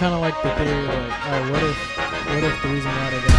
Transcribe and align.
kind 0.00 0.14
of 0.16 0.20
like 0.24 0.32
the 0.42 0.48
theory, 0.56 0.86
like, 0.88 1.12
oh, 1.28 1.52
what 1.52 1.60
if, 1.62 1.76
what 2.32 2.40
if 2.44 2.56
the 2.64 2.68
reason 2.72 2.88
why 2.88 3.10
they 3.12 3.20
got 3.20 3.36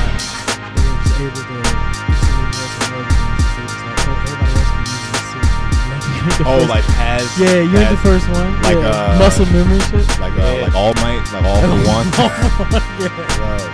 they 0.77 0.85
were 0.85 1.01
just 1.01 1.17
able 1.17 1.41
to 1.41 1.57
instantly 1.57 3.01
work 3.01 3.09
and 3.09 3.65
is 3.65 3.81
like, 3.81 3.97
oh, 4.05 4.13
everybody 4.21 4.53
else 4.61 4.69
can 4.69 4.85
use 4.85 5.09
this 5.09 5.25
suit. 5.33 5.49
Like, 5.89 6.05
you 6.05 6.21
ain't 6.21 6.37
the 6.37 6.45
Oh, 6.45 6.61
first- 6.61 6.69
like 6.69 6.85
has 7.01 7.25
yeah, 7.41 7.65
you're 7.65 7.81
has- 7.81 7.97
the 7.97 8.01
first 8.05 8.25
one. 8.29 8.53
like, 8.61 8.77
yeah. 8.77 8.93
uh, 8.93 9.17
muscle 9.17 9.49
memory 9.49 9.81
shit. 9.89 10.05
like 10.21 10.37
uh, 10.37 10.61
like 10.61 10.75
All 10.77 10.93
Might, 11.01 11.25
like 11.33 11.45
all 11.49 11.61
for 11.65 11.81
one. 11.89 12.05
yeah. 13.01 13.09
Right. 13.41 13.65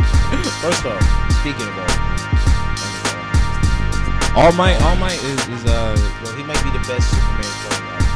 First 0.63 0.88
off, 0.88 1.04
speaking 1.43 1.67
of 1.67 1.75
all, 1.75 1.91
All 4.47 4.51
Might, 4.55 4.79
All 4.88 4.95
Might 4.95 5.19
is 5.27 5.43
is 5.51 5.65
uh 5.67 5.91
well, 6.23 6.33
he 6.39 6.43
might 6.47 6.61
be 6.63 6.71
the 6.71 6.79
best 6.88 7.04
Superman 7.11 7.51
clone 7.67 7.83
ever. 7.83 8.07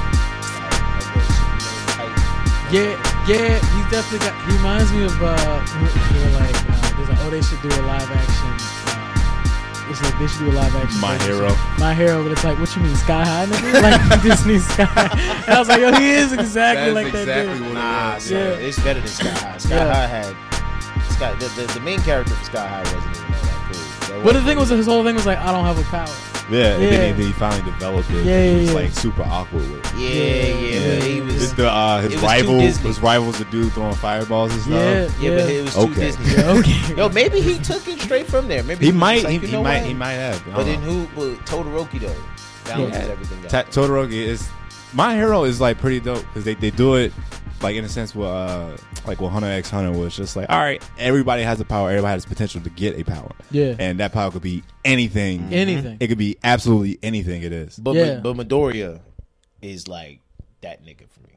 Like, 0.63 0.79
of 0.95 1.11
the 1.11 1.27
Superman 1.27 1.75
type. 1.91 2.15
Yeah, 2.71 2.95
yeah, 3.27 3.59
he's 3.59 3.87
definitely 3.91 4.19
got. 4.27 4.33
He 4.49 4.57
reminds 4.57 4.91
me 4.91 5.03
of 5.05 5.13
uh, 5.21 5.35
they 6.11 6.25
were 6.25 6.31
like, 6.39 6.55
uh, 6.55 6.97
there's 6.97 7.09
like, 7.09 7.19
oh, 7.21 7.29
they 7.29 7.41
should 7.41 7.61
do 7.61 7.69
a 7.69 7.81
live 7.85 8.09
action. 8.11 8.49
Uh, 8.89 9.89
it's 9.89 10.01
like 10.03 10.17
they 10.19 10.27
should 10.27 10.39
do 10.39 10.51
a 10.51 10.57
live 10.57 10.75
action. 10.75 10.99
My 11.01 11.17
version. 11.17 11.35
Hero. 11.35 11.55
My 11.77 11.93
hero, 11.93 12.23
but 12.23 12.31
it's 12.31 12.43
like, 12.43 12.57
what 12.59 12.75
you 12.75 12.81
mean, 12.81 12.95
Sky 12.95 13.23
High, 13.25 13.45
nigga? 13.45 13.81
like 14.11 14.21
Disney 14.23 14.59
Sky. 14.59 15.09
And 15.45 15.49
I 15.55 15.59
was 15.59 15.67
like, 15.69 15.79
yo, 15.81 15.91
he 15.93 16.11
is 16.11 16.31
exactly 16.33 16.91
like 16.93 17.11
that 17.13 17.25
dude. 17.25 17.61
Nah, 17.73 18.17
Yeah. 18.17 18.17
yeah. 18.29 18.65
it's 18.67 18.79
better 18.79 18.99
than 18.99 19.09
Sky 19.09 19.29
High. 19.29 19.57
Sky 19.57 19.75
Yeah. 19.75 19.93
High 19.93 20.07
had 20.07 20.35
Sky. 21.11 21.33
The, 21.35 21.47
the, 21.61 21.73
the 21.73 21.79
main 21.81 21.99
character 22.01 22.33
for 22.33 22.45
Sky 22.45 22.67
High 22.67 22.83
wasn't 22.95 23.15
even 23.17 23.33
But 24.23 24.33
the 24.33 24.41
thing 24.43 24.57
was, 24.57 24.69
his 24.69 24.85
whole 24.85 25.03
thing 25.03 25.15
was 25.15 25.25
like, 25.25 25.37
I 25.39 25.51
don't 25.51 25.65
have 25.65 25.77
a 25.79 25.83
power. 25.83 26.07
Yeah, 26.51 26.73
and 26.73 26.83
Yeah. 26.83 26.89
then, 26.89 27.15
he, 27.15 27.21
then 27.21 27.27
he 27.27 27.33
finally 27.33 27.63
developed 27.71 28.09
it. 28.11 28.25
Yeah, 28.25 28.43
he 28.43 28.51
yeah, 28.51 28.57
was 28.57 28.67
yeah. 28.69 28.73
like 28.75 28.91
super 28.91 29.23
awkward 29.23 29.61
with 29.71 29.85
it. 29.85 29.99
yeah, 29.99 30.55
yeah, 30.55 30.99
but 30.99 31.07
he 31.07 31.21
was. 31.21 31.33
His, 31.35 31.53
the, 31.55 31.69
uh, 31.69 32.01
his 32.01 32.11
it 32.11 32.15
was 32.15 32.21
too 32.21 32.27
rival, 32.27 32.59
Disney. 32.59 32.87
his 32.89 32.99
rival's 32.99 33.37
the 33.39 33.45
dude 33.45 33.71
throwing 33.73 33.95
fireballs 33.95 34.51
and 34.51 34.61
stuff. 34.61 34.73
Yeah, 34.73 35.01
yeah, 35.01 35.09
yeah. 35.37 35.41
but 35.43 35.49
it 35.49 35.63
was 35.63 35.73
too 35.73 35.79
Okay. 35.81 35.93
Disney. 35.93 36.33
Yeah, 36.33 36.51
okay. 36.59 36.95
Yo, 36.97 37.09
maybe 37.09 37.39
he 37.41 37.57
took 37.59 37.87
it 37.87 37.99
straight 38.01 38.27
from 38.27 38.47
there. 38.47 38.63
Maybe 38.63 38.85
He 38.85 38.91
was 38.91 38.99
might, 38.99 39.13
just 39.21 39.25
like, 39.25 39.31
he, 39.33 39.39
you 39.39 39.47
he 39.47 39.51
know 39.53 39.63
might, 39.63 39.77
what? 39.79 39.87
he 39.87 39.93
might 39.93 40.11
have. 40.13 40.41
I 40.47 40.51
But 40.51 40.55
don't 40.57 40.65
then 40.65 40.81
know. 40.81 41.05
who? 41.05 41.33
But 41.35 41.45
Todoroki 41.45 41.99
though 42.01 42.15
balances 42.65 43.05
Yeah. 43.05 43.11
everything 43.11 43.43
out. 43.45 43.49
Ta- 43.49 43.63
Todoroki 43.63 44.11
is 44.11 44.49
my 44.93 45.15
hero 45.15 45.45
is 45.45 45.61
like 45.61 45.77
pretty 45.79 45.99
dope 46.01 46.21
because 46.27 46.43
they, 46.43 46.53
they 46.55 46.69
do 46.71 46.95
it 46.95 47.13
like 47.61 47.75
in 47.75 47.85
a 47.85 47.89
sense 47.89 48.15
with 48.15 48.27
uh 48.27 48.75
like 49.05 49.19
with 49.21 49.31
Hunter 49.31 49.47
X 49.47 49.69
Hunter 49.69 49.91
was 49.97 50.15
just 50.15 50.35
like 50.35 50.49
all 50.49 50.59
right 50.59 50.81
everybody 50.97 51.43
has 51.43 51.59
a 51.59 51.65
power 51.65 51.89
everybody 51.89 52.13
has 52.13 52.25
potential 52.25 52.61
to 52.61 52.69
get 52.71 52.99
a 52.99 53.03
power 53.03 53.31
Yeah. 53.51 53.75
and 53.79 53.99
that 53.99 54.11
power 54.13 54.31
could 54.31 54.41
be 54.41 54.63
anything 54.85 55.53
Anything. 55.53 55.97
it 55.99 56.07
could 56.07 56.17
be 56.17 56.37
absolutely 56.43 56.97
anything 57.03 57.43
it 57.43 57.53
is 57.53 57.77
but 57.77 57.95
Yeah. 57.95 58.15
but 58.21 58.35
Midoriya 58.35 58.99
is 59.61 59.87
like 59.87 60.19
that 60.61 60.83
nigga 60.83 61.09
for 61.09 61.21
me. 61.21 61.35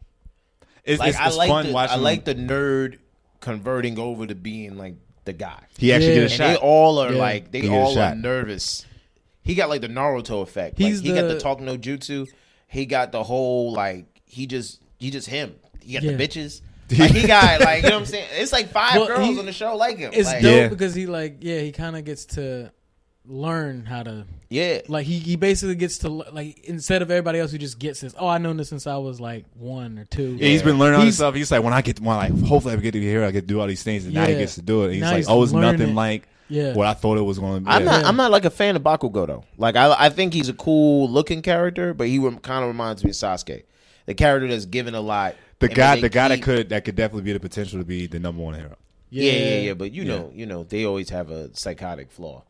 it's, 0.85 0.99
Like 1.01 1.11
it's, 1.11 1.19
I 1.19 1.29
like 1.31 1.49
fun 1.49 1.67
the, 1.67 1.73
watching 1.73 1.99
I 1.99 2.01
like 2.03 2.25
the 2.25 2.35
nerd 2.35 2.99
converting 3.41 3.99
over 3.99 4.27
to 4.27 4.35
being 4.35 4.77
like 4.79 4.95
the 5.25 5.33
guy. 5.33 5.61
he 5.79 5.93
actually 5.93 6.09
Yeah. 6.09 6.15
get 6.15 6.21
a 6.21 6.25
and 6.25 6.33
shot 6.33 6.47
they 6.49 6.57
all 6.57 6.99
are 6.99 7.13
Yeah. 7.13 7.19
like 7.19 7.51
they 7.51 7.61
He 7.61 7.69
get 7.69 7.77
a 7.77 7.81
all 7.81 7.99
are 7.99 8.15
nervous. 8.15 8.87
He 9.43 9.55
got 9.55 9.69
like 9.69 9.83
the 9.83 9.89
Naruto 9.89 10.43
effect. 10.43 10.79
He's 10.79 11.01
like, 11.03 11.07
he 11.07 11.15
got 11.15 11.29
the- 11.29 11.35
the 11.35 11.41
talk 11.41 11.61
no 11.61 11.77
jutsu. 11.77 12.27
He 12.67 12.87
got 12.87 13.13
the 13.13 13.23
whole 13.23 13.73
like 13.73 14.07
he 14.27 14.47
just 14.47 14.81
he 14.99 15.11
just 15.11 15.29
him. 15.29 15.55
He 15.85 15.93
got 15.95 16.03
Yeah. 16.03 16.13
the 16.17 16.29
bitches. 16.29 16.61
Like 16.99 17.13
he 17.13 17.27
got 17.27 17.61
like 17.63 17.83
you 17.83 17.89
know 17.89 17.95
what 17.97 18.01
I'm 18.01 18.07
saying. 18.07 18.29
It's 18.33 18.53
like 18.53 18.69
five 18.69 18.97
Well, 18.97 19.07
girls 19.07 19.27
he- 19.29 19.39
on 19.39 19.47
the 19.47 19.53
show 19.53 19.75
like 19.77 19.97
him. 19.97 20.11
It's 20.13 20.29
like, 20.29 20.43
dope 20.43 20.53
Yeah. 20.55 20.69
because 20.69 20.95
he 20.95 21.07
like, 21.07 21.39
yeah, 21.41 21.61
he 21.61 21.73
kind 21.73 21.97
of 21.97 22.05
gets 22.05 22.27
to 22.37 22.73
learn 23.27 23.87
how 23.87 24.03
to 24.03 24.27
Yeah, 24.51 24.81
like 24.89 25.07
he, 25.07 25.19
he 25.19 25.37
basically 25.37 25.77
gets 25.77 25.99
to 25.99 26.11
like 26.11 26.59
instead 26.65 27.01
of 27.01 27.11
everybody 27.11 27.39
else 27.39 27.53
who 27.53 27.59
just 27.59 27.79
gets 27.79 28.01
this 28.03 28.15
oh 28.19 28.29
i 28.29 28.37
known 28.37 28.59
this 28.59 28.69
since 28.69 28.87
i 28.87 28.99
was 28.99 29.19
like 29.19 29.47
one 29.55 29.99
or 29.99 30.05
two 30.05 30.37
yeah, 30.39 30.49
he's 30.49 30.63
been 30.63 30.79
learning 30.79 30.97
all 30.97 31.07
this 31.07 31.15
He's- 31.15 31.17
stuff. 31.17 31.35
He's 31.35 31.51
like, 31.51 31.63
when 31.63 31.73
I 31.73 31.81
get, 31.81 32.01
when 32.01 32.17
like, 32.17 32.39
hopefully 32.47 32.75
I 32.75 32.77
get 32.77 32.93
to 32.93 33.01
be 33.01 33.07
here, 33.07 33.25
I 33.25 33.31
get 33.31 33.43
to 33.43 33.47
do 33.47 33.61
all 33.61 33.67
these 33.67 33.83
things, 33.83 34.05
and 34.05 34.13
now 34.15 34.27
he 34.27 34.35
gets 34.35 34.57
to 34.57 34.63
do 34.63 34.83
it. 34.83 34.85
And 34.87 34.93
he's 34.95 35.01
Now 35.03 35.09
like, 35.09 35.17
he's 35.19 35.29
oh, 35.29 35.43
it's 35.43 35.53
nothing 35.53 35.91
it. 35.91 35.95
like 35.95 36.29
yeah 36.51 36.75
what 36.75 36.87
I 36.87 36.93
thought 36.93 37.17
it 37.17 37.23
was 37.23 37.39
going 37.39 37.55
to 37.55 37.61
be. 37.63 37.71
I'm 37.71 37.87
not. 37.87 38.03
Yeah. 38.03 38.09
I'm 38.09 38.17
not 38.17 38.31
like 38.31 38.45
a 38.45 38.51
fan 38.51 38.77
of 38.77 38.83
Bakugo 38.83 39.27
though. 39.27 39.45
Like 39.57 39.77
I, 39.77 39.95
I 39.99 40.09
think 40.11 40.35
he's 40.35 40.51
a 40.51 40.53
cool 40.55 41.09
looking 41.09 41.41
character, 41.41 41.95
but 41.95 42.07
he 42.09 42.19
kind 42.19 42.63
of 42.63 42.69
reminds 42.69 43.03
me 43.03 43.09
of 43.11 43.17
Sasuke, 43.17 43.65
the 44.05 44.13
character 44.15 44.47
that's 44.49 44.67
given 44.67 44.95
a 44.95 45.01
lot. 45.01 45.35
The 45.59 45.67
and 45.67 45.75
guy, 45.75 45.95
the 45.97 46.03
they 46.03 46.09
guy 46.09 46.29
that 46.29 46.43
could, 46.43 46.69
that 46.71 46.85
could 46.85 46.97
definitely 46.97 47.23
be 47.23 47.33
the 47.33 47.41
potential 47.41 47.79
to 47.79 47.85
be 47.85 48.07
the 48.07 48.19
number 48.19 48.43
one 48.43 48.55
hero. 48.55 48.77
Yeah, 49.11 49.31
yeah, 49.33 49.57
yeah. 49.59 49.75
But 49.75 49.93
you 49.93 50.03
Yeah. 50.03 50.09
know, 50.17 50.33
you 50.35 50.47
know, 50.47 50.65
they 50.65 50.85
always 50.85 51.11
have 51.11 51.31
a 51.31 51.55
psychotic 51.57 52.11
flaw. 52.11 52.43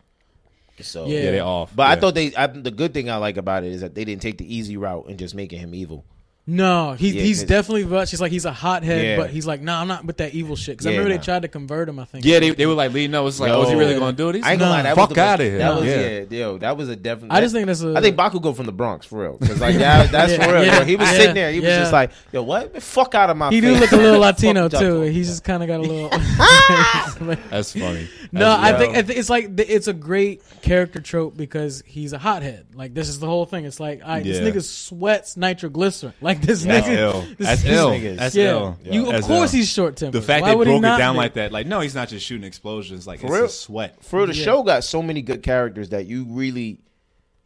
So 0.80 1.06
Yeah. 1.06 1.20
Yeah, 1.20 1.30
they 1.32 1.40
off. 1.40 1.74
But 1.74 1.90
I 1.90 2.00
thought 2.00 2.14
they. 2.14 2.34
I, 2.34 2.46
the 2.48 2.70
good 2.70 2.92
thing 2.94 3.08
I 3.10 3.16
like 3.16 3.36
about 3.36 3.64
it 3.64 3.72
is 3.72 3.80
that 3.82 3.94
they 3.94 4.04
didn't 4.04 4.22
take 4.22 4.38
the 4.38 4.54
easy 4.54 4.76
route 4.76 5.06
and 5.08 5.18
just 5.18 5.34
making 5.34 5.60
him 5.60 5.74
evil. 5.74 6.04
No 6.46 6.92
he, 6.92 7.08
Yeah, 7.10 7.22
he's 7.22 7.40
'cause- 7.40 7.48
definitely 7.48 7.84
but 7.84 8.06
she's 8.06 8.20
like 8.20 8.30
he's 8.30 8.44
a 8.44 8.52
hothead 8.52 9.02
Yeah. 9.02 9.16
but 9.16 9.30
he's 9.30 9.46
like 9.46 9.62
no 9.62 9.74
i'm 9.76 9.88
not 9.88 10.04
with 10.04 10.18
that 10.18 10.34
evil 10.34 10.56
shit 10.56 10.74
because 10.74 10.86
i 10.86 10.90
Yeah, 10.90 10.98
remember 10.98 11.14
nah. 11.14 11.20
they 11.20 11.24
tried 11.24 11.42
to 11.42 11.48
convert 11.48 11.88
him 11.88 11.98
i 11.98 12.04
think 12.04 12.22
Yeah, 12.24 12.38
they, 12.38 12.50
they 12.50 12.66
were 12.66 12.74
like 12.74 12.92
leading 12.92 13.14
up. 13.14 13.26
It's 13.26 13.40
like, 13.40 13.50
oh, 13.50 13.62
is 13.62 13.68
he 13.68 13.72
Yo. 13.74 13.78
really 13.80 13.94
going 13.98 14.12
to 14.14 14.16
do 14.16 14.28
it? 14.28 14.34
He's 14.36 14.44
I 14.44 14.50
ain't 14.52 14.60
gonna 14.60 14.70
lie, 14.72 14.82
that 14.82 14.94
fuck 14.94 15.08
was 15.08 15.16
the, 15.16 15.22
out 15.22 15.40
of 15.40 15.46
here. 15.46 15.56
That 15.58 15.74
was 15.74 15.84
yeah. 15.86 16.00
yeah, 16.00 16.24
yo, 16.28 16.58
that 16.58 16.76
was 16.76 16.88
a 16.90 16.96
definite. 16.96 17.32
i 17.32 17.40
just 17.40 17.54
think 17.54 17.66
that's 17.66 17.82
a 17.82 17.94
I 17.96 18.00
think 18.02 18.16
Bakugo 18.16 18.54
from 18.54 18.66
the 18.66 18.72
Bronx 18.72 19.06
for 19.06 19.22
real, 19.22 19.38
because 19.38 19.58
like 19.60 19.76
that, 19.78 20.12
that's 20.12 20.32
Yeah, 20.32 20.46
for 20.46 20.52
real. 20.52 20.64
yeah, 20.66 20.78
yo. 20.80 20.84
He 20.84 20.96
was 20.96 21.08
yeah, 21.10 21.16
sitting 21.16 21.34
there, 21.34 21.50
he 21.50 21.60
was 21.60 21.68
yeah. 21.70 21.78
just 21.78 21.92
like, 21.92 22.10
"Yo, 22.32 22.42
what? 22.42 22.82
Fuck 22.82 23.14
out 23.14 23.30
of 23.30 23.36
my." 23.38 23.48
he 23.50 23.60
face. 23.62 23.74
do 23.74 23.80
look 23.80 23.92
a 23.92 23.96
little 23.96 24.20
Fuck 24.22 24.36
latino 24.42 24.64
you 24.64 24.68
too 24.68 24.76
talking 24.76 25.12
he's 25.12 25.28
just 25.28 25.44
kind 25.44 25.62
of 25.62 25.68
got 25.68 25.80
a 25.80 25.82
little 25.82 26.08
That's 27.50 27.72
funny. 27.72 28.08
No, 28.40 28.48
I 28.48 28.70
yo. 28.72 28.78
think, 28.78 28.96
I 28.96 29.02
think 29.02 29.18
it's 29.18 29.30
like 29.30 29.50
it's 29.58 29.86
a 29.88 29.92
great 29.92 30.42
character 30.62 31.00
trope 31.00 31.36
because 31.36 31.82
he's 31.86 32.12
a 32.12 32.18
hothead. 32.18 32.66
Like 32.74 32.92
this 32.94 33.08
is 33.08 33.18
the 33.18 33.26
whole 33.26 33.46
thing. 33.46 33.64
It's 33.64 33.80
like, 33.80 34.02
all 34.02 34.08
right, 34.08 34.24
Yeah. 34.24 34.40
this 34.40 34.54
nigga 34.54 34.62
sweats 34.62 35.36
nitroglycerin. 35.36 36.12
Like 36.20 36.40
this 36.42 36.64
That's 36.64 36.86
nigga, 36.86 36.96
ill. 36.98 37.20
this- 37.38 37.46
That's 37.46 37.62
this 37.62 37.72
ill. 37.72 37.90
niggas- 37.90 38.16
That's 38.16 38.34
yeah, 38.34 38.44
ill. 38.50 38.78
you 38.84 39.06
of 39.06 39.12
That's 39.12 39.26
course 39.26 39.52
ill. 39.54 39.58
he's 39.58 39.70
short 39.70 39.96
tempered. 39.96 40.20
The 40.20 40.26
fact 40.26 40.42
Why 40.42 40.50
they 40.50 40.64
broke 40.64 40.78
it 40.78 40.82
down 40.82 41.14
be? 41.14 41.18
like 41.18 41.34
that, 41.34 41.52
like 41.52 41.66
no, 41.66 41.80
he's 41.80 41.94
not 41.94 42.08
just 42.08 42.26
shooting 42.26 42.44
explosions. 42.46 43.06
Like 43.06 43.20
For 43.20 43.26
it's 43.26 43.32
real? 43.34 43.42
just 43.46 43.60
sweat. 43.62 44.04
For 44.04 44.26
the 44.26 44.34
Yeah. 44.34 44.44
show 44.44 44.62
got 44.62 44.84
so 44.84 45.02
many 45.02 45.22
good 45.22 45.42
characters 45.42 45.90
that 45.90 46.06
you 46.06 46.24
really 46.28 46.80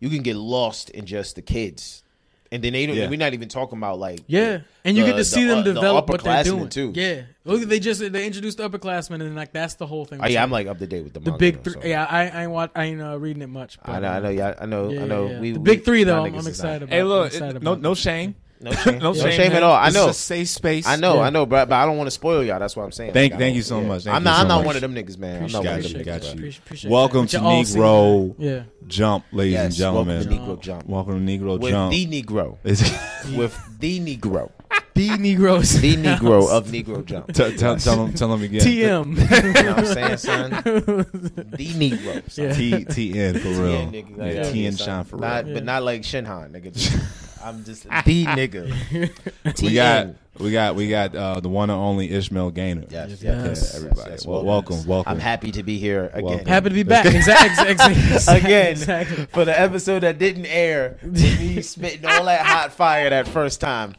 you 0.00 0.08
can 0.08 0.22
get 0.22 0.36
lost 0.36 0.90
in 0.90 1.06
just 1.06 1.34
the 1.34 1.42
kids, 1.42 2.02
and 2.50 2.62
then 2.62 2.72
they 2.72 2.86
don't. 2.86 2.96
Yeah. 2.96 3.08
We're 3.08 3.18
not 3.18 3.34
even 3.34 3.48
talking 3.48 3.78
about 3.78 3.98
like 3.98 4.20
Yeah, 4.26 4.60
and 4.84 4.96
you 4.96 5.04
the- 5.04 5.10
get 5.10 5.16
to 5.18 5.24
see 5.24 5.42
the, 5.44 5.48
them 5.50 5.58
uh, 5.58 5.62
the 5.62 5.74
develop 5.74 6.08
what 6.08 6.22
they're 6.24 6.44
doing 6.44 6.68
too. 6.68 6.92
Yeah, 6.94 7.22
look, 7.44 7.62
they 7.68 7.78
just 7.80 8.00
they 8.00 8.26
introduced 8.26 8.58
the 8.58 8.68
upperclassmen, 8.68 9.20
and 9.22 9.36
like 9.36 9.52
that's 9.52 9.74
the 9.74 9.86
whole 9.86 10.04
thing. 10.04 10.20
Oh 10.22 10.26
yeah, 10.26 10.42
I'm 10.42 10.50
like 10.50 10.66
up 10.66 10.78
to 10.78 10.86
date 10.86 11.04
with 11.04 11.14
the, 11.14 11.20
the 11.20 11.30
manga, 11.30 11.38
big 11.38 11.62
three. 11.62 11.72
so. 11.74 11.80
Yeah, 11.84 12.04
I, 12.08 12.28
I 12.28 12.42
ain't 12.42 12.50
watch, 12.50 12.70
I 12.74 12.84
ain't 12.84 13.00
uh, 13.02 13.18
reading 13.18 13.42
it 13.42 13.48
much. 13.48 13.78
But, 13.84 13.90
I 13.96 13.98
know, 14.00 14.08
I 14.08 14.20
know, 14.20 14.28
yeah, 14.30 14.54
I 14.60 14.66
know, 14.66 14.90
Yeah, 14.90 15.02
I 15.02 15.06
know. 15.06 15.28
yeah. 15.30 15.40
We, 15.40 15.50
the 15.52 15.60
we- 15.60 15.64
big 15.64 15.84
three 15.84 16.04
though. 16.04 16.24
I'm, 16.24 16.34
I'm 16.34 16.46
excited 16.46 16.80
not- 16.80 16.82
about. 16.88 16.90
Hey, 16.94 17.02
look, 17.02 17.26
excited 17.26 17.56
it- 17.56 17.62
no, 17.62 17.72
about 17.72 17.82
no 17.82 17.90
that. 17.90 18.00
shame, 18.00 18.34
No 18.60 18.72
shame, 18.72 18.98
no 18.98 19.12
no 19.12 19.14
shame, 19.14 19.32
shame 19.32 19.52
at 19.52 19.62
all. 19.62 19.72
I 19.72 19.86
It's 19.86 19.94
know, 19.94 20.08
a 20.08 20.12
safe 20.14 20.48
space. 20.48 20.86
I 20.86 20.96
know, 20.96 21.14
Yeah. 21.16 21.20
I 21.22 21.30
know, 21.30 21.46
but, 21.46 21.68
but 21.68 21.76
I 21.76 21.86
don't 21.86 21.96
want 21.96 22.08
to 22.08 22.10
spoil 22.10 22.42
y'all. 22.42 22.58
That's 22.58 22.74
what 22.74 22.82
I'm 22.84 22.92
saying. 22.92 23.12
Thank- 23.12 23.32
Like, 23.34 23.40
thank 23.40 23.56
you 23.56 23.62
so 23.62 23.80
much. 23.80 24.04
Thank 24.04 24.16
I'm 24.16 24.24
not, 24.24 24.36
so 24.36 24.42
I'm 24.42 24.48
not 24.48 24.56
much. 24.58 24.66
one 24.66 24.74
of 24.76 24.82
them 24.82 24.94
niggas, 24.94 25.16
man. 25.18 25.44
I'm 25.44 25.52
not 25.52 25.64
one 25.64 25.66
of 25.76 25.82
Got 25.82 25.82
them 25.82 25.92
you, 25.92 25.98
niggas. 25.98 26.04
got 26.06 26.24
you. 26.24 26.30
Appreciate- 26.32 26.58
appreciate 26.64 26.90
Welcome 26.90 27.26
to 27.28 27.36
But 27.38 27.42
y'all 27.44 27.52
all 27.52 27.64
see 27.64 27.78
Negro. 27.78 28.34
Yeah. 28.38 28.62
Jump, 28.88 29.24
ladies 29.32 29.52
Yes, 29.52 29.64
and 29.66 29.74
gentlemen. 29.74 30.16
welcome 30.18 30.36
to 30.36 30.42
Negro 30.42 30.60
Jump. 30.60 30.86
Welcome 30.88 31.26
to 31.26 31.32
Negro 31.38 31.58
With 31.60 31.70
Jump. 31.70 31.92
the 31.92 32.06
Negro, 32.22 32.56
Is- 32.64 32.80
with 33.36 33.78
the 33.78 34.00
Negro, 34.00 34.50
The 34.94 35.10
Negroes. 35.16 35.80
the 35.80 35.94
Negro 35.96 36.48
of 36.50 36.66
Negro 36.72 37.04
Jump. 37.04 37.32
tell, 37.32 37.52
tell, 37.52 37.76
tell 37.76 37.96
them, 38.06 38.12
tell 38.14 38.28
them 38.28 38.42
again. 38.42 38.60
TM. 38.60 38.74
You 38.76 39.62
know 39.62 39.70
what 39.70 39.78
I'm 39.78 39.86
saying, 39.86 40.16
son? 40.16 40.50
The 40.50 41.68
Negro. 41.76 42.28
Son. 42.30 42.44
Yeah. 42.46 42.52
T 42.54 42.84
T 42.86 43.20
N 43.20 43.34
for 43.38 43.48
real. 43.50 43.56
TN, 43.56 43.92
nigga. 43.92 44.16
Like, 44.18 44.34
Yeah, 44.34 44.42
yeah, 44.44 44.50
T 44.52 44.66
and 44.66 44.76
son. 44.76 44.86
shine 44.86 45.04
for 45.04 45.16
real. 45.16 45.28
Not, 45.28 45.46
Yeah. 45.46 45.54
But 45.54 45.64
not 45.64 45.82
like 45.84 46.02
Shinhan, 46.02 46.50
nigga. 46.50 47.24
I'm 47.42 47.64
just 47.64 47.82
the 47.84 47.88
nigga. 47.90 49.62
we 49.62 49.74
got 49.74 50.08
we 50.38 50.52
got 50.52 50.74
we 50.76 50.88
got 50.88 51.14
uh, 51.14 51.40
the 51.40 51.48
one 51.48 51.70
and 51.70 51.78
only 51.78 52.10
Ishmael 52.10 52.50
Gaynor. 52.50 52.84
Yes, 52.90 53.10
yes, 53.10 53.22
Yes. 53.22 53.44
yes, 53.44 53.74
everybody. 53.76 54.10
yes, 54.12 54.26
Well, 54.26 54.44
welcome. 54.44 54.76
welcome, 54.76 54.88
welcome. 54.88 55.12
I'm 55.12 55.18
happy 55.20 55.50
to 55.52 55.62
be 55.62 55.78
here 55.78 56.06
again. 56.12 56.24
Welcome. 56.24 56.46
Happy 56.46 56.68
to 56.70 56.74
be 56.74 56.82
back. 56.82 57.06
Exactly. 57.14 57.70
Exactly. 57.70 58.36
Again. 58.38 58.70
Exactly. 58.72 59.26
for 59.26 59.44
the 59.44 59.58
episode 59.58 60.00
that 60.00 60.18
didn't 60.18 60.46
air. 60.46 60.98
Me 61.02 61.60
spitting 61.62 62.04
all 62.06 62.24
that 62.26 62.44
hot 62.44 62.72
fire 62.72 63.10
that 63.10 63.26
first 63.28 63.60
time. 63.60 63.94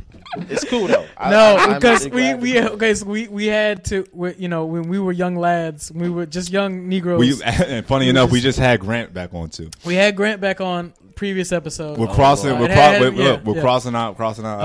It's 0.48 0.64
cool 0.64 0.88
though. 0.88 1.06
I- 1.18 1.32
No, 1.32 1.58
I'm 1.58 1.74
because 1.76 2.08
really 2.10 2.36
we 2.36 2.40
we 2.40 2.54
to- 2.54 2.72
okay, 2.74 2.94
so 2.94 3.06
we 3.08 3.28
we 3.28 3.48
had 3.48 3.84
to 3.86 4.06
we, 4.14 4.36
you 4.36 4.48
know 4.48 4.66
when 4.66 4.88
we 4.88 5.00
were 5.00 5.12
young 5.12 5.36
lads, 5.36 5.92
we 5.92 6.10
were 6.10 6.26
just 6.28 6.52
young 6.52 6.88
Negroes. 6.88 7.20
We, 7.20 7.34
We, 7.34 7.42
and 7.44 7.86
funny 7.86 8.06
We 8.06 8.10
enough, 8.12 8.32
we 8.32 8.38
just- 8.40 8.58
just 8.58 8.60
had 8.60 8.80
Grant 8.80 9.14
back 9.14 9.34
on 9.34 9.50
too. 9.50 9.70
We 9.86 9.96
had 9.96 10.16
Grant 10.16 10.40
back 10.40 10.62
on 10.62 10.94
previous 11.20 11.52
episode. 11.52 11.98
We're 11.98 12.08
crossing. 12.08 12.52
Lord. 12.52 12.62
We're, 12.62 12.68
cro- 12.68 12.76
had- 12.78 13.02
we're, 13.02 13.12
yeah, 13.12 13.24
look, 13.32 13.44
we're 13.44 13.56
yeah. 13.56 13.62
crossing 13.62 13.94
out. 13.94 14.16
Crossing 14.16 14.46
out. 14.46 14.60
Uh, 14.62 14.64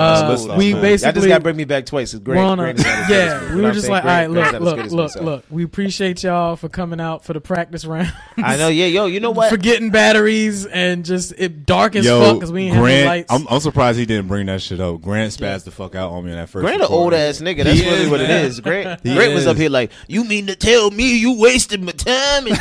Uh, 0.53 0.57
we 0.57 0.73
off, 0.73 0.81
basically- 0.81 1.09
That 1.09 1.15
just 1.17 1.27
got 1.27 1.39
to 1.39 1.43
bring 1.43 1.57
me 1.57 1.65
back 1.65 1.85
twice. 1.85 2.13
'cause 2.13 2.21
We're 2.21 2.37
on 2.39 2.59
Grant, 2.59 2.79
a- 2.79 2.83
Grant 2.85 2.85
is 2.85 2.85
not 2.85 2.95
as 3.03 3.09
good 3.09 3.17
as 3.17 3.43
yeah, 3.51 3.55
we 3.57 3.61
were 3.63 3.73
just 3.73 3.89
like, 3.89 4.05
all 4.05 4.09
saying? 4.11 4.21
right, 4.21 4.31
look, 4.31 4.51
Grant's 4.61 4.65
not 4.65 4.79
as 4.87 4.93
look, 4.93 5.15
look, 5.17 5.25
look. 5.25 5.45
We 5.51 5.65
appreciate 5.65 6.23
y'all 6.23 6.55
for 6.55 6.69
coming 6.69 7.01
out 7.01 7.25
for 7.25 7.33
the 7.33 7.41
practice 7.41 7.85
round. 7.85 8.13
I 8.37 8.57
know. 8.57 8.69
Yeah, 8.69 8.87
yo, 8.87 9.07
you 9.07 9.19
know 9.19 9.31
what? 9.33 9.51
Forgetting 9.51 9.91
batteries 9.91 10.65
and 10.65 11.05
just 11.05 11.35
it 11.37 11.67
dark 11.67 11.97
as 11.97 12.05
Yo, 12.05 12.21
fuck 12.21 12.35
because 12.37 12.53
we 12.53 12.67
ain't 12.67 12.75
have 12.77 12.85
no 12.85 13.05
lights. 13.05 13.33
I'm, 13.33 13.49
I'm 13.51 13.59
surprised 13.61 13.99
he 13.99 14.07
didn't 14.07 14.29
bring 14.29 14.47
that 14.47 14.63
shit 14.63 14.79
up. 14.81 15.01
Grant 15.01 15.33
spazzed 15.33 15.41
Yeah. 15.41 15.57
the 15.59 15.71
fuck 15.73 15.97
out 15.97 16.13
on 16.13 16.25
me 16.25 16.31
in 16.31 16.37
that 16.37 16.49
first. 16.51 16.63
Grant 16.65 16.83
an 16.83 16.89
old 16.89 17.15
ass 17.15 17.41
nigga. 17.41 17.65
That's 17.65 17.81
really 17.81 18.09
what 18.09 18.21
it 18.21 18.31
is. 18.31 18.61
Grant, 18.61 19.03
Grant 19.03 19.35
was 19.35 19.49
up 19.49 19.57
here 19.57 19.71
like, 19.71 19.91
you 20.07 20.23
mean 20.23 20.47
to 20.47 20.55
tell 20.55 20.93
me 20.93 21.19
you 21.19 21.37
wasted 21.37 21.83
my 21.83 21.91
time? 21.91 22.47
And, 22.47 22.59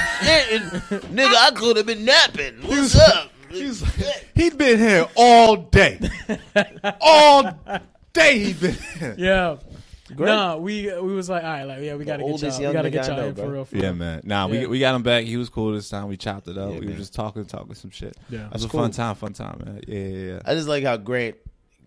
and, 0.51 0.63
nigga, 1.13 1.35
I 1.35 1.51
could 1.53 1.77
have 1.77 1.85
been 1.85 2.05
napping. 2.05 2.55
What's 2.65 2.95
up? 2.97 3.29
He'd 3.53 4.57
been 4.57 4.79
here 4.79 5.07
all 5.15 5.55
day, 5.57 5.99
all 7.01 7.51
day. 8.13 8.39
He'd 8.39 8.59
been 8.59 8.73
here. 8.99 9.15
yeah, 9.17 9.57
Great. 10.15 10.27
Nah, 10.27 10.57
we 10.57 10.85
we 11.01 11.13
was 11.13 11.29
like, 11.29 11.43
all 11.43 11.49
right, 11.49 11.63
like 11.63 11.81
yeah, 11.81 11.95
we 11.95 12.05
gotta 12.05 12.23
get 12.23 12.29
oldest 12.29 12.43
y'all, 12.43 12.57
we 12.59 12.63
young 12.63 12.73
gotta 12.73 12.89
nigga 12.89 12.91
get 12.91 13.05
I 13.05 13.07
y'all 13.07 13.17
know, 13.17 13.27
in 13.27 13.35
for 13.35 13.47
real. 13.51 13.65
For 13.65 13.75
Yeah, 13.77 13.83
real. 13.85 13.93
man. 13.95 14.21
Nah, 14.23 14.47
Yeah. 14.47 14.61
we 14.61 14.67
we 14.67 14.79
got 14.79 14.95
him 14.95 15.03
back. 15.03 15.23
He 15.25 15.37
was 15.37 15.49
cool 15.49 15.71
this 15.73 15.89
time. 15.89 16.07
We 16.07 16.17
chopped 16.17 16.47
it 16.47 16.57
up. 16.57 16.69
Yeah, 16.71 16.79
we 16.79 16.85
man. 16.85 16.95
were 16.95 16.99
just 16.99 17.13
talking, 17.13 17.45
talking 17.45 17.73
some 17.75 17.91
shit. 17.91 18.15
Yeah. 18.29 18.47
It 18.47 18.53
was 18.53 18.65
a 18.65 18.69
cool. 18.69 18.81
fun 18.81 18.91
time, 18.91 19.15
fun 19.15 19.33
time, 19.33 19.61
man. 19.65 19.81
Yeah, 19.87 19.97
yeah, 19.99 20.33
yeah. 20.33 20.39
I 20.45 20.53
just 20.55 20.67
like 20.67 20.83
how 20.83 20.97
Grant. 20.97 21.35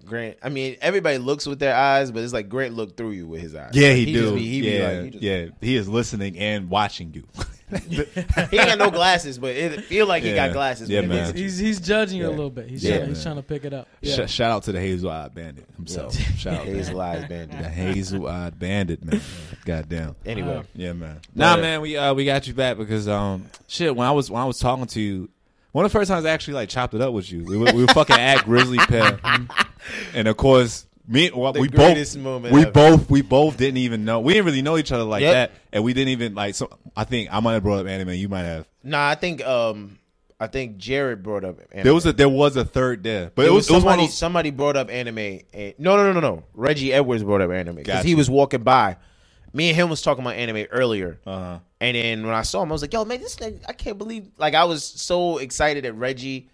Grant. 0.05 0.39
I 0.43 0.51
mean, 0.51 0.77
everybody 0.81 1.19
looks 1.19 1.47
with 1.47 1.59
their 1.59 1.75
eyes, 1.75 2.13
but 2.13 2.23
it's 2.23 2.33
like 2.33 2.49
Grant 2.49 2.75
looked 2.75 2.97
through 2.97 3.11
you 3.11 3.27
with 3.27 3.41
his 3.41 3.57
eyes. 3.57 3.71
Yeah, 3.75 3.89
Like, 3.89 3.97
he, 3.97 4.13
just 4.13 4.25
do. 4.25 4.35
be- 4.37 4.49
he 4.49 4.61
be 4.61 4.67
yeah, 4.69 4.89
like, 4.89 5.03
he 5.05 5.11
just- 5.11 5.23
yeah. 5.25 5.47
He 5.61 5.77
is 5.77 5.89
listening 5.89 6.39
and 6.39 6.71
watching 6.71 7.13
you. 7.13 7.25
he 7.89 8.01
ain't 8.01 8.51
got 8.53 8.79
no 8.79 8.91
glasses, 8.91 9.39
but 9.39 9.51
it 9.57 9.85
feel 9.85 10.07
like 10.07 10.23
he 10.23 10.31
Yeah. 10.31 10.47
got 10.47 10.53
glasses. 10.53 10.89
Yeah, 10.89 11.01
when 11.01 11.11
he 11.11 11.17
man. 11.17 11.19
looks 11.27 11.31
at 11.31 11.37
you. 11.39 11.43
He's 11.45 11.59
he's 11.59 11.81
judging 11.81 12.19
you 12.19 12.27
a 12.27 12.31
Yeah. 12.31 12.37
little 12.37 12.51
bit. 12.51 12.69
He's 12.69 12.85
Yeah, 12.85 12.99
trying, 12.99 13.09
he's 13.09 13.17
man. 13.19 13.23
trying 13.25 13.37
to 13.37 13.43
pick 13.43 13.65
it 13.65 13.73
up. 13.73 13.89
Sh- 14.03 14.19
Yeah. 14.19 14.27
shout 14.27 14.51
out 14.53 14.63
to 14.65 14.73
the 14.73 14.81
Hazel 14.81 15.11
Eyed 15.11 15.35
Bandit 15.35 15.67
himself. 15.77 16.17
Shout 16.39 16.55
out 16.55 16.65
to 16.67 16.71
Hazel 16.75 16.95
him. 16.95 17.01
Eyes 17.01 17.23
the 17.23 17.29
Bandit. 17.29 17.67
Hazel 17.73 18.29
Eyed 18.29 18.59
Bandit, 18.59 19.05
man. 19.05 19.21
Goddamn. 19.65 20.15
Anyway, 20.25 20.55
Wow. 20.57 20.65
Yeah, 20.75 20.93
man. 20.93 21.21
But- 21.35 21.41
Nah, 21.41 21.57
man, 21.57 21.81
we 21.81 21.97
uh, 21.97 22.15
we 22.15 22.25
got 22.25 22.47
you 22.47 22.55
back 22.55 22.77
because 22.79 23.09
um 23.09 23.47
shit 23.67 23.95
when 23.97 24.07
I 24.07 24.13
was 24.13 24.31
when 24.31 24.41
I 24.41 24.45
was 24.45 24.59
talking 24.59 24.87
to 24.87 25.01
you, 25.01 25.29
one 25.73 25.85
of 25.85 25.93
the 25.93 25.99
first 25.99 26.09
times 26.09 26.25
I 26.25 26.31
actually 26.31 26.55
like 26.55 26.69
chopped 26.69 26.95
it 26.95 27.01
up 27.01 27.13
with 27.13 27.31
you, 27.33 27.45
we 27.45 27.57
were, 27.59 27.73
we 27.73 27.83
were 27.85 27.93
fucking 27.93 28.17
at 28.17 28.45
Grisly 28.45 28.79
Pear, 28.79 29.19
and 30.15 30.29
of 30.29 30.37
course 30.37 30.87
me 31.09 31.31
well, 31.35 31.53
we 31.53 31.69
both 31.69 32.17
moment 32.17 32.53
we 32.55 32.63
ever. 32.63 32.71
both 32.71 33.11
we 33.11 33.23
both 33.23 33.57
didn't 33.57 33.79
even 33.79 34.05
know 34.05 34.21
we 34.21 34.33
didn't 34.35 34.47
really 34.47 34.63
know 34.63 34.77
each 34.77 34.93
other 34.93 35.05
like 35.05 35.23
Yep. 35.23 35.33
that, 35.33 35.53
and 35.73 35.85
we 35.85 35.93
didn't 35.93 36.11
even 36.11 36.35
like. 36.35 36.55
So 36.55 36.69
I 36.97 37.05
think 37.05 37.29
I 37.33 37.41
might 37.41 37.55
have 37.55 37.63
brought 37.63 37.81
up 37.81 37.87
anime, 37.87 38.11
you 38.11 38.29
might 38.29 38.43
have. 38.45 38.67
nah, 38.83 39.09
I 39.09 39.15
think 39.15 39.45
um, 39.45 39.99
I 40.41 40.49
think 40.49 40.77
Jared 40.79 41.23
brought 41.23 41.45
up. 41.45 41.61
Anime. 41.73 41.85
There 41.85 41.95
was 41.95 42.07
a 42.07 42.13
there 42.13 42.29
was 42.29 42.57
a 42.57 42.65
third 42.65 43.03
there, 43.05 43.31
but 43.35 43.45
It 43.45 43.49
it 43.49 43.51
was, 43.53 43.57
was 43.65 43.71
it 43.71 43.73
was 43.75 43.83
somebody. 43.83 44.03
those, 44.03 44.19
somebody 44.19 44.51
brought 44.51 44.77
up 44.77 44.91
anime. 44.91 45.41
And, 45.53 45.75
no, 45.79 45.97
no, 45.97 46.13
no, 46.13 46.13
no, 46.13 46.21
no. 46.21 46.45
Reggie 46.55 46.93
Edwards 46.93 47.23
brought 47.23 47.41
up 47.41 47.51
anime 47.51 47.77
because 47.77 47.95
Gotcha. 47.99 48.09
he 48.09 48.15
was 48.15 48.29
walking 48.29 48.63
by. 48.63 48.97
Me 49.53 49.69
and 49.71 49.77
him 49.77 49.89
was 49.89 50.03
talking 50.03 50.23
about 50.23 50.35
anime 50.35 50.67
earlier, 50.71 51.19
uh-huh. 51.25 51.61
and 51.81 51.97
then 51.97 52.27
when 52.27 52.35
I 52.35 52.43
saw 52.43 52.63
him, 52.63 52.69
I 52.71 52.73
was 52.73 52.83
like, 52.83 52.93
"Yo, 52.93 53.07
man, 53.07 53.21
this 53.23 53.37
nigga, 53.37 53.61
I 53.67 53.73
can't 53.73 53.97
believe!" 53.97 54.29
Like, 54.37 54.53
I 54.55 54.65
was 54.65 54.85
so 54.85 55.39
excited 55.39 55.85
that 55.85 55.95
Reggie 55.95 56.51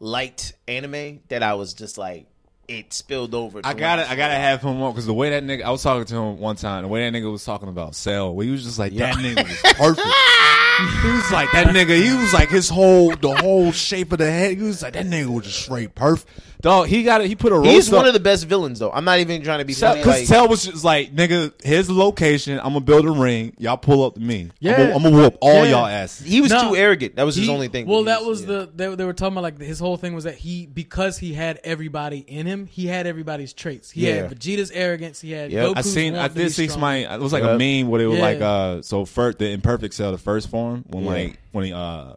liked 0.00 0.54
anime 0.66 1.20
that 1.28 1.44
I 1.44 1.54
was 1.54 1.74
just 1.74 1.96
like, 1.98 2.26
it 2.70 2.92
spilled 2.92 3.34
over. 3.34 3.60
to 3.60 3.68
I 3.68 3.74
gotta, 3.74 4.08
I 4.08 4.14
gotta 4.14 4.34
have 4.34 4.62
him 4.62 4.80
on 4.80 4.92
because 4.92 5.06
the 5.06 5.14
way 5.14 5.30
that 5.30 5.42
nigga, 5.42 5.62
I 5.62 5.70
was 5.70 5.82
talking 5.82 6.04
to 6.04 6.16
him 6.16 6.38
one 6.38 6.56
time. 6.56 6.82
The 6.82 6.88
way 6.88 7.08
that 7.08 7.16
nigga 7.16 7.30
was 7.30 7.44
talking 7.44 7.68
about 7.68 7.94
Cell, 7.94 8.34
where 8.34 8.46
he 8.46 8.52
was 8.52 8.64
just 8.64 8.78
like, 8.78 8.94
that 8.94 9.16
nigga 9.16 9.48
was 9.48 9.74
perfect. 9.74 10.06
he 11.02 11.10
was 11.12 11.30
like 11.32 11.50
that 11.52 11.66
nigga. 11.68 12.02
He 12.02 12.14
was 12.14 12.32
like 12.32 12.48
his 12.48 12.68
whole, 12.68 13.14
the 13.16 13.34
whole 13.34 13.72
shape 13.72 14.12
of 14.12 14.18
the 14.18 14.30
head. 14.30 14.56
He 14.56 14.62
was 14.62 14.82
like 14.82 14.92
that 14.94 15.06
nigga 15.06 15.26
was 15.26 15.44
just 15.44 15.62
straight 15.62 15.94
perfect. 15.94 16.30
Dog, 16.60 16.88
he 16.88 17.04
got 17.04 17.22
it. 17.22 17.26
He 17.28 17.34
put 17.36 17.52
a 17.52 17.54
roast 17.54 17.70
He's 17.70 17.88
up. 17.90 17.96
one 17.96 18.06
of 18.06 18.12
the 18.12 18.20
best 18.20 18.46
villains, 18.46 18.80
though. 18.80 18.92
I'm 18.92 19.06
not 19.06 19.18
even 19.18 19.42
trying 19.42 19.60
to 19.60 19.64
be 19.64 19.72
funny. 19.72 20.00
Because 20.00 20.18
Like, 20.18 20.26
Cell 20.26 20.46
was 20.46 20.66
just 20.66 20.84
like, 20.84 21.16
nigga, 21.16 21.52
here's 21.64 21.86
the 21.86 21.94
location. 21.94 22.58
I'm 22.58 22.74
gonna 22.74 22.80
build 22.80 23.06
a 23.06 23.10
ring. 23.12 23.54
Y'all 23.56 23.78
pull 23.78 24.04
up 24.04 24.12
to 24.16 24.20
me. 24.20 24.50
Yeah. 24.60 24.92
I'm 24.94 25.02
gonna 25.02 25.16
whoop 25.16 25.38
all 25.40 25.64
Yeah. 25.64 25.70
y'all 25.70 25.86
asses. 25.86 26.26
he 26.26 26.42
was 26.42 26.50
No. 26.50 26.68
too 26.68 26.76
arrogant. 26.76 27.16
That 27.16 27.22
was 27.22 27.34
his 27.36 27.48
only 27.48 27.68
thing. 27.68 27.86
Well, 27.86 28.04
that 28.04 28.26
was 28.26 28.42
yeah. 28.42 28.46
the 28.48 28.70
they, 28.76 28.94
they 28.94 29.04
were 29.06 29.14
talking 29.14 29.32
about 29.38 29.44
like 29.44 29.58
his 29.58 29.78
whole 29.80 29.96
thing 29.96 30.12
was 30.14 30.24
that 30.24 30.34
he 30.34 30.66
because 30.66 31.16
he 31.16 31.32
had 31.32 31.60
everybody 31.64 32.18
in 32.28 32.44
him, 32.44 32.66
he 32.66 32.86
had 32.86 33.06
everybody's 33.06 33.54
traits. 33.54 33.90
He 33.90 34.06
Yeah. 34.06 34.16
had 34.16 34.30
Vegeta's 34.38 34.70
arrogance. 34.70 35.18
He 35.22 35.32
had. 35.32 35.50
Yep. 35.50 35.64
Goku's 35.68 35.76
I 35.78 35.80
seen. 35.80 36.14
I 36.14 36.18
want 36.18 36.32
to 36.32 36.38
be 36.38 36.44
did 36.44 36.52
see 36.52 36.64
strong. 36.66 36.74
somebody. 36.74 37.02
It 37.04 37.20
was 37.20 37.32
like 37.32 37.42
Yep. 37.42 37.58
a 37.58 37.58
meme 37.82 37.90
where 37.90 38.00
they 38.00 38.06
were 38.06 38.16
Yeah. 38.16 38.20
like, 38.22 38.40
uh, 38.42 38.82
so 38.82 39.06
first 39.06 39.38
the 39.38 39.48
imperfect 39.48 39.94
cell, 39.94 40.12
the 40.12 40.18
first 40.18 40.50
form, 40.50 40.69
when 40.76 41.04
Yeah. 41.04 41.10
like 41.10 41.38
when 41.52 41.64
he 41.64 41.72
uh, 41.72 42.14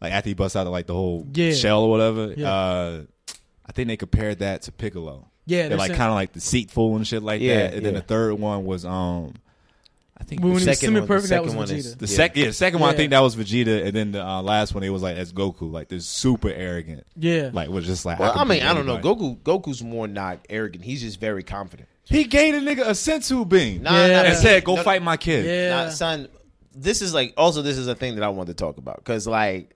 like 0.00 0.12
after 0.12 0.30
he 0.30 0.34
busts 0.34 0.56
out 0.56 0.66
of 0.66 0.72
like 0.72 0.86
the 0.86 0.94
whole 0.94 1.26
Yeah. 1.34 1.52
shell 1.52 1.82
or 1.82 1.90
whatever. 1.90 2.34
Yeah. 2.36 2.52
Uh, 2.52 3.02
I 3.66 3.72
think 3.72 3.88
they 3.88 3.96
compared 3.96 4.40
that 4.40 4.62
to 4.62 4.72
Piccolo. 4.72 5.28
Yeah, 5.46 5.62
they're 5.62 5.70
they're 5.70 5.78
like 5.78 5.90
kind 5.94 6.08
of 6.10 6.14
like 6.14 6.32
deceitful 6.32 6.96
and 6.96 7.06
shit 7.06 7.22
like 7.22 7.40
Yeah, 7.40 7.54
that. 7.68 7.74
And 7.74 7.86
then 7.86 7.94
the 7.94 8.00
third 8.02 8.34
one 8.34 8.64
was 8.64 8.84
um, 8.84 9.34
I 10.18 10.24
think 10.24 10.40
When 10.42 10.52
the 10.54 10.60
he 10.60 10.66
was 10.68 10.78
second 10.78 10.94
one- 10.94 10.94
the 10.94 11.00
semi-perfect, 11.00 11.28
that 11.30 11.36
second 11.36 11.46
was 11.46 11.54
one 11.56 11.66
Vegeta. 11.66 11.78
is- 11.78 11.96
the 11.96 12.06
Yeah. 12.06 12.16
second, 12.16 12.40
yeah, 12.42 12.46
the 12.48 12.52
second 12.52 12.78
one, 12.80 12.94
I 12.94 12.96
think 12.96 13.10
that 13.10 13.18
was 13.20 13.34
Vegeta, 13.34 13.84
and 13.86 13.92
then 13.96 14.12
the 14.12 14.24
uh, 14.24 14.40
last 14.42 14.72
one, 14.72 14.84
it 14.84 14.90
was 14.90 15.02
like 15.02 15.16
as 15.16 15.32
Goku, 15.32 15.72
like 15.72 15.88
this 15.88 16.06
super 16.06 16.48
arrogant, 16.48 17.04
Yeah, 17.18 17.50
like 17.52 17.70
was 17.70 17.86
just 17.86 18.04
like. 18.04 18.20
Well, 18.20 18.32
can 18.32 18.40
I 18.40 18.44
mean, 18.44 18.62
I 18.62 18.72
don't 18.72 18.86
know. 18.86 18.98
Goku, 18.98 19.36
Goku's 19.38 19.82
more 19.82 20.06
not 20.06 20.38
arrogant. 20.48 20.84
He's 20.84 21.00
just 21.02 21.18
very 21.18 21.42
confident. 21.42 21.88
He 22.04 22.22
gave 22.24 22.54
the 22.54 22.60
nigga 22.60 22.82
a 22.82 22.90
senzu 22.90 23.48
bean 23.48 23.82
Nah, 23.82 23.90
Yeah. 23.92 24.06
nah, 24.12 24.18
and 24.22 24.34
nah, 24.34 24.40
said, 24.40 24.62
"Go 24.64 24.76
no, 24.76 24.82
fight 24.84 25.02
my 25.02 25.16
kid." 25.16 25.44
yeah. 25.46 25.84
Nah, 25.84 25.90
son, 25.90 26.28
this 26.74 27.02
is 27.02 27.12
like 27.14 27.34
also 27.36 27.62
this 27.62 27.78
is 27.78 27.86
a 27.88 27.94
thing 27.94 28.14
that 28.16 28.24
I 28.24 28.28
wanted 28.28 28.56
to 28.56 28.64
talk 28.64 28.78
about 28.78 28.96
because 28.96 29.26
like 29.26 29.74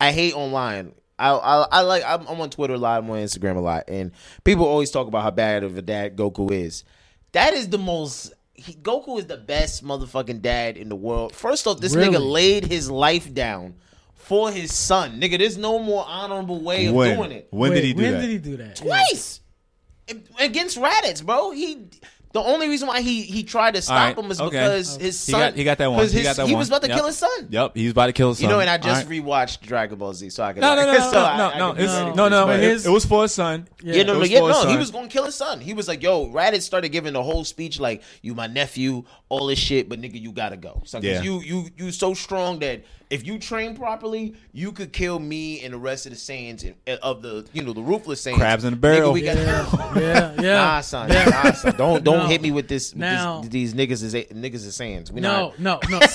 I 0.00 0.12
hate 0.12 0.34
online. 0.34 0.92
I 1.18 1.30
I, 1.30 1.66
I 1.70 1.80
like 1.82 2.02
I'm, 2.06 2.26
I'm 2.26 2.40
on 2.40 2.50
Twitter 2.50 2.74
a 2.74 2.78
lot. 2.78 3.02
I'm 3.02 3.10
on 3.10 3.18
Instagram 3.18 3.56
a 3.56 3.60
lot, 3.60 3.84
and 3.88 4.12
people 4.42 4.64
always 4.66 4.90
talk 4.90 5.06
about 5.06 5.22
how 5.22 5.30
bad 5.30 5.62
of 5.62 5.78
a 5.78 5.82
dad 5.82 6.16
Goku 6.16 6.50
is. 6.50 6.84
That 7.32 7.52
is 7.54 7.68
the 7.68 7.78
most. 7.78 8.32
He, 8.54 8.74
Goku 8.74 9.18
is 9.18 9.26
the 9.26 9.36
best 9.36 9.84
motherfucking 9.84 10.40
dad 10.42 10.76
in 10.76 10.88
the 10.88 10.96
world. 10.96 11.34
First 11.34 11.66
off, 11.66 11.80
this 11.80 11.94
Really? 11.94 12.08
nigga 12.16 12.32
laid 12.32 12.64
his 12.64 12.88
life 12.90 13.32
down 13.34 13.74
for 14.14 14.50
his 14.52 14.72
son. 14.72 15.20
Nigga, 15.20 15.38
there's 15.38 15.58
no 15.58 15.78
more 15.80 16.04
honorable 16.06 16.60
way 16.62 16.86
of 16.86 16.94
When? 16.94 17.16
doing 17.16 17.32
it. 17.32 17.48
When 17.50 17.70
Wait, 17.70 17.76
did 17.76 17.84
he 17.84 17.92
do 17.94 18.02
when 18.02 18.12
that? 18.12 18.20
did 18.20 18.30
he 18.30 18.38
do 18.38 18.56
that? 18.58 18.76
Twice 18.76 19.40
against 20.38 20.78
Raditz, 20.78 21.24
bro. 21.24 21.50
He 21.50 21.88
the 22.34 22.40
only 22.42 22.68
reason 22.68 22.86
why 22.86 23.00
he 23.00 23.22
he 23.22 23.42
tried 23.44 23.74
to 23.74 23.80
stop 23.80 23.96
right, 23.96 24.18
him 24.18 24.28
was 24.28 24.38
okay. 24.40 24.50
because 24.58 24.96
his 24.96 25.24
He 25.24 25.32
son 25.32 25.40
got- 25.40 25.54
he 25.56 25.64
got 25.64 25.78
that 25.78 25.90
one. 25.90 26.00
'cause 26.00 26.12
He 26.12 26.22
got 26.22 26.36
that 26.36 26.46
he 26.46 26.54
was 26.54 26.68
about 26.68 26.82
to 26.82 26.88
Yep. 26.88 26.96
kill 26.98 27.06
his 27.06 27.16
son. 27.16 27.46
Yep, 27.48 27.70
he's 27.74 27.90
about 27.92 28.06
to 28.06 28.12
kill 28.12 28.28
his 28.30 28.38
son. 28.38 28.42
You 28.50 28.54
know, 28.54 28.60
and 28.60 28.68
I 28.68 28.76
just 28.76 29.06
right. 29.08 29.22
rewatched 29.24 29.60
Dragon 29.62 29.96
Ball 29.96 30.12
Z, 30.12 30.28
so 30.28 30.42
I 30.44 30.52
could. 30.52 30.60
No, 30.60 30.74
no, 30.74 30.84
no, 30.84 30.92
no, 30.98 30.98
so 30.98 31.12
no, 31.12 31.24
I- 31.24 31.36
no, 31.38 31.48
I 31.50 31.58
no, 31.58 31.68
could 31.70 31.78
be 31.78 31.84
it's, 31.84 31.92
ready 31.94 32.12
no, 32.16 32.28
no. 32.28 32.50
It, 32.50 32.60
his- 32.60 32.86
it 32.86 32.90
was 32.90 33.04
for 33.06 33.22
his 33.22 33.32
son. 33.32 33.66
Yeah. 33.82 33.94
Yeah, 33.94 34.02
no, 34.02 34.12
It 34.12 34.14
no, 34.14 34.20
was 34.20 34.30
yeah, 34.30 34.38
no. 34.40 34.66
He 34.68 34.76
was 34.76 34.90
gonna 34.90 35.08
kill 35.08 35.24
his 35.24 35.34
son. 35.36 35.60
He 35.60 35.72
was 35.74 35.88
like, 35.88 36.02
"Yo, 36.02 36.26
Raditz 36.28 36.62
started 36.62 36.88
giving 36.90 37.12
the 37.14 37.22
whole 37.22 37.44
speech 37.44 37.78
like, 37.80 38.02
you 38.22 38.34
my 38.34 38.46
nephew, 38.46 39.04
all 39.28 39.46
this 39.46 39.58
shit, 39.58 39.88
but 39.88 40.00
nigga, 40.00 40.20
you 40.20 40.32
gotta 40.32 40.56
go. 40.56 40.82
So, 40.86 40.98
'cause 40.98 41.04
Yeah. 41.04 41.22
you, 41.22 41.40
you, 41.40 41.68
you 41.78 41.92
so 41.92 42.14
strong 42.14 42.58
that 42.60 42.82
if 43.10 43.26
you 43.26 43.38
train 43.38 43.76
properly, 43.76 44.34
you 44.52 44.72
could 44.72 44.92
kill 44.92 45.18
me 45.18 45.60
and 45.62 45.72
the 45.74 45.78
rest 45.78 46.06
of 46.06 46.12
the 46.12 46.18
Saiyans 46.18 46.64
and- 46.64 46.74
uh, 46.88 46.96
of 47.02 47.22
the, 47.22 47.44
you 47.52 47.62
know, 47.62 47.72
the 47.72 47.82
ruthless 47.82 48.24
Saiyans. 48.24 48.36
Crabs 48.36 48.64
in 48.64 48.72
a 48.72 48.76
barrel. 48.76 49.10
Nigga, 49.10 49.14
we 49.14 49.20
got 49.22 49.36
Yeah, 49.36 49.92
yeah, 49.96 50.32
yeah. 50.40 50.54
Nah, 50.54 50.80
son. 50.80 51.08
Nah, 51.10 51.52
son. 51.52 51.74
Don't 51.76 52.02
don't 52.02 52.23
No. 52.24 52.28
hit 52.30 52.42
me 52.42 52.50
with 52.50 52.68
this. 52.68 52.92
With 52.92 53.00
Now- 53.00 53.40
this 53.40 53.50
these 53.50 53.74
niggas 53.74 54.02
is 54.02 54.14
niggas 54.14 54.54
is 54.66 54.76
Saiyans. 54.78 55.10
We 55.12 55.20
No, 55.20 55.54
not. 55.58 55.88
no, 55.90 55.98
no. 55.98 56.00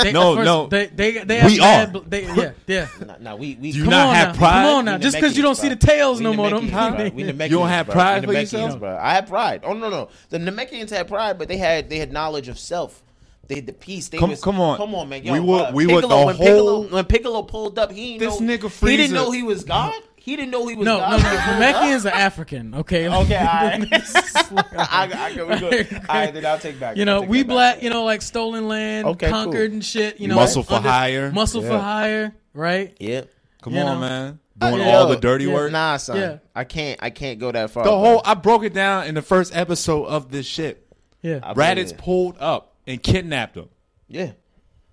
They, 0.00 0.12
No, 0.12 0.36
first, 0.36 0.44
no. 0.44 0.66
They, 0.68 0.86
they, 0.86 1.18
they 1.24 1.38
have 1.38 1.50
We 1.50 1.58
mad 1.58 1.88
are. 1.88 1.90
bl- 1.90 2.08
They, 2.08 2.22
yeah, 2.24 2.50
yeah. 2.68 2.88
Nah, 3.04 3.16
nah, 3.18 3.34
we 3.34 3.56
we 3.60 3.72
Do 3.72 3.78
you 3.78 3.84
Come 3.84 3.90
not 3.90 4.06
on 4.10 4.14
have 4.14 4.28
now. 4.28 4.38
pride? 4.38 4.62
Come 4.62 4.74
on 4.76 4.84
now. 4.84 4.96
We 4.96 5.02
Just 5.02 5.16
because 5.16 5.36
you 5.36 5.42
don't 5.42 5.56
see 5.56 5.68
the 5.68 5.74
Namekians, 5.74 5.80
tails 5.80 6.18
We 6.18 6.24
no 6.24 6.34
more, 6.34 6.50
don't 6.50 6.70
bro. 6.70 7.10
We 7.10 7.24
Namekians, 7.24 7.50
You 7.50 7.56
don't 7.58 7.68
have 7.68 7.86
bro. 7.86 7.94
pride 7.94 8.26
We 8.26 8.26
for 8.34 8.40
Namekians, 8.40 8.52
yourself? 8.52 8.78
bro. 8.78 8.96
I 8.96 9.12
had 9.14 9.26
pride. 9.26 9.62
Oh 9.64 9.72
no, 9.72 9.90
no. 9.90 10.08
The 10.28 10.38
Namekians 10.38 10.90
had 10.90 11.08
pride, 11.08 11.36
but 11.36 11.48
they 11.48 11.56
had 11.56 11.90
they 11.90 11.98
had 11.98 12.12
knowledge 12.12 12.46
of 12.46 12.60
self. 12.60 13.02
They 13.48 13.56
had 13.56 13.66
the 13.66 13.72
peace. 13.72 14.08
They 14.08 14.18
Come- 14.18 14.30
was, 14.30 14.40
come 14.40 14.60
on. 14.60 14.76
come 14.76 14.94
on, 14.94 15.08
man. 15.08 15.24
Yo, 15.24 15.32
We 15.32 15.40
were- 15.40 15.64
bro, 15.64 15.70
we 15.72 15.86
were 15.88 15.94
Piccolo, 16.02 16.18
the 16.20 16.26
when 16.26 16.36
Piccolo, 16.36 16.62
whole- 16.74 16.82
when 16.84 17.04
Piccolo 17.06 17.42
pulled 17.42 17.78
up. 17.80 17.90
He 17.90 18.18
didn't 18.18 18.20
This 18.30 18.40
know, 18.40 18.56
nigga 18.68 18.88
He 18.88 18.96
didn't 18.96 19.14
know 19.14 19.30
he 19.32 19.42
was 19.42 19.64
God. 19.64 19.94
He 20.20 20.36
didn't 20.36 20.50
know 20.50 20.66
he 20.66 20.74
was 20.76 20.84
No, 20.84 20.98
God. 20.98 21.10
no, 21.10 21.16
no. 21.18 21.22
when 21.24 21.34
is 21.34 21.42
pulled 21.42 21.62
up. 21.62 21.82
Namekians 21.82 22.04
are 22.10 22.14
African. 22.14 22.74
Okay. 22.74 23.08
Okay, 23.18 23.36
all 23.36 23.44
right. 23.44 23.88
I, 23.92 24.68
I, 24.76 25.10
I, 25.14 25.28
we 25.44 25.58
good. 25.58 25.92
All 25.94 26.00
right, 26.08 26.32
then 26.34 26.46
I'll 26.46 26.58
take 26.58 26.78
back. 26.80 26.96
You 26.96 27.04
know, 27.04 27.22
we 27.22 27.38
that 27.38 27.48
back. 27.48 27.54
black. 27.54 27.82
You 27.82 27.90
know, 27.90 28.04
like 28.04 28.22
stolen 28.22 28.68
land, 28.68 29.06
Okay, 29.08 29.28
conquered 29.30 29.68
cool. 29.70 29.74
and 29.74 29.84
shit. 29.84 30.20
You 30.20 30.28
know, 30.28 30.34
Muscle 30.36 30.62
for 30.62 30.78
hire. 30.78 31.30
muscle 31.32 31.62
for 31.62 31.78
hire. 31.78 32.34
Right. 32.54 32.96
Yep. 33.00 33.30
Come 33.62 33.74
You 33.74 33.80
on, 33.80 34.00
know? 34.00 34.08
man. 34.08 34.38
Oh, 34.60 34.70
Doing 34.70 34.82
yeah. 34.82 34.96
all 34.96 35.06
the 35.08 35.16
dirty 35.16 35.44
yeah. 35.44 35.54
work. 35.54 35.72
Nah, 35.72 35.96
son. 35.98 36.16
Yeah. 36.16 36.38
I 36.54 36.64
can't. 36.64 36.98
I 37.02 37.10
can't 37.10 37.38
go 37.38 37.52
that 37.52 37.70
far. 37.70 37.84
The 37.84 37.90
bro. 37.90 37.98
whole 37.98 38.22
I 38.24 38.34
broke 38.34 38.64
it 38.64 38.74
down 38.74 39.06
in 39.06 39.14
the 39.14 39.22
first 39.22 39.54
episode 39.54 40.06
of 40.06 40.30
this 40.32 40.46
shit. 40.46 40.84
Yeah. 41.22 41.40
I 41.42 41.52
believe 41.54 41.68
Raditz 41.92 41.96
pulled 41.98 42.36
up 42.38 42.74
and 42.86 43.02
kidnapped 43.02 43.56
him. 43.56 43.68
Yeah. 44.08 44.32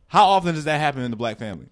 How 0.07 0.25
often 0.25 0.53
does 0.55 0.65
that 0.65 0.79
happen 0.79 1.01
in 1.01 1.09
the 1.11 1.17
black 1.17 1.39
family? 1.39 1.65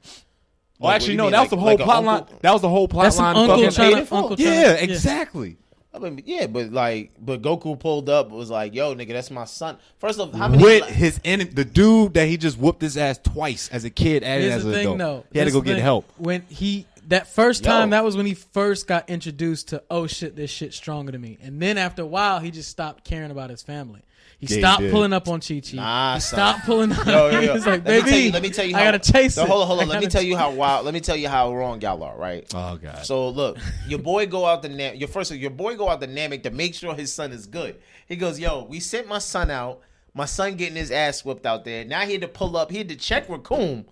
Well, 0.79 0.89
Like, 0.89 0.95
actually, 0.95 1.15
no. 1.17 1.29
That 1.29 1.41
was 1.41 1.49
the 1.49 1.55
like- 1.55 1.61
whole 1.61 1.75
like 1.77 1.79
plot 1.85 2.03
line. 2.03 2.25
That 2.41 2.51
was 2.51 2.61
the 2.61 2.69
whole 2.69 2.87
plot 2.87 3.03
That's 3.05 3.15
some 3.15 3.25
line. 3.25 3.35
uncle 3.37 3.55
fucking- 3.57 3.71
trying 3.71 3.89
to 3.91 3.95
paid 3.97 4.01
it 4.03 4.11
uncle. 4.11 4.35
yeah, 4.39 4.73
trying 4.75 4.89
exactly. 4.89 5.57
I 5.95 5.99
mean, 5.99 6.23
yeah, 6.25 6.47
but 6.47 6.71
like, 6.73 7.11
but 7.23 7.43
Goku 7.43 7.79
pulled 7.79 8.09
up 8.09 8.31
was 8.31 8.49
like, 8.49 8.73
"Yo, 8.73 8.95
nigga, 8.95 9.09
that's 9.09 9.29
my 9.29 9.45
son." 9.45 9.77
First 9.99 10.19
off, 10.19 10.33
how 10.33 10.47
many? 10.47 10.63
With 10.63 10.85
his 10.87 11.19
enemy, 11.23 11.51
the 11.51 11.63
dude 11.63 12.15
that 12.15 12.27
he 12.27 12.35
just 12.35 12.57
whooped 12.57 12.81
his 12.81 12.97
ass 12.97 13.19
twice 13.23 13.69
as 13.71 13.85
a 13.85 13.91
kid 13.91 14.23
and 14.23 14.41
Here's 14.41 14.55
as 14.55 14.63
the 14.63 14.69
an 14.69 14.73
thing, 14.75 14.85
adult. 14.87 14.97
though. 14.97 15.23
He 15.31 15.37
had 15.37 15.45
to 15.45 15.51
go 15.51 15.61
get 15.61 15.75
thing. 15.75 15.83
help. 15.83 16.11
when 16.17 16.43
he 16.49 16.87
that 17.09 17.27
first 17.27 17.63
Yo. 17.63 17.69
time. 17.69 17.91
That 17.91 18.03
was 18.03 18.17
when 18.17 18.25
he 18.25 18.33
first 18.33 18.87
got 18.87 19.07
introduced 19.07 19.67
to 19.67 19.83
oh 19.91 20.07
shit, 20.07 20.35
this 20.35 20.49
shit's 20.49 20.75
stronger 20.75 21.11
than 21.11 21.21
me. 21.21 21.37
And 21.43 21.61
then 21.61 21.77
after 21.77 22.01
a 22.01 22.07
while, 22.07 22.39
he 22.39 22.49
just 22.49 22.69
stopped 22.71 23.03
caring 23.03 23.29
about 23.29 23.51
his 23.51 23.61
family. 23.61 24.01
He 24.47 24.55
Yeah, 24.55 24.59
stopped 24.59 24.81
did. 24.81 24.91
pulling 24.91 25.13
up 25.13 25.27
on 25.27 25.39
Chi 25.39 25.59
Chi. 25.61 25.75
Nah, 25.77 26.15
he 26.15 26.19
son. 26.21 26.37
stopped 26.37 26.65
pulling 26.65 26.91
up. 26.93 27.05
Yo, 27.05 27.29
yo, 27.29 27.39
he 27.41 27.45
yo. 27.47 27.53
was 27.53 27.65
like, 27.65 27.85
let 27.85 27.85
baby, 27.85 28.09
tell 28.09 28.19
you. 28.19 28.31
Let 28.31 28.41
me 28.43 28.49
tell 28.49 28.65
you. 28.65 28.75
How, 28.75 28.81
I 28.81 28.83
gotta 28.85 28.99
chase 29.13 29.35
so 29.35 29.43
it. 29.43 29.47
Hold 29.49 29.61
on, 29.61 29.67
hold 29.67 29.79
on. 29.81 29.87
Let 29.89 30.01
me 30.01 30.07
tell 30.07 30.21
you 30.23 30.35
how 30.37 30.51
wild. 30.51 30.85
Let 30.85 30.93
me 30.93 30.99
tell 30.99 31.15
you 31.15 31.29
how 31.29 31.53
wrong 31.53 31.79
y'all 31.81 32.03
are. 32.03 32.17
Right. 32.17 32.45
Oh 32.53 32.77
god. 32.77 33.05
So 33.05 33.29
look, 33.29 33.57
your 33.87 33.99
boy 33.99 34.25
go 34.27 34.45
out 34.45 34.61
the 34.61 34.69
Nam- 34.69 34.95
your 34.95 35.07
first 35.07 35.31
your 35.31 35.51
boy 35.51 35.75
go 35.75 35.89
out 35.89 35.99
the 35.99 36.07
Namek 36.07 36.43
to 36.43 36.51
make 36.51 36.73
sure 36.75 36.93
his 36.95 37.13
son 37.13 37.31
is 37.31 37.47
good. 37.47 37.77
He 38.07 38.15
goes, 38.15 38.39
yo, 38.39 38.63
we 38.65 38.79
sent 38.79 39.07
my 39.07 39.19
son 39.19 39.49
out. 39.51 39.81
My 40.13 40.25
son 40.25 40.55
getting 40.55 40.75
his 40.75 40.91
ass 40.91 41.25
whipped 41.25 41.45
out 41.45 41.65
there. 41.65 41.85
Now 41.85 42.01
he 42.01 42.11
had 42.11 42.21
to 42.21 42.27
pull 42.27 42.55
up. 42.55 42.69
He 42.69 42.77
had 42.77 42.89
to 42.89 42.95
check 42.95 43.27
Recoome. 43.27 43.85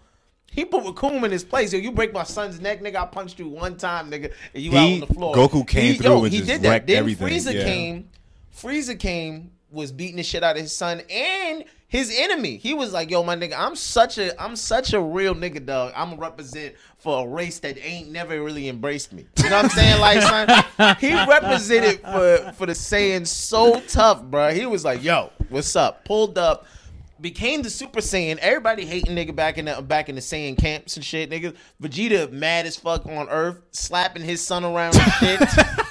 He 0.51 0.65
put 0.65 0.83
Recoome 0.83 1.23
in 1.23 1.31
his 1.31 1.43
place. 1.45 1.71
Yo, 1.73 1.79
you 1.79 1.91
break 1.93 2.13
my 2.13 2.23
son's 2.23 2.59
neck, 2.59 2.81
nigga. 2.81 2.97
I 2.97 3.05
punched 3.05 3.39
you 3.39 3.47
one 3.47 3.77
time, 3.77 4.11
nigga, 4.11 4.31
and 4.53 4.61
you 4.61 4.71
He- 4.71 4.77
out 4.77 4.91
on 4.91 4.99
the 4.99 5.07
floor. 5.07 5.33
Goku 5.35 5.65
came 5.67 5.93
he, 5.93 5.97
through 5.97 6.05
yo, 6.11 6.23
and 6.25 6.31
he 6.33 6.39
just 6.39 6.49
did 6.51 6.61
that. 6.63 6.69
wrecked 6.69 6.87
Then 6.87 6.97
everything, 6.97 7.27
Frieza 7.29 7.53
yeah. 7.53 7.63
came. 7.63 8.09
Frieza 8.55 8.99
came 8.99 9.51
was 9.71 9.91
beating 9.91 10.17
the 10.17 10.23
shit 10.23 10.43
out 10.43 10.55
of 10.55 10.61
his 10.61 10.75
son 10.75 11.01
and 11.09 11.63
his 11.87 12.13
enemy. 12.17 12.57
He 12.57 12.73
was 12.73 12.93
like, 12.93 13.09
"Yo, 13.11 13.23
my 13.23 13.35
nigga, 13.35 13.55
I'm 13.57 13.75
such 13.75 14.17
a 14.17 14.41
I'm 14.41 14.55
such 14.55 14.93
a 14.93 15.01
real 15.01 15.35
nigga, 15.35 15.65
dog. 15.65 15.93
I'm 15.95 16.13
a 16.13 16.15
represent 16.15 16.75
for 16.97 17.25
a 17.25 17.27
race 17.27 17.59
that 17.59 17.77
ain't 17.83 18.11
never 18.11 18.41
really 18.41 18.69
embraced 18.69 19.11
me. 19.11 19.25
You 19.43 19.49
know 19.49 19.57
what 19.57 19.65
I'm 19.65 19.71
saying? 19.71 19.99
Like, 19.99 20.21
son, 20.21 20.95
he 20.99 21.13
represented 21.13 21.99
for 22.01 22.53
for 22.53 22.65
the 22.65 22.75
saying 22.75 23.25
so 23.25 23.81
tough, 23.87 24.23
bro. 24.23 24.53
He 24.53 24.65
was 24.65 24.85
like, 24.85 25.03
"Yo, 25.03 25.31
what's 25.49 25.75
up?" 25.75 26.05
Pulled 26.05 26.37
up. 26.37 26.65
Became 27.19 27.61
the 27.61 27.69
Super 27.69 27.99
Saiyan. 27.99 28.39
Everybody 28.39 28.83
hating 28.83 29.15
nigga 29.15 29.35
back 29.35 29.59
in 29.59 29.65
the 29.65 29.79
back 29.81 30.09
in 30.09 30.15
the 30.15 30.21
Saiyan 30.21 30.57
camps 30.57 30.95
and 30.95 31.05
shit. 31.05 31.29
Nigga, 31.29 31.55
Vegeta 31.81 32.31
mad 32.31 32.65
as 32.65 32.77
fuck 32.77 33.05
on 33.05 33.29
Earth, 33.29 33.61
slapping 33.71 34.23
his 34.23 34.41
son 34.41 34.63
around 34.63 34.97
and 34.97 35.11
shit. 35.13 35.39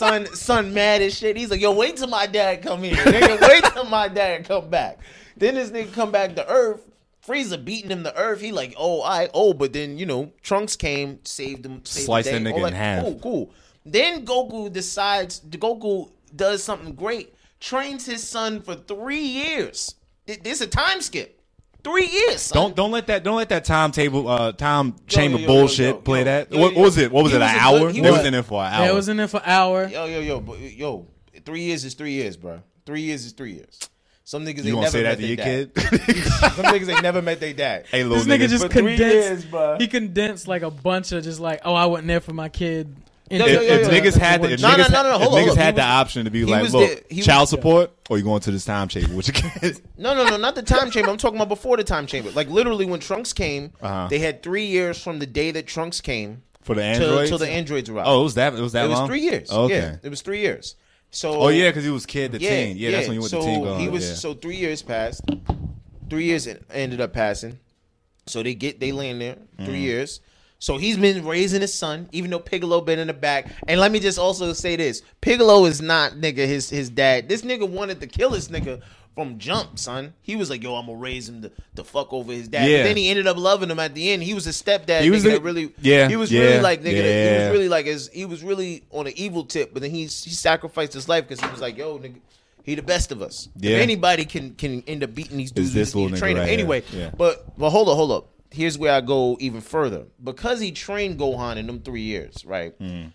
son, 0.00 0.26
son 0.34 0.72
mad 0.74 1.02
as 1.02 1.16
shit. 1.16 1.36
He's 1.36 1.50
like, 1.50 1.60
yo, 1.60 1.72
wait 1.72 1.96
till 1.96 2.08
my 2.08 2.26
dad 2.26 2.62
come 2.62 2.82
here. 2.82 2.96
Nigga, 2.96 3.40
wait 3.48 3.64
till 3.64 3.84
my 3.84 4.08
dad 4.08 4.44
come 4.46 4.70
back. 4.70 4.98
Then 5.36 5.54
this 5.54 5.70
nigga 5.70 5.92
come 5.92 6.10
back 6.10 6.34
to 6.36 6.48
Earth. 6.48 6.80
Frieza 7.26 7.62
beating 7.62 7.90
him 7.90 8.02
to 8.04 8.16
Earth. 8.16 8.40
He 8.40 8.50
like, 8.50 8.74
oh, 8.78 9.02
I 9.02 9.28
oh, 9.34 9.52
but 9.52 9.72
then 9.72 9.98
you 9.98 10.06
know 10.06 10.32
Trunks 10.42 10.74
came, 10.74 11.18
saved 11.24 11.66
him, 11.66 11.84
saved 11.84 12.06
Sliced 12.06 12.30
the 12.30 12.38
nigga 12.38 12.54
All 12.54 12.64
in 12.66 12.72
half. 12.72 13.04
Cool, 13.04 13.20
cool. 13.20 13.50
Then 13.84 14.24
Goku 14.24 14.72
decides. 14.72 15.40
Goku 15.40 16.10
does 16.34 16.62
something 16.62 16.94
great. 16.94 17.34
Trains 17.60 18.06
his 18.06 18.26
son 18.26 18.62
for 18.62 18.74
three 18.74 19.20
years. 19.20 19.96
Th- 20.26 20.42
This 20.42 20.62
a 20.62 20.66
time 20.66 21.02
skip. 21.02 21.39
Three 21.82 22.06
years. 22.06 22.42
Son. 22.42 22.56
Don't 22.62 22.76
don't 22.76 22.90
let 22.90 23.06
that 23.08 23.22
don't 23.24 23.36
let 23.36 23.48
that 23.50 23.64
timetable 23.64 24.28
uh 24.28 24.52
time 24.52 24.94
chamber 25.06 25.38
yo, 25.38 25.46
yo, 25.46 25.52
yo, 25.54 25.60
bullshit 25.60 25.94
yo, 25.94 26.00
play 26.00 26.18
yo. 26.20 26.24
that. 26.26 26.52
Yo, 26.52 26.60
what, 26.60 26.74
what 26.74 26.82
was 26.84 26.98
it? 26.98 27.10
What 27.12 27.24
was 27.24 27.32
it? 27.32 27.38
was 27.38 27.50
An 27.50 27.56
hour? 27.58 27.78
good- 27.92 27.94
they 28.02 28.10
was- 28.10 28.18
was 28.18 28.26
in 28.26 28.32
there 28.32 28.42
for 28.42 28.62
an 28.62 28.72
hour. 28.72 28.84
Yeah, 28.84 28.90
it 28.90 28.94
was 28.94 29.08
in 29.08 29.16
there 29.16 29.28
for 29.28 29.36
an 29.38 29.42
hour. 29.46 29.88
Yo, 29.88 30.04
yo, 30.06 30.20
yo, 30.20 30.40
but 30.40 30.58
yo, 30.60 31.06
three 31.44 31.62
years 31.62 31.84
is 31.84 31.94
three 31.94 32.12
years, 32.12 32.36
bro. 32.36 32.62
Three 32.86 33.02
years 33.02 33.24
is 33.24 33.32
three 33.32 33.52
years. 33.52 33.78
Some 34.24 34.44
niggas 34.44 34.62
you 34.64 34.78
ain't 34.78 34.80
gonna 34.80 34.80
never 34.82 34.90
say 34.90 35.02
met 35.02 35.08
that 35.08 35.14
to 35.16 35.20
their 35.22 35.28
your 35.28 35.36
dad. 35.36 35.74
kid? 35.74 36.22
Some 36.54 36.64
niggas 36.66 36.88
ain't 36.92 37.02
never 37.02 37.20
met 37.22 37.40
their 37.40 37.52
dad. 37.52 37.86
hey, 37.90 38.04
little 38.04 38.22
This 38.22 38.26
nigga 38.28 38.44
nigga, 38.46 38.48
just 38.48 38.70
condensed. 38.70 39.00
years, 39.00 39.44
bruh. 39.44 39.80
He 39.80 39.88
condensed 39.88 40.46
like 40.46 40.62
a 40.62 40.70
bunch 40.70 41.10
of 41.12 41.24
just 41.24 41.40
like, 41.40 41.62
oh, 41.64 41.74
I 41.74 41.86
wasn't 41.86 42.06
there 42.08 42.20
for 42.20 42.32
my 42.32 42.48
kid. 42.48 42.94
Yo, 43.30 43.44
if, 43.46 43.52
yo, 43.54 43.60
yo, 43.60 43.74
if 43.74 43.82
yo, 43.82 43.88
niggas 43.90 44.16
had 44.18 44.42
the, 44.42 44.50
if 44.52 44.60
No, 44.60 44.70
no, 44.76 44.82
niggas, 44.84 44.90
no, 44.92 45.02
no, 45.04 45.10
no, 45.10 45.18
hold 45.18 45.34
on, 45.34 45.40
niggas 45.40 45.46
hold 45.46 45.58
had 45.58 45.74
He 45.74 45.80
the 45.80 45.84
option 45.86 46.24
to 46.24 46.30
be 46.32 46.44
like, 46.44 46.72
look, 46.72 46.88
there- 46.88 47.00
he 47.08 47.16
was- 47.18 47.26
child 47.26 47.48
support, 47.48 47.92
or 48.10 48.18
you 48.18 48.24
going 48.24 48.40
to 48.40 48.50
this 48.50 48.64
time 48.64 48.88
chamber 48.88 49.14
with 49.14 49.28
your 49.28 49.34
kid? 49.50 49.80
No, 49.96 50.14
no, 50.14 50.24
no, 50.28 50.36
not 50.36 50.56
the 50.56 50.62
time 50.62 50.90
chamber. 50.90 51.10
I'm 51.10 51.16
talking 51.16 51.36
about 51.36 51.48
before 51.48 51.76
the 51.76 51.84
time 51.84 52.06
chamber. 52.08 52.30
Like 52.32 52.48
literally 52.48 52.86
when 52.86 52.98
Trunks 53.00 53.32
came, 53.32 53.72
Uh-huh. 53.80 54.08
they 54.10 54.18
had 54.18 54.42
three 54.42 54.66
years 54.66 55.00
from 55.00 55.20
the 55.20 55.26
day 55.26 55.52
that 55.52 55.66
Trunks 55.68 56.00
came 56.00 56.42
for 56.62 56.74
the 56.74 56.80
to 56.80 56.86
androids. 56.86 57.28
till 57.30 57.38
the 57.38 57.48
androids 57.48 57.88
were 57.90 58.00
out. 58.00 58.06
oh, 58.08 58.20
it 58.20 58.24
was 58.24 58.34
that? 58.34 58.52
It 58.54 58.60
was 58.60 58.72
that 58.72 58.86
it 58.86 58.88
was 58.88 59.06
three 59.06 59.20
years. 59.20 59.48
Oh, 59.52 59.64
okay. 59.64 59.74
Yeah, 59.78 59.96
it 60.02 60.08
was 60.08 60.22
three 60.22 60.40
years. 60.40 60.74
So 61.12 61.40
Oh 61.40 61.48
yeah, 61.48 61.68
because 61.70 61.84
he 61.84 61.90
was 61.90 62.06
kid 62.06 62.32
to 62.32 62.38
teen. 62.38 62.76
Yeah, 62.76 62.90
that's 62.92 63.06
when 63.08 63.14
you 63.14 63.20
went 63.20 63.30
so 63.30 63.40
to 63.40 63.46
teen. 63.46 63.62
Going, 63.62 63.80
he 63.80 63.88
was 63.88 64.08
yeah. 64.08 64.14
so 64.14 64.34
three 64.34 64.56
years 64.56 64.82
passed. 64.82 65.22
Three 66.08 66.24
years 66.24 66.48
ended 66.72 67.00
up 67.00 67.12
passing. 67.12 67.58
So 68.26 68.42
they 68.42 68.54
get 68.54 68.78
they 68.80 68.92
land 68.92 69.20
there 69.20 69.36
three 69.64 69.80
years. 69.80 70.20
So 70.60 70.76
he's 70.76 70.98
been 70.98 71.24
raising 71.26 71.62
his 71.62 71.72
son, 71.74 72.08
even 72.12 72.30
though 72.30 72.38
Piccolo 72.38 72.82
been 72.82 72.98
in 72.98 73.06
the 73.08 73.14
back. 73.14 73.50
And 73.66 73.80
let 73.80 73.90
me 73.90 73.98
just 73.98 74.18
also 74.18 74.52
say 74.52 74.76
this: 74.76 75.02
Piccolo 75.22 75.64
is 75.64 75.80
not 75.80 76.12
nigga 76.12 76.46
his 76.46 76.68
his 76.70 76.90
dad. 76.90 77.28
This 77.30 77.40
nigga 77.42 77.68
wanted 77.68 78.00
to 78.02 78.06
kill 78.06 78.30
this 78.30 78.48
nigga 78.48 78.82
from 79.14 79.38
jump, 79.38 79.78
son. 79.78 80.12
He 80.20 80.36
was 80.36 80.50
like, 80.50 80.62
"Yo, 80.62 80.74
I'm 80.76 80.84
gonna 80.84 80.98
raise 80.98 81.30
him 81.30 81.40
to, 81.42 81.50
to 81.76 81.82
fuck 81.82 82.12
over 82.12 82.30
his 82.30 82.46
dad." 82.46 82.68
Yeah. 82.68 82.78
But 82.78 82.88
then 82.88 82.98
he 82.98 83.08
ended 83.08 83.26
up 83.26 83.38
loving 83.38 83.70
him 83.70 83.78
at 83.80 83.94
the 83.94 84.10
end. 84.10 84.22
He 84.22 84.34
was 84.34 84.46
a 84.46 84.50
stepdad. 84.50 85.00
He 85.00 85.10
was 85.10 85.24
nigga 85.24 85.42
really, 85.42 85.72
yeah, 85.80 86.08
He 86.08 86.16
was 86.16 86.30
yeah, 86.30 86.42
really 86.42 86.60
like 86.60 86.80
nigga. 86.82 87.02
that- 87.02 87.32
He 87.32 87.44
was 87.44 87.52
really 87.52 87.68
like 87.70 87.86
as 87.86 88.10
he 88.12 88.26
was 88.26 88.42
really 88.44 88.84
on 88.90 89.06
an 89.06 89.14
evil 89.16 89.44
tip. 89.44 89.72
But 89.72 89.80
then 89.80 89.90
he 89.90 90.02
he 90.02 90.08
sacrificed 90.08 90.92
his 90.92 91.08
life 91.08 91.26
because 91.26 91.42
he 91.42 91.50
was 91.50 91.60
like, 91.62 91.78
"Yo, 91.78 91.98
nigga." 91.98 92.16
He 92.62 92.74
the 92.74 92.82
best 92.82 93.10
of 93.10 93.22
us. 93.22 93.48
Yeah. 93.58 93.76
If 93.76 93.82
anybody 93.82 94.26
can 94.26 94.54
can 94.54 94.82
end 94.86 95.02
up 95.02 95.14
beating 95.14 95.38
these 95.38 95.50
dudes, 95.50 95.72
this 95.72 95.94
you 95.94 96.02
little 96.02 96.18
train 96.18 96.36
right 96.36 96.50
anyway. 96.50 96.82
Yeah. 96.92 97.10
But 97.16 97.56
but 97.58 97.70
hold 97.70 97.88
up, 97.88 97.96
hold 97.96 98.12
up. 98.12 98.28
Here's 98.50 98.76
where 98.76 98.92
I 98.92 99.00
go 99.00 99.36
even 99.40 99.60
further. 99.60 100.06
Because 100.22 100.60
he 100.60 100.72
trained 100.72 101.18
Gohan 101.18 101.56
in 101.56 101.66
them 101.66 101.80
three 101.80 102.02
years, 102.02 102.44
right? 102.44 102.74
Hmm. 102.78 103.06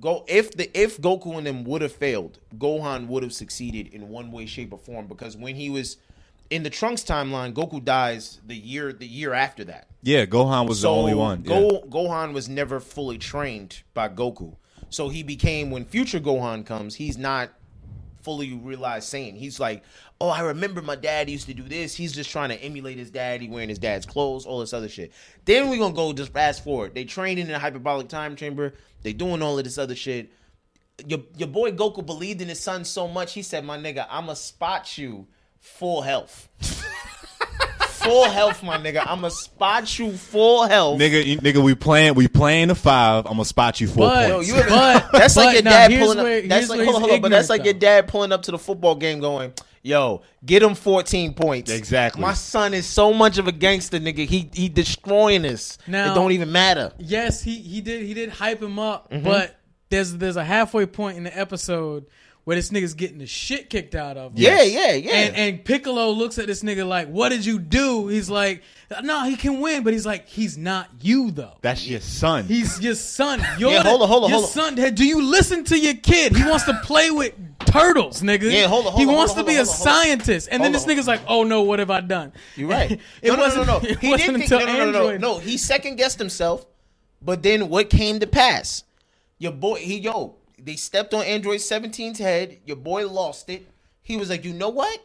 Go 0.00 0.24
if 0.28 0.52
the 0.52 0.70
if 0.78 0.98
Goku 0.98 1.36
and 1.36 1.46
them 1.46 1.64
would 1.64 1.82
have 1.82 1.92
failed, 1.92 2.38
Gohan 2.56 3.06
would 3.08 3.22
have 3.22 3.32
succeeded 3.32 3.88
in 3.88 4.08
one 4.08 4.32
way, 4.32 4.46
shape, 4.46 4.72
or 4.72 4.78
form. 4.78 5.06
Because 5.06 5.36
when 5.36 5.54
he 5.56 5.68
was 5.68 5.96
in 6.48 6.62
the 6.62 6.70
Trunks 6.70 7.02
timeline, 7.02 7.52
Goku 7.52 7.84
dies 7.84 8.40
the 8.46 8.54
year 8.56 8.92
the 8.92 9.06
year 9.06 9.34
after 9.34 9.64
that. 9.64 9.88
yeah, 10.02 10.24
Gohan 10.24 10.68
was 10.68 10.82
the 10.82 10.88
only 10.88 11.14
one. 11.14 11.42
Yeah. 11.44 11.60
Go, 11.60 11.82
Gohan 11.88 12.32
was 12.32 12.48
never 12.48 12.80
fully 12.80 13.18
trained 13.18 13.82
by 13.92 14.08
Goku. 14.08 14.56
So 14.88 15.08
he 15.08 15.22
became 15.22 15.70
when 15.70 15.84
future 15.84 16.20
Gohan 16.20 16.64
comes, 16.66 16.94
he's 16.94 17.18
not 17.18 17.50
fully 18.22 18.52
realized 18.54 19.12
Saiyan. 19.12 19.36
He's 19.36 19.60
like, 19.60 19.82
oh, 20.20 20.28
I 20.28 20.40
remember 20.42 20.82
my 20.82 20.96
dad 20.96 21.30
used 21.30 21.46
to 21.46 21.54
do 21.54 21.62
this. 21.62 21.94
He's 21.94 22.12
just 22.12 22.30
trying 22.30 22.50
to 22.50 22.56
emulate 22.62 22.98
his 22.98 23.10
dad. 23.10 23.40
He 23.40 23.48
wearing 23.48 23.68
his 23.68 23.78
dad's 23.78 24.04
clothes, 24.06 24.44
all 24.46 24.60
this 24.60 24.72
other 24.72 24.88
shit. 24.88 25.12
Then 25.44 25.70
we're 25.70 25.78
gonna 25.78 25.94
go 25.94 26.12
just 26.12 26.32
fast 26.32 26.62
forward. 26.64 26.94
They 26.94 27.04
training 27.04 27.46
in 27.48 27.54
a 27.54 27.58
hyperbolic 27.58 28.08
time 28.08 28.36
chamber. 28.36 28.74
They 29.02 29.12
doing 29.12 29.42
all 29.42 29.58
of 29.58 29.64
this 29.64 29.78
other 29.78 29.94
shit. 29.96 30.30
Your 31.06 31.20
your 31.36 31.48
boy 31.48 31.72
Goku 31.72 32.04
believed 32.04 32.42
in 32.42 32.48
his 32.48 32.60
son 32.60 32.84
so 32.84 33.08
much. 33.08 33.32
He 33.32 33.42
said, 33.42 33.64
"My 33.64 33.78
nigga, 33.78 34.06
I'ma 34.10 34.34
spot 34.34 34.98
you 34.98 35.26
full 35.58 36.02
health." 36.02 36.48
full 37.88 38.28
health, 38.30 38.62
my 38.62 38.78
nigga. 38.78 39.02
I'ma 39.06 39.28
spot 39.28 39.98
you 39.98 40.12
full 40.12 40.64
health. 40.66 40.98
Nigga, 41.00 41.24
you- 41.24 41.38
nigga, 41.38 41.62
we 41.62 41.74
playing, 41.74 42.14
we 42.14 42.28
playing 42.28 42.68
the 42.68 42.74
five. 42.74 43.26
I'm 43.26 43.32
gonna 43.32 43.44
spot 43.44 43.80
you 43.80 43.86
four 43.88 44.08
But- 44.08 44.30
points. 44.30 44.48
Yo, 44.48 44.54
you 44.54 44.60
ever, 44.60 44.68
But- 44.70 45.12
that's 45.12 45.36
like 45.36 45.48
but 45.48 45.52
your 45.54 45.62
dad 45.62 45.90
here's 45.90 46.02
pulling 46.02 46.18
up. 46.44 46.48
that's 46.48 46.68
like 46.68 46.80
hold 46.80 46.94
on, 46.96 47.00
hold 47.02 47.12
on, 47.12 47.20
but 47.20 47.30
that's 47.30 47.46
ignorant, 47.46 47.60
like 47.60 47.64
your 47.64 47.74
dad 47.80 48.08
pulling 48.08 48.32
up 48.32 48.42
to 48.42 48.50
the 48.50 48.58
football 48.58 48.94
game, 48.94 49.20
going, 49.20 49.52
"Yo, 49.82 50.22
get 50.44 50.62
him 50.62 50.74
14 50.74 51.34
points." 51.34 51.70
Exactly. 51.70 52.20
My 52.20 52.34
son 52.34 52.74
is 52.74 52.86
so 52.86 53.12
much 53.12 53.38
of 53.38 53.46
a 53.48 53.52
gangster, 53.52 53.98
nigga. 53.98 54.26
He 54.26 54.50
he 54.52 54.68
destroying 54.68 55.44
us. 55.46 55.78
Now- 55.86 56.12
it 56.12 56.14
don't 56.14 56.32
even 56.32 56.52
matter. 56.52 56.92
yes, 56.98 57.42
he 57.42 57.56
he 57.56 57.80
did 57.80 58.02
he 58.04 58.14
did 58.14 58.30
hype 58.30 58.62
him 58.62 58.78
up, 58.78 59.10
Mm-hmm. 59.10 59.24
but 59.24 59.56
there's 59.88 60.12
there's 60.16 60.36
a 60.36 60.44
halfway 60.44 60.86
point 60.86 61.16
in 61.16 61.24
the 61.24 61.36
episode 61.38 62.06
where 62.44 62.56
this 62.56 62.70
nigga's 62.70 62.94
getting 62.94 63.18
the 63.18 63.26
shit 63.26 63.68
kicked 63.70 63.94
out 63.94 64.16
of 64.16 64.32
him. 64.32 64.38
Yeah, 64.42 64.62
yeah, 64.62 64.92
yeah. 64.92 65.12
And 65.12 65.36
and 65.36 65.64
Piccolo 65.64 66.10
looks 66.10 66.38
at 66.38 66.46
this 66.46 66.62
nigga 66.62 66.86
like, 66.86 67.08
"What 67.08 67.28
did 67.30 67.44
you 67.44 67.58
do?" 67.58 68.08
He's 68.08 68.30
like, 68.30 68.62
"No, 69.02 69.24
he 69.24 69.36
can 69.36 69.60
win," 69.60 69.82
but 69.84 69.92
he's 69.92 70.06
like, 70.06 70.28
"He's 70.28 70.56
not 70.58 70.88
you 71.00 71.30
though." 71.30 71.58
That's 71.60 71.86
your 71.86 72.00
son. 72.00 72.44
He's 72.44 72.80
your 72.80 72.94
son. 72.94 73.42
You're 73.58 73.72
Yeah, 73.72 73.82
hold 73.82 74.02
on, 74.02 74.08
hold 74.08 74.24
on, 74.24 74.30
your 74.30 74.40
hold 74.40 74.50
on. 74.58 74.76
son. 74.76 74.94
Do 74.94 75.06
you 75.06 75.22
listen 75.22 75.64
to 75.64 75.78
your 75.78 75.94
kid? 75.94 76.34
He 76.36 76.42
wants 76.44 76.64
to 76.64 76.74
play 76.82 77.10
with 77.10 77.34
turtles, 77.66 78.22
nigga. 78.22 78.50
Yeah, 78.50 78.66
hold 78.66 78.86
on, 78.86 78.92
hold 78.92 79.00
He 79.02 79.06
on, 79.08 79.14
wants 79.14 79.34
hold 79.34 79.46
to 79.46 79.50
on, 79.52 79.54
be 79.56 79.60
a 79.60 79.64
hold 79.64 79.68
on, 79.68 79.74
hold 79.76 80.04
scientist, 80.04 80.48
and 80.50 80.64
then 80.64 80.72
this 80.72 80.86
nigga's 80.86 81.06
like, 81.06 81.20
"Oh 81.28 81.44
no, 81.44 81.62
what 81.62 81.78
have 81.78 81.90
I 81.90 82.00
done?" 82.00 82.32
You're 82.56 82.68
right. 82.68 82.92
it 83.22 83.28
no, 83.28 83.36
no, 83.36 83.42
wasn't. 83.42 83.66
no, 83.66 83.78
no, 83.78 83.88
no. 83.88 83.94
He 83.96 84.16
didn't 84.16 84.38
think, 84.40 84.50
no, 84.50 84.58
no, 84.64 84.90
no, 84.90 85.10
no, 85.10 85.16
no. 85.34 85.38
He 85.38 85.56
second 85.58 85.96
guessed 85.96 86.18
himself, 86.18 86.66
but 87.22 87.42
then 87.42 87.68
what 87.68 87.90
came 87.90 88.18
to 88.20 88.26
pass? 88.26 88.84
Your 89.38 89.52
boy, 89.52 89.76
he 89.78 89.98
yo, 89.98 90.36
they 90.64 90.76
stepped 90.76 91.14
on 91.14 91.24
Android 91.24 91.60
17's 91.60 92.18
head. 92.18 92.58
Your 92.64 92.76
boy 92.76 93.08
lost 93.08 93.48
it. 93.50 93.66
He 94.02 94.16
was 94.16 94.30
like, 94.30 94.44
you 94.44 94.52
know 94.52 94.68
what? 94.68 94.98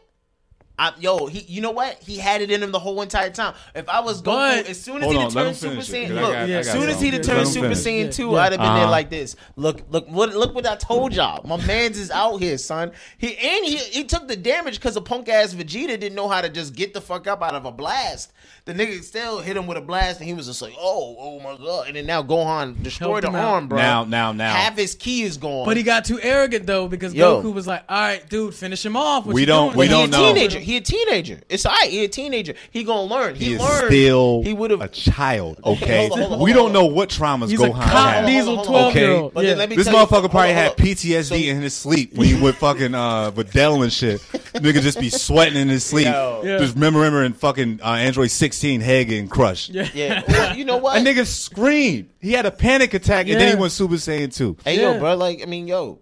I, 0.78 0.92
yo, 0.98 1.26
he, 1.26 1.40
you 1.40 1.62
know 1.62 1.70
what? 1.70 1.98
He 2.02 2.18
had 2.18 2.42
it 2.42 2.50
in 2.50 2.62
him 2.62 2.70
the 2.70 2.78
whole 2.78 3.00
entire 3.00 3.30
time. 3.30 3.54
If 3.74 3.88
I 3.88 4.00
was 4.00 4.20
Goku, 4.20 4.24
But- 4.24 4.66
as 4.66 4.78
soon 4.78 5.02
as 5.02 5.10
he 5.10 5.16
on, 5.16 5.30
turned 5.30 5.56
Super 5.56 5.70
finish 5.82 5.88
it, 5.88 5.92
Saiyan, 5.92 6.08
'cause 6.08 6.16
I 6.18 6.20
look, 6.20 6.32
got- 6.32 6.36
I 6.36 6.52
as 6.52 6.70
soon 6.70 6.88
as 6.90 7.00
he 7.00 7.10
turned 7.12 7.48
Super. 7.48 7.68
Saiyan 7.68 8.04
Yeah, 8.04 8.10
two, 8.10 8.30
yeah. 8.32 8.36
I'd 8.36 8.52
have 8.52 8.60
been 8.60 8.74
there 8.74 8.82
Uh-huh. 8.82 8.90
like 8.90 9.08
this. 9.08 9.36
Look, 9.56 9.82
look, 9.90 10.06
what, 10.08 10.34
look 10.34 10.54
what 10.54 10.66
I 10.66 10.76
told 10.76 11.14
y'all. 11.14 11.46
My 11.46 11.56
man's 11.66 11.98
is 11.98 12.10
out 12.10 12.36
here, 12.42 12.58
son. 12.58 12.92
He 13.16 13.28
and 13.38 13.64
he 13.64 13.76
he 13.76 14.04
took 14.04 14.28
the 14.28 14.36
damage 14.36 14.74
because 14.74 14.96
a 14.96 15.00
punk 15.00 15.30
ass 15.30 15.54
Vegeta 15.54 15.98
didn't 15.98 16.14
know 16.14 16.28
how 16.28 16.42
to 16.42 16.50
just 16.50 16.74
get 16.74 16.92
the 16.92 17.00
fuck 17.00 17.26
up 17.26 17.42
out 17.42 17.54
of 17.54 17.64
a 17.64 17.72
blast. 17.72 18.32
The 18.66 18.74
nigga 18.74 19.02
still 19.02 19.38
hit 19.40 19.56
him 19.56 19.66
with 19.68 19.78
a 19.78 19.80
blast, 19.80 20.18
and 20.18 20.28
he 20.28 20.34
was 20.34 20.46
just 20.46 20.60
like, 20.60 20.74
"Oh, 20.78 21.16
oh 21.18 21.40
my 21.40 21.56
god!" 21.56 21.86
And 21.86 21.96
then 21.96 22.04
now 22.04 22.22
Gohan 22.22 22.82
destroyed 22.82 23.22
the 23.22 23.28
him 23.28 23.36
out. 23.36 23.44
arm, 23.54 23.68
bro. 23.68 23.78
Now, 23.78 24.04
now, 24.04 24.32
now. 24.32 24.52
half 24.52 24.76
his 24.76 24.94
key 24.94 25.22
is 25.22 25.36
gone. 25.38 25.64
But 25.64 25.76
he 25.76 25.82
got 25.84 26.04
too 26.04 26.18
arrogant 26.20 26.66
though 26.66 26.86
because 26.88 27.14
Yo. 27.14 27.40
Goku 27.42 27.54
was 27.54 27.66
like, 27.66 27.84
"All 27.88 27.96
right, 27.98 28.28
dude, 28.28 28.54
finish 28.54 28.84
him 28.84 28.96
off." 28.96 29.24
What 29.24 29.34
We 29.34 29.42
you 29.42 29.46
don't- 29.46 29.68
doing?" 29.68 29.78
we 29.78 29.86
he 29.86 29.90
don't 29.92 30.08
a 30.08 30.10
know. 30.18 30.34
teenager. 30.34 30.58
He 30.66 30.76
a 30.76 30.80
teenager. 30.80 31.40
It's 31.48 31.64
all 31.64 31.72
right. 31.72 31.88
He 31.88 32.02
a 32.04 32.08
teenager. 32.08 32.54
He 32.72 32.82
gonna 32.82 33.02
learn. 33.02 33.36
He, 33.36 33.44
he 33.46 33.52
is 33.54 33.60
learned. 33.60 33.86
still 33.86 34.42
he 34.42 34.52
would 34.52 34.72
have. 34.72 34.80
a 34.80 34.88
child. 34.88 35.60
Okay, 35.64 35.82
Okay, 35.84 36.08
hold 36.08 36.12
on, 36.12 36.18
hold 36.18 36.32
on, 36.32 36.40
we 36.40 36.50
hold 36.52 36.64
don't 36.66 36.72
know 36.72 36.86
what 36.92 37.08
traumas 37.08 37.50
He's 37.50 37.60
a 37.60 37.68
Gohan 37.68 37.74
cop 37.74 38.14
had. 38.14 38.26
diesel 38.26 38.56
Hold 38.56 38.66
on, 38.66 38.72
twelve 38.74 38.94
year 38.96 39.10
okay. 39.10 39.20
old. 39.22 39.34
But 39.34 39.40
then 39.42 39.50
Yeah. 39.52 39.56
let 39.58 39.70
me 39.70 39.76
This 39.76 39.86
tell 39.86 39.94
you- 40.00 40.06
motherfucker 40.06 40.10
hold 40.20 40.30
probably 40.32 40.50
on, 40.50 40.56
had. 40.56 40.76
PTSD 40.76 41.22
So- 41.28 41.34
in 41.36 41.62
his 41.62 41.74
sleep 41.74 42.14
when 42.14 42.26
he 42.26 42.34
went 42.42 42.56
fucking 42.56 42.94
uh 42.94 43.30
with 43.30 43.52
Dell 43.52 43.82
and 43.82 43.92
shit. 43.92 44.20
Nigga 44.56 44.80
just 44.82 44.98
be 44.98 45.08
sweating 45.10 45.56
in 45.60 45.68
his 45.68 45.84
sleep. 45.84 46.06
Yo. 46.06 46.42
Yeah. 46.44 46.58
Just 46.58 46.74
remembering 46.74 47.32
fucking 47.34 47.80
uh, 47.82 47.86
Android 47.92 48.30
16 48.30 48.80
head 48.80 49.08
getting 49.08 49.28
crushed. 49.28 49.70
Yeah. 49.70 49.88
Yeah. 49.94 50.22
Well, 50.26 50.56
you 50.56 50.64
know 50.64 50.78
what? 50.78 50.96
A 51.00 51.04
nigga 51.04 51.24
screamed. 51.26 52.08
He 52.20 52.32
had 52.32 52.44
a 52.46 52.50
panic 52.50 52.92
attack 52.94 53.28
and 53.28 53.38
then 53.40 53.48
he 53.48 53.54
Yeah. 53.54 53.60
went 53.60 53.72
Super 53.72 53.94
Saiyan 53.94 54.34
2. 54.34 54.56
Hey 54.64 54.76
Yeah. 54.80 54.94
yo, 54.94 54.98
bro. 54.98 55.14
Like 55.16 55.42
I 55.42 55.46
mean, 55.46 55.68
yo, 55.68 55.98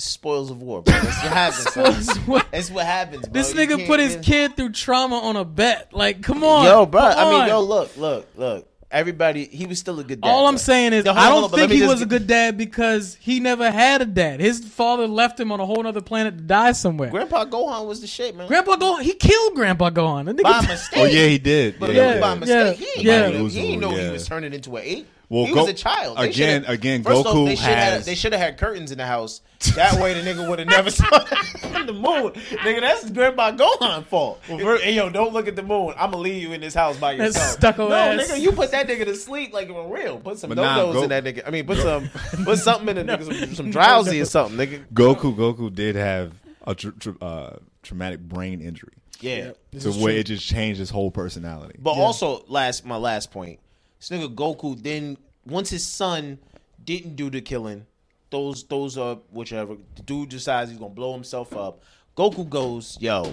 spoils 0.00 0.50
of 0.50 0.62
war, 0.62 0.82
bro. 0.82 0.94
That's 0.94 1.22
what 1.22 1.32
happens. 1.32 2.12
son. 2.14 2.42
That's 2.50 2.70
what 2.70 2.86
happens. 2.86 3.22
Bro. 3.28 3.32
This 3.32 3.54
You 3.54 3.60
nigga 3.60 3.76
can't 3.76 3.86
put 3.86 4.00
his 4.00 4.12
really- 4.14 4.24
kid 4.24 4.56
through 4.56 4.72
trauma 4.72 5.16
on 5.18 5.36
a 5.36 5.44
bet. 5.44 5.92
Like, 5.92 6.22
come 6.22 6.42
on, 6.44 6.64
Yo, 6.64 6.86
bro. 6.86 7.00
come 7.00 7.18
I 7.18 7.24
mean, 7.30 7.40
on. 7.42 7.48
yo, 7.48 7.60
look, 7.60 7.96
look, 7.96 8.28
look. 8.36 8.66
everybody. 8.90 9.46
He 9.46 9.66
was 9.66 9.78
still 9.78 10.00
a 10.00 10.04
good 10.04 10.20
dad. 10.20 10.28
All 10.28 10.46
I'm 10.48 10.54
though. 10.54 10.58
saying 10.58 10.92
is, 10.92 11.04
No, 11.04 11.12
hold 11.14 11.22
I 11.22 11.26
on, 11.28 11.34
don't 11.34 11.44
on, 11.44 11.50
but 11.50 11.56
let 11.58 11.60
think 11.60 11.70
me 11.70 11.76
he 11.76 11.80
just 11.82 11.92
was 11.92 12.02
a 12.02 12.04
get- 12.06 12.10
good 12.10 12.26
dad 12.26 12.58
because 12.58 13.16
he 13.20 13.38
never 13.40 13.70
had 13.70 14.02
a 14.02 14.06
dad. 14.06 14.40
His 14.40 14.60
father 14.64 15.06
left 15.06 15.38
him 15.38 15.52
on 15.52 15.60
a 15.60 15.66
whole 15.66 15.86
other 15.86 16.00
planet 16.00 16.36
to 16.38 16.42
die 16.42 16.72
somewhere. 16.72 17.10
Grandpa 17.10 17.44
Gohan 17.44 17.86
was 17.86 18.00
the 18.00 18.06
shit, 18.08 18.34
man. 18.36 18.48
Grandpa 18.48 18.76
Gohan, 18.76 19.02
he 19.02 19.12
killed 19.14 19.54
Grandpa 19.54 19.90
Gohan. 19.90 20.24
The 20.26 20.34
nigga 20.34 20.42
by 20.42 20.50
died. 20.60 20.68
mistake. 20.68 20.98
Oh 21.00 21.04
yeah, 21.04 21.26
he 21.26 21.38
did. 21.38 21.78
But 21.78 21.92
yeah, 21.94 22.02
it 22.02 22.06
was 22.06 22.14
he 22.14 22.20
by 22.20 22.30
did. 22.34 22.40
mistake. 22.40 22.80
Yeah, 22.80 22.86
He 22.86 22.86
ain't 22.96 23.04
yeah. 23.04 23.38
know, 23.38 23.46
he 23.46 23.60
ain't 23.60 23.80
know 23.80 23.90
Yeah. 23.96 24.06
he 24.06 24.10
was 24.10 24.26
turning 24.26 24.52
into 24.52 24.76
an 24.76 24.82
ape. 24.84 25.08
Well, 25.30 25.46
he 25.46 25.54
Go- 25.54 25.60
was 25.60 25.70
a 25.70 25.74
child. 25.74 26.18
They 26.18 26.28
again- 26.28 26.64
again, 26.66 27.02
first 27.04 27.24
off, 27.24 27.34
Goku 27.34 27.46
they 27.46 27.54
should 27.54 27.64
have 27.66 27.92
has- 27.94 28.04
they 28.04 28.14
should 28.16 28.32
have 28.32 28.40
had 28.42 28.58
curtains 28.58 28.90
in 28.92 28.98
the 28.98 29.06
house. 29.06 29.40
That 29.76 30.00
way, 30.00 30.12
the 30.12 30.28
nigga 30.28 30.48
would 30.48 30.58
have 30.58 30.66
never 30.68 30.90
saw 30.90 31.08
the 31.08 31.92
moon. 31.92 32.32
Nigga, 32.32 32.80
that's 32.80 33.08
Grandpa 33.10 33.52
Gohan 33.52 34.04
fault. 34.06 34.40
hey 34.44 34.92
yo, 34.92 35.08
don't 35.08 35.32
look 35.32 35.46
at 35.46 35.54
the 35.54 35.62
moon. 35.62 35.94
I'm 35.96 36.10
gonna 36.10 36.22
leave 36.22 36.42
you 36.42 36.52
in 36.52 36.60
this 36.60 36.74
house 36.74 36.96
by 36.96 37.14
That 37.16 37.26
yourself. 37.28 37.52
stucco 37.58 37.88
no, 37.88 37.94
ass. 37.94 38.28
nigga, 38.28 38.40
you 38.40 38.50
put 38.52 38.72
that 38.72 38.88
nigga 38.88 39.04
to 39.04 39.14
sleep 39.14 39.52
like 39.52 39.68
for 39.68 39.86
real. 39.94 40.18
Put 40.18 40.38
some 40.40 40.48
But 40.48 40.56
no 40.56 40.62
nah, 40.64 40.92
Go- 40.92 41.02
in 41.04 41.08
that 41.10 41.22
nigga. 41.24 41.46
I 41.46 41.50
mean, 41.50 41.64
put 41.64 41.78
some 41.78 42.10
put 42.44 42.58
something 42.58 42.88
in 42.96 43.06
the 43.06 43.12
nigga, 43.16 43.24
some, 43.40 43.54
some 43.54 43.70
drowsy 43.76 44.20
or 44.20 44.24
something, 44.24 44.58
nigga. 44.58 44.84
Goku 44.92 45.34
Goku 45.36 45.72
did 45.72 45.94
have 45.94 46.32
a 46.66 46.74
tr- 46.74 46.90
tr- 46.98 47.10
uh, 47.22 47.50
traumatic 47.84 48.18
brain 48.20 48.60
injury, 48.60 48.94
Yeah. 49.20 49.52
to 49.78 49.92
where 49.92 50.12
it 50.16 50.24
just 50.24 50.44
changed 50.46 50.80
his 50.80 50.90
whole 50.90 51.10
personality. 51.12 51.76
But 51.78 51.92
also, 51.92 52.44
last 52.48 52.84
my 52.84 52.96
last 52.96 53.30
point, 53.30 53.60
this 54.00 54.10
nigga 54.10 54.34
Goku 54.34 54.82
then 54.82 55.16
once 55.46 55.70
his 55.70 55.86
son 55.86 56.38
didn't 56.84 57.14
do 57.16 57.30
the 57.30 57.40
killing, 57.40 57.86
those 58.30 58.64
those 58.64 58.96
are 58.98 59.16
whichever 59.30 59.76
the 59.96 60.02
dude 60.02 60.30
decides 60.30 60.70
he's 60.70 60.78
gonna 60.78 60.90
blow 60.94 61.12
himself 61.12 61.54
up. 61.56 61.82
Goku 62.16 62.48
goes, 62.48 62.96
yo, 63.00 63.32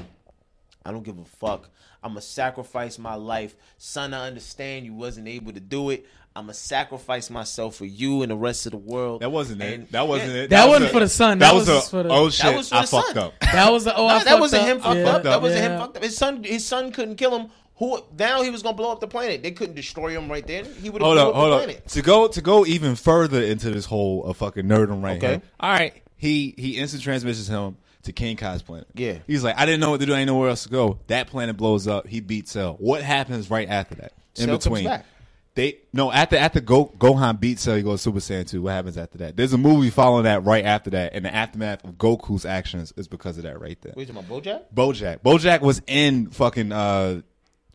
I 0.85 0.91
don't 0.91 1.03
give 1.03 1.17
a 1.17 1.25
fuck. 1.25 1.69
I'ma 2.03 2.19
sacrifice 2.19 2.97
my 2.99 3.15
life, 3.15 3.55
son. 3.77 4.13
I 4.13 4.27
understand 4.27 4.85
you 4.85 4.93
wasn't 4.93 5.27
able 5.27 5.51
to 5.53 5.59
do 5.59 5.89
it. 5.89 6.05
I'ma 6.35 6.51
sacrifice 6.53 7.31
myself 7.31 7.75
for 7.77 7.85
you 7.85 8.21
and 8.21 8.29
the 8.29 8.35
rest 8.35 8.67
of 8.67 8.71
the 8.71 8.77
world. 8.77 9.21
that 9.21 9.31
wasn't 9.31 9.59
And- 9.63 9.83
it. 9.85 9.91
That 9.91 10.07
wasn't 10.07 10.33
yeah. 10.33 10.41
it. 10.43 10.49
That 10.51 10.65
was 10.65 10.73
wasn't 10.73 10.89
a- 10.91 10.93
for 10.93 10.99
the 10.99 11.09
son. 11.09 11.39
That, 11.39 11.47
That 11.49 11.55
was, 11.55 11.67
was 11.67 11.87
a 11.87 11.89
for 11.89 12.03
the- 12.03 12.09
oh 12.11 12.25
That 12.25 12.31
shit. 12.33 12.55
was 12.55 12.69
for 12.69 12.75
I 12.75 12.81
the 12.81 12.87
fucked 12.87 13.07
son. 13.07 13.17
up. 13.17 13.39
That 13.39 13.71
was 13.73 13.83
the 13.85 13.95
oh, 13.95 14.05
I 14.05 14.19
that 14.19 14.25
fucked 14.27 14.39
wasn't 14.41 14.61
up. 14.61 14.67
him 14.67 14.79
fucked 14.79 14.97
Yeah, 14.97 15.09
up. 15.09 15.23
That 15.23 15.41
wasn't 15.41 15.61
him 15.61 15.79
fucked 15.79 15.97
up. 15.97 16.03
His 16.03 16.15
son, 16.17 16.43
his 16.43 16.65
son 16.65 16.91
couldn't 16.91 17.15
kill 17.15 17.37
him. 17.39 17.49
Who 17.77 18.01
now 18.17 18.41
he 18.41 18.49
was 18.49 18.63
gonna 18.63 18.75
blow 18.75 18.91
up 18.91 18.99
the 18.99 19.07
planet? 19.07 19.43
They 19.43 19.51
couldn't 19.51 19.75
destroy 19.75 20.09
him 20.17 20.29
right 20.29 20.45
then. 20.45 20.65
He 20.81 20.89
would 20.89 21.01
have 21.01 21.11
blew 21.11 21.19
up, 21.21 21.27
up 21.29 21.35
hold 21.35 21.51
the 21.51 21.55
up. 21.55 21.63
planet. 21.65 21.87
To 21.89 22.01
go 22.01 22.27
to 22.27 22.41
go 22.41 22.65
even 22.65 22.95
further 22.95 23.41
into 23.41 23.69
this 23.69 23.85
whole 23.85 24.27
uh, 24.29 24.33
fucking 24.33 24.65
nerdum 24.65 25.03
right 25.03 25.17
Okay. 25.17 25.27
here. 25.27 25.41
All 25.59 25.69
right, 25.71 25.93
he 26.15 26.55
he 26.57 26.77
instant 26.77 27.03
transmissions 27.03 27.47
him 27.47 27.77
to 28.03 28.11
King 28.13 28.35
Kai's 28.37 28.61
planet. 28.61 28.87
Yeah. 28.95 29.17
he's 29.27 29.43
like, 29.43 29.59
I 29.59 29.65
didn't 29.65 29.81
know 29.81 29.91
what 29.91 29.99
to 29.99 30.05
do. 30.05 30.13
I 30.13 30.17
didn't 30.17 30.27
know 30.27 30.37
where 30.37 30.49
else 30.49 30.63
to 30.63 30.69
go. 30.69 30.99
That 31.07 31.27
planet 31.27 31.57
blows 31.57 31.87
up. 31.87 32.07
He 32.07 32.19
beats 32.21 32.51
Cell. 32.51 32.75
What 32.79 33.01
happens 33.03 33.49
right 33.51 33.67
after 33.69 33.95
that? 33.95 34.13
In 34.37 34.45
Cell 34.45 34.57
between, 34.57 34.89
they 35.55 35.77
no 35.93 36.11
after 36.11 36.35
after 36.35 36.59
Go, 36.61 36.85
Gohan 36.97 37.39
beats 37.39 37.63
Cell, 37.63 37.75
he 37.75 37.81
goes 37.83 38.01
Super 38.01 38.19
Saiyan 38.19 38.47
two. 38.47 38.61
What 38.63 38.73
happens 38.73 38.97
after 38.97 39.17
that? 39.19 39.35
There's 39.37 39.53
a 39.53 39.57
movie 39.57 39.89
following 39.89 40.23
that 40.23 40.43
right 40.45 40.63
after 40.65 40.89
that, 40.91 41.13
and 41.13 41.25
the 41.25 41.33
aftermath 41.33 41.83
of 41.83 41.91
Goku's 41.97 42.45
actions 42.45 42.93
is 42.97 43.07
because 43.07 43.37
of 43.37 43.43
that 43.43 43.59
right 43.59 43.79
there. 43.81 43.93
Wait, 43.95 44.07
you 44.07 44.13
talking 44.13 44.27
about 44.29 44.43
BoJack? 44.43 44.73
BoJack. 44.73 45.19
BoJack 45.21 45.61
was 45.61 45.81
in 45.87 46.29
fucking 46.29 46.71
uh, 46.71 47.21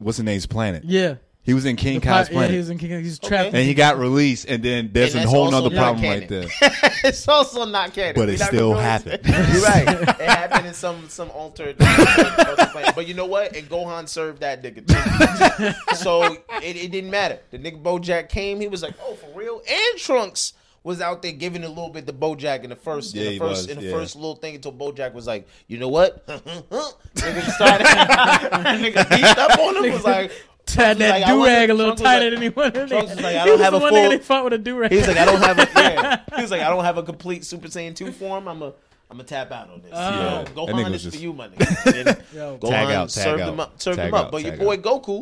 what's 0.02 0.18
the 0.18 0.24
name's 0.24 0.46
planet? 0.46 0.84
Yeah. 0.84 1.16
He 1.44 1.54
was 1.54 1.64
in 1.64 1.74
King 1.74 1.98
The 1.98 2.06
Kai's 2.06 2.28
pi- 2.28 2.34
yeah, 2.34 2.38
planet. 2.38 2.50
he 2.52 2.58
was 2.58 2.70
in 2.70 2.78
King. 2.78 3.02
He's 3.02 3.18
trapped. 3.18 3.48
Okay. 3.48 3.58
and 3.58 3.66
he 3.66 3.74
got 3.74 3.98
released, 3.98 4.46
and 4.48 4.62
then 4.62 4.90
there's 4.92 5.16
And 5.16 5.24
a 5.24 5.28
whole 5.28 5.46
also 5.46 5.60
nother 5.62 5.74
not 5.74 5.82
problem 5.96 6.04
right 6.08 6.28
canon. 6.28 6.48
there. 6.60 6.70
it's 7.04 7.26
also 7.26 7.64
not 7.64 7.92
canon. 7.92 8.14
But 8.14 8.28
it 8.28 8.32
You're 8.34 8.38
not 8.38 8.48
still 8.48 8.70
gonna 8.74 8.82
happened. 8.82 9.20
You're 9.26 9.62
right. 9.62 9.88
It 10.20 10.28
happened 10.28 10.68
in 10.68 10.74
some 10.74 11.08
some 11.08 11.32
altered. 11.32 11.74
altered 11.82 12.68
planet. 12.70 12.94
But 12.94 13.08
you 13.08 13.14
know 13.14 13.26
what? 13.26 13.56
And 13.56 13.68
Gohan 13.68 14.08
served 14.08 14.40
that 14.42 14.62
nigga. 14.62 14.86
Too. 14.86 15.94
so 15.96 16.22
it, 16.62 16.76
it 16.76 16.92
didn't 16.92 17.10
matter. 17.10 17.40
The 17.50 17.58
nigga 17.58 17.82
BoJack 17.82 18.28
came. 18.28 18.60
He 18.60 18.68
was 18.68 18.84
like, 18.84 18.94
"Oh, 19.04 19.14
for 19.16 19.36
real." 19.36 19.60
And 19.68 19.98
Trunks 19.98 20.52
was 20.84 21.00
out 21.00 21.22
there 21.22 21.32
giving 21.32 21.64
a 21.64 21.68
little 21.68 21.90
bit 21.90 22.06
to 22.06 22.12
BoJack 22.12 22.64
in 22.64 22.70
the 22.70 22.76
first, 22.76 23.14
Yeah, 23.14 23.24
in 23.24 23.32
the 23.34 23.38
first, 23.38 23.50
was, 23.50 23.68
in 23.68 23.78
the 23.78 23.84
yeah. 23.86 23.92
first 23.92 24.16
little 24.16 24.34
thing 24.36 24.54
until 24.56 24.72
BoJack 24.72 25.12
was 25.14 25.26
like, 25.26 25.46
"You 25.68 25.78
know 25.78 25.88
what?" 25.88 26.26
nigga 26.26 27.50
started. 27.52 27.86
nigga 27.86 29.08
beat 29.10 29.24
up 29.38 29.58
on 29.58 29.84
him. 29.84 29.92
Was 29.92 30.04
like. 30.04 30.32
Had 30.74 30.96
Trunks 30.96 30.98
that 31.00 31.20
like, 31.22 31.26
do 31.26 31.44
rag 31.44 31.70
a 31.70 31.74
little 31.74 31.96
Trunks 31.96 32.02
tighter 32.02 32.24
like- 32.30 32.34
than 32.34 32.42
he 32.42 32.48
wanted. 32.48 32.88
Trunks 32.88 33.10
was 33.16 33.20
like, 33.20 33.34
I 33.36 33.44
don't 33.44 33.54
was 33.58 33.62
have 33.62 33.72
the 33.72 33.78
a 33.78 33.80
one 33.82 33.90
full- 33.90 33.98
nigga 33.98 34.08
they 34.10 34.18
fought 34.18 34.44
with 34.44 34.52
a 34.52 34.58
do 34.58 34.78
rag. 34.78 34.92
He 34.92 34.96
was 34.98 35.08
like, 35.08 35.16
I 35.16 35.24
don't 35.24 35.42
have 35.42 35.58
a. 35.58 35.68
Yeah. 35.74 36.20
He 36.36 36.42
was 36.42 36.50
like, 36.52 36.60
I 36.62 36.68
don't 36.70 36.84
have 36.84 36.98
a 36.98 37.02
complete 37.02 37.44
Super 37.44 37.66
Saiyan 37.68 37.96
two 37.96 38.12
form. 38.12 38.46
I'm 38.48 38.62
a. 38.62 38.66
I'm 39.10 39.18
gonna 39.18 39.24
tap 39.24 39.50
out 39.50 39.70
on 39.70 39.82
this. 39.82 39.90
Oh. 39.92 40.10
Yo, 40.10 40.44
That 40.44 40.54
Gohan 40.54 40.84
nigga 40.86 40.94
is 40.94 41.06
for 41.06 41.16
you, 41.16 41.32
my 41.34 41.48
nigga. 41.48 42.08
And 42.08 42.22
Yo. 42.32 42.58
Gohan 42.58 42.70
Tag 42.70 42.88
out, 42.90 43.08
tag 43.10 43.24
served 43.24 43.40
out, 43.42 43.48
him 43.52 43.60
up. 43.60 43.82
Served 43.82 43.98
tag 43.98 44.08
him 44.08 44.14
up. 44.14 44.26
out, 44.26 44.32
But 44.32 44.44
your 44.44 44.56
boy 44.56 44.74
out. 44.74 44.82
Goku. 44.82 45.16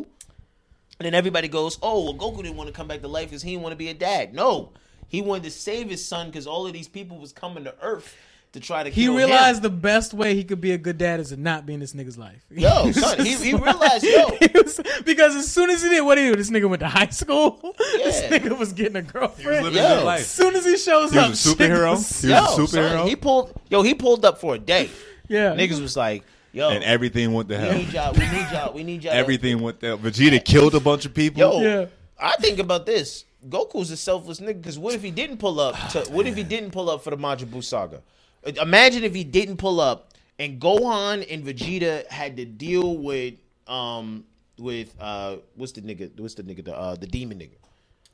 And 0.99 1.05
then 1.07 1.15
everybody 1.15 1.47
goes, 1.47 1.79
"Oh, 1.81 2.03
well, 2.05 2.13
Goku 2.13 2.43
didn't 2.43 2.55
want 2.55 2.67
to 2.67 2.73
come 2.73 2.87
back 2.87 3.01
to 3.01 3.07
life 3.07 3.29
because 3.31 3.41
he 3.41 3.49
didn't 3.51 3.63
want 3.63 3.73
to 3.73 3.77
be 3.77 3.89
a 3.89 3.93
dad." 3.95 4.33
No, 4.35 4.71
he 5.11 5.21
wanted 5.21 5.43
to 5.43 5.51
save 5.51 5.89
his 5.89 6.03
son 6.03 6.27
because 6.27 6.47
all 6.47 6.65
of 6.65 6.73
these 6.73 6.87
people 6.87 7.17
was 7.19 7.31
coming 7.33 7.65
to 7.65 7.75
Earth 7.81 8.15
to 8.53 8.59
try 8.59 8.83
to. 8.83 8.89
Kill 8.91 9.03
him. 9.03 9.11
He 9.11 9.17
realized 9.25 9.57
him. 9.57 9.63
the 9.63 9.69
best 9.69 10.13
way 10.13 10.35
he 10.35 10.43
could 10.43 10.59
be 10.61 10.71
a 10.71 10.77
good 10.77 10.97
dad 10.97 11.19
is 11.19 11.29
to 11.29 11.37
not 11.37 11.65
be 11.65 11.73
in 11.73 11.79
this 11.81 11.93
nigga's 11.93 12.17
life. 12.17 12.43
Yo, 12.49 12.91
son, 12.93 13.19
he, 13.25 13.35
he 13.35 13.53
realized, 13.53 14.03
yo, 14.05 14.29
He 14.41 14.47
was- 14.55 14.79
because 15.05 15.35
as 15.35 15.51
soon 15.51 15.69
as 15.69 15.83
he 15.83 15.89
did, 15.89 16.01
what 16.01 16.15
did 16.15 16.25
he 16.25 16.31
do? 16.31 16.37
This 16.37 16.49
nigga 16.49 16.69
went 16.69 16.79
to 16.79 16.87
high 16.87 17.09
school. 17.09 17.59
This 18.03 18.21
nigga 18.23 18.57
was 18.57 18.71
getting 18.73 18.95
a 18.95 19.01
girlfriend. 19.01 19.63
living 19.65 19.81
Yo. 19.83 19.95
his 19.95 20.03
life. 20.03 20.19
As 20.21 20.27
soon 20.27 20.55
as 20.55 20.65
he 20.65 20.77
shows 20.77 21.11
He 21.11 21.19
up, 21.19 21.29
was 21.29 21.45
a 21.45 21.49
superhero? 21.49 21.95
shit 22.21 22.29
He 22.29 22.33
was 22.33 22.47
yo, 22.47 22.63
a 22.63 22.67
superhero? 22.67 22.89
son, 22.99 23.07
he 23.07 23.15
pulled, 23.15 23.53
yo, 23.69 23.81
he 23.83 23.93
pulled 23.93 24.25
up 24.25 24.39
for 24.39 24.55
a 24.55 24.59
day. 24.59 24.89
yeah, 25.27 25.53
Niggas 25.55 25.81
was 25.81 25.95
like, 25.95 26.23
yo, 26.51 26.69
and 26.69 26.83
everything 26.83 27.31
went 27.33 27.47
to 27.49 27.55
we 27.55 27.61
hell. 27.61 27.73
need 27.73 27.93
y'all, 27.93 28.13
we 28.13 28.19
need 28.19 28.47
y'all, 28.51 28.73
we 28.73 28.83
need 28.83 29.03
y'all. 29.03 29.13
Everything 29.13 29.61
went 29.61 29.79
to 29.81 29.97
Vegeta 29.97 30.43
killed 30.43 30.73
a 30.75 30.79
bunch 30.79 31.05
of 31.05 31.13
people. 31.13 31.39
Yo, 31.39 31.61
Yeah. 31.61 31.85
I 32.19 32.35
think 32.37 32.59
about 32.59 32.85
this. 32.85 33.25
Goku's 33.49 33.91
a 33.91 33.97
selfless 33.97 34.39
nigga 34.39 34.61
because 34.61 34.77
what 34.79 34.93
if 34.93 35.01
he 35.01 35.11
didn't 35.11 35.37
pull 35.37 35.59
up? 35.59 35.75
To, 35.89 35.99
what 36.11 36.27
if 36.27 36.35
he 36.35 36.43
didn't 36.43 36.71
pull 36.71 36.89
up 36.89 37.03
for 37.03 37.09
the 37.09 37.17
Majin 37.17 37.45
Buu 37.47 37.63
saga? 37.63 38.01
Uh, 38.45 38.51
Imagine 38.61 39.03
if 39.03 39.13
he 39.15 39.23
didn't 39.23 39.57
pull 39.57 39.79
up 39.79 40.09
and 40.39 40.59
Gohan 40.59 41.25
and 41.31 41.43
Vegeta 41.45 42.07
had 42.07 42.37
to 42.37 42.45
deal 42.45 42.97
with 42.97 43.35
um 43.67 44.25
with 44.57 44.93
uh 44.99 45.37
what's 45.55 45.71
the 45.71 45.81
nigga 45.81 46.19
what's 46.19 46.33
the 46.35 46.43
nigga 46.43 46.65
the 46.65 46.75
uh 46.75 46.95
the 46.95 47.07
demon 47.07 47.39
nigga? 47.39 47.55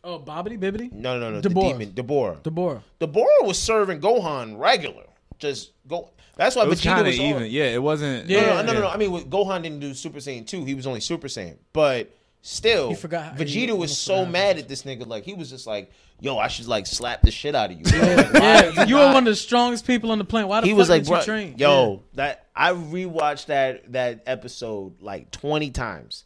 Oh, 0.04 0.20
Bobbity 0.20 0.58
Bibbity? 0.60 0.92
No 0.92 1.20
no 1.20 1.30
no 1.32 1.36
no 1.36 1.42
Dabor. 1.42 1.54
the 1.54 1.62
demon 1.74 1.92
Dabura. 1.92 2.44
Deborah. 2.44 2.84
Dabura 3.00 3.44
was 3.46 3.60
serving 3.60 4.00
Gohan 4.00 4.58
regular. 4.58 5.04
Just 5.40 5.72
go. 5.88 6.12
That's 6.36 6.56
why 6.56 6.64
it 6.64 6.70
was 6.70 6.82
Vegeta 6.82 7.04
was 7.06 7.20
all- 7.20 7.26
even. 7.26 7.46
Yeah, 7.52 7.66
it 7.66 7.82
wasn't. 7.82 8.28
Yeah. 8.30 8.42
no, 8.42 8.48
no, 8.48 8.62
no, 8.62 8.74
no, 8.74 8.80
no. 8.82 8.88
I 8.90 8.98
mean, 8.98 9.12
with 9.12 9.30
Gohan 9.30 9.64
didn't 9.64 9.80
do 9.80 9.94
Super 9.94 10.20
Saiyan 10.20 10.48
two. 10.48 10.64
He 10.66 10.76
was 10.76 10.88
only 10.88 11.00
Super 11.00 11.28
Saiyan. 11.28 11.58
But 11.74 12.16
still, 12.42 12.90
He 12.90 12.96
forgot- 12.96 13.38
he 13.38 13.44
Vegeta 13.68 13.78
was 13.78 13.98
so 13.98 14.20
forgot. 14.20 14.32
mad 14.32 14.58
at 14.58 14.68
this 14.68 14.84
nigga. 14.84 15.06
Like 15.08 15.24
he 15.26 15.34
was 15.34 15.50
just 15.50 15.68
like, 15.68 15.92
"Yo, 16.20 16.38
I 16.38 16.48
should 16.48 16.68
like 16.68 16.86
slap 16.88 17.22
the 17.22 17.32
shit 17.32 17.56
out 17.56 17.72
of 17.72 17.78
you." 17.78 17.84
bro. 17.86 18.00
Like, 18.00 18.34
Yeah, 18.34 18.84
you 18.86 18.96
were 18.96 19.06
one 19.08 19.18
of 19.18 19.26
the 19.26 19.36
strongest 19.36 19.86
people 19.86 20.12
on 20.12 20.18
the 20.18 20.26
planet. 20.26 20.48
Why 20.50 20.62
the 20.62 20.68
He 20.68 20.72
fuck 20.74 20.78
was 20.78 20.90
like, 20.90 21.04
did 21.04 21.10
"Bro, 21.10 21.20
you 21.20 21.24
train? 21.26 21.56
yo, 21.58 22.04
that 22.14 22.48
I 22.56 22.72
rewatched 22.74 23.48
that 23.48 23.92
that 23.94 24.24
episode 24.26 25.02
like 25.02 25.32
twenty 25.32 25.72
times, 25.72 26.26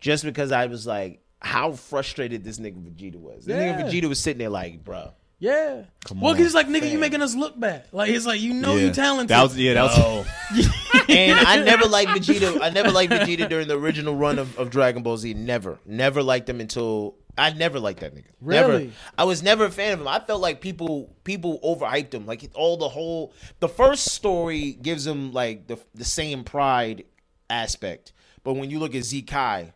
just 0.00 0.24
because 0.24 0.52
I 0.52 0.66
was 0.66 0.86
like, 0.86 1.22
how 1.40 1.72
frustrated 1.72 2.44
this 2.44 2.58
nigga 2.58 2.82
Vegeta 2.82 3.16
was. 3.16 3.44
This 3.44 3.54
Yeah. 3.56 3.80
nigga 3.80 3.90
Vegeta 3.90 4.08
was 4.08 4.18
sitting 4.20 4.38
there 4.38 4.50
like, 4.50 4.84
bro. 4.84 5.12
Yeah. 5.38 5.52
yeah. 5.76 5.82
Come 6.04 6.20
well, 6.20 6.32
on, 6.32 6.36
he's 6.36 6.52
like, 6.54 6.66
nigga, 6.68 6.84
you 6.84 6.90
fam. 6.90 7.00
making 7.00 7.22
us 7.22 7.34
look 7.34 7.58
bad. 7.58 7.84
Like, 7.92 8.10
he's 8.10 8.26
like, 8.26 8.40
you 8.42 8.52
know 8.52 8.76
yeah. 8.76 8.86
you 8.88 8.92
talented. 8.92 9.28
That 9.28 9.42
was 9.44 9.56
yeah. 9.56 9.72
That 9.72 9.84
was. 9.84 10.26
and 11.10 11.46
I 11.46 11.62
never 11.64 11.86
liked 11.86 12.10
Vegeta. 12.10 12.60
I 12.60 12.70
never 12.70 12.90
liked 12.90 13.12
Vegeta 13.12 13.48
during 13.48 13.68
the 13.68 13.78
original 13.78 14.14
run 14.16 14.38
of, 14.38 14.58
of 14.58 14.70
Dragon 14.70 15.02
Ball 15.02 15.16
Z. 15.16 15.34
Never, 15.34 15.78
never 15.84 16.22
liked 16.22 16.48
him 16.48 16.60
until 16.60 17.16
I 17.36 17.50
never 17.50 17.80
liked 17.80 18.00
that 18.00 18.14
nigga. 18.14 18.30
Never. 18.40 18.72
Really? 18.72 18.92
I 19.16 19.24
was 19.24 19.42
never 19.42 19.64
a 19.64 19.70
fan 19.70 19.94
of 19.94 20.00
him. 20.00 20.08
I 20.08 20.20
felt 20.20 20.40
like 20.40 20.60
people 20.60 21.14
people 21.24 21.58
overhyped 21.64 22.12
him. 22.12 22.26
Like 22.26 22.48
all 22.54 22.76
the 22.76 22.88
whole 22.88 23.32
the 23.60 23.68
first 23.68 24.06
story 24.06 24.72
gives 24.72 25.06
him 25.06 25.32
like 25.32 25.66
the 25.66 25.78
the 25.94 26.04
same 26.04 26.44
pride 26.44 27.04
aspect, 27.48 28.12
but 28.44 28.54
when 28.54 28.70
you 28.70 28.78
look 28.78 28.94
at 28.94 29.04
Z 29.04 29.22
Kai, 29.22 29.72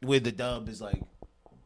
where 0.00 0.20
the 0.20 0.32
dub 0.32 0.68
is 0.68 0.80
like 0.80 1.02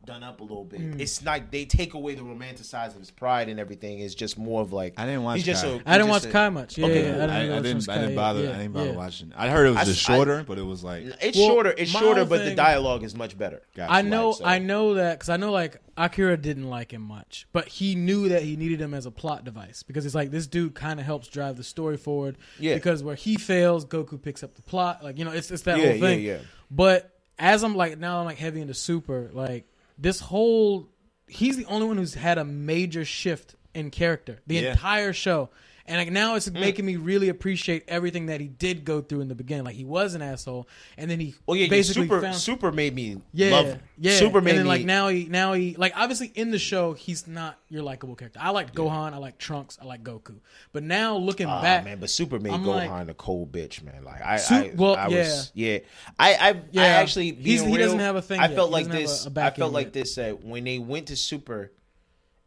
done 0.07 0.23
up 0.23 0.41
a 0.41 0.43
little 0.43 0.65
bit, 0.65 0.81
Mm. 0.81 1.01
it's 1.01 1.25
like 1.25 1.51
they 1.51 1.65
take 1.65 1.95
away 1.95 2.15
the 2.15 2.23
romanticized 2.23 2.95
of 2.95 3.01
his 3.01 3.11
pride 3.11 3.49
and 3.49 3.59
everything. 3.59 3.99
It's 4.01 4.15
just 4.15 4.39
more 4.39 4.61
of 4.63 4.73
like 4.73 4.95
I 4.97 5.07
didn't 5.07 5.23
watch 5.23 5.37
He's 5.37 5.47
just 5.47 5.65
Kai. 5.65 5.71
a- 5.71 5.75
I 5.87 5.97
didn't 5.99 6.03
he's 6.03 6.11
watch 6.11 6.23
just 6.23 6.27
a- 6.27 6.33
Kai 6.33 6.49
much. 6.51 6.79
Yeah, 6.79 6.87
Okay, 6.87 7.05
yeah, 7.05 7.13
cool. 7.13 7.21
I 7.21 7.25
I, 7.25 7.27
didn't, 7.27 7.35
I 7.35 7.39
really 7.57 7.63
didn't. 7.63 7.89
I 7.89 7.99
didn't 7.99 8.15
bother. 8.15 8.43
Yeah, 8.45 8.51
I 8.51 8.59
didn't 8.59 8.73
bother 8.73 8.87
yeah. 8.91 8.93
watching. 8.97 9.33
I 9.37 9.49
heard 9.49 9.67
it 9.67 9.71
was 9.71 9.79
I- 9.79 9.85
just 9.85 10.11
I- 10.11 10.15
shorter, 10.17 10.45
but 10.47 10.59
it 10.59 10.63
was 10.67 10.85
like. 10.85 11.05
It's 11.21 11.37
Well, 11.39 11.49
shorter. 11.49 11.75
It's 11.77 11.91
shorter, 11.91 12.21
whole 12.21 12.29
but 12.29 12.45
the 12.45 12.55
dialogue 12.55 13.03
is 13.05 13.15
much 13.15 13.37
better. 13.39 13.63
Gotcha. 13.75 13.93
I 13.93 14.03
know, 14.03 14.33
so. 14.33 14.45
I 14.45 14.59
know 14.59 14.95
that 14.95 15.19
because 15.19 15.29
I 15.29 15.37
know 15.37 15.53
like 15.53 15.81
Akira 15.97 16.37
didn't 16.37 16.69
like 16.69 16.93
him 16.93 17.03
much, 17.03 17.47
but 17.53 17.69
he 17.69 17.95
knew 17.95 18.29
that 18.29 18.43
he 18.43 18.57
needed 18.57 18.81
him 18.81 18.95
as 18.95 19.07
a 19.07 19.11
plot 19.11 19.45
device 19.45 19.83
because 19.83 20.05
it's 20.07 20.15
like 20.15 20.31
this 20.31 20.47
dude 20.47 20.75
kind 20.75 20.99
of 20.99 21.07
helps 21.07 21.29
drive 21.29 21.57
the 21.57 21.63
story 21.65 21.97
forward. 21.97 22.37
Yeah. 22.59 22.75
Because 22.75 23.03
where 23.03 23.15
he 23.15 23.37
fails, 23.37 23.85
Goku 23.85 24.21
picks 24.21 24.43
up 24.43 24.55
the 24.55 24.63
plot. 24.63 25.05
Like 25.05 25.19
you 25.19 25.25
know, 25.25 25.31
it's 25.33 25.51
it's 25.51 25.63
that 25.63 25.79
Yeah, 25.79 25.91
whole 25.93 26.01
thing. 26.01 26.21
yeah, 26.23 26.33
yeah. 26.35 26.39
But 26.71 27.11
as 27.39 27.63
I'm 27.63 27.77
like 27.77 27.99
now, 27.99 28.19
I'm 28.21 28.25
like 28.27 28.39
heavy 28.39 28.61
into 28.61 28.75
Super. 28.75 29.31
Like 29.33 29.67
this 29.99 30.21
whole, 30.21 30.89
he's 31.29 31.57
the 31.57 31.65
only 31.67 31.87
one 31.87 31.97
who's 31.97 32.15
had 32.15 32.39
a 32.39 32.45
major 32.45 33.05
shift 33.05 33.55
in 33.75 33.91
character 33.91 34.41
the 34.47 34.57
Yeah. 34.57 34.71
entire 34.73 35.13
show. 35.13 35.51
And 35.87 35.99
like 35.99 36.11
now 36.11 36.35
it's 36.35 36.51
making 36.51 36.87
me 36.87 36.97
really 36.97 37.29
appreciate 37.29 37.85
everything 37.89 38.27
that 38.27 38.41
he 38.41 38.49
did 38.49 38.87
go 38.87 39.03
through 39.03 39.21
in 39.21 39.29
the 39.29 39.35
beginning. 39.35 39.65
Like 39.65 39.75
he 39.75 39.85
was 39.85 40.15
an 40.15 40.23
asshole, 40.23 40.67
and 40.97 41.11
then 41.11 41.21
he 41.21 41.35
Well, 41.47 41.59
yeah, 41.59 41.69
basically 41.69 42.05
super 42.05 42.23
found 42.23 42.35
super 42.37 42.73
made 42.73 42.95
me 42.95 43.21
yeah, 43.35 43.51
love. 43.51 43.67
him. 43.67 43.81
yeah. 43.99 44.17
super 44.17 44.41
made 44.41 44.53
and 44.53 44.59
then 44.61 44.65
me 44.65 44.69
like 44.71 44.85
now 44.87 45.09
he 45.09 45.27
now 45.27 45.53
he 45.53 45.75
like 45.77 45.93
obviously 45.95 46.29
in 46.35 46.51
the 46.51 46.59
show 46.59 46.95
he's 46.95 47.27
not 47.27 47.59
your 47.69 47.83
likable 47.83 48.15
character. 48.17 48.39
I 48.43 48.49
like 48.49 48.75
Gohan, 48.75 49.13
I 49.13 49.19
like 49.19 49.37
Trunks, 49.37 49.77
I 49.79 49.85
like 49.85 50.03
Goku. 50.03 50.37
But 50.73 50.85
now 50.85 51.19
looking 51.19 51.49
Ah, 51.49 51.61
back, 51.61 51.85
man, 51.85 51.99
but 52.01 52.09
Super 52.09 52.41
made 52.41 52.55
I'm 52.55 52.65
Gohan 52.65 52.89
like- 52.89 53.09
a 53.11 53.15
cold 53.15 53.53
bitch, 53.53 53.83
man. 53.83 54.05
Like 54.05 54.23
I, 54.23 54.37
Su- 54.39 54.55
I, 54.55 54.73
well, 54.75 54.97
I 54.97 55.09
was, 55.09 55.53
yeah, 55.55 55.81
I, 56.19 56.33
I, 56.35 56.49
I 56.51 56.63
Yeah, 56.73 56.83
actually, 56.83 57.33
he's- 57.35 57.61
being 57.61 57.69
he 57.73 57.77
doesn't 57.77 57.99
have 57.99 58.17
a 58.17 58.23
thing 58.23 58.41
I 58.41 58.47
yet. 58.47 58.55
felt 58.55 58.69
He 58.71 58.73
like 58.73 58.89
this. 58.89 59.27
a- 59.27 59.29
a 59.29 59.45
I 59.45 59.51
felt 59.51 59.75
like 59.75 59.89
yet. 59.89 59.93
this 59.93 60.15
that 60.15 60.43
when 60.43 60.65
they 60.65 60.79
went 60.79 61.09
to 61.09 61.17
Super, 61.17 61.73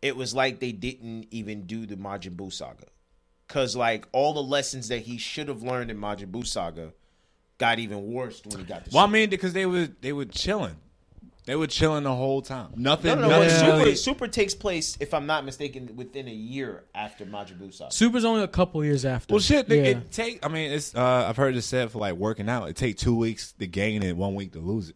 it 0.02 0.15
was 0.15 0.34
like 0.34 0.60
they 0.60 0.71
didn't 0.71 1.28
even 1.30 1.67
do 1.67 1.86
the 1.86 1.97
Majin 1.97 2.36
Buu 2.36 2.52
saga, 2.52 2.86
because 3.47 3.75
like 3.75 4.07
all 4.12 4.33
the 4.33 4.43
lessons 4.43 4.89
that 4.89 4.99
he 4.99 5.17
should 5.17 5.47
have 5.47 5.63
learned 5.63 5.89
in 5.91 5.97
Majin 5.97 6.31
Buu 6.31 6.45
saga 6.45 6.93
got 7.57 7.79
even 7.79 8.12
worse 8.12 8.41
when 8.45 8.60
he 8.60 8.65
got 8.65 8.86
to. 8.86 8.91
Well, 8.93 9.03
I 9.03 9.07
mean, 9.07 9.29
because 9.29 9.53
they 9.53 9.65
were 9.65 9.88
they 10.01 10.13
were 10.13 10.25
chilling, 10.25 10.75
they 11.45 11.55
were 11.55 11.67
chilling 11.67 12.03
the 12.03 12.13
whole 12.13 12.41
time. 12.41 12.71
Nothing, 12.75 13.15
no, 13.15 13.15
no, 13.15 13.29
no. 13.29 13.39
nothing 13.39 13.49
Super, 13.49 13.77
really. 13.77 13.95
Super 13.95 14.27
takes 14.27 14.53
place, 14.53 14.97
if 14.99 15.13
I'm 15.13 15.25
not 15.25 15.45
mistaken, 15.45 15.95
within 15.95 16.27
a 16.27 16.33
year 16.33 16.83
after 16.93 17.25
Majin 17.25 17.57
Buu 17.57 17.73
saga. 17.73 17.91
Super's 17.91 18.25
only 18.25 18.43
a 18.43 18.47
couple 18.47 18.83
years 18.83 19.05
after. 19.05 19.33
Well, 19.33 19.41
shit, 19.41 19.69
yeah. 19.69 19.75
it 19.75 20.12
take. 20.12 20.45
I 20.45 20.49
mean, 20.49 20.71
it's. 20.71 20.93
Uh, 20.95 21.25
I've 21.27 21.38
heard 21.38 21.55
it 21.55 21.62
said 21.62 21.91
for 21.91 21.99
like 21.99 22.15
working 22.15 22.49
out, 22.49 22.69
it 22.69 22.75
take 22.75 22.97
two 22.97 23.15
weeks 23.15 23.53
to 23.53 23.67
gain 23.67 24.03
it, 24.03 24.15
one 24.15 24.36
week 24.36 24.53
to 24.53 24.60
lose 24.60 24.89
it. 24.89 24.95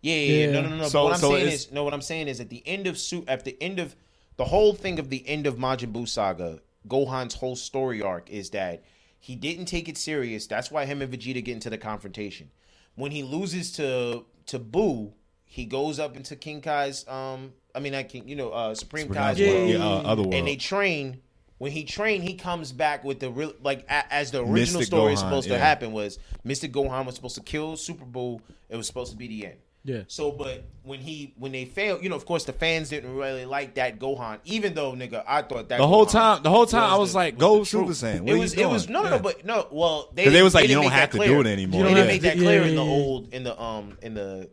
Yeah, 0.00 0.14
yeah, 0.14 0.20
yeah. 0.20 0.46
Yeah. 0.46 0.60
no, 0.62 0.68
no, 0.68 0.76
no. 0.76 0.88
So- 0.88 0.98
but 1.00 1.04
what 1.04 1.14
I'm 1.14 1.20
so 1.20 1.30
saying 1.32 1.48
is, 1.48 1.72
no, 1.72 1.84
what 1.84 1.92
I'm 1.92 2.02
saying 2.02 2.28
is, 2.28 2.40
at 2.40 2.48
the 2.48 2.62
end 2.66 2.86
of 2.86 2.98
Su- 2.98 3.24
at 3.28 3.44
the 3.44 3.60
end 3.60 3.78
of 3.80 3.94
the 4.36 4.44
whole 4.44 4.72
thing 4.72 4.98
of 4.98 5.10
the 5.10 5.26
end 5.28 5.46
of 5.46 5.56
Majin 5.56 5.92
Buu 5.92 6.08
saga, 6.08 6.60
Gohan's 6.88 7.34
whole 7.34 7.56
story 7.56 8.02
arc 8.02 8.30
is 8.30 8.50
that 8.50 8.82
he 9.20 9.36
didn't 9.36 9.66
take 9.66 9.88
it 9.88 9.96
serious. 9.96 10.46
That's 10.46 10.70
why 10.70 10.84
him 10.86 11.02
and 11.02 11.12
Vegeta 11.12 11.44
get 11.44 11.52
into 11.54 11.70
the 11.70 11.78
confrontation. 11.78 12.50
When 12.94 13.10
he 13.10 13.22
loses 13.22 13.72
to 13.72 14.24
to 14.46 14.58
Buu, 14.58 15.12
he 15.44 15.64
goes 15.64 15.98
up 15.98 16.16
into 16.16 16.36
King 16.36 16.60
Kai's. 16.60 17.06
Um, 17.08 17.52
I 17.74 17.80
mean, 17.80 17.94
I 17.94 18.02
can 18.02 18.26
you 18.26 18.36
know, 18.36 18.50
uh, 18.50 18.74
Supreme 18.74 19.08
Kai's 19.08 19.38
Yeah, 19.38 19.48
world, 19.52 19.70
yeah, 19.70 19.76
uh, 19.78 20.02
other 20.04 20.22
world. 20.22 20.34
and 20.34 20.46
they 20.46 20.56
train. 20.56 21.20
When 21.58 21.72
he 21.72 21.82
trained, 21.82 22.22
he 22.22 22.34
comes 22.34 22.70
back 22.70 23.02
with 23.02 23.18
the 23.18 23.30
real 23.30 23.52
like 23.62 23.84
a, 23.88 24.12
as 24.12 24.30
the 24.30 24.38
original 24.38 24.54
Mystic 24.80 24.86
story 24.86 25.12
is 25.12 25.18
Gohan, 25.20 25.22
supposed 25.22 25.48
to 25.48 25.58
happen 25.58 25.92
was 25.92 26.18
Mystic 26.44 26.72
Gohan 26.72 27.04
was 27.04 27.16
supposed 27.16 27.34
to 27.34 27.42
kill 27.42 27.76
Super 27.76 28.04
Buu. 28.04 28.40
It 28.68 28.76
was 28.76 28.86
supposed 28.86 29.10
to 29.10 29.16
be 29.18 29.26
the 29.26 29.46
end. 29.46 29.56
Yeah. 29.88 30.02
So, 30.06 30.30
but 30.30 30.64
when 30.82 31.00
he 31.00 31.32
when 31.38 31.52
they 31.52 31.64
failed, 31.64 32.02
you 32.02 32.10
know, 32.10 32.16
of 32.16 32.26
course, 32.26 32.44
the 32.44 32.52
fans 32.52 32.90
didn't 32.90 33.14
really 33.16 33.46
like 33.46 33.74
that 33.76 33.98
Gohan. 33.98 34.38
Even 34.44 34.74
though, 34.74 34.92
nigga, 34.92 35.24
I 35.26 35.40
thought 35.42 35.70
that 35.70 35.78
The 35.78 35.86
whole 35.86 36.04
Gohan 36.04 36.10
time- 36.12 36.42
the 36.42 36.50
whole 36.50 36.66
time 36.66 36.90
I 36.92 36.96
was 36.96 37.12
the- 37.12 37.18
like, 37.18 37.38
go 37.38 37.60
the 37.60 37.64
Super. 37.64 37.92
Saiyan. 37.92 38.20
What 38.20 38.28
it 38.28 38.32
are 38.32 38.34
you 38.36 38.40
was, 38.40 38.54
it 38.54 38.68
was 38.68 38.88
no, 38.88 39.02
no, 39.02 39.04
Yeah. 39.10 39.16
no, 39.16 39.22
but 39.22 39.44
no. 39.46 39.66
Well, 39.70 40.10
they 40.14 40.24
'Cause 40.24 40.32
they 40.34 40.42
was 40.42 40.54
like, 40.54 40.66
didn't 40.66 40.82
you 40.82 40.88
don't 40.90 40.92
have 40.98 41.10
to 41.10 41.16
clear. 41.16 41.28
do 41.28 41.40
it 41.40 41.46
anymore. 41.46 41.82
They 41.84 41.94
didn't 41.94 42.06
make 42.06 42.22
that 42.22 42.36
clear 42.36 42.60
yeah, 42.62 42.68
in 42.68 42.76
the 42.76 42.84
yeah. 42.84 42.90
old 42.90 43.32
in 43.34 43.44
the 43.44 43.60
um 43.60 43.96
in 44.02 44.14
the 44.14 44.50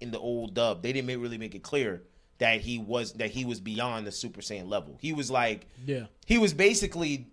in 0.00 0.10
the 0.12 0.18
old 0.20 0.54
dub. 0.54 0.82
They 0.82 0.92
didn't 0.92 1.06
make, 1.08 1.18
really 1.20 1.38
make 1.38 1.54
it 1.56 1.62
clear 1.64 2.02
that 2.38 2.60
he 2.60 2.78
was 2.78 3.14
that 3.14 3.30
he 3.30 3.44
was 3.44 3.58
beyond 3.60 4.06
the 4.06 4.12
Super 4.12 4.40
Saiyan 4.40 4.68
level. 4.68 4.98
He 5.00 5.12
was 5.12 5.30
like, 5.30 5.66
Yeah. 5.84 6.04
he 6.26 6.38
was 6.38 6.52
basically. 6.54 7.26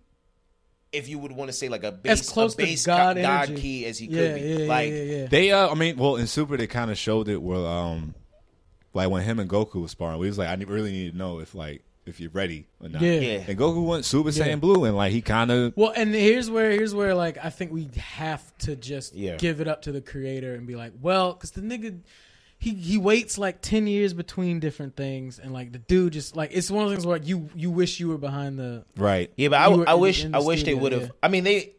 If 0.94 1.10
you 1.10 1.18
would 1.20 1.32
want 1.32 1.50
to 1.50 1.54
say 1.54 1.68
like 1.70 1.84
a 1.84 1.92
base, 1.92 2.22
As 2.22 2.30
close 2.30 2.54
a 2.54 2.58
to 2.58 2.64
base 2.64 2.86
God 2.86 3.18
God 3.18 3.56
key 3.56 3.86
as 3.86 3.98
he 3.98 4.08
could 4.08 4.16
yeah, 4.16 4.34
be, 4.36 4.42
yeah, 4.42 4.68
like 4.70 4.90
yeah, 4.92 4.96
yeah, 4.96 5.16
yeah. 5.22 5.26
They, 5.28 5.52
uh, 5.52 5.70
I 5.70 5.74
mean, 5.74 5.98
well, 5.98 6.16
in 6.18 6.28
Super, 6.28 6.56
they 6.56 6.68
kind 6.68 6.92
of 6.92 6.98
showed 6.98 7.28
it 7.28 7.42
where, 7.42 7.66
um, 7.66 8.14
like 8.94 9.10
when 9.10 9.24
him 9.24 9.40
and 9.40 9.50
Goku 9.50 9.82
was 9.82 9.92
sparring, 9.92 10.20
we 10.20 10.28
was 10.28 10.38
like, 10.38 10.50
I 10.50 10.56
really 10.64 10.92
need 10.92 11.12
to 11.14 11.18
know 11.18 11.40
if 11.40 11.56
like 11.56 11.84
if 12.06 12.20
you're 12.20 12.30
ready 12.32 12.68
or 12.82 12.90
not. 12.90 13.02
Yeah. 13.02 13.14
Yeah. 13.14 13.44
And 13.48 13.58
Goku 13.58 13.86
went 13.86 14.06
Super 14.06 14.30
Yeah. 14.30 14.46
Saiyan 14.46 14.60
Blue, 14.60 14.84
and 14.86 14.96
like 14.96 15.12
he 15.12 15.22
kind 15.22 15.50
of 15.52 15.74
Well, 15.76 15.94
and 15.96 16.14
here's 16.14 16.50
where 16.50 16.70
here's 16.72 16.94
where 16.94 17.16
like 17.16 17.38
I 17.44 17.50
think 17.50 17.72
we 17.72 17.90
have 17.98 18.56
to 18.60 18.76
just 18.76 19.16
Yeah. 19.16 19.38
give 19.38 19.62
it 19.62 19.68
up 19.68 19.82
to 19.84 19.92
the 19.92 20.02
creator 20.02 20.54
and 20.54 20.68
be 20.68 20.76
like, 20.76 20.94
well, 21.02 21.34
because 21.34 21.52
the 21.52 21.62
nigga. 21.62 22.00
He, 22.64 22.74
he 22.76 22.98
waits 22.98 23.38
like 23.38 23.62
ten 23.62 23.88
years 23.88 24.14
between 24.14 24.62
different 24.62 24.96
things, 24.96 25.38
and 25.38 25.52
like 25.52 25.74
the 25.74 25.80
dude 25.80 26.14
just 26.14 26.34
like 26.38 26.52
it's 26.54 26.72
one 26.72 26.86
of 26.86 26.90
those 26.92 27.00
things 27.00 27.06
where 27.06 27.18
you 27.18 27.50
you 27.54 27.70
wish 27.70 28.00
you 28.00 28.08
were 28.08 28.18
behind 28.18 28.58
the 28.58 28.86
right. 28.96 29.30
Yeah, 29.36 29.50
but 29.50 29.60
I, 29.60 29.68
were 29.68 29.90
I 29.90 29.96
wish 29.96 30.24
the 30.24 30.32
I 30.34 30.40
wish 30.40 30.64
they 30.64 30.74
would 30.74 30.94
have. 30.94 31.02
yeah. 31.02 31.08
I 31.22 31.28
mean, 31.28 31.44
they. 31.44 31.74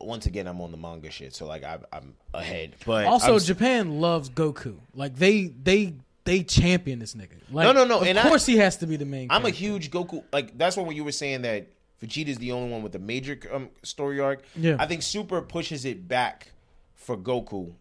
Once 0.00 0.26
again, 0.26 0.48
I'm 0.48 0.60
on 0.60 0.72
the 0.72 0.76
manga 0.76 1.08
shit, 1.10 1.34
so 1.36 1.46
like 1.46 1.62
I, 1.62 1.78
I'm 1.92 2.14
ahead. 2.34 2.74
But 2.84 3.04
Also, 3.06 3.34
I'm, 3.34 3.40
Japan 3.40 4.00
loves 4.00 4.28
Goku. 4.28 4.78
Like 4.92 5.14
they 5.14 5.44
they 5.46 5.94
they 6.24 6.42
champion 6.42 6.98
this 6.98 7.14
nigga. 7.14 7.34
Like, 7.52 7.64
No, 7.64 7.72
no, 7.72 7.84
no, 7.84 8.00
Of 8.00 8.08
and 8.08 8.18
I- 8.18 8.26
course, 8.28 8.46
he 8.46 8.56
has 8.56 8.78
to 8.78 8.86
be 8.88 8.96
the 8.96 9.04
main. 9.04 9.28
I'm 9.30 9.44
a 9.46 9.50
huge 9.50 9.92
Goku. 9.92 10.24
Like 10.32 10.58
that's 10.58 10.76
when 10.76 10.90
you 10.96 11.04
were 11.04 11.12
saying 11.12 11.42
that 11.42 11.68
Vegeta's 12.02 12.38
the 12.38 12.50
only 12.52 12.72
one 12.72 12.82
with 12.82 12.94
a 12.96 12.98
major 12.98 13.38
um, 13.52 13.68
story 13.84 14.18
arc. 14.18 14.42
Yeah. 14.56 14.76
I 14.80 14.86
think 14.86 15.02
Super 15.02 15.42
pushes 15.42 15.84
it 15.84 16.08
back 16.08 16.50
for 16.96 17.16
Goku 17.16 17.74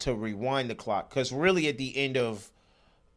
to 0.00 0.14
rewind 0.14 0.70
the 0.70 0.74
clock 0.74 1.10
because 1.10 1.32
really 1.32 1.68
at 1.68 1.78
the 1.78 1.96
end 1.96 2.16
of 2.16 2.50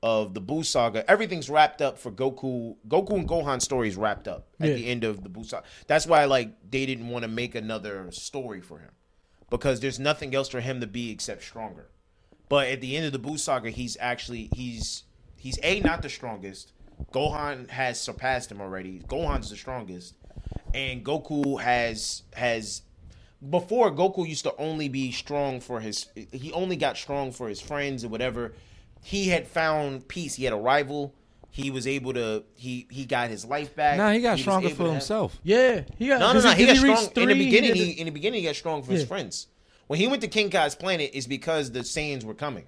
of 0.03 0.33
the 0.33 0.41
Buu 0.41 0.65
saga, 0.65 1.07
everything's 1.09 1.47
wrapped 1.47 1.79
up 1.79 1.99
for 1.99 2.11
Goku. 2.11 2.75
Goku 2.87 3.11
and 3.19 3.29
Gohan 3.29 3.61
stories 3.61 3.95
wrapped 3.95 4.27
up 4.27 4.47
at 4.59 4.69
Yeah. 4.69 4.73
the 4.75 4.87
end 4.87 5.03
of 5.03 5.23
the 5.23 5.29
Buu 5.29 5.45
saga. 5.45 5.63
That's 5.85 6.07
why 6.07 6.25
like 6.25 6.49
they 6.69 6.85
didn't 6.87 7.07
want 7.09 7.21
to 7.23 7.27
make 7.27 7.53
another 7.53 8.09
story 8.11 8.61
for 8.61 8.79
him 8.79 8.89
because 9.51 9.79
there's 9.79 9.99
nothing 9.99 10.33
else 10.33 10.49
for 10.49 10.59
him 10.61 10.81
to 10.81 10.87
be 10.87 11.11
except 11.11 11.43
stronger. 11.43 11.89
But 12.49 12.67
at 12.69 12.81
the 12.81 12.97
end 12.97 13.05
of 13.05 13.11
the 13.11 13.19
Buu 13.19 13.37
saga, 13.39 13.69
he's 13.69 13.95
actually 13.99 14.49
he's 14.55 15.03
he's 15.37 15.59
a 15.61 15.79
not 15.81 16.01
the 16.01 16.09
strongest. 16.09 16.71
Gohan 17.13 17.69
has 17.69 17.99
surpassed 18.01 18.51
him 18.51 18.59
already. 18.61 19.01
Gohan's 19.07 19.49
the 19.51 19.55
strongest, 19.55 20.15
and 20.73 21.03
Goku 21.05 21.61
has 21.61 22.23
has 22.33 22.81
before 23.49 23.91
Goku 23.91 24.27
used 24.27 24.43
to 24.43 24.55
only 24.57 24.87
be 24.89 25.11
strong 25.11 25.59
for 25.59 25.79
his 25.79 26.07
he 26.31 26.51
only 26.53 26.75
got 26.75 26.97
strong 26.97 27.31
for 27.31 27.49
his 27.49 27.59
friends 27.61 28.03
or 28.05 28.09
whatever. 28.09 28.53
He 29.03 29.29
had 29.29 29.47
found 29.47 30.07
peace. 30.07 30.35
He 30.35 30.43
had 30.43 30.53
a 30.53 30.57
rival. 30.57 31.15
He 31.49 31.69
was 31.71 31.85
able 31.87 32.13
to 32.13 32.43
he 32.55 32.87
he 32.89 33.05
got 33.05 33.29
his 33.29 33.43
life 33.43 33.75
back. 33.75 33.97
Nah, 33.97 34.11
he 34.11 34.21
got 34.21 34.33
was 34.33 34.41
stronger 34.41 34.69
for 34.69 34.75
to 34.75 34.83
have- 34.83 34.91
himself. 34.93 35.39
Yeah, 35.43 35.83
he 35.97 36.07
got. 36.07 36.19
no, 36.19 36.33
no, 36.33 36.39
no. 36.41 36.51
He 36.51 36.65
got 36.65 36.75
does 36.75 36.83
reach 36.83 36.97
strong 36.97 37.23
in 37.23 37.27
the 37.29 37.33
three? 37.35 37.45
beginning. 37.45 37.73
did 37.73 37.77
He, 37.77 37.91
in 37.99 38.05
the 38.05 38.11
beginning, 38.11 38.39
he 38.41 38.45
got 38.45 38.55
strong 38.55 38.83
for 38.83 38.91
his 38.91 39.05
friends. 39.05 39.47
When 39.87 39.99
he 39.99 40.07
went 40.07 40.21
to 40.21 40.29
King 40.29 40.49
Kai's 40.49 40.75
planet, 40.75 41.11
is 41.13 41.27
because 41.27 41.71
the 41.71 41.81
Saiyans 41.81 42.23
were 42.23 42.33
coming, 42.35 42.65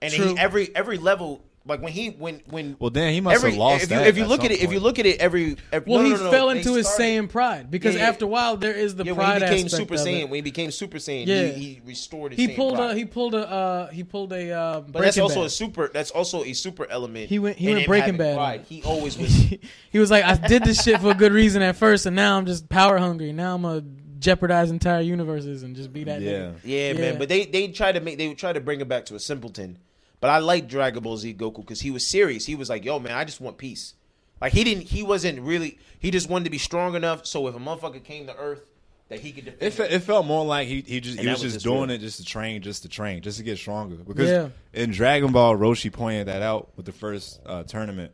and 0.00 0.12
True. 0.12 0.34
he, 0.34 0.38
every 0.38 0.76
every 0.76 0.98
level, 0.98 1.42
like 1.66 1.80
when 1.80 1.92
he 1.92 2.08
when 2.10 2.42
when 2.50 2.76
Well, 2.78 2.90
then 2.90 3.12
he 3.14 3.20
must 3.20 3.36
every 3.36 3.50
have 3.52 3.58
lost 3.58 3.84
if 3.84 3.90
you 3.90 3.96
that 3.96 4.06
if 4.06 4.16
you 4.18 4.24
at 4.24 4.28
look 4.28 4.40
some 4.42 4.46
at 4.46 4.52
it 4.52 4.62
if 4.62 4.72
you 4.72 4.80
look 4.80 4.98
at 4.98 5.06
it 5.06 5.18
every, 5.18 5.56
every 5.72 5.90
well, 5.90 6.02
no, 6.02 6.04
he 6.06 6.10
no, 6.12 6.16
no, 6.18 6.24
no, 6.24 6.30
fell 6.30 6.48
they 6.48 6.58
into 6.58 6.74
his 6.74 6.86
started- 6.86 7.04
Saiyan 7.24 7.28
pride 7.30 7.70
because 7.70 7.94
Yeah, 7.94 8.02
yeah. 8.02 8.08
after 8.08 8.24
a 8.26 8.28
while 8.28 8.56
there 8.56 8.74
is 8.74 8.94
the 8.96 9.04
Yeah, 9.04 9.12
when 9.12 9.24
pride 9.26 9.42
he 9.42 9.48
became 9.48 9.68
Super 9.70 9.94
Saiyan, 9.94 10.24
when 10.24 10.34
he 10.34 10.40
became 10.42 10.70
Super 10.70 10.98
Saiyan, 10.98 11.26
Yeah. 11.26 11.46
he, 11.46 11.52
he 11.74 11.80
restored 11.86 12.32
his 12.32 12.38
He 12.40 12.48
Saiyan 12.48 12.56
pulled 12.56 12.74
pride. 12.76 12.90
a 12.90 12.94
he 12.94 13.04
pulled 13.06 13.34
a 13.34 13.50
uh, 13.50 13.90
he 13.90 14.04
pulled 14.04 14.32
a 14.32 14.50
uh, 14.52 14.80
but 14.80 15.02
that's 15.02 15.18
also 15.18 15.40
Bad. 15.40 15.46
a 15.46 15.50
super. 15.50 15.90
That's 15.92 16.10
also 16.10 16.44
a 16.44 16.52
super 16.52 16.86
element. 16.90 17.28
He 17.28 17.38
went- 17.38 17.56
he 17.56 17.72
went 17.72 17.86
Breaking 17.86 18.16
Bad. 18.18 18.36
Pride. 18.36 18.64
He 18.68 18.82
always 18.82 19.16
was. 19.16 19.28
he 19.90 19.98
was 19.98 20.10
like, 20.10 20.24
I 20.24 20.36
did 20.36 20.64
this 20.64 20.82
shit 20.82 21.00
for 21.00 21.10
a 21.12 21.14
good 21.14 21.32
reason 21.32 21.62
at 21.62 21.76
first, 21.76 22.04
and 22.06 22.14
now 22.14 22.36
I'm 22.36 22.46
just 22.46 22.68
power 22.68 22.98
hungry. 22.98 23.32
Now 23.32 23.54
I'm 23.54 23.62
gonna 23.62 23.82
jeopardize 24.18 24.70
entire 24.70 25.00
universes 25.02 25.62
and 25.62 25.76
just 25.76 25.92
be 25.92 26.04
that. 26.04 26.20
Yeah. 26.22 26.52
Yeah, 26.64 26.92
Yeah. 26.92 26.92
man. 26.94 27.18
But 27.18 27.28
they 27.28 27.44
they 27.46 27.68
try 27.68 27.92
to 27.92 28.00
make 28.00 28.18
they 28.18 28.32
try 28.34 28.52
to 28.52 28.60
bring 28.60 28.80
him 28.80 28.88
back 28.88 29.06
to 29.06 29.14
a 29.14 29.20
simpleton. 29.20 29.78
But 30.24 30.30
I 30.30 30.38
like 30.38 30.68
Dragon 30.68 31.02
Ball 31.02 31.18
Z 31.18 31.34
Goku 31.34 31.56
because 31.56 31.82
he 31.82 31.90
was 31.90 32.06
serious. 32.06 32.46
He 32.46 32.54
was 32.54 32.70
like, 32.70 32.82
"Yo, 32.82 32.98
man, 32.98 33.12
I 33.12 33.24
just 33.24 33.42
want 33.42 33.58
peace." 33.58 33.92
Like 34.40 34.54
he 34.54 34.64
didn't. 34.64 34.84
He 34.84 35.02
wasn't 35.02 35.38
really. 35.42 35.76
He 35.98 36.10
just 36.10 36.30
wanted 36.30 36.44
to 36.46 36.50
be 36.50 36.56
strong 36.56 36.94
enough 36.94 37.26
so 37.26 37.46
if 37.46 37.54
a 37.54 37.58
motherfucker 37.58 38.02
came 38.02 38.26
to 38.28 38.34
Earth, 38.38 38.64
that 39.10 39.20
he 39.20 39.32
could 39.32 39.44
defend. 39.44 39.62
It, 39.62 39.72
fe- 39.74 39.90
it 39.90 39.98
felt 39.98 40.24
more 40.24 40.42
like 40.42 40.66
he 40.66 40.80
he 40.80 41.00
just 41.00 41.18
And 41.18 41.26
he 41.26 41.30
was 41.30 41.42
was 41.42 41.52
just 41.52 41.54
just 41.56 41.64
doing 41.66 41.88
real. 41.88 41.90
it 41.90 41.98
just 41.98 42.20
to 42.20 42.24
train, 42.24 42.62
just 42.62 42.84
to 42.84 42.88
train, 42.88 43.20
just 43.20 43.36
to 43.36 43.44
get 43.44 43.58
stronger. 43.58 43.96
Because 43.96 44.30
Yeah. 44.30 44.48
in 44.72 44.92
Dragon 44.92 45.30
Ball, 45.30 45.58
Roshi 45.58 45.92
pointed 45.92 46.28
that 46.28 46.40
out 46.40 46.70
with 46.74 46.86
the 46.86 46.92
first 46.92 47.38
uh, 47.44 47.64
tournament 47.64 48.10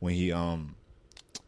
when 0.00 0.12
he 0.12 0.32
um 0.32 0.74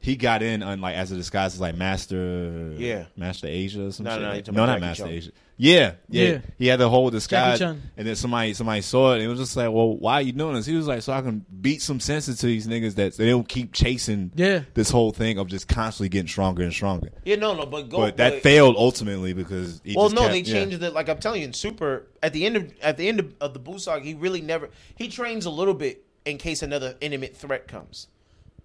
he 0.01 0.17
got 0.17 0.43
in 0.43 0.63
on 0.63 0.81
like 0.81 0.97
as 0.97 1.13
a 1.13 1.17
disguise 1.17 1.53
as 1.57 1.61
like 1.61 1.77
Master 1.77 2.73
Yeah. 2.79 3.05
Master 3.19 3.49
Asia 3.49 3.89
or 3.89 3.93
some 3.93 4.05
No, 4.05 4.13
shit. 4.13 4.23
no, 4.23 4.29
like- 4.31 4.47
you're 4.47 4.55
no, 4.55 4.65
not 4.65 4.81
Master 4.81 5.05
Chan. 5.05 5.13
Asia. 5.13 5.31
Yeah, 5.59 5.95
yeah, 6.11 6.25
Yeah. 6.29 6.39
He 6.59 6.67
had 6.67 6.79
the 6.81 6.89
whole 6.91 7.09
disguise, 7.09 7.59
Chan. 7.61 7.81
and 7.97 8.07
then 8.07 8.15
somebody 8.15 8.53
somebody 8.53 8.83
saw 8.83 9.13
it. 9.13 9.15
and 9.17 9.25
It 9.25 9.29
was 9.29 9.39
just 9.39 9.57
like, 9.57 9.71
well, 9.73 9.97
why 9.97 10.15
are 10.15 10.23
you 10.23 10.33
doing 10.33 10.55
this? 10.55 10.67
He 10.67 10.75
was 10.77 10.87
like, 10.87 11.01
so 11.01 11.15
I 11.15 11.23
can 11.23 11.47
beat 11.63 11.81
some 11.81 11.99
sense 11.99 12.29
into 12.29 12.45
these 12.45 12.67
niggas 12.67 12.97
that 12.97 13.17
they 13.17 13.27
don't 13.31 13.49
keep 13.49 13.73
chasing. 13.73 14.33
Yeah. 14.35 14.65
this 14.75 14.91
whole 14.91 15.13
thing 15.13 15.39
of 15.39 15.47
just 15.47 15.67
constantly 15.67 16.11
getting 16.11 16.29
stronger 16.29 16.63
and 16.63 16.73
stronger. 16.75 17.11
yeah, 17.25 17.37
no, 17.37 17.55
no, 17.55 17.65
but 17.65 17.89
go. 17.89 17.97
But 17.99 18.19
that 18.19 18.43
failed 18.43 18.77
ultimately 18.77 19.33
because 19.33 19.81
he 19.83 19.95
Well, 19.97 20.07
just 20.07 20.15
no, 20.17 20.23
kept- 20.23 20.33
they 20.33 20.41
yeah. 20.41 20.53
changed 20.65 20.83
it. 20.83 20.93
Like 20.93 21.09
I'm 21.09 21.19
telling 21.19 21.41
you, 21.41 21.47
in 21.47 21.55
Super 21.55 22.07
at 22.23 22.35
the 22.35 22.45
end 22.45 22.57
of 22.57 22.73
at 22.83 22.99
the 22.99 23.09
end 23.09 23.21
of, 23.21 23.33
of 23.41 23.55
the 23.55 23.61
Buu 23.61 23.81
saga, 23.81 24.05
he 24.05 24.13
really 24.13 24.43
never 24.43 24.69
he 24.97 25.09
trains 25.09 25.47
a 25.47 25.51
little 25.51 25.73
bit 25.75 26.05
in 26.27 26.37
case 26.37 26.63
another 26.63 26.97
intimate 27.01 27.35
threat 27.35 27.67
comes, 27.67 28.09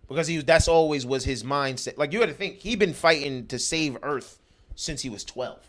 because 0.10 0.28
he 0.28 0.40
that's 0.42 0.68
always 0.68 1.06
was 1.06 1.24
his 1.24 1.44
mindset. 1.44 1.98
Like 1.98 2.12
you 2.12 2.20
had 2.20 2.28
to 2.28 2.36
think 2.36 2.58
he'd 2.58 2.80
been 2.80 2.94
fighting 2.94 3.48
to 3.48 3.58
save 3.60 3.98
Earth 4.04 4.40
since 4.76 5.02
he 5.04 5.10
was 5.10 5.24
twelve. 5.24 5.60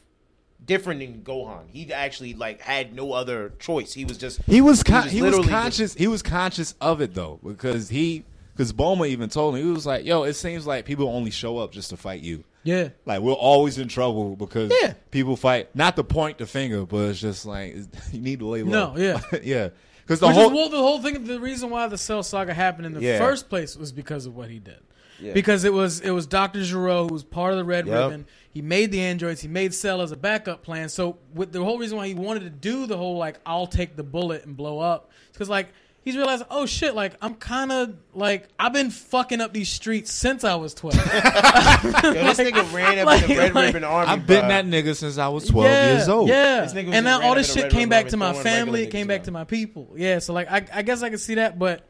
Different 0.64 1.00
than 1.00 1.22
Gohan, 1.22 1.62
he 1.68 1.92
actually 1.92 2.34
like 2.34 2.60
had 2.60 2.94
no 2.94 3.12
other 3.12 3.52
choice. 3.58 3.92
He 3.92 4.04
was 4.04 4.16
just 4.18 4.40
He 4.44 4.60
was 4.60 4.82
con- 4.82 5.08
he 5.08 5.20
was 5.22 5.32
literally 5.32 5.48
conscious. 5.48 5.94
He 5.94 6.06
was 6.06 6.22
conscious 6.22 6.74
of 6.80 7.00
it 7.00 7.14
though 7.14 7.40
because 7.42 7.88
he 7.88 8.24
because 8.54 8.72
Bulma 8.72 9.08
even 9.08 9.28
told 9.28 9.56
him 9.56 9.64
he 9.64 9.70
was 9.70 9.86
like, 9.86 10.04
"Yo, 10.04 10.22
it 10.24 10.34
seems 10.34 10.66
like 10.66 10.84
people 10.84 11.08
only 11.08 11.30
show 11.30 11.58
up 11.58 11.72
just 11.72 11.90
to 11.90 11.96
fight 11.96 12.20
you." 12.22 12.44
Yeah. 12.64 12.90
Like 13.06 13.20
we're 13.22 13.32
always 13.32 13.78
in 13.78 13.88
trouble 13.88 14.36
because 14.36 14.72
Yeah. 14.82 14.94
people 15.10 15.36
fight. 15.36 15.74
Not 15.74 15.96
to 15.96 16.04
point 16.04 16.38
the 16.38 16.46
finger, 16.46 16.86
but 16.86 17.08
it's 17.10 17.20
just 17.20 17.44
like 17.44 17.74
you 18.12 18.20
need 18.20 18.38
to 18.38 18.46
lay 18.46 18.62
low. 18.62 18.94
No, 18.94 19.00
yeah. 19.00 19.20
yeah. 19.42 19.68
Because 20.02 20.20
the 20.20 20.28
Which 20.28 20.36
whole 20.36 20.46
is 20.50 20.52
well, 20.52 20.68
the 20.68 20.76
whole 20.78 21.00
thing. 21.00 21.24
The 21.24 21.40
reason 21.40 21.70
why 21.70 21.86
the 21.88 21.98
Cell 21.98 22.22
saga 22.22 22.54
happened 22.54 22.86
in 22.86 22.92
the 22.94 23.00
Yeah. 23.00 23.18
first 23.18 23.48
place 23.48 23.76
was 23.76 23.90
because 23.92 24.26
of 24.26 24.36
what 24.36 24.50
he 24.50 24.58
did. 24.58 24.78
Yeah. 25.20 25.32
Because 25.32 25.64
it 25.64 25.72
was 25.72 26.00
it 26.00 26.10
was 26.10 26.26
Doctor 26.26 26.62
Gero 26.64 27.06
who 27.06 27.12
was 27.14 27.22
part 27.24 27.52
of 27.52 27.58
the 27.58 27.64
Red 27.64 27.86
Yep. 27.86 27.94
Ribbon. 27.96 28.26
He 28.52 28.60
made 28.60 28.92
the 28.92 29.00
androids. 29.00 29.40
He 29.40 29.48
made 29.48 29.72
Cell 29.72 30.02
as 30.02 30.12
a 30.12 30.16
backup 30.16 30.62
plan. 30.62 30.90
So 30.90 31.16
with 31.34 31.52
the 31.52 31.64
whole 31.64 31.78
reason 31.78 31.96
why 31.96 32.06
he 32.06 32.14
wanted 32.14 32.40
to 32.40 32.50
do 32.50 32.86
the 32.86 32.98
whole 32.98 33.16
like 33.16 33.40
I'll 33.46 33.66
take 33.66 33.96
the 33.96 34.02
bullet 34.02 34.44
and 34.44 34.54
blow 34.56 34.78
up, 34.78 35.10
because 35.32 35.48
like 35.48 35.68
he's 36.04 36.16
realized 36.16 36.44
oh 36.50 36.66
shit 36.66 36.94
like 36.94 37.14
I'm 37.22 37.34
kind 37.36 37.72
of 37.72 37.96
like 38.12 38.48
I've 38.58 38.74
been 38.74 38.90
fucking 38.90 39.40
up 39.40 39.54
these 39.54 39.70
streets 39.70 40.12
since 40.12 40.44
I 40.44 40.56
was 40.56 40.74
twelve. 40.74 40.96
Yo, 40.96 41.02
this 41.02 42.38
nigga 42.38 42.70
ran 42.74 42.98
up 42.98 43.06
like- 43.06 43.22
in 43.22 43.28
the 43.30 43.36
Red 43.38 43.54
like- 43.54 43.66
Ribbon 43.68 43.84
Army. 43.84 44.10
I've 44.10 44.26
been 44.26 44.48
that 44.48 44.66
nigga 44.66 44.94
since 44.94 45.16
I 45.16 45.28
was 45.28 45.46
twelve 45.46 45.70
yeah, 45.70 45.94
years 45.94 46.08
old. 46.10 46.28
Yeah, 46.28 46.60
This 46.60 46.74
nigga 46.74 46.86
was 46.88 46.94
and 46.96 47.04
now 47.06 47.22
all 47.22 47.34
this 47.34 47.50
up 47.52 47.56
in 47.56 47.60
a 47.60 47.70
shit 47.70 47.72
came 47.72 47.88
back 47.88 48.08
to 48.08 48.18
my 48.18 48.34
family. 48.34 48.82
It 48.82 48.90
came 48.90 49.06
back 49.06 49.20
down. 49.20 49.26
to 49.26 49.30
my 49.30 49.44
people. 49.44 49.94
Yeah, 49.96 50.18
so 50.18 50.34
like 50.34 50.50
I, 50.50 50.66
I 50.74 50.82
guess 50.82 51.02
I 51.02 51.08
can 51.08 51.18
see 51.18 51.36
that, 51.36 51.58
but 51.58 51.88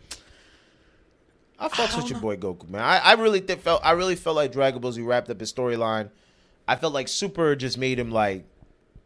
I 1.58 1.68
fucks 1.68 1.96
with 1.96 2.10
your 2.10 2.20
boy 2.20 2.36
Goku, 2.36 2.68
man. 2.68 2.82
I, 2.82 2.98
I 2.98 3.12
really 3.14 3.40
th- 3.40 3.58
felt 3.60 3.84
I 3.84 3.92
really 3.92 4.14
felt 4.16 4.36
like 4.36 4.52
Dragon 4.52 4.80
Ball 4.80 4.92
Z 4.92 5.02
wrapped 5.02 5.28
up 5.28 5.40
his 5.40 5.52
storyline. 5.52 6.10
I 6.68 6.76
felt 6.76 6.92
like 6.94 7.08
Super 7.08 7.54
just 7.56 7.76
made 7.78 7.98
him 7.98 8.10
like 8.10 8.44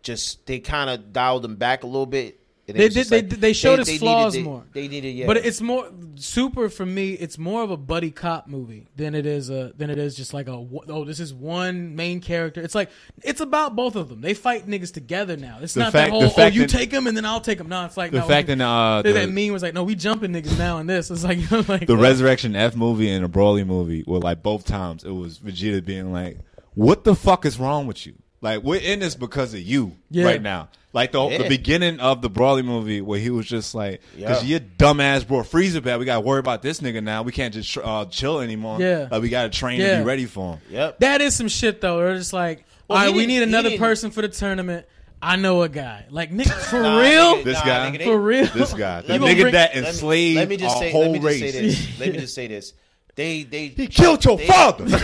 just 0.03 0.47
they 0.47 0.59
kind 0.59 0.91
of 0.91 1.13
dialed 1.13 1.45
him 1.45 1.57
back 1.57 1.83
a 1.83 1.87
little 1.87 2.07
bit. 2.07 2.41
And 2.69 2.77
They 2.77 2.87
was 2.87 2.95
did- 2.95 3.07
they 3.07 3.17
like- 3.19 3.29
did- 3.29 3.41
they 3.41 3.53
showed 3.53 3.79
his 3.79 3.87
needed- 3.87 4.01
flaws 4.01 4.33
they- 4.33 4.43
more. 4.43 4.65
They 4.73 4.89
needed, 4.89 5.11
yeah. 5.15 5.27
But 5.27 5.37
it's 5.37 5.61
more 5.61 5.89
super 6.17 6.69
for 6.69 6.85
me. 6.85 7.13
It's 7.13 7.39
more 7.39 7.63
of 7.63 7.71
a 7.71 7.77
buddy 7.77 8.11
cop 8.11 8.49
movie 8.49 8.89
than 8.97 9.15
it 9.15 9.25
is 9.25 9.51
a 9.51 9.73
than 9.79 9.89
it 9.89 9.99
is 9.99 10.17
just 10.17 10.35
like 10.35 10.49
a 10.49 10.67
oh 10.89 11.05
this 11.05 11.21
is 11.21 11.33
one 11.33 11.95
main 11.95 12.19
character. 12.21 12.61
It's 12.61 12.75
like 12.75 12.91
it's 13.23 13.41
about 13.41 13.77
both 13.77 13.95
of 13.95 14.09
them. 14.09 14.21
They 14.21 14.35
fight 14.35 14.67
niggas 14.67 14.93
together 14.93 15.37
now. 15.37 15.59
It's 15.63 15.75
The 15.75 15.81
not 15.81 15.93
fact- 15.93 16.07
that 16.07 16.11
whole 16.11 16.29
the 16.29 16.43
oh 16.43 16.47
you 16.47 16.63
that- 16.63 16.71
take 16.71 16.91
him 16.91 17.07
and 17.07 17.17
then 17.17 17.25
I'll 17.25 17.41
take 17.41 17.61
him. 17.61 17.69
No, 17.69 17.85
it's 17.85 17.97
like 17.97 18.11
The 18.11 18.19
no, 18.19 18.27
fact 18.27 18.49
we- 18.49 18.55
that 18.57 18.65
uh, 18.67 19.03
that 19.03 19.13
the, 19.13 19.27
meme 19.29 19.53
was 19.53 19.63
like 19.63 19.73
no 19.75 19.85
we 19.85 19.95
jumping 19.95 20.33
niggas 20.33 20.59
now 20.59 20.79
in 20.79 20.89
this. 20.89 21.09
It's 21.09 21.23
like 21.23 21.39
you 21.41 21.47
know, 21.57 21.65
like 21.69 21.87
the 21.87 21.97
Resurrection 21.97 22.57
F 22.57 22.75
movie 22.75 23.09
and 23.11 23.25
the 23.25 23.29
Broly 23.29 23.65
movie 23.65 24.03
were 24.09 24.19
like 24.19 24.43
both 24.43 24.65
times 24.65 25.05
it 25.05 25.11
was 25.13 25.39
Vegeta 25.39 25.85
being 25.85 26.13
like, 26.13 26.39
"What 26.77 27.03
the 27.03 27.17
fuck 27.17 27.45
is 27.45 27.59
wrong 27.59 27.89
with 27.89 28.07
you? 28.07 28.15
Like 28.41 28.63
we're 28.63 28.81
in 28.81 29.01
this 29.01 29.17
because 29.17 29.53
of 29.55 29.61
you 29.61 29.97
Yeah. 30.11 30.25
right 30.27 30.41
now." 30.41 30.69
Like 30.93 31.13
the 31.13 31.23
Yeah. 31.29 31.39
the 31.39 31.49
beginning 31.49 32.01
of 32.01 32.23
the 32.23 32.31
Broly 32.31 32.65
movie 32.65 33.01
where 33.03 33.19
he 33.19 33.29
was 33.31 33.45
just 33.47 33.75
like, 33.75 34.01
"Because 34.17 34.43
Yeah. 34.45 34.59
your 34.59 34.61
dumbass 34.79 35.27
brought 35.27 35.45
Frieza 35.47 35.83
back, 35.83 35.99
we 35.99 36.05
got 36.07 36.15
to 36.15 36.21
worry 36.21 36.39
about 36.41 36.63
this 36.63 36.81
nigga 36.81 37.03
now. 37.03 37.23
We 37.23 37.33
can't 37.33 37.53
just 37.53 37.77
uh, 37.77 38.05
chill 38.07 38.41
anymore. 38.41 38.79
Yeah. 38.81 39.09
like 39.11 39.21
we 39.21 39.29
got 39.29 39.43
to 39.43 39.49
train 39.59 39.81
Yeah. 39.81 39.97
and 39.97 40.05
be 40.05 40.09
ready 40.09 40.25
for 40.27 40.53
him." 40.55 40.61
yep. 40.71 41.01
that 41.01 41.21
is 41.21 41.35
some 41.35 41.49
shit 41.49 41.81
though. 41.81 41.99
They're 41.99 42.17
just 42.17 42.33
like 42.33 42.65
Well, 42.89 42.99
all 42.99 43.05
he 43.05 43.11
right, 43.11 43.17
we 43.17 43.27
need 43.27 43.43
another 43.43 43.77
person 43.79 44.11
for 44.11 44.23
the 44.23 44.29
tournament. 44.29 44.87
I 45.21 45.37
know 45.37 45.63
a 45.63 45.69
guy. 45.69 46.05
Like 46.11 46.31
nigga, 46.33 46.53
for 46.71 46.81
Nah, 46.83 46.99
real. 47.01 47.37
nigga, 47.37 47.45
This 47.45 47.59
nah, 47.59 47.65
guy? 47.65 47.91
nigga, 47.91 47.99
they- 47.99 48.05
For 48.05 48.19
real. 48.21 48.47
This 48.55 48.75
guy, 48.75 49.01
the 49.07 49.15
nigga 49.15 49.41
bring- 49.41 49.53
that 49.55 49.75
let 49.75 49.83
me- 49.83 49.89
enslaved 49.89 50.37
let 50.39 50.49
me 50.49 50.57
just 50.59 50.77
a 50.77 50.79
say, 50.79 50.93
whole 50.93 51.01
let 51.03 51.11
me 51.13 51.19
just 51.19 51.27
race. 51.27 51.41
say 51.55 51.63
this. 51.63 51.89
Let 52.01 52.13
me 52.13 52.19
just 52.19 52.35
say 52.35 52.47
this. 52.47 52.73
They 53.17 53.45
they 53.45 53.69
He 53.69 53.87
killed 53.87 54.23
your 54.25 54.37
they- 54.37 54.47
father. 54.47 54.85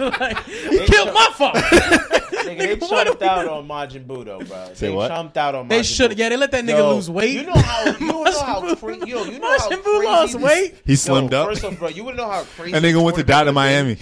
They, 0.00 0.06
like, 0.08 0.44
he 0.44 0.78
killed 0.86 1.12
my 1.12 1.30
father. 1.34 1.60
nigga, 1.60 2.58
they 2.58 2.76
chumped 2.86 3.22
out 3.22 3.46
on 3.48 3.66
Majin 3.68 4.06
Buu 4.06 4.24
though, 4.24 4.38
bro. 4.40 4.70
Say 4.74 4.88
they 4.88 4.92
what? 4.94 5.08
chumped 5.08 5.36
out 5.36 5.54
on. 5.54 5.68
They 5.68 5.82
should. 5.82 6.12
Buu. 6.12 6.18
Yeah, 6.18 6.28
they 6.30 6.36
let 6.38 6.50
that 6.52 6.64
nigga 6.64 6.78
Yo, 6.78 6.94
lose 6.94 7.10
weight. 7.10 7.32
You 7.34 7.42
know 7.44 7.52
how 7.54 7.84
you 7.84 8.06
know 8.06 8.24
how 8.24 8.60
Majin 8.62 8.76
Buu- 8.76 8.78
crazy. 8.80 9.06
Yo, 9.10 9.24
you 9.24 9.38
know 9.38 9.58
how 9.58 9.68
Majin 9.68 9.82
Buu 9.82 10.04
lost 10.04 10.32
this- 10.34 10.42
weight. 10.42 10.74
He 10.86 10.92
Yo, 10.92 10.96
slimmed 10.96 11.32
up. 11.34 11.48
First 11.48 11.64
off, 11.64 11.78
bro, 11.78 11.88
you 11.88 12.04
would 12.04 12.16
know 12.16 12.28
how 12.30 12.42
crazy. 12.44 12.72
That 12.72 12.82
nigga 12.82 13.02
went 13.02 13.16
to 13.16 13.24
die 13.24 13.44
to 13.44 13.52
tournament 13.52 13.52
Miami. 13.52 13.96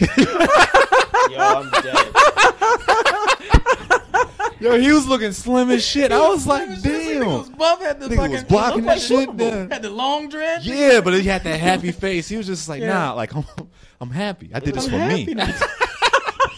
Yo, 1.30 1.38
I'm 1.38 1.70
dead. 1.82 2.12
Yo, 4.60 4.76
he 4.80 4.90
was 4.92 5.06
looking 5.06 5.30
slim 5.32 5.70
as 5.70 5.84
shit. 5.86 6.10
I 6.10 6.18
was 6.28 6.44
like, 6.46 6.68
Nigga 6.68 6.82
was 6.82 6.82
damn. 7.24 7.52
buff, 7.52 7.80
had 7.80 8.00
the 8.00 8.06
Nigga 8.08 8.16
fucking 8.16 8.32
was 8.32 8.44
blocking 8.44 8.76
looked 8.84 8.86
that 8.86 8.98
shit 9.00 9.08
Super 9.20 9.32
Bowl. 9.32 9.50
down. 9.50 9.70
Had 9.70 9.82
the 9.82 9.90
long 9.90 10.28
dread. 10.28 10.64
Yeah, 10.64 11.00
but 11.00 11.14
he 11.14 11.22
had 11.22 11.44
that 11.44 11.58
happy 11.60 11.92
face. 12.06 12.28
He 12.28 12.36
was 12.36 12.46
just 12.46 12.68
like, 12.68 12.80
Yeah. 12.80 12.88
nah, 12.92 13.12
like 13.14 13.34
I'm, 13.36 13.44
I'm 14.00 14.10
happy. 14.10 14.50
I 14.54 14.60
did 14.60 14.74
this 14.74 14.84
I'm 14.86 14.90
for 14.90 14.98
me. 14.98 15.34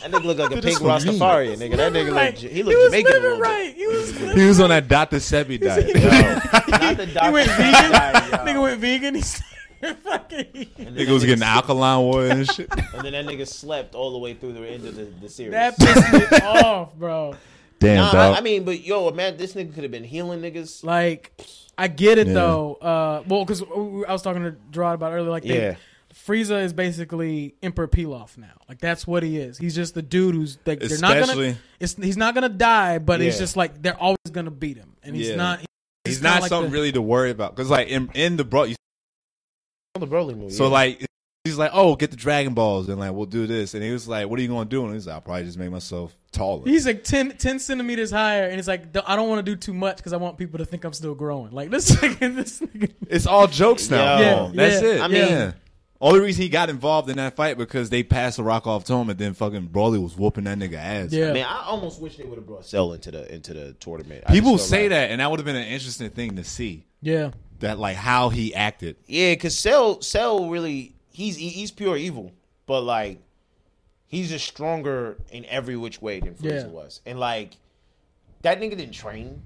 That 0.02 0.12
nigga 0.12 0.24
look 0.24 0.38
like 0.38 0.50
a 0.58 0.62
pink 0.62 0.78
for 0.78 0.84
me. 0.84 0.90
Rastafarian, 0.90 1.56
nigga. 1.58 1.76
That 1.76 1.92
nigga 1.92 2.10
Like, 2.12 2.32
look. 2.34 2.40
He 2.42 2.48
he 2.48 2.62
look 2.62 2.74
was 2.74 2.84
Jamaican 2.86 3.12
living 3.22 3.38
right. 3.38 3.74
He 3.74 3.86
was. 3.86 4.18
He 4.34 4.46
was 4.46 4.58
on 4.60 4.70
that 4.70 4.88
Dr. 4.88 5.16
Sebi 5.18 5.60
diet. 5.60 5.88
Yo, 5.88 6.78
not 6.78 6.96
the 6.96 7.06
He 7.06 7.30
went 7.30 7.50
vegan. 7.50 7.90
diet. 7.92 8.24
Nigga 8.40 8.62
went 8.62 8.80
vegan. 8.80 9.14
He 9.16 9.20
fucking. 9.22 10.44
Nigga 10.78 11.08
was 11.12 11.24
getting 11.24 11.42
nigga- 11.42 11.54
alkaline 11.54 12.00
water 12.06 12.28
and 12.28 12.50
shit. 12.50 12.68
And 12.94 13.04
then 13.04 13.12
that 13.12 13.26
nigga 13.26 13.46
slept 13.46 13.94
all 13.94 14.12
the 14.12 14.18
way 14.18 14.32
through 14.34 14.54
the 14.54 14.66
end 14.66 14.86
of 14.86 14.94
the, 14.96 15.04
the 15.04 15.28
series. 15.28 15.52
That 15.52 15.76
pissed 15.78 16.12
me 16.32 16.38
off, 16.46 16.94
bro. 16.94 17.34
Damn, 17.80 17.96
Nah, 17.96 18.12
dog. 18.12 18.34
I, 18.36 18.38
I 18.38 18.40
mean, 18.42 18.64
but 18.64 18.84
yo, 18.84 19.10
man, 19.10 19.36
this 19.36 19.54
nigga 19.54 19.74
could 19.74 19.82
have 19.82 19.90
been 19.90 20.04
healing 20.04 20.40
niggas. 20.40 20.84
Like, 20.84 21.32
I 21.78 21.88
get 21.88 22.18
it 22.18 22.26
Yeah. 22.28 22.34
though. 22.34 22.74
Uh, 22.74 23.22
well, 23.26 23.44
because 23.44 23.62
I 23.62 24.12
was 24.12 24.22
talking 24.22 24.42
to 24.42 24.54
Gerard 24.70 24.94
about 24.96 25.12
earlier. 25.12 25.30
Like, 25.30 25.42
they, 25.44 25.60
Yeah. 25.70 25.74
Frieza 26.14 26.62
is 26.62 26.72
basically 26.72 27.54
Emperor 27.62 27.88
Pilaf 27.88 28.36
now. 28.36 28.52
Like, 28.68 28.80
that's 28.80 29.06
what 29.06 29.22
he 29.22 29.38
is. 29.38 29.56
He's 29.58 29.74
just 29.74 29.94
the 29.94 30.02
dude 30.02 30.34
who's 30.34 30.58
like 30.66 30.80
they're 30.80 30.98
not 30.98 31.26
gonna. 31.26 31.56
It's 31.78 31.94
he's 31.94 32.16
not 32.16 32.34
gonna 32.34 32.48
die, 32.48 32.98
but 32.98 33.20
he's 33.20 33.34
Yeah. 33.34 33.40
just 33.40 33.56
like 33.56 33.80
they're 33.80 33.96
always 33.96 34.18
gonna 34.30 34.50
beat 34.50 34.76
him, 34.76 34.96
and 35.02 35.16
he's 35.16 35.28
Yeah. 35.30 35.36
not. 35.36 35.60
He's 36.04 36.16
kinda 36.18 36.28
not 36.30 36.42
like 36.42 36.48
something 36.48 36.70
the- 36.70 36.74
really 36.76 36.92
to 36.92 37.00
worry 37.02 37.30
about. 37.30 37.54
Because, 37.56 37.70
like, 37.70 37.88
in, 37.88 38.10
in 38.14 38.36
the 38.36 38.44
bro, 38.44 38.64
you 38.64 38.74
The 39.94 40.06
Broly 40.06 40.36
movie. 40.36 40.50
So 40.52 40.64
yeah. 40.64 40.70
like 40.70 41.06
he's 41.44 41.56
like, 41.58 41.70
oh, 41.72 41.96
get 41.96 42.10
the 42.10 42.16
Dragon 42.16 42.54
Balls 42.54 42.88
and 42.88 42.98
like 42.98 43.12
we'll 43.12 43.26
do 43.26 43.46
this. 43.46 43.74
And 43.74 43.82
he 43.82 43.90
was 43.92 44.06
like, 44.06 44.28
what 44.28 44.38
are 44.38 44.42
you 44.42 44.48
gonna 44.48 44.68
do? 44.68 44.84
And 44.84 44.94
he's 44.94 45.06
like, 45.06 45.14
I'll 45.14 45.20
probably 45.20 45.44
just 45.44 45.58
make 45.58 45.70
myself 45.70 46.14
taller. 46.32 46.62
He's 46.66 46.86
like 46.86 47.04
10, 47.04 47.36
10 47.38 47.58
centimeters 47.58 48.10
higher, 48.10 48.44
and 48.48 48.58
it's 48.58 48.68
like 48.68 48.96
I 49.06 49.16
don't 49.16 49.28
want 49.28 49.44
to 49.44 49.50
do 49.50 49.56
too 49.56 49.74
much 49.74 49.96
because 49.96 50.12
I 50.12 50.16
want 50.18 50.38
people 50.38 50.58
to 50.58 50.64
think 50.64 50.84
I'm 50.84 50.92
still 50.92 51.14
growing. 51.14 51.52
Like 51.52 51.70
this, 51.70 51.90
nigga, 51.96 52.34
this 52.36 52.60
nigga. 52.60 52.92
it's 53.08 53.26
all 53.26 53.46
jokes 53.46 53.90
now. 53.90 54.18
Yo. 54.18 54.24
Yeah, 54.24 54.50
That's 54.54 54.82
yeah, 54.82 54.88
it. 54.88 55.00
I 55.00 55.04
I 55.04 55.08
mean- 55.08 55.38
mean, 55.38 55.54
only 56.02 56.20
reason 56.20 56.40
he 56.42 56.48
got 56.48 56.70
involved 56.70 57.10
in 57.10 57.18
that 57.18 57.36
fight 57.36 57.58
because 57.58 57.90
they 57.90 58.02
passed 58.02 58.38
the 58.38 58.42
rock 58.42 58.66
off 58.66 58.84
to 58.84 58.94
him, 58.94 59.10
and 59.10 59.18
then 59.18 59.34
fucking 59.34 59.68
Broly 59.68 60.02
was 60.02 60.16
whooping 60.16 60.44
that 60.44 60.58
nigga 60.58 60.76
ass. 60.76 61.12
Yeah. 61.12 61.34
man, 61.34 61.44
I 61.46 61.64
almost 61.66 62.00
wish 62.00 62.16
they 62.16 62.24
would 62.24 62.38
have 62.38 62.46
brought 62.46 62.64
Cell 62.64 62.94
into 62.94 63.10
the 63.10 63.30
into 63.34 63.52
the 63.52 63.74
tournament. 63.74 64.24
I 64.26 64.32
People 64.32 64.56
say 64.56 64.82
like- 64.84 64.90
that, 64.90 65.10
and 65.10 65.20
that 65.20 65.30
would 65.30 65.40
have 65.40 65.44
been 65.44 65.56
an 65.56 65.66
interesting 65.68 66.08
thing 66.08 66.36
to 66.36 66.44
see. 66.44 66.86
Yeah, 67.02 67.32
That 67.58 67.78
like 67.78 67.96
how 67.96 68.28
he 68.30 68.54
acted. 68.54 68.96
Yeah, 69.06 69.32
because 69.32 69.58
Cell 69.58 70.00
Cell 70.00 70.48
really 70.48 70.94
he's 71.12 71.36
he's 71.36 71.70
pure 71.70 71.96
evil, 71.96 72.32
but 72.66 72.82
like 72.82 73.20
he's 74.06 74.28
just 74.30 74.46
stronger 74.46 75.16
in 75.30 75.44
every 75.46 75.76
which 75.76 76.00
way 76.02 76.20
than 76.20 76.34
Frieza 76.34 76.62
Yeah. 76.64 76.66
was, 76.68 77.00
and 77.06 77.18
like 77.18 77.56
that 78.42 78.60
nigga 78.60 78.76
didn't 78.76 78.92
train. 78.92 79.42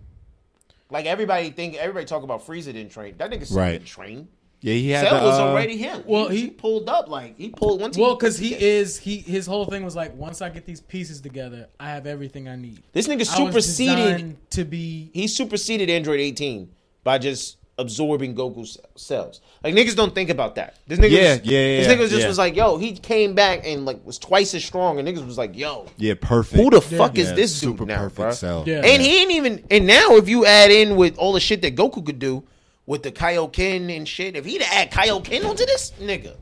Like 0.91 1.07
everybody 1.07 1.51
think 1.51 1.75
everybody 1.77 2.07
talk 2.07 2.23
about 2.23 2.47
Frieza 2.47 2.67
didn't 2.73 2.91
train. 2.91 3.15
That 3.19 3.31
nigga 3.31 3.47
Cell 3.47 3.59
Right. 3.59 3.73
didn't 3.73 3.87
train. 3.87 4.29
Yeah, 4.61 4.75
he 4.75 4.91
had. 4.91 5.07
Cell 5.09 5.21
the, 5.21 5.27
was 5.27 5.39
uh, 5.39 5.45
already 5.49 5.77
him. 5.77 6.05
well, 6.07 6.29
he, 6.29 6.37
he- 6.37 6.43
he 6.45 6.51
pulled 6.51 6.89
up 6.89 7.09
like 7.09 7.37
he 7.37 7.51
pulled 7.51 7.81
once. 7.83 7.99
well, 7.99 8.15
because 8.15 8.39
he 8.39 8.55
is 8.55 8.97
he 8.99 9.19
his 9.19 9.47
whole 9.47 9.67
thing 9.67 9.85
was 9.85 9.95
like 9.97 10.15
once 10.17 10.41
I 10.41 10.49
get 10.49 10.65
these 10.65 10.81
pieces 10.81 11.21
together, 11.21 11.69
I 11.79 11.91
have 11.91 12.07
everything 12.07 12.49
I 12.49 12.57
need. 12.57 12.83
This 12.93 13.07
nigga 13.07 13.13
I 13.37 13.43
was 13.43 13.65
superseded. 13.67 14.51
to 14.53 14.65
be. 14.65 15.11
He 15.13 15.27
superseded 15.29 15.91
Android 15.91 16.21
18 16.21 16.71
by 17.03 17.19
just 17.19 17.59
absorbing 17.77 18.35
Goku's 18.37 18.79
cells. 18.95 19.41
Like 19.63 19.75
niggas 19.75 19.97
don't 19.97 20.15
think 20.15 20.31
about 20.31 20.55
that. 20.55 20.79
This 20.87 20.99
nigga, 20.99 21.11
Yeah, 21.11 21.33
was, 21.33 21.43
yeah, 21.45 21.59
yeah, 21.59 21.79
This 21.79 21.89
nigga 21.89 22.09
just 22.09 22.21
yeah. 22.23 22.29
was 22.29 22.39
like, 22.39 22.55
yo, 22.55 22.77
he 22.79 22.93
came 22.97 23.35
back 23.35 23.63
and 23.65 23.85
like 23.85 24.05
was 24.07 24.19
twice 24.19 24.55
as 24.55 24.65
strong, 24.65 24.99
and 24.99 25.09
niggas 25.09 25.27
was 25.27 25.37
like, 25.39 25.57
yo, 25.57 25.87
Yeah, 25.97 26.15
perfect. 26.21 26.63
who 26.63 26.71
the 26.71 26.81
fuck 26.81 27.19
is 27.19 27.33
this 27.35 27.55
super 27.55 27.79
dude 27.79 27.89
now, 27.89 27.99
perfect 27.99 28.17
bro? 28.17 28.31
Cell. 28.33 28.65
Yeah. 28.67 28.83
And 28.85 29.03
he 29.03 29.23
ain't 29.23 29.33
even. 29.33 29.65
And 29.71 29.87
now, 29.87 30.17
if 30.17 30.29
you 30.29 30.47
add 30.47 30.71
in 30.71 30.97
with 30.97 31.19
all 31.19 31.33
the 31.33 31.41
shit 31.41 31.63
that 31.63 31.75
Goku 31.75 32.05
could 32.07 32.19
do 32.19 32.45
with 32.87 33.03
the 33.03 33.11
Kaioken 33.11 33.95
and 33.97 34.07
shit, 34.09 34.37
if 34.37 34.45
he'd 34.45 34.63
add 34.63 34.91
Kaioken 34.93 35.45
onto 35.45 35.67
this 35.67 35.91
nigga, 36.01 36.37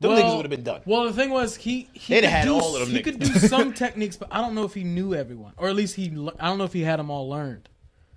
them 0.00 0.12
niggas 0.12 0.34
would 0.36 0.44
have 0.46 0.50
been 0.50 0.64
done. 0.64 0.80
Well, 0.86 1.04
the 1.04 1.12
thing 1.12 1.30
was 1.30 1.54
he 1.56 1.88
he 1.92 2.14
They'd 2.14 2.22
could 2.22 2.30
had 2.30 2.44
do, 2.46 2.54
all 2.54 2.74
of 2.74 2.80
them 2.80 2.90
He 2.90 2.98
niggas. 3.00 3.04
could 3.04 3.18
do 3.20 3.26
some 3.38 3.72
techniques, 3.84 4.16
but 4.16 4.28
I 4.32 4.40
don't 4.40 4.54
know 4.56 4.64
if 4.64 4.74
he 4.74 4.82
knew 4.82 5.14
everyone, 5.14 5.52
or 5.58 5.68
at 5.68 5.76
least 5.76 5.94
he. 5.94 6.06
I 6.40 6.48
don't 6.48 6.58
know 6.58 6.64
if 6.64 6.72
he 6.72 6.82
had 6.82 6.98
them 6.98 7.08
all 7.10 7.28
learned. 7.28 7.68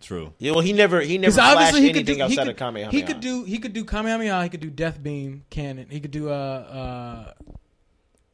True. 0.03 0.33
Yeah, 0.37 0.51
well, 0.51 0.59
he 0.59 0.73
never, 0.73 0.99
he 0.99 1.17
never 1.17 1.31
Because 1.31 1.35
flashed 1.35 1.55
obviously 1.55 1.81
he 1.81 1.89
anything 1.89 2.05
could 2.05 2.11
do. 2.11 2.15
He 2.15 2.21
outside 2.21 2.43
could, 2.43 2.47
of 2.49 2.57
Kamehameha. 2.57 2.91
he 2.91 3.01
could 3.03 3.19
do. 3.21 3.43
He 3.45 3.57
could 3.57 3.73
do 3.73 3.85
Kamehameha. 3.85 4.43
He 4.43 4.49
could 4.49 4.59
do 4.59 4.69
Death 4.69 5.01
Beam 5.01 5.45
cannon. 5.49 5.87
He 5.89 6.01
could 6.01 6.11
do 6.11 6.29
uh 6.29 6.33
uh 6.33 7.53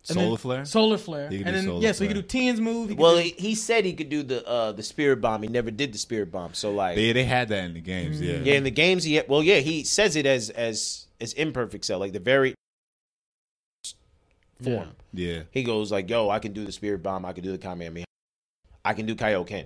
and 0.10 0.18
Solar 0.18 0.38
flare. 0.38 0.66
Solar 0.66 0.98
flare. 0.98 1.30
He 1.30 1.38
could 1.38 1.48
and 1.48 1.56
then 1.56 1.66
solar 1.66 1.82
yeah, 1.84 1.92
so 1.92 2.04
he 2.04 2.08
could 2.08 2.16
do 2.16 2.24
Tien's 2.24 2.60
move. 2.60 2.90
He 2.90 2.96
could 2.96 3.02
Well, 3.02 3.18
do, 3.18 3.22
he, 3.22 3.30
he 3.38 3.56
said 3.56 3.86
he 3.86 3.94
could 3.94 4.10
do 4.10 4.24
the 4.24 4.48
uh, 4.48 4.72
the 4.72 4.82
spirit 4.82 5.22
bomb. 5.22 5.44
He 5.44 5.50
never 5.50 5.70
did 5.70 5.94
the 5.94 6.00
spirit 6.00 6.32
bomb. 6.32 6.56
So 6.56 6.72
like, 6.72 6.98
Yeah, 6.98 7.14
they 7.14 7.24
had 7.26 7.50
that 7.50 7.66
in 7.66 7.76
the 7.76 7.82
games. 7.82 8.20
Yeah. 8.20 8.38
Yeah, 8.38 8.56
in 8.56 8.64
the 8.64 8.72
games, 8.72 9.04
he 9.04 9.22
well, 9.28 9.44
yeah, 9.44 9.60
he 9.60 9.84
says 9.84 10.16
it 10.16 10.26
as 10.26 10.50
as 10.50 11.06
as 11.22 11.34
imperfect 11.34 11.86
cell, 11.86 12.00
like 12.00 12.14
the 12.14 12.20
very 12.20 12.56
form. 14.64 14.90
Yeah. 15.14 15.44
He 15.52 15.64
goes 15.64 15.92
like, 15.92 16.10
"Yo, 16.10 16.30
I 16.30 16.40
can 16.40 16.54
do 16.54 16.66
the 16.66 16.72
spirit 16.72 17.04
bomb. 17.04 17.26
I 17.26 17.34
can 17.34 17.44
do 17.44 17.52
the 17.52 17.58
Kamehameha. 17.58 18.06
I 18.84 18.94
can 18.94 19.06
do 19.06 19.16
Kaioken." 19.16 19.66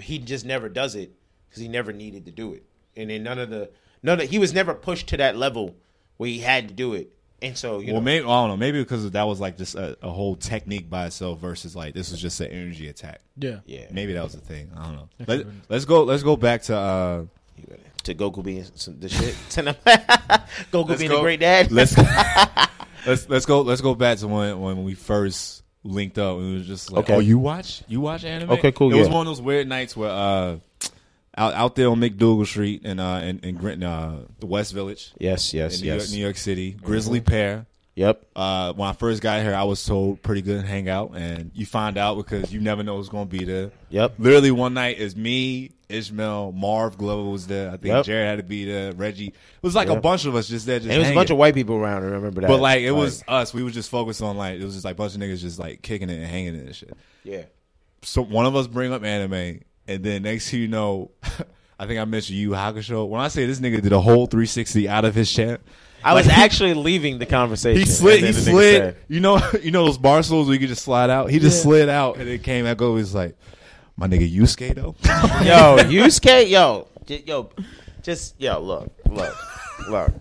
He 0.00 0.18
just 0.18 0.46
never 0.46 0.70
does 0.70 0.94
it 0.94 1.12
because 1.52 1.62
he 1.62 1.68
never 1.68 1.92
needed 1.92 2.24
to 2.24 2.32
do 2.32 2.54
it, 2.54 2.64
and 2.96 3.10
then 3.10 3.22
none 3.22 3.38
of 3.38 3.50
the 3.50 3.70
none 4.02 4.18
of 4.20 4.28
he 4.30 4.38
was 4.38 4.54
never 4.54 4.72
pushed 4.72 5.08
to 5.08 5.18
that 5.18 5.36
level 5.36 5.76
where 6.16 6.30
he 6.30 6.38
had 6.38 6.68
to 6.68 6.74
do 6.74 6.94
it. 6.94 7.12
And 7.42 7.58
so 7.58 7.80
you 7.80 7.88
well, 7.92 7.96
know, 7.96 8.04
maybe 8.04 8.24
I 8.24 8.28
don't 8.28 8.48
know. 8.48 8.56
Maybe 8.56 8.80
because 8.80 9.10
that 9.10 9.24
was 9.24 9.40
like 9.40 9.58
just 9.58 9.74
a, 9.74 9.98
a 10.00 10.10
whole 10.10 10.36
technique 10.36 10.88
by 10.88 11.06
itself 11.06 11.40
versus 11.40 11.76
like 11.76 11.92
this 11.92 12.10
was 12.10 12.20
just 12.20 12.40
an 12.40 12.46
energy 12.48 12.88
attack. 12.88 13.20
Yeah. 13.36 13.58
yeah, 13.66 13.86
Maybe 13.90 14.12
that 14.12 14.22
was 14.22 14.32
the 14.32 14.40
thing. 14.40 14.70
I 14.76 14.84
don't 14.84 14.94
know. 14.94 15.08
Let, 15.26 15.46
let's 15.68 15.84
go. 15.84 16.04
Let's 16.04 16.22
go 16.22 16.36
back 16.36 16.62
to. 16.62 16.76
uh 16.76 17.24
to 18.04 18.14
Goku 18.14 18.42
being 18.42 18.64
some, 18.74 18.98
the 18.98 19.08
shit. 19.08 19.34
Goku 20.72 20.88
Let's 20.88 20.98
being 21.00 21.10
go. 21.10 21.18
a 21.18 21.22
great 21.22 21.40
dad. 21.40 21.70
Let's 21.70 21.96
let's 23.06 23.28
let's 23.28 23.46
go. 23.46 23.62
Let's 23.62 23.80
go 23.80 23.94
back 23.94 24.18
to 24.18 24.28
when 24.28 24.60
when 24.60 24.84
we 24.84 24.94
first 24.94 25.62
linked 25.84 26.18
up. 26.18 26.38
It 26.38 26.54
was 26.54 26.66
just 26.66 26.90
like, 26.92 27.04
Okay. 27.04 27.14
oh, 27.14 27.20
you 27.20 27.38
watch 27.38 27.82
you 27.88 28.00
watch 28.00 28.24
anime? 28.24 28.50
Okay, 28.50 28.72
cool, 28.72 28.92
It 28.92 28.98
was 28.98 29.08
one 29.08 29.26
of 29.26 29.26
those 29.26 29.42
weird 29.42 29.68
nights 29.68 29.96
where 29.96 30.10
uh 30.10 30.56
out 31.36 31.54
out 31.54 31.76
there 31.76 31.88
on 31.88 32.00
MacDougal 32.00 32.46
Street 32.46 32.84
in 32.84 32.98
uh 33.00 33.20
in, 33.20 33.38
in 33.40 33.82
uh 33.82 34.24
the 34.40 34.46
West 34.46 34.72
Village 34.72 35.12
yes, 35.18 35.54
yes, 35.54 35.80
New, 35.80 35.88
York, 35.88 36.00
yes. 36.00 36.12
New 36.12 36.20
York 36.20 36.36
City, 36.36 36.72
Grisly 36.72 37.20
Pear. 37.20 37.66
Yep. 37.94 38.24
Uh, 38.34 38.72
when 38.72 38.88
I 38.88 38.94
first 38.94 39.20
got 39.20 39.42
here, 39.42 39.54
I 39.54 39.64
was 39.64 39.84
told 39.84 40.22
pretty 40.22 40.40
good 40.40 40.64
hangout, 40.64 41.12
and 41.14 41.50
you 41.54 41.66
find 41.66 41.98
out 41.98 42.16
because 42.16 42.50
you 42.50 42.58
never 42.58 42.82
know 42.82 42.96
who's 42.96 43.10
going 43.10 43.28
to 43.28 43.38
be 43.38 43.44
there. 43.44 43.70
Yep. 43.90 44.14
Literally 44.18 44.50
one 44.50 44.72
night 44.72 44.96
is 44.98 45.14
me, 45.14 45.72
Ishmael, 45.90 46.52
Marv 46.52 46.96
Glover 46.96 47.28
was 47.28 47.46
there. 47.46 47.68
I 47.68 47.72
think 47.72 47.84
Yep. 47.84 48.04
Jared 48.06 48.26
had 48.26 48.36
to 48.38 48.44
be 48.44 48.64
there. 48.64 48.92
Reggie. 48.92 49.26
It 49.26 49.34
was 49.60 49.74
like 49.74 49.88
a 49.88 50.00
bunch 50.00 50.24
of 50.24 50.34
us 50.34 50.48
just 50.48 50.64
there. 50.64 50.78
Just 50.78 50.88
And 50.88 50.96
it 50.96 51.00
was 51.00 51.10
a 51.10 51.14
bunch 51.14 51.28
of 51.28 51.36
white 51.36 51.52
people 51.52 51.76
around. 51.76 52.04
I 52.04 52.06
remember 52.06 52.40
that. 52.40 52.48
But 52.48 52.60
like 52.60 52.80
it 52.80 52.92
was 52.92 53.22
us. 53.28 53.52
We 53.52 53.62
were 53.62 53.70
just 53.70 53.90
focused 53.90 54.22
on 54.22 54.38
like 54.38 54.58
it 54.58 54.64
was 54.64 54.72
just 54.72 54.86
like 54.86 54.92
a 54.92 54.96
bunch 54.96 55.14
of 55.14 55.20
niggas 55.20 55.40
just 55.40 55.58
like 55.58 55.82
kicking 55.82 56.08
it 56.08 56.14
and 56.14 56.26
hanging 56.26 56.54
it 56.54 56.64
and 56.66 56.74
shit. 56.74 56.96
yeah. 57.24 57.42
So 58.00 58.22
one 58.22 58.46
of 58.46 58.56
us 58.56 58.66
bring 58.66 58.92
up 58.92 59.04
anime, 59.04 59.60
and 59.88 60.02
then 60.04 60.22
next 60.22 60.50
thing 60.50 60.60
you 60.60 60.68
know, 60.68 61.10
I 61.78 61.86
think 61.86 61.98
I 62.00 62.04
mentioned 62.04 62.38
Yu 62.38 62.50
Hakusho. 62.50 63.08
When 63.08 63.20
I 63.20 63.28
say 63.28 63.46
this 63.46 63.60
nigga 63.60 63.82
did 63.82 63.92
a 63.92 64.00
whole 64.00 64.26
360 64.26 64.88
out 64.88 65.04
of 65.04 65.14
his 65.14 65.32
chat, 65.32 65.60
I 66.04 66.14
was 66.14 66.28
actually 66.28 66.74
leaving 66.74 67.18
the 67.18 67.26
conversation. 67.26 67.80
he 67.80 67.86
slid. 67.86 68.20
He 68.20 68.30
then 68.30 68.34
the 68.34 68.40
nigga 68.40 68.44
slid. 68.52 68.82
said- 68.82 68.96
You 69.08 69.20
know, 69.20 69.40
you 69.62 69.70
know 69.70 69.84
those 69.86 69.98
bar 69.98 70.22
stools 70.22 70.46
where 70.48 70.54
you 70.54 70.60
could 70.60 70.68
just 70.68 70.82
slide 70.84 71.10
out. 71.10 71.30
He 71.30 71.38
just 71.38 71.58
Yeah. 71.58 71.62
slid 71.62 71.88
out, 71.88 72.16
and 72.18 72.28
it 72.28 72.42
came 72.42 72.64
back 72.64 72.80
over. 72.82 72.98
He's 72.98 73.14
like, 73.14 73.36
my 73.96 74.06
nigga 74.08 74.32
Yusuke 74.32 74.74
though. 74.74 74.94
yo, 75.44 75.76
Yusuke, 75.84 76.48
yo, 76.48 76.88
j- 77.06 77.22
yo, 77.26 77.50
just 78.02 78.40
yo, 78.40 78.58
look, 78.60 78.90
look, 79.10 79.36
look. 79.88 80.12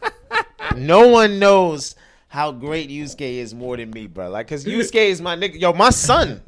No 0.75 1.07
one 1.07 1.39
knows 1.39 1.95
how 2.27 2.51
great 2.51 2.89
Yusuke 2.89 3.21
is 3.39 3.53
more 3.53 3.75
than 3.77 3.89
me, 3.91 4.07
bro. 4.07 4.29
Like, 4.29 4.47
cause 4.47 4.65
Yusuke 4.65 4.95
is 5.09 5.21
my 5.21 5.35
nigga. 5.35 5.59
Yo, 5.59 5.73
my 5.73 5.89
son, 5.89 6.41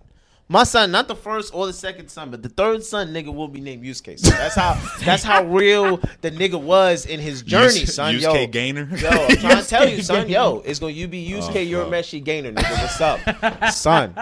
my 0.49 0.63
son, 0.63 0.91
not 0.91 1.07
the 1.07 1.15
first 1.15 1.53
or 1.53 1.65
the 1.65 1.73
second 1.73 2.09
son, 2.09 2.29
but 2.29 2.43
the 2.43 2.49
third 2.49 2.83
son, 2.83 3.13
nigga, 3.13 3.33
will 3.33 3.47
be 3.47 3.61
named 3.61 3.83
Yusuke. 3.83 4.19
that's 4.19 4.55
how 4.55 4.79
that's 5.03 5.23
how 5.23 5.43
real 5.45 5.97
the 6.21 6.31
nigga 6.31 6.61
was 6.61 7.05
in 7.05 7.19
his 7.19 7.41
journey, 7.41 7.79
Yus- 7.81 7.95
son. 7.95 8.15
Yusuke 8.15 8.41
yo, 8.41 8.47
Gainer. 8.47 8.89
Yo, 8.97 9.09
I'm 9.09 9.37
trying 9.37 9.61
to 9.63 9.67
tell 9.67 9.87
you, 9.89 10.01
son. 10.03 10.29
Yo, 10.29 10.59
it's 10.65 10.79
gonna 10.79 10.91
you 10.91 11.07
be 11.07 11.27
Yusuke 11.27 11.73
Oh, 11.73 11.83
fuck. 11.83 11.91
Urameshi 11.93 12.23
Gainer, 12.23 12.51
nigga. 12.51 12.81
What's 12.81 13.01
up, 13.01 13.73
son? 13.73 14.13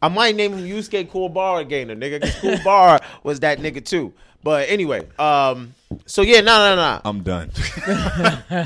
I 0.00 0.08
might 0.08 0.36
name 0.36 0.52
him 0.52 0.64
Yusuke 0.64 1.08
Kuwabara 1.10 1.68
Gainer, 1.68 1.96
nigga, 1.96 2.20
because 2.20 2.34
Kuwabara 2.36 3.02
was 3.24 3.40
that 3.40 3.58
nigga 3.58 3.84
too. 3.84 4.12
But 4.44 4.68
anyway, 4.68 5.04
um, 5.18 5.74
so 6.06 6.22
yeah, 6.22 6.40
no, 6.40 6.74
no, 6.74 6.76
no. 6.76 7.00
I'm 7.04 7.22
done. 7.22 7.50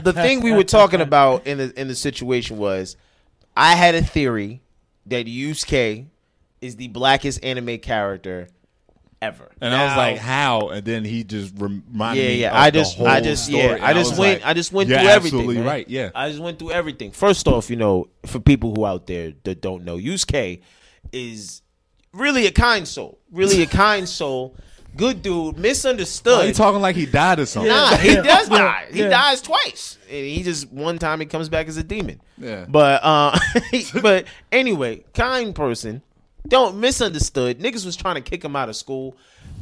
The 0.05 0.13
thing 0.15 0.43
we 0.43 0.53
were 0.53 0.65
talking 0.65 1.01
about 1.01 1.47
in 1.47 1.59
the 1.59 1.81
in 1.81 1.89
the 1.89 1.95
situation 1.95 2.59
was, 2.59 2.97
I 3.57 3.75
had 3.75 3.95
a 3.95 4.03
theory 4.03 4.61
that 5.07 5.27
Yusuke 5.27 6.07
is 6.63 6.77
the 6.77 6.89
blackest 6.89 7.45
anime 7.45 7.79
character 7.79 8.49
ever, 9.21 9.53
And 9.61 9.73
I 9.75 9.85
was 9.87 9.97
like, 9.97 10.17
how? 10.19 10.71
And 10.71 10.85
then 10.85 11.05
he 11.05 11.23
just 11.23 11.53
reminded 11.57 12.23
Yeah, 12.23 12.29
me. 12.29 12.41
yeah. 12.41 12.51
of 12.51 12.57
I 12.57 12.71
the 12.71 12.79
just, 12.81 12.97
whole 12.97 13.07
I 13.07 13.21
just, 13.21 13.45
story. 13.47 13.63
yeah. 13.63 13.75
And 13.75 13.85
I 13.85 13.93
just 13.93 14.11
was 14.13 14.19
went, 14.19 14.41
like, 14.41 14.51
I 14.51 14.55
just 14.55 14.73
went 14.73 14.89
You're 14.89 14.99
through 14.99 15.09
everything. 15.09 15.39
Absolutely 15.41 15.57
man. 15.63 15.67
right. 15.67 15.89
Yeah. 15.89 16.11
I 16.15 16.29
just 16.31 16.41
went 16.41 16.59
through 16.59 16.73
everything. 16.73 17.13
First 17.13 17.47
off, 17.47 17.71
you 17.71 17.77
know, 17.77 18.09
for 18.27 18.41
people 18.41 18.75
who 18.75 18.85
out 18.87 19.07
there 19.07 19.33
that 19.45 19.61
don't 19.61 19.85
know, 19.85 19.97
Yusuke 19.97 20.61
is 21.13 21.63
really 22.13 22.47
a 22.47 22.51
kind 22.53 22.87
soul. 22.89 23.21
Really 23.31 23.63
a 23.63 23.67
kind 23.67 24.09
soul. 24.21 24.57
Good 24.97 25.23
dude. 25.23 25.57
Misunderstood. 25.57 26.39
Why 26.39 26.45
you 26.47 26.53
talking 26.53 26.81
like 26.81 26.97
he 26.97 27.07
died 27.07 27.39
or 27.39 27.47
something? 27.47 27.71
Nah, 27.71 27.97
he 27.97 28.09
Yeah. 28.15 28.23
does 28.23 28.51
Yeah. 28.51 28.59
die. 28.59 28.87
He 28.93 28.99
Yeah. 29.01 29.09
dies 29.09 29.41
twice. 29.41 29.99
And 30.11 30.27
he 30.27 30.43
just 30.43 30.71
one 30.73 30.99
time 30.99 31.21
he 31.21 31.27
comes 31.27 31.49
back 31.49 31.69
as 31.69 31.77
a 31.77 31.83
demon. 31.85 32.21
Yeah. 32.39 32.67
But 32.69 33.01
uh 33.05 33.39
but 34.03 34.27
anyway, 34.51 35.05
kind 35.15 35.55
person. 35.55 36.03
Don't 36.49 36.79
misunderstood. 36.79 37.61
Niggas 37.61 37.87
was 37.87 37.97
trying 37.97 38.17
to 38.17 38.21
kick 38.21 38.45
him 38.45 38.57
out 38.57 38.69
of 38.69 38.77
school. 38.77 39.17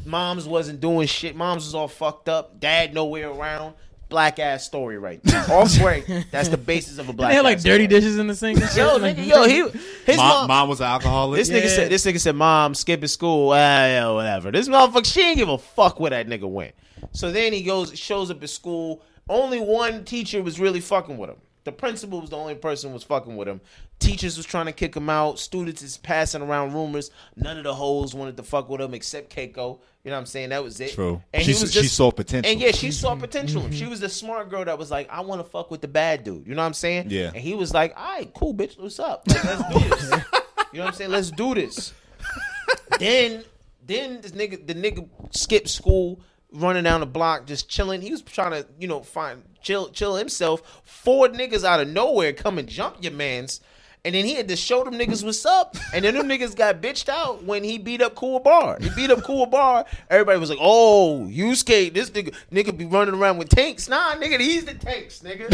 Moms 0.05 0.47
wasn't 0.47 0.81
doing 0.81 1.07
shit. 1.07 1.37
Moms 1.37 1.64
was 1.64 1.75
all 1.75 1.88
fucked 1.88 2.29
up. 2.29 2.59
Dad 2.59 2.95
nowhere 2.95 3.31
around. 3.31 3.75
Black 4.09 4.40
ass 4.40 4.64
story 4.64 4.99
right 4.99 5.23
there. 5.23 5.45
Off 5.51 5.79
break. 5.79 6.05
That's 6.33 6.49
the 6.49 6.57
basis 6.57 6.99
of 6.99 7.09
a 7.09 7.12
black. 7.12 7.31
They 7.31 7.37
had 7.37 7.45
like 7.45 7.59
ass 7.59 7.62
dirty 7.62 7.85
story. 7.85 8.01
dishes 8.01 8.19
in 8.19 8.27
the 8.27 8.35
sink. 8.35 8.59
And 8.61 8.69
shit. 8.69 8.79
Yo, 8.79 8.99
nigga, 8.99 9.25
yo, 9.25 9.45
he 9.47 9.61
his 10.05 10.16
Mom, 10.16 10.29
mom, 10.29 10.49
mom 10.49 10.69
was 10.69 10.81
an 10.81 10.87
alcoholic. 10.87 11.38
this 11.38 11.49
nigga 11.51 11.62
Yeah. 11.62 11.69
said 11.69 11.90
this 11.93 12.05
nigga 12.05 12.19
said, 12.21 12.35
Mom, 12.35 12.75
skipping 12.75 13.07
school. 13.09 13.51
Ah, 13.51 13.55
yeah, 13.55 14.11
whatever. 14.11 14.51
This 14.51 14.69
motherfucker, 14.69 15.07
she 15.07 15.21
ain't 15.23 15.37
give 15.37 15.49
a 15.49 15.59
fuck 15.59 16.01
where 16.01 16.11
that 16.11 16.27
nigga 16.27 16.51
went. 16.51 16.75
So 17.12 17.31
then 17.31 17.53
he 17.53 17.62
goes, 17.62 17.97
shows 17.97 18.31
up 18.33 18.43
at 18.43 18.51
school. 18.51 19.03
Only 19.29 19.61
one 19.61 20.05
teacher 20.05 20.43
was 20.43 20.59
really 20.59 20.81
fucking 20.81 21.16
with 21.16 21.31
him. 21.31 21.37
The 21.62 21.71
principal 21.73 22.21
was 22.21 22.31
the 22.31 22.37
only 22.37 22.57
person 22.57 22.90
who 22.90 22.95
was 22.95 23.05
fucking 23.05 23.37
with 23.37 23.47
him. 23.47 23.61
Teachers 24.01 24.37
was 24.37 24.47
trying 24.47 24.67
to 24.67 24.73
kick 24.73 24.97
him 24.97 25.09
out. 25.09 25.39
Students 25.39 25.83
is 25.83 25.97
passing 25.99 26.43
around 26.43 26.73
rumors. 26.73 27.11
None 27.37 27.59
of 27.59 27.65
the 27.65 27.75
hoes 27.75 28.15
wanted 28.15 28.37
to 28.39 28.43
fuck 28.43 28.69
with 28.69 28.81
him 28.81 28.95
except 28.95 29.35
Keiko. 29.35 29.79
You 30.03 30.11
know 30.11 30.17
what 30.17 30.21
I'm 30.21 30.27
saying? 30.27 30.49
That 30.49 30.65
was 30.65 30.81
it. 30.81 30.93
True. 30.93 31.23
And 31.35 31.43
She 31.43 31.53
he 31.53 31.63
was 31.63 31.77
s- 31.77 31.83
she 31.83 31.89
saw 31.89 32.11
potential. 32.11 32.51
And 32.51 32.61
yeah, 32.61 32.73
she 32.73 32.91
saw 32.91 33.11
mm-hmm. 33.11 33.21
potential. 33.21 33.61
in 33.61 33.67
him. 33.67 33.73
She 33.73 33.87
was 33.87 34.01
the 34.01 34.09
smart 34.09 34.49
girl 34.49 34.65
that 34.65 34.79
was 34.79 34.91
like, 34.91 35.11
I 35.11 35.21
want 35.21 35.45
to 35.45 35.49
fuck 35.49 35.71
with 35.71 35.83
the 35.83 35.89
bad 35.89 36.25
dude. 36.25 36.47
You 36.47 36.55
know 36.55 36.63
what 36.63 36.67
I'm 36.67 36.75
saying? 36.75 37.09
Yeah. 37.11 37.27
And 37.27 37.37
he 37.37 37.55
was 37.55 37.75
like, 37.75 37.95
all 37.97 38.17
right, 38.17 38.33
cool, 38.33 38.55
bitch. 38.55 38.81
What's 38.81 38.99
up? 38.99 39.23
Like, 39.29 39.45
let's 39.45 39.69
do 39.69 39.89
this. 39.89 40.03
you 40.73 40.79
know 40.79 40.85
what 40.85 40.89
I'm 40.89 40.95
saying? 40.95 41.11
Let's 41.11 41.31
do 41.31 41.55
this. 41.55 41.93
then, 42.99 43.45
then 43.87 44.23
this 44.23 44.33
nigga, 44.33 44.67
the 44.67 44.75
nigga 44.75 45.07
skipped 45.37 45.69
school, 45.69 46.21
running 46.53 46.85
down 46.85 47.01
the 47.01 47.07
block, 47.07 47.47
just 47.47 47.69
chilling. 47.69 48.01
He 48.01 48.11
was 48.11 48.23
trying 48.23 48.53
to, 48.53 48.67
you 48.79 48.89
know, 48.89 49.03
find 49.03 49.43
chill, 49.61 49.91
chill 49.91 50.17
himself. 50.17 50.81
Four 50.85 51.29
niggas 51.29 51.65
out 51.65 51.81
of 51.81 51.89
nowhere 51.89 52.33
come 52.33 52.59
and 52.59 52.69
jump 52.69 52.97
your 53.01 53.13
man's. 53.13 53.61
And 54.05 54.15
then 54.15 54.25
he 54.25 54.35
had 54.35 54.49
to 54.49 54.57
show 54.57 54.83
them 54.83 54.95
niggas 54.95 55.23
what's 55.23 55.45
up. 55.45 55.77
And 55.93 56.05
then 56.05 56.15
them 56.15 56.27
niggas 56.27 56.57
got 56.57 56.81
bitched 56.81 57.11
out 57.11 57.45
when 57.45 57.63
he 57.63 57.77
beat 57.77 58.01
up 58.01 58.15
Kuwabara. 58.15 58.81
He 58.83 58.89
beat 58.91 59.11
up 59.11 59.19
Kuwabara. 59.19 59.87
Everybody 60.09 60.39
was 60.39 60.49
like, 60.49 60.59
oh, 60.61 61.27
you 61.27 61.55
skate. 61.55 61.93
This 61.93 62.11
nigga 62.11 62.35
nigga 62.51 62.77
be 62.77 62.87
running 62.87 63.15
around 63.15 63.37
with 63.37 63.51
tanks. 63.51 63.89
Nah, 63.89 64.15
nigga, 64.15 64.41
he's 64.41 64.65
the 64.65 64.75
tanks, 64.75 65.21
nigga. 65.21 65.53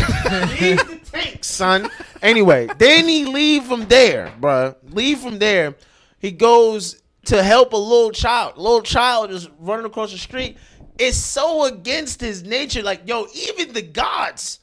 he's 0.50 0.82
the 0.84 0.96
tanks, 1.10 1.48
son. 1.48 1.90
Anyway, 2.22 2.68
then 2.78 3.08
he 3.08 3.24
leave 3.24 3.64
from 3.64 3.86
there, 3.86 4.32
bruh. 4.40 4.76
Leave 4.92 5.18
from 5.18 5.38
there. 5.38 5.74
He 6.18 6.30
goes 6.30 7.02
to 7.26 7.42
help 7.42 7.72
a 7.72 7.76
little 7.76 8.12
child. 8.12 8.56
Little 8.56 8.82
child 8.82 9.32
is 9.32 9.48
running 9.58 9.86
across 9.86 10.12
the 10.12 10.18
street. 10.18 10.56
It's 10.98 11.18
so 11.18 11.64
against 11.64 12.20
his 12.20 12.44
nature. 12.44 12.82
Like, 12.82 13.08
yo, 13.08 13.26
even 13.34 13.72
the 13.72 13.82
gods, 13.82 14.60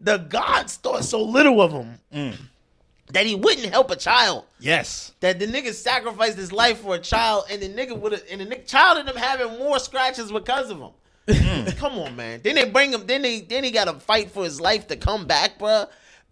the 0.00 0.18
gods 0.18 0.76
thought 0.76 1.04
so 1.04 1.22
little 1.22 1.60
of 1.60 1.72
him 1.72 1.98
mm. 2.12 2.36
That 3.12 3.26
he 3.26 3.34
wouldn't 3.34 3.66
help 3.66 3.90
a 3.90 3.96
child. 3.96 4.44
yes. 4.58 5.12
That 5.20 5.38
the 5.38 5.46
nigga 5.46 5.72
sacrificed 5.72 6.36
his 6.36 6.52
life 6.52 6.80
for 6.80 6.94
a 6.94 6.98
child, 6.98 7.44
and 7.50 7.60
the 7.62 7.68
nigga 7.68 7.98
would 7.98 8.12
have, 8.12 8.22
and 8.30 8.40
the 8.40 8.46
nigga, 8.46 8.66
child 8.66 8.98
ended 8.98 9.14
up 9.14 9.20
having 9.20 9.58
more 9.58 9.78
scratches 9.78 10.32
because 10.32 10.70
of 10.70 10.78
him. 10.78 10.90
Mm. 11.26 11.76
come 11.78 11.98
on, 11.98 12.16
man. 12.16 12.40
Then 12.42 12.54
they 12.56 12.68
bring 12.68 12.92
him. 12.92 13.06
Then 13.06 13.22
they 13.22 13.40
then 13.40 13.64
he 13.64 13.70
got 13.70 13.86
to 13.86 13.94
fight 13.94 14.30
for 14.30 14.44
his 14.44 14.60
life 14.60 14.88
to 14.88 14.96
come 14.96 15.26
back, 15.26 15.58
bruh. 15.58 15.88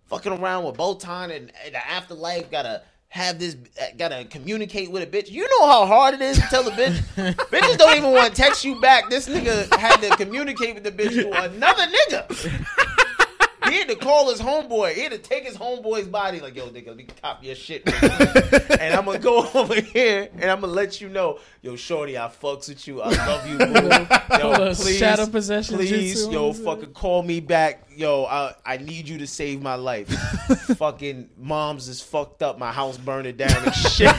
Fucking 0.06 0.32
around 0.32 0.64
with 0.64 0.76
Botan 0.76 1.35
and, 1.35 1.52
and 1.64 1.74
the 1.74 1.87
afterlife. 1.87 2.50
Gotta 2.50 2.82
have 3.08 3.38
this. 3.38 3.56
Gotta 3.96 4.26
communicate 4.28 4.90
with 4.90 5.02
a 5.02 5.06
bitch. 5.06 5.30
You 5.30 5.48
know 5.48 5.66
how 5.66 5.87
hard 5.87 6.14
it 6.14 6.20
is 6.20 6.37
to 6.38 6.42
tell 6.48 6.68
a 6.68 6.72
bitch. 6.72 6.96
Bitches 7.50 7.78
don't 7.78 7.96
even 7.96 8.11
want 8.11 8.35
to 8.35 8.42
text 8.42 8.64
you 8.64 8.80
back. 8.80 9.08
This 9.08 9.28
nigga 9.28 9.74
had 9.78 9.96
to 10.02 10.16
communicate 10.16 10.74
with 10.74 10.85
the 10.85 10.92
bitch 10.92 11.12
through 11.12 11.32
another 11.32 11.87
nigga. 11.87 12.91
He 13.83 13.88
had 13.88 13.99
to 13.99 14.05
call 14.05 14.31
his 14.31 14.40
homeboy. 14.40 14.95
He 14.95 15.01
had 15.01 15.11
to 15.11 15.18
take 15.18 15.42
his 15.42 15.57
homeboy's 15.57 16.07
body. 16.07 16.38
Like, 16.38 16.55
yo, 16.55 16.68
nigga, 16.68 16.87
let 16.87 16.97
me 16.99 17.07
cop 17.21 17.42
your 17.42 17.57
shit. 17.57 17.83
and 18.81 18.95
I'm 18.95 19.05
gonna 19.05 19.18
go 19.18 19.45
over 19.55 19.75
here 19.75 20.29
and 20.35 20.45
I'm 20.45 20.61
gonna 20.61 20.73
let 20.73 21.01
you 21.01 21.09
know, 21.09 21.40
yo, 21.62 21.75
shorty, 21.75 22.16
I 22.16 22.29
fucks 22.29 22.68
with 22.68 22.87
you. 22.87 23.03
I 23.03 23.09
love 23.09 23.45
you, 23.45 23.59
boo. 23.59 23.64
Yo, 24.38 24.55
Pull 24.57 24.68
a 24.68 24.75
please, 24.77 24.99
shadow 24.99 25.27
possession 25.27 25.79
please, 25.79 26.29
yo, 26.29 26.51
on 26.51 26.55
fucking 26.55 26.92
call 26.92 27.25
me 27.25 27.40
back. 27.40 27.88
Yo, 27.97 28.25
I, 28.25 28.55
I 28.64 28.77
need 28.77 29.09
you 29.09 29.18
to 29.18 29.27
save 29.27 29.61
my 29.61 29.75
life. 29.75 30.09
fucking 30.77 31.31
mom's 31.37 31.88
is 31.88 32.01
fucked 32.01 32.45
up. 32.45 32.61
My 32.61 32.71
house 32.71 32.99
burning 32.99 33.35
down 33.35 33.64
and 33.64 33.75
shit. 33.75 34.17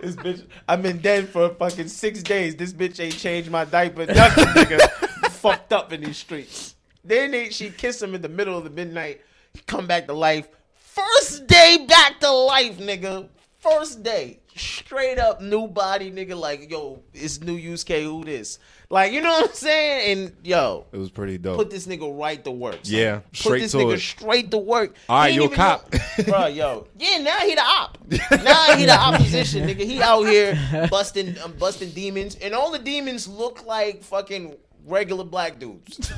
this 0.00 0.14
bitch, 0.14 0.46
I've 0.68 0.82
been 0.82 0.98
dead 0.98 1.28
for 1.30 1.48
fucking 1.48 1.88
six 1.88 2.22
days. 2.22 2.54
This 2.54 2.72
bitch 2.72 3.00
ain't 3.00 3.18
changed 3.18 3.50
my 3.50 3.64
diaper. 3.64 4.06
Nothing, 4.06 4.44
nigga. 4.44 4.88
fucked 5.30 5.72
up 5.72 5.92
in 5.92 6.02
these 6.02 6.18
streets. 6.18 6.75
Then 7.06 7.30
they, 7.30 7.50
she 7.50 7.70
kissed 7.70 8.02
him 8.02 8.14
in 8.14 8.22
the 8.22 8.28
middle 8.28 8.56
of 8.58 8.64
the 8.64 8.70
midnight. 8.70 9.20
He 9.54 9.60
come 9.66 9.86
back 9.86 10.06
to 10.06 10.12
life. 10.12 10.48
First 10.74 11.46
day 11.46 11.84
back 11.88 12.20
to 12.20 12.30
life, 12.30 12.78
nigga. 12.78 13.28
first 13.58 14.02
day, 14.02 14.38
straight 14.54 15.18
up 15.18 15.40
new 15.42 15.66
body 15.68 16.10
nigga. 16.10 16.38
Like 16.38 16.70
yo, 16.70 17.02
it's 17.12 17.40
new 17.40 17.58
Yusuke. 17.58 18.02
Who 18.02 18.24
this? 18.24 18.58
Like 18.88 19.12
you 19.12 19.20
know 19.20 19.30
what 19.30 19.50
I'm 19.50 19.54
saying? 19.56 20.18
And 20.18 20.32
yo, 20.42 20.86
It 20.92 20.96
was 20.96 21.10
pretty 21.10 21.36
dope. 21.38 21.56
put 21.56 21.70
this 21.70 21.86
nigga 21.86 22.18
right 22.18 22.42
to 22.44 22.50
work. 22.50 22.78
son. 22.84 22.94
Yeah, 22.94 23.20
put 23.42 23.58
this 23.60 23.72
to 23.72 23.78
nigga 23.78 23.94
it. 23.96 24.00
straight 24.00 24.50
to 24.52 24.58
work. 24.58 24.94
All 25.08 25.18
right, 25.18 25.34
you 25.34 25.44
a 25.44 25.48
cop. 25.50 25.92
know- 25.92 25.98
bro. 26.24 26.46
Yo, 26.46 26.86
yeah, 26.98 27.18
now 27.18 27.38
he 27.40 27.54
the 27.54 27.60
op. 27.62 27.98
Now 28.42 28.76
he 28.76 28.84
the 28.86 28.96
opposition, 28.98 29.66
nigga. 29.68 29.80
He 29.84 30.00
out 30.00 30.22
here 30.24 30.56
busting, 30.90 31.36
um, 31.40 31.52
busting 31.58 31.90
demons, 31.90 32.36
and 32.36 32.54
all 32.54 32.70
the 32.70 32.78
demons 32.78 33.26
look 33.28 33.66
like 33.66 34.02
fucking 34.02 34.56
regular 34.86 35.24
black 35.24 35.58
dudes. 35.58 36.10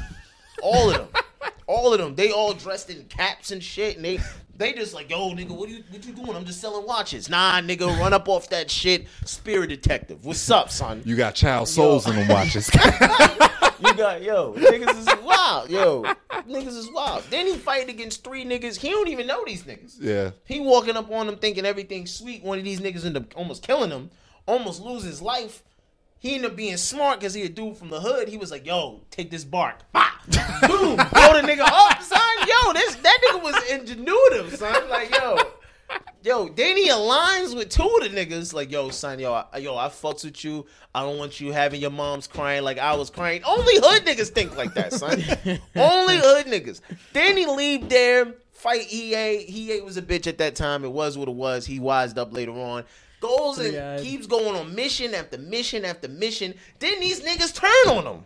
All 0.63 0.91
of 0.91 0.97
them, 0.97 1.23
all 1.67 1.93
of 1.93 1.99
them. 2.01 2.15
They 2.15 2.31
all 2.31 2.53
dressed 2.53 2.91
in 2.91 3.05
caps 3.05 3.51
and 3.51 3.63
shit, 3.63 3.97
and 3.97 4.05
they. 4.05 4.21
They 4.57 4.73
just 4.73 4.93
like, 4.93 5.09
yo, 5.09 5.31
nigga, 5.35 5.51
what 5.51 5.69
you 5.69 5.85
what 5.89 6.05
you 6.05 6.13
doing? 6.13 6.35
I'm 6.35 6.45
just 6.45 6.61
selling 6.61 6.85
watches. 6.85 7.31
Nah, 7.31 7.61
nigga, 7.61 7.97
run 8.01 8.13
up 8.13 8.29
off 8.29 8.51
that 8.51 8.69
shit. 8.69 9.07
Spirit 9.25 9.69
detective. 9.69 10.25
What's 10.25 10.51
up, 10.51 10.69
son? 10.71 11.01
you 11.05 11.15
got 11.15 11.37
child 11.37 11.69
souls 11.69 12.09
in 12.09 12.17
them 12.17 12.27
watches. 12.27 12.69
You 13.81 13.95
got 13.95 14.23
yo, 14.25 14.55
niggas 14.55 14.99
is 14.99 15.07
wild, 15.23 15.71
yo, 15.71 16.03
niggas 16.49 16.77
is 16.77 16.91
wild. 16.91 17.23
Then 17.31 17.47
he 17.47 17.55
fighting 17.57 17.91
against 17.91 18.25
three 18.25 18.45
niggas. 18.45 18.77
He 18.77 18.91
don't 18.91 19.07
even 19.07 19.29
know 19.29 19.45
these 19.47 19.63
niggas. 19.63 19.99
yeah. 20.01 20.33
He 20.47 20.59
walking 20.59 20.97
up 20.97 21.09
on 21.13 21.27
them 21.29 21.37
thinking 21.37 21.65
everything's 21.65 22.13
sweet. 22.13 22.43
One 22.43 22.59
of 22.59 22.65
these 22.65 22.81
niggas 22.81 23.07
end 23.07 23.17
up 23.17 23.37
almost 23.37 23.63
killing 23.65 23.91
him, 23.91 24.11
almost 24.47 24.83
lose 24.83 25.05
his 25.05 25.23
life. 25.23 25.63
He 26.21 26.35
ended 26.35 26.51
up 26.51 26.57
being 26.57 26.77
smart 26.77 27.21
because 27.21 27.35
he 27.35 27.43
a 27.43 27.49
dude 27.49 27.77
from 27.77 27.91
the 27.91 28.01
hood. 28.01 28.29
He 28.29 28.37
was 28.37 28.51
like, 28.51 28.67
"Yo, 28.67 29.03
take 29.11 29.31
this 29.31 29.45
bark, 29.45 29.77
bah! 29.93 30.11
boom, 30.67 30.97
blow 30.97 31.33
the 31.35 31.43
nigga 31.43 31.61
up, 31.61 32.03
son. 32.03 32.21
Yo, 32.41 32.73
this 32.73 32.97
that 32.97 33.19
nigga 33.25 33.43
was 33.43 33.55
ingenuitive, 33.71 34.57
son. 34.57 34.89
Like, 34.89 35.15
yo." 35.15 35.39
Yo, 36.23 36.49
then 36.49 36.77
he 36.77 36.89
aligns 36.91 37.57
with 37.57 37.71
two 37.71 37.85
of 37.85 38.03
the 38.03 38.09
niggas. 38.11 38.53
Like, 38.53 38.71
yo, 38.71 38.91
son, 38.91 39.21
yo, 39.21 39.33
I, 39.33 39.59
yo, 39.59 39.77
I 39.77 39.87
fucks 39.87 40.25
with 40.25 40.45
you. 40.45 40.67
I 40.95 41.03
don't 41.03 41.17
want 41.17 41.41
you 41.41 41.53
having 41.53 41.81
your 41.81 41.93
mom's 41.93 42.27
crying 42.27 42.65
like 42.65 42.77
I 42.77 42.95
was 42.97 43.09
crying. 43.09 43.43
Only 43.45 43.75
hood 43.77 44.05
niggas 44.05 44.31
think 44.31 44.57
like 44.57 44.75
that, 44.75 44.93
son. 44.93 45.23
Only 45.77 46.17
hood 46.19 46.47
niggas. 46.47 46.81
Then 47.13 47.37
he 47.37 47.47
leave 47.47 47.89
there, 47.89 48.35
fight 48.53 48.89
Hiei. 48.89 49.49
Hiei 49.49 49.83
was 49.85 49.97
a 49.97 50.03
bitch 50.03 50.27
at 50.27 50.39
that 50.39 50.57
time. 50.57 50.85
It 50.85 50.91
was 50.93 51.17
what 51.17 51.29
it 51.29 51.35
was. 51.35 51.65
He 51.65 51.79
wised 51.79 52.19
up 52.19 52.33
later 52.35 52.53
on. 52.53 52.85
Goes 53.21 53.59
and 53.59 53.71
Three-eyed. 53.71 54.01
keeps 54.03 54.27
going 54.27 54.55
on 54.55 54.75
mission 54.75 55.15
after 55.15 55.39
mission 55.39 55.85
after 55.85 56.09
mission. 56.09 56.55
Then 56.79 57.01
these 57.01 57.21
niggas 57.21 57.55
turn 57.55 57.97
on 57.97 58.05
him. 58.07 58.25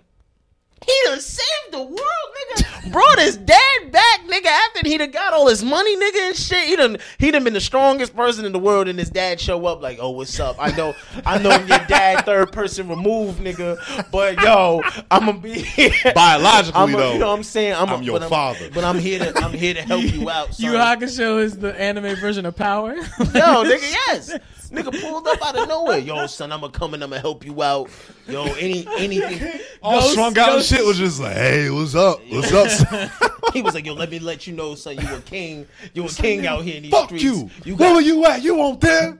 He 0.84 0.92
done 1.04 1.20
saved 1.20 1.46
the 1.70 1.78
world, 1.80 1.96
nigga. 1.96 2.90
Brought 2.92 3.20
his 3.20 3.36
dad 3.36 3.92
back, 3.92 4.22
nigga, 4.26 4.46
after 4.46 4.80
he 4.88 4.98
done 4.98 5.12
got 5.12 5.32
all 5.32 5.46
his 5.46 5.62
money, 5.62 5.96
nigga, 5.96 6.26
and 6.30 6.36
shit. 6.36 6.66
He 6.66 6.74
done 6.74 6.96
he 7.18 7.30
done 7.30 7.44
been 7.44 7.52
the 7.52 7.60
strongest 7.60 8.16
person 8.16 8.44
in 8.44 8.50
the 8.50 8.58
world, 8.58 8.88
and 8.88 8.98
his 8.98 9.08
dad 9.08 9.40
show 9.40 9.64
up 9.66 9.80
like, 9.80 9.98
oh, 10.00 10.10
what's 10.10 10.40
up? 10.40 10.56
I 10.58 10.72
know, 10.76 10.92
I 11.24 11.38
know 11.38 11.50
your 11.50 11.78
dad 11.86 12.24
third 12.24 12.50
person 12.50 12.88
removed, 12.88 13.38
nigga, 13.40 14.10
but 14.10 14.42
yo, 14.42 14.82
I'm 15.08 15.26
gonna 15.26 15.38
be 15.38 15.52
here. 15.60 15.92
Biologically, 16.16 16.80
I'm 16.80 16.92
a, 16.92 16.98
though, 16.98 17.12
you 17.12 17.18
know 17.20 17.28
what 17.28 17.36
I'm 17.36 17.42
saying? 17.44 17.74
I'm, 17.74 17.88
a- 17.88 17.94
I'm 17.94 18.02
your 18.02 18.18
but 18.18 18.28
father. 18.28 18.68
but 18.74 18.82
I'm 18.82 18.98
here 18.98 19.20
to 19.20 19.38
I'm 19.38 19.52
here 19.52 19.74
to 19.74 19.82
help 19.82 20.02
you 20.02 20.28
out. 20.30 20.52
Son. 20.52 20.66
Yu 20.66 20.72
Hakusho 20.72 21.40
is 21.40 21.56
the 21.58 21.80
anime 21.80 22.16
version 22.16 22.44
of 22.44 22.56
Power. 22.56 22.96
Yo, 22.96 23.04
nigga, 23.04 23.82
yes. 23.82 24.36
Nigga 24.72 25.00
pulled 25.02 25.26
up 25.28 25.46
out 25.46 25.56
of 25.58 25.68
nowhere. 25.68 25.98
Yo, 25.98 26.26
son, 26.26 26.50
I'm 26.50 26.60
gonna 26.62 26.72
come 26.72 26.94
and 26.94 27.04
I'm 27.04 27.10
gonna 27.10 27.20
help 27.20 27.44
you 27.44 27.62
out. 27.62 27.90
Yo, 28.26 28.44
any 28.54 28.86
anything. 28.96 29.60
All 29.82 30.00
Ghost- 30.00 30.12
strung 30.12 30.38
out 30.38 30.48
and 30.48 30.58
ghost- 30.58 30.68
shit 30.70 30.84
was 30.84 30.96
just 30.98 31.20
like, 31.20 31.34
hey, 31.36 31.68
what's 31.70 31.94
up? 31.94 32.20
What's 32.30 32.52
up? 32.52 32.68
son? 32.68 33.10
He 33.52 33.60
was 33.60 33.74
like, 33.74 33.84
yo, 33.84 33.92
let 33.92 34.10
me 34.10 34.18
let 34.18 34.46
you 34.46 34.54
know, 34.54 34.74
son, 34.74 34.96
you 34.98 35.14
a 35.14 35.20
king. 35.20 35.66
You 35.92 36.06
a 36.06 36.08
king 36.08 36.46
out 36.46 36.64
here 36.64 36.76
in 36.76 36.84
these 36.84 36.90
Fuck 36.92 37.06
streets. 37.08 37.22
you. 37.24 37.50
You 37.66 37.76
Where 37.76 37.92
were 37.92 38.00
you 38.00 38.24
at? 38.24 38.40
You 38.42 38.58
on 38.62 38.78
there? 38.78 39.18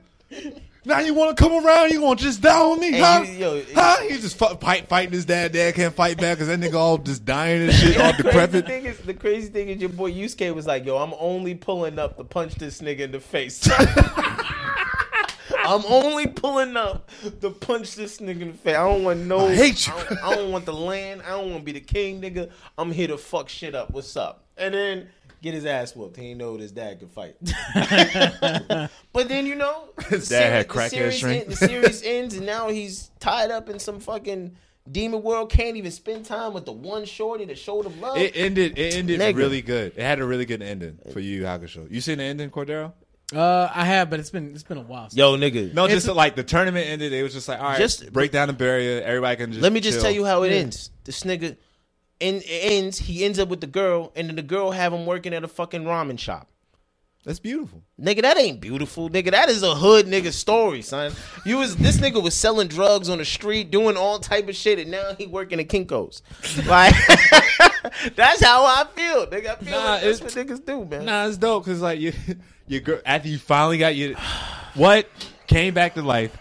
Now 0.85 0.99
you 0.99 1.13
want 1.13 1.37
to 1.37 1.41
come 1.43 1.63
around? 1.65 1.91
You 1.91 2.01
want 2.01 2.17
to 2.19 2.25
just 2.25 2.41
die 2.41 2.59
on 2.59 2.79
me? 2.79 2.91
Hey, 2.93 2.99
huh? 2.99 3.23
you- 3.27 3.33
yo, 3.37 3.63
huh? 3.75 4.01
He 4.01 4.15
just 4.19 4.37
fu- 4.39 4.55
fight, 4.55 4.89
fighting 4.89 5.13
his 5.13 5.23
dad. 5.25 5.51
Dad 5.51 5.75
can't 5.75 5.93
fight 5.93 6.17
back 6.17 6.37
because 6.39 6.47
that 6.47 6.59
nigga 6.59 6.73
all 6.73 6.97
just 6.97 7.23
dying 7.25 7.61
and 7.61 7.71
shit, 7.73 7.95
all 8.01 8.11
the 8.17 8.23
crazy 8.23 8.29
decrepit. 8.31 8.65
thing 8.65 8.85
is, 8.87 8.97
the 8.99 9.13
crazy 9.13 9.49
thing 9.49 9.69
is, 9.69 9.79
your 9.79 9.89
boy 9.91 10.11
Yusuke 10.11 10.53
was 10.55 10.65
like, 10.65 10.83
"Yo, 10.83 10.97
I'm 10.97 11.13
only 11.19 11.53
pulling 11.53 11.99
up 11.99 12.17
to 12.17 12.23
punch 12.23 12.55
this 12.55 12.81
nigga 12.81 13.01
in 13.01 13.11
the 13.11 13.19
face. 13.19 13.69
I'm 15.63 15.83
only 15.87 16.27
pulling 16.27 16.75
up 16.77 17.09
to 17.41 17.49
punch 17.49 17.95
this 17.95 18.17
nigga 18.19 18.41
in 18.41 18.47
the 18.51 18.57
face. 18.57 18.75
I 18.75 18.83
don't 18.87 19.03
want 19.03 19.19
no. 19.21 19.47
I 19.47 19.55
hate 19.55 19.87
you. 19.87 19.93
I 19.93 20.03
don't, 20.03 20.23
I 20.23 20.35
don't 20.35 20.51
want 20.51 20.65
the 20.65 20.73
land. 20.73 21.21
I 21.25 21.29
don't 21.29 21.49
want 21.51 21.59
to 21.59 21.63
be 21.63 21.71
the 21.71 21.79
king, 21.81 22.21
nigga. 22.21 22.51
I'm 22.77 22.91
here 22.91 23.07
to 23.07 23.17
fuck 23.17 23.49
shit 23.49 23.73
up. 23.75 23.91
What's 23.91 24.15
up? 24.17 24.43
And 24.57 24.73
then 24.73 25.07
get 25.41 25.53
his 25.53 25.65
ass 25.65 25.95
whooped. 25.95 26.15
He 26.17 26.23
didn't 26.29 26.37
know 26.39 26.57
his 26.57 26.71
dad 26.71 26.99
could 26.99 27.09
fight. 27.11 27.35
but 29.13 29.27
then 29.29 29.45
you 29.45 29.55
know, 29.55 29.89
His 30.09 30.29
the 30.29 30.35
dad 30.35 30.51
had 30.51 30.51
series- 30.51 30.67
the 30.67 30.73
crackhead 30.73 30.89
series 30.89 31.17
strength. 31.17 31.41
end- 31.43 31.51
The 31.51 31.55
series 31.67 32.03
ends, 32.03 32.35
and 32.35 32.45
now 32.45 32.69
he's 32.69 33.11
tied 33.19 33.51
up 33.51 33.69
in 33.69 33.79
some 33.79 33.99
fucking 33.99 34.55
demon 34.91 35.23
world. 35.23 35.49
Can't 35.49 35.77
even 35.77 35.91
spend 35.91 36.25
time 36.25 36.53
with 36.53 36.65
the 36.65 36.71
one 36.71 37.05
shorty 37.05 37.45
that 37.45 37.57
showed 37.57 37.85
him 37.85 37.99
love. 38.01 38.17
It 38.17 38.33
ended. 38.35 38.77
It 38.77 38.95
ended 38.95 39.19
Nigga. 39.19 39.35
really 39.37 39.61
good. 39.61 39.93
It 39.95 40.01
had 40.03 40.19
a 40.19 40.25
really 40.25 40.45
good 40.45 40.61
ending 40.61 40.99
for 41.11 41.19
you, 41.19 41.39
Yu 41.39 41.43
Hakusho. 41.43 41.89
You 41.91 42.01
seen 42.01 42.17
the 42.19 42.23
ending, 42.25 42.49
Cordero? 42.49 42.93
Uh, 43.33 43.69
I 43.73 43.85
have, 43.85 44.09
but 44.09 44.19
it's 44.19 44.29
been 44.29 44.53
it's 44.53 44.63
been 44.63 44.77
a 44.77 44.81
while. 44.81 45.09
since- 45.09 45.17
Yo, 45.17 45.35
nigga. 45.37 45.73
No, 45.73 45.85
It's- 45.85 46.03
just 46.03 46.15
like 46.15 46.35
the 46.35 46.43
tournament 46.43 46.87
ended. 46.87 47.13
It 47.13 47.23
was 47.23 47.33
just 47.33 47.47
like, 47.47 47.59
all 47.59 47.65
right, 47.69 47.77
Just- 47.79 47.99
just 48.01 48.13
break 48.13 48.31
down 48.31 48.47
the 48.47 48.53
barrier. 48.53 49.01
Everybody 49.01 49.37
can 49.37 49.51
just. 49.51 49.61
Let 49.63 49.71
me 49.73 49.79
just 49.79 49.95
chill. 49.97 50.03
tell 50.03 50.11
you 50.11 50.25
how 50.25 50.43
it 50.43 50.51
Yeah. 50.51 50.57
ends. 50.57 50.91
This 51.03 51.23
nigga, 51.23 51.55
in, 52.19 52.35
it 52.35 52.43
ends. 52.47 52.99
He 52.99 53.23
ends 53.25 53.39
up 53.39 53.49
with 53.49 53.61
the 53.61 53.67
girl, 53.67 54.11
and 54.15 54.27
then 54.29 54.35
the 54.35 54.41
girl 54.43 54.71
have 54.71 54.93
him 54.93 55.05
working 55.05 55.33
at 55.33 55.43
a 55.43 55.47
fucking 55.47 55.83
ramen 55.83 56.19
shop. 56.19 56.47
That's 57.25 57.39
beautiful. 57.39 57.83
Nigga, 58.01 58.21
that 58.23 58.37
ain't 58.37 58.59
beautiful. 58.59 59.09
Nigga, 59.09 59.31
that 59.31 59.47
is 59.49 59.63
a 59.63 59.73
hood 59.73 60.07
nigga 60.07 60.33
story, 60.33 60.81
son. 60.81 61.13
You 61.45 61.57
was 61.57 61.77
this 61.77 61.97
nigga 61.97 62.21
was 62.21 62.33
selling 62.35 62.67
drugs 62.67 63.07
on 63.07 63.17
the 63.19 63.23
street, 63.25 63.71
doing 63.71 63.95
all 63.95 64.19
type 64.19 64.49
of 64.49 64.55
shit, 64.57 64.77
and 64.77 64.91
now 64.91 65.13
he 65.17 65.25
working 65.27 65.59
at 65.59 65.69
Kinkos. 65.69 66.21
Like 66.67 66.93
that's 68.15 68.43
how 68.43 68.65
I 68.65 68.85
feel. 68.93 69.27
Nigga, 69.27 69.47
I 69.51 69.55
feel 69.55 69.71
Nah, 69.71 69.85
like 69.85 70.01
that's 70.03 70.21
what 70.21 70.31
niggas 70.33 70.65
do, 70.65 70.85
man. 70.85 71.05
Nah, 71.05 71.27
it's 71.27 71.37
dope 71.37 71.63
because 71.65 71.81
like 71.81 71.99
you, 71.99 72.13
your 72.67 72.81
girl 72.81 72.99
after 73.05 73.29
you 73.29 73.37
finally 73.37 73.77
got 73.77 73.95
your 73.95 74.15
what 74.75 75.07
came 75.47 75.73
back 75.73 75.93
to 75.93 76.01
life, 76.01 76.35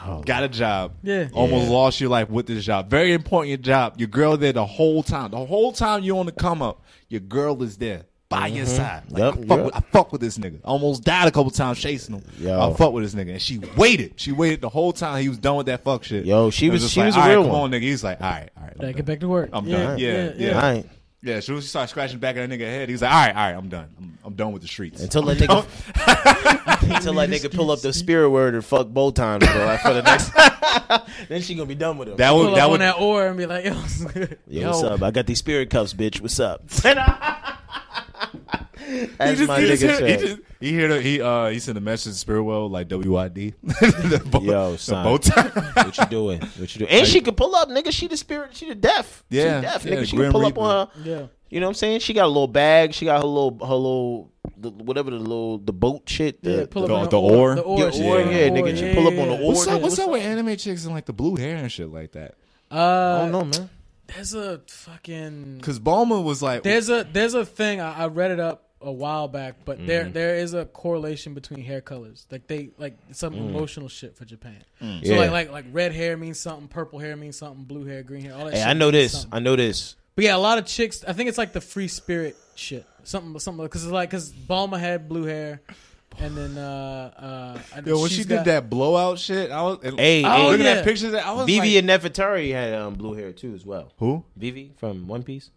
oh. 0.00 0.22
got 0.22 0.42
a 0.42 0.48
job, 0.48 0.94
Yeah. 1.04 1.28
almost 1.32 1.66
Yeah. 1.66 1.70
lost 1.70 2.00
your 2.00 2.10
life 2.10 2.28
with 2.28 2.46
this 2.46 2.64
job. 2.64 2.90
Very 2.90 3.12
important 3.12 3.50
your 3.50 3.58
job. 3.58 3.94
Your 3.98 4.08
girl 4.08 4.36
there 4.36 4.52
the 4.52 4.66
whole 4.66 5.02
time. 5.04 5.30
The 5.30 5.44
whole 5.46 5.72
time 5.72 6.02
you 6.02 6.18
on 6.18 6.26
the 6.26 6.32
come 6.32 6.60
up, 6.62 6.82
your 7.08 7.20
girl 7.20 7.62
is 7.62 7.76
there 7.76 8.04
by 8.40 8.46
your 8.48 8.66
mm-hmm. 8.66 8.76
side. 8.76 9.02
Like, 9.10 9.18
Yep, 9.20 9.32
I, 9.32 9.36
fuck 9.46 9.48
yep. 9.56 9.64
with, 9.66 9.74
I 9.76 9.80
fuck 9.80 10.12
with 10.12 10.20
this 10.20 10.38
nigga. 10.38 10.60
Almost 10.64 11.04
died 11.04 11.28
a 11.28 11.30
couple 11.30 11.50
times 11.50 11.78
chasing 11.78 12.16
him. 12.16 12.24
Yo. 12.38 12.60
I 12.60 12.74
fuck 12.74 12.92
with 12.92 13.04
this 13.04 13.14
nigga, 13.14 13.32
and 13.32 13.42
she 13.42 13.58
waited. 13.76 14.14
She 14.16 14.32
waited 14.32 14.60
the 14.60 14.68
whole 14.68 14.92
time 14.92 15.22
he 15.22 15.28
was 15.28 15.38
done 15.38 15.56
with 15.56 15.66
that 15.66 15.84
fuck 15.84 16.04
shit. 16.04 16.24
Yo, 16.24 16.50
she 16.50 16.66
It 16.66 16.72
was- 16.72 16.90
she 16.90 17.00
like, 17.00 17.06
was 17.06 17.16
a 17.16 17.20
all 17.20 17.26
right, 17.26 17.32
real 17.32 17.42
come 17.42 17.52
one. 17.52 17.60
on, 17.62 17.70
nigga. 17.72 17.82
He's 17.82 18.04
like, 18.04 18.20
all 18.20 18.30
right, 18.30 18.50
all 18.56 18.62
right. 18.62 18.72
I'm 18.72 18.76
Gotta 18.78 18.86
done. 18.88 18.96
get 18.96 19.06
back 19.06 19.20
to 19.20 19.28
work. 19.28 19.50
I'm 19.52 19.68
done. 19.70 19.98
Yeah, 19.98 20.32
yeah. 20.36 20.60
I 20.60 20.72
ain't 20.72 20.88
Yeah, 21.22 21.34
as 21.36 21.46
soon 21.46 21.56
as 21.56 21.64
he 21.64 21.68
started 21.68 21.88
scratching 21.88 22.18
back 22.18 22.36
at 22.36 22.48
that 22.48 22.54
nigga 22.58 22.64
head, 22.66 22.88
he 22.88 22.92
was 22.92 23.00
like, 23.02 23.10
"All 23.12 23.18
right, 23.18 23.34
all 23.34 23.42
right, 23.42 23.56
I'm 23.56 23.68
done. 23.68 23.88
I'm, 23.98 24.18
I'm 24.24 24.34
done 24.34 24.52
with 24.52 24.60
the 24.62 24.68
streets." 24.68 25.02
until 25.02 25.22
that 25.22 25.38
nigga 25.38 25.64
until 26.94 27.14
that 27.14 27.30
nigga 27.30 27.54
pull 27.54 27.70
up 27.70 27.80
the 27.80 27.92
spirit 27.94 28.28
World 28.28 28.54
and 28.54 28.64
fuck 28.64 28.88
both 28.88 29.14
times, 29.14 29.46
bro. 29.46 29.64
Like, 29.64 29.80
for 29.80 29.94
the 29.94 30.02
next, 30.02 30.30
then 31.28 31.40
she 31.40 31.54
gonna 31.54 31.66
be 31.66 31.74
done 31.74 31.96
with 31.96 32.08
him. 32.08 32.16
that 32.16 32.30
Pull 32.30 32.40
would 32.40 32.48
up 32.50 32.54
that 32.56 32.64
on 32.64 32.70
would 32.72 32.80
that 32.82 33.00
oar 33.00 33.26
and 33.28 33.38
be 33.38 33.46
like, 33.46 33.64
yo, 33.64 33.72
what's? 33.74 34.00
Yo, 34.46 34.66
what's 34.68 34.82
Yo. 34.82 34.88
up? 34.88 35.02
I 35.02 35.10
got 35.10 35.26
these 35.26 35.38
spirit 35.38 35.70
cuffs, 35.70 35.94
bitch. 35.94 36.20
What's 36.20 36.38
up? 36.40 36.62
He 38.86 39.06
just, 39.36 39.48
my 39.48 39.60
he 39.60 39.66
nigga 39.66 39.78
just 39.78 39.82
hear, 40.00 40.06
he 40.06 40.16
just 40.16 40.40
he 40.60 40.70
hear 40.72 40.88
the, 40.88 41.00
he 41.02 41.20
uh 41.20 41.46
he 41.48 41.58
sent 41.58 41.76
a 41.78 41.80
message 41.80 42.12
to 42.14 42.18
Spirit 42.18 42.42
World 42.44 42.70
like 42.72 42.88
WID. 42.90 43.04
the 43.62 44.22
bow, 44.30 44.40
Yo, 44.40 44.72
the 44.72 44.78
son. 44.78 45.04
bow 45.04 45.16
tie. 45.18 45.48
what 45.84 45.96
you 45.98 46.06
doing? 46.06 46.40
What 46.40 46.74
you 46.74 46.80
doing? 46.86 46.90
And 46.90 47.06
she 47.06 47.20
could 47.20 47.36
pull 47.36 47.54
up, 47.56 47.68
nigga. 47.68 47.90
She 47.92 48.06
the 48.08 48.16
spirit. 48.16 48.54
She 48.56 48.68
the 48.68 48.74
deaf. 48.74 49.24
Yeah, 49.30 49.60
she 49.60 49.66
deaf, 49.66 49.84
yeah, 49.84 49.92
nigga. 49.92 50.06
She 50.06 50.16
Grim 50.16 50.32
can 50.32 50.40
pull 50.40 50.46
up 50.46 50.58
on 50.58 50.88
her. 50.88 51.02
Yeah. 51.04 51.26
You 51.50 51.60
know 51.60 51.66
what 51.66 51.70
I'm 51.70 51.74
saying? 51.74 52.00
She 52.00 52.14
got 52.14 52.24
a 52.24 52.28
little 52.28 52.48
bag. 52.48 52.94
She 52.94 53.04
got 53.04 53.20
her 53.20 53.26
little, 53.28 53.56
her 53.64 53.74
little, 53.74 54.32
the, 54.56 54.70
whatever 54.70 55.10
the 55.12 55.18
little, 55.18 55.58
the 55.58 55.72
boat 55.72 56.02
shit. 56.08 56.42
The, 56.42 56.50
Yeah, 56.50 56.66
pull 56.68 56.82
up 56.82 56.88
the- 56.88 56.94
on 56.96 57.08
the 57.10 57.20
oar? 57.20 57.54
The 57.54 57.62
oar. 57.62 57.78
Yeah, 57.78 57.90
shit. 57.90 58.02
oar, 58.06 58.20
yeah, 58.20 58.48
nigga, 58.48 58.60
Oar, 58.62 58.68
you 58.88 58.94
pull 58.94 59.06
up 59.06 59.12
on 59.18 59.28
the 59.28 59.34
yeah. 59.34 59.40
oar. 59.40 59.48
What's 59.48 59.66
up? 59.68 59.76
Yeah, 59.76 59.82
What's 59.82 59.98
up 60.00 60.10
with 60.10 60.22
anime 60.22 60.56
chicks 60.56 60.84
and 60.84 60.92
like 60.94 61.04
the 61.06 61.12
blue 61.12 61.36
hair 61.36 61.54
and 61.56 61.70
shit 61.70 61.92
like 61.92 62.12
that? 62.12 62.34
I 62.72 62.76
Uh, 62.76 63.18
don't 63.20 63.30
know, 63.32 63.44
man. 63.44 63.70
there's 64.08 64.34
a 64.34 64.62
fucking 64.68 65.58
Because 65.58 65.78
Bulma 65.78 66.24
was 66.24 66.42
like, 66.42 66.64
there's 66.64 66.88
a 66.88 67.04
there's 67.12 67.34
a 67.34 67.44
thing 67.46 67.80
I, 67.80 68.04
I 68.04 68.06
read 68.08 68.32
it 68.32 68.40
up 68.40 68.63
a 68.84 68.92
while 68.92 69.28
back, 69.28 69.56
but 69.64 69.78
Mm-hmm. 69.78 69.86
there 69.86 70.04
there 70.08 70.34
is 70.36 70.54
a 70.54 70.64
correlation 70.66 71.34
between 71.34 71.62
hair 71.64 71.80
colors. 71.80 72.26
Like 72.30 72.46
they 72.46 72.70
like 72.78 72.96
some 73.12 73.34
Mm. 73.34 73.48
emotional 73.50 73.88
shit 73.88 74.16
for 74.16 74.24
Japan. 74.24 74.62
So 74.80 74.86
Yeah. 75.02 75.18
like 75.18 75.30
like 75.30 75.50
like 75.52 75.64
red 75.72 75.92
hair 75.92 76.16
means 76.16 76.38
something, 76.38 76.68
purple 76.68 76.98
hair 76.98 77.16
means 77.16 77.36
something, 77.36 77.64
blue 77.64 77.84
hair, 77.84 78.02
green 78.02 78.22
hair, 78.22 78.34
all 78.34 78.44
that. 78.46 78.54
Hey, 78.54 78.60
shit 78.60 78.68
I 78.68 78.72
know 78.74 78.90
means 78.90 79.12
this. 79.12 79.12
something. 79.22 79.30
I 79.36 79.40
know 79.40 79.56
this. 79.56 79.96
But 80.16 80.24
yeah, 80.26 80.36
a 80.36 80.38
lot 80.38 80.58
of 80.58 80.66
chicks. 80.66 81.04
I 81.06 81.12
think 81.12 81.28
it's 81.28 81.38
like 81.38 81.52
the 81.52 81.60
free 81.60 81.88
spirit 81.88 82.36
shit. 82.54 82.86
Something 83.02 83.38
something 83.40 83.64
because 83.64 83.82
it's 83.84 83.92
like 83.92 84.10
because 84.10 84.32
Bulma 84.32 84.78
had 84.78 85.08
blue 85.08 85.24
hair, 85.24 85.60
and 86.18 86.36
then 86.36 86.56
uh 86.56 87.58
uh 87.74 87.80
yo, 87.84 87.98
when 88.00 88.08
she's 88.08 88.18
she 88.18 88.24
got- 88.24 88.44
did 88.44 88.52
that 88.52 88.70
blowout 88.70 89.18
shit, 89.18 89.50
I 89.50 89.62
was 89.62 89.78
and 89.82 89.98
Hey, 89.98 90.24
Oh, 90.24 90.28
hey, 90.30 90.50
looking 90.50 90.66
yeah. 90.66 90.72
at 90.72 90.84
pictures. 90.84 91.12
That 91.12 91.26
I 91.26 91.32
was 91.32 91.46
Vivi 91.46 91.74
like, 91.80 91.84
and 91.84 91.88
Nefertari 91.90 92.52
had 92.52 92.72
um, 92.74 92.94
blue 92.94 93.14
hair 93.14 93.32
too, 93.32 93.54
as 93.54 93.66
well. 93.66 93.92
who? 93.98 94.24
Vivi 94.36 94.72
from 94.76 95.06
One 95.08 95.22
Piece. 95.24 95.50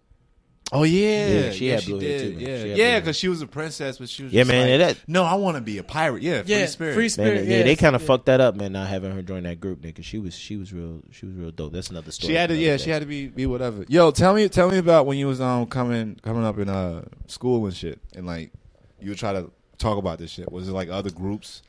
Oh 0.73 0.83
yeah, 0.83 1.27
Yeah, 1.45 1.51
she 1.51 1.67
had 1.67 1.83
she 1.83 1.91
blue 1.91 1.99
hair 2.01 2.09
did. 2.19 2.33
too, 2.39 2.39
man. 2.45 2.49
Yeah, 2.49 2.61
She 2.63 2.73
yeah, 2.81 2.99
because 2.99 3.15
she 3.15 3.29
was 3.29 3.41
a 3.41 3.47
princess, 3.47 3.99
but 3.99 4.09
she 4.09 4.23
was 4.23 4.33
Yeah, 4.33 4.41
just 4.41 4.51
man, 4.51 4.79
Like, 4.79 4.97
that- 4.97 5.07
no, 5.07 5.23
I 5.23 5.35
want 5.35 5.55
to 5.55 5.61
be 5.61 5.77
a 5.77 5.83
pirate. 5.83 6.21
Yeah, 6.21 6.41
free 6.43 6.55
Yeah, 6.55 6.65
spirit. 6.65 6.93
free 6.93 7.03
Man, 7.03 7.09
spirit. 7.09 7.45
yeah, 7.47 7.55
yes, 7.57 7.65
they 7.65 7.75
kind 7.77 7.95
of 7.95 8.01
yeah. 8.01 8.07
fucked 8.07 8.25
that 8.25 8.41
up, 8.41 8.55
man. 8.55 8.73
Not 8.73 8.87
having 8.89 9.11
her 9.13 9.21
join 9.21 9.43
that 9.43 9.61
group, 9.61 9.81
nigga. 9.81 10.03
She 10.03 10.19
was, 10.19 10.33
she 10.35 10.57
was 10.57 10.73
real, 10.73 11.01
she 11.11 11.25
was 11.25 11.35
real 11.35 11.51
dope. 11.51 11.71
That's 11.71 11.89
another 11.89 12.11
story. 12.11 12.33
She 12.33 12.35
had 12.37 12.49
to, 12.49 12.55
yeah, 12.57 12.71
another 12.71 12.83
she 12.83 12.89
had 12.89 12.99
to 12.99 13.05
be, 13.05 13.27
be 13.27 13.45
whatever. 13.45 13.85
Yo, 13.87 14.11
tell 14.11 14.33
me, 14.33 14.49
tell 14.49 14.69
me 14.69 14.77
about 14.77 15.05
when 15.05 15.17
you 15.17 15.27
was 15.27 15.39
um 15.39 15.67
coming 15.67 16.19
coming 16.21 16.43
up 16.43 16.57
in 16.57 16.67
uh 16.67 17.05
school 17.27 17.65
and 17.65 17.73
shit, 17.75 17.99
and 18.13 18.25
like 18.25 18.51
you 18.99 19.09
would 19.11 19.17
try 19.19 19.31
to 19.31 19.49
talk 19.77 19.97
about 19.97 20.19
this 20.19 20.31
shit. 20.31 20.51
Was 20.51 20.67
it 20.67 20.73
like 20.73 20.89
other 20.89 21.11
groups 21.11 21.61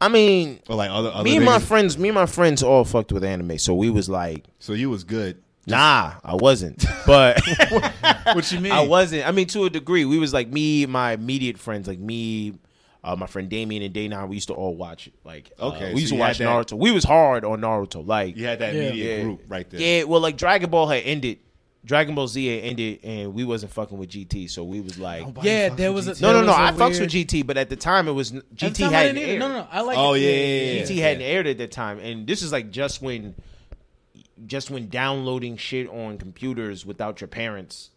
I 0.00 0.08
mean, 0.08 0.58
or 0.68 0.74
like 0.76 0.90
other 0.90 1.10
other 1.10 1.22
me 1.22 1.36
and 1.36 1.44
my 1.44 1.58
friends, 1.60 1.96
me 1.98 2.08
and 2.08 2.14
my 2.16 2.26
friends 2.26 2.62
all 2.62 2.84
fucked 2.84 3.12
with 3.12 3.22
anime, 3.22 3.58
so 3.58 3.74
we 3.74 3.88
was 3.90 4.08
like, 4.08 4.46
So 4.58 4.72
you 4.72 4.90
was 4.90 5.04
good. 5.04 5.42
Nah, 5.70 6.14
I 6.24 6.34
wasn't, 6.34 6.84
but 7.06 7.40
What 8.34 8.50
you 8.52 8.60
mean? 8.60 8.72
I 8.72 8.82
wasn't. 8.86 9.26
I 9.26 9.32
mean, 9.32 9.46
to 9.48 9.64
a 9.64 9.70
degree, 9.70 10.04
we 10.04 10.18
was 10.18 10.32
like 10.32 10.48
me, 10.48 10.86
my 10.86 11.12
immediate 11.12 11.58
friends, 11.58 11.88
like 11.88 11.98
me, 11.98 12.54
uh, 13.02 13.16
my 13.16 13.26
friend 13.26 13.48
Damien 13.48 13.82
and 13.82 13.94
Daynon. 13.94 14.28
We 14.28 14.36
used 14.36 14.48
to 14.48 14.54
all 14.54 14.76
watch 14.76 15.06
it. 15.06 15.14
Like, 15.24 15.50
uh, 15.58 15.68
Okay, 15.68 15.94
we 15.94 16.00
used 16.02 16.10
so 16.10 16.16
to 16.16 16.16
you 16.18 16.22
had 16.22 16.28
watch 16.28 16.38
that- 16.68 16.74
Naruto. 16.76 16.78
We 16.78 16.90
was 16.90 17.04
hard 17.04 17.44
on 17.44 17.60
Naruto. 17.60 18.06
Like, 18.06 18.36
You 18.36 18.46
had 18.46 18.58
that 18.58 18.74
Yeah. 18.74 18.80
immediate 18.82 19.16
Yeah. 19.18 19.22
group 19.22 19.42
right 19.48 19.70
there. 19.70 19.80
yeah, 19.80 20.04
well, 20.04 20.20
like 20.20 20.36
Dragon 20.36 20.70
Ball 20.70 20.86
had 20.88 21.02
ended. 21.04 21.38
Dragon 21.82 22.14
Ball 22.14 22.28
Z 22.28 22.44
had 22.46 22.62
ended, 22.62 22.98
and 23.04 23.32
we 23.32 23.42
wasn't 23.42 23.72
fucking 23.72 23.96
with 23.96 24.10
GT, 24.10 24.48
so 24.50 24.62
we 24.64 24.82
was 24.82 24.98
like, 24.98 25.22
Nobody 25.22 25.48
Yeah, 25.48 25.70
there 25.70 25.92
was 25.94 26.08
a- 26.08 26.22
no, 26.22 26.32
no, 26.34 26.40
no. 26.42 26.48
was 26.48 26.56
a 26.56 26.60
I 26.60 26.72
fucks 26.72 26.90
weird- 26.90 27.00
with 27.00 27.10
GT, 27.10 27.42
but 27.46 27.56
at 27.56 27.70
the 27.70 27.76
time 27.76 28.06
it 28.06 28.12
was 28.12 28.32
GT 28.54 28.84
I 28.84 28.90
hadn't 28.90 29.16
aired. 29.16 29.38
No, 29.38 29.48
no, 29.48 29.54
no. 29.60 29.66
I 29.72 29.80
like. 29.80 29.96
Oh, 29.96 30.12
it. 30.12 30.20
yeah, 30.20 30.28
yeah, 30.28 30.72
yeah. 30.72 30.82
GT 30.82 30.96
hadn't 30.98 31.22
aired 31.22 31.46
at 31.46 31.56
that 31.56 31.72
time, 31.72 31.98
and 31.98 32.26
this 32.26 32.42
is 32.42 32.52
like 32.52 32.70
just 32.70 33.00
when, 33.00 33.34
just 34.46 34.70
when 34.70 34.88
downloading 34.88 35.56
shit 35.56 35.88
on 35.88 36.18
computers 36.18 36.84
without 36.86 37.20
your 37.20 37.28
parents 37.28 37.90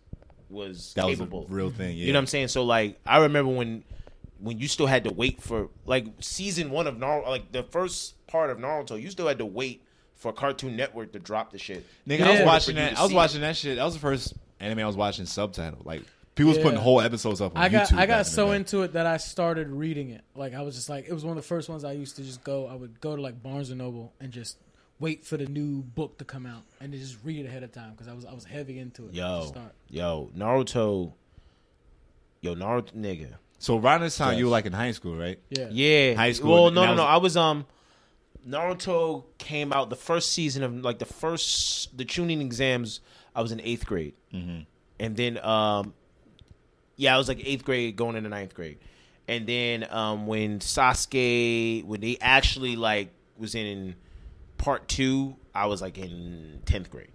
was 0.50 0.94
that 0.96 1.06
was 1.06 1.18
capable. 1.20 1.46
a 1.50 1.54
real 1.54 1.70
thing. 1.70 1.98
Yeah. 1.98 2.06
You 2.06 2.14
know 2.14 2.18
what 2.18 2.24
I'm 2.24 2.28
saying? 2.28 2.48
So 2.50 2.64
like, 2.64 3.00
I 3.06 3.20
remember 3.20 3.52
when, 3.52 3.84
when 4.40 4.60
you 4.60 4.68
still 4.68 4.88
had 4.88 5.04
to 5.06 5.14
wait 5.14 5.42
for 5.42 5.70
like 5.86 6.06
season 6.20 6.70
one 6.70 6.88
of 6.88 6.96
Naruto, 6.96 7.28
like 7.28 7.52
the 7.52 7.64
first 7.64 8.26
part 8.28 8.50
of 8.50 8.58
Naruto, 8.58 9.02
you 9.02 9.10
still 9.10 9.28
had 9.28 9.40
to 9.40 9.46
wait 9.46 9.84
for 10.16 10.32
Cartoon 10.32 10.76
Network 10.76 11.12
to 11.14 11.20
drop 11.20 11.52
the 11.52 11.58
shit. 11.58 11.86
Nigga, 12.08 12.20
Yeah. 12.20 12.26
I 12.28 12.32
was 12.32 12.46
watching 12.46 12.76
that. 12.76 12.94
to 12.94 13.00
I 13.00 13.02
was 13.02 13.10
see 13.10 13.16
watching 13.16 13.42
that 13.42 13.56
shit. 13.58 13.78
That 13.78 13.84
was 13.86 13.94
the 13.96 14.00
first 14.00 14.34
anime 14.60 14.80
I 14.80 14.86
was 14.86 14.96
watching 14.96 15.26
subtitle. 15.26 15.80
Like 15.84 16.04
people 16.36 16.50
was 16.54 16.60
putting 16.60 16.80
whole 16.80 17.02
episodes 17.02 17.42
up 17.42 17.56
on 17.56 17.62
I 17.62 17.70
got 17.70 17.88
YouTube. 17.88 17.98
I 17.98 18.06
got 18.06 18.26
so 18.28 18.50
day. 18.50 18.58
into 18.58 18.82
it 18.84 18.94
that 18.94 19.06
I 19.06 19.18
started 19.18 19.70
reading 19.70 20.12
it. 20.12 20.22
Like 20.36 20.54
I 20.54 20.62
was 20.62 20.76
just 20.76 20.90
like 20.90 21.06
it 21.08 21.14
was 21.14 21.24
one 21.26 21.36
of 21.38 21.44
the 21.44 21.48
first 21.48 21.68
ones 21.70 21.84
I 21.84 21.94
used 21.94 22.16
to 22.18 22.24
just 22.24 22.44
go. 22.44 22.68
I 22.68 22.76
would 22.76 23.02
go 23.02 23.16
to 23.16 23.22
like 23.22 23.42
Barnes 23.42 23.70
and 23.70 23.80
Noble 23.80 24.14
and 24.20 24.32
just 24.32 24.58
wait 25.04 25.26
for 25.26 25.36
the 25.38 25.46
new 25.46 25.82
book 25.82 26.18
to 26.18 26.24
come 26.26 26.46
out 26.46 26.64
and 26.80 26.94
just 26.94 27.18
read 27.26 27.46
it 27.46 27.48
ahead 27.50 27.62
of 27.64 27.72
time 27.74 27.92
because 27.92 28.08
I 28.08 28.14
was 28.14 28.24
I 28.26 28.34
was 28.34 28.46
heavy 28.46 28.80
into 28.80 29.08
it. 29.08 29.14
Yo, 29.14 29.46
start. 29.48 29.74
yo, 29.90 30.32
Naruto, 30.36 31.12
yo, 32.42 32.56
Naruto, 32.56 32.94
nigga. 32.94 33.34
So 33.60 33.78
around 33.78 34.02
this 34.02 34.18
time, 34.18 34.38
you 34.38 34.46
were 34.46 34.52
like 34.52 34.66
in 34.66 34.74
high 34.74 34.92
school, 34.92 35.16
right? 35.16 35.40
Yeah, 35.50 35.68
Yeah, 35.72 36.14
High 36.16 36.32
school, 36.32 36.52
Well, 36.54 36.68
and 36.68 36.76
no, 36.76 36.82
that 36.82 36.88
no, 36.88 36.92
was- 36.94 36.98
no. 36.98 37.06
I 37.06 37.18
was 37.18 37.38
um, 37.38 37.66
Naruto 38.48 39.26
came 39.38 39.72
out 39.74 39.90
the 39.90 39.96
first 39.96 40.32
season 40.32 40.64
of 40.64 40.74
like 40.76 41.00
the 41.00 41.06
first 41.06 41.96
the 41.98 42.06
Chunin 42.06 42.42
exams. 42.42 43.00
I 43.36 43.42
was 43.42 43.52
in 43.52 43.60
eighth 43.62 43.86
grade, 43.86 44.14
Mm-hmm. 44.34 44.62
and 45.00 45.16
then 45.18 45.38
um, 45.44 45.94
yeah, 46.96 47.16
I 47.16 47.18
was 47.18 47.28
like 47.28 47.42
eighth 47.46 47.66
grade 47.66 47.96
going 47.96 48.16
into 48.16 48.30
ninth 48.30 48.54
grade, 48.54 48.78
and 49.28 49.48
then 49.48 49.86
um, 49.90 50.28
when 50.28 50.60
Sasuke 50.60 51.84
when 51.86 52.00
they 52.02 52.18
actually 52.22 52.76
like 52.76 53.10
was 53.38 53.56
in 53.56 53.96
part 54.64 54.88
two, 54.88 55.36
I 55.54 55.66
was 55.66 55.82
like 55.82 55.98
in 55.98 56.62
tenth 56.66 56.90
grade. 56.90 57.10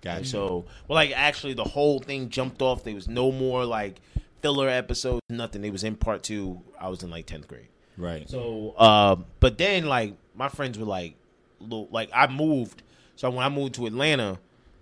Gotcha. 0.00 0.16
Like, 0.18 0.26
so, 0.26 0.64
well, 0.88 0.94
like 0.96 1.12
actually, 1.14 1.52
the 1.54 1.64
whole 1.64 1.98
thing 2.00 2.30
jumped 2.30 2.62
off. 2.62 2.82
There 2.84 2.94
was 2.94 3.08
no 3.08 3.30
more 3.30 3.64
like 3.64 4.00
filler 4.42 4.68
episodes, 4.68 5.20
nothing. 5.28 5.64
It 5.64 5.70
was 5.70 5.84
in 5.84 5.96
part 5.96 6.22
two. 6.22 6.60
I 6.80 6.88
was 6.88 7.02
in 7.02 7.10
like 7.10 7.26
tenth 7.26 7.46
grade. 7.48 7.68
Right. 7.96 8.28
So, 8.28 8.74
uh, 8.76 9.16
but 9.40 9.58
then 9.58 9.86
like 9.86 10.14
my 10.34 10.48
friends 10.48 10.78
were 10.78 10.86
like, 10.86 11.14
little, 11.60 11.88
like 11.90 12.10
I 12.14 12.26
moved. 12.26 12.82
So 13.16 13.30
when 13.30 13.44
I 13.44 13.48
moved 13.48 13.74
to 13.76 13.86
Atlanta, 13.86 14.38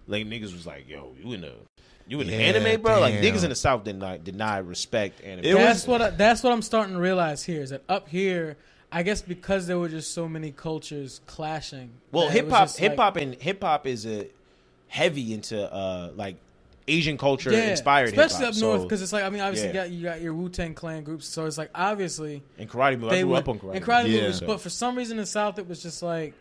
like 0.06 0.26
niggas 0.26 0.52
was 0.52 0.66
like, 0.66 0.88
"Yo, 0.88 1.12
you 1.22 1.32
in 1.34 1.42
the 1.42 1.52
you 2.08 2.20
in 2.20 2.26
the 2.28 2.32
Yeah, 2.32 2.38
anime, 2.40 2.80
bro?" 2.82 2.98
Like 3.00 3.14
niggas 3.14 3.42
in 3.44 3.50
the 3.50 3.54
south 3.56 3.84
did 3.84 3.96
not 3.96 4.24
did 4.24 4.34
not 4.36 4.66
respect 4.66 5.22
anime. 5.22 5.44
It 5.44 5.54
that's 5.54 5.82
was- 5.82 5.88
what 5.88 6.02
I, 6.02 6.10
that's 6.10 6.42
what 6.42 6.52
I'm 6.52 6.62
starting 6.62 6.94
to 6.94 7.00
realize 7.00 7.44
here 7.44 7.60
is 7.62 7.70
that 7.70 7.82
up 7.88 8.08
here, 8.08 8.56
I 8.94 9.02
guess 9.02 9.22
because 9.22 9.66
there 9.66 9.78
were 9.78 9.88
just 9.88 10.12
so 10.12 10.28
many 10.28 10.52
cultures 10.52 11.20
clashing. 11.26 11.90
well, 12.12 12.28
hip 12.28 12.50
hop, 12.50 12.68
like- 12.68 12.76
hip 12.76 12.96
hop, 12.96 13.16
and 13.16 13.34
hip 13.34 13.62
hop 13.62 13.86
is 13.86 14.06
a 14.06 14.28
heavy 14.88 15.32
into 15.32 15.58
uh 15.72 16.10
like 16.14 16.36
Asian 16.86 17.16
culture 17.16 17.50
yeah, 17.52 17.70
inspired, 17.70 18.08
especially 18.10 18.44
up 18.44 18.56
north 18.56 18.82
because 18.82 19.00
it's 19.00 19.12
like 19.12 19.24
I 19.24 19.30
mean 19.30 19.40
obviously 19.40 19.68
Yeah. 19.72 19.84
you 19.84 19.90
got 19.90 19.90
you 19.90 20.02
got 20.04 20.20
your 20.20 20.34
Wu 20.34 20.48
Tang 20.50 20.74
Clan 20.74 21.04
groups, 21.04 21.26
so 21.26 21.46
it's 21.46 21.56
like 21.56 21.70
obviously 21.74 22.42
and 22.58 22.68
karate 22.68 22.98
move. 22.98 23.10
I 23.10 23.14
they 23.16 23.22
grew 23.22 23.30
would 23.30 23.38
up 23.38 23.48
on 23.48 23.58
karate. 23.58 23.76
and 23.76 23.84
karate. 23.84 24.08
Yeah. 24.08 24.20
movies, 24.22 24.40
but 24.40 24.60
for 24.60 24.68
some 24.68 24.96
reason 24.96 25.16
in 25.16 25.22
the 25.22 25.26
South 25.26 25.58
it 25.58 25.66
was 25.68 25.82
just 25.82 26.02
like 26.02 26.34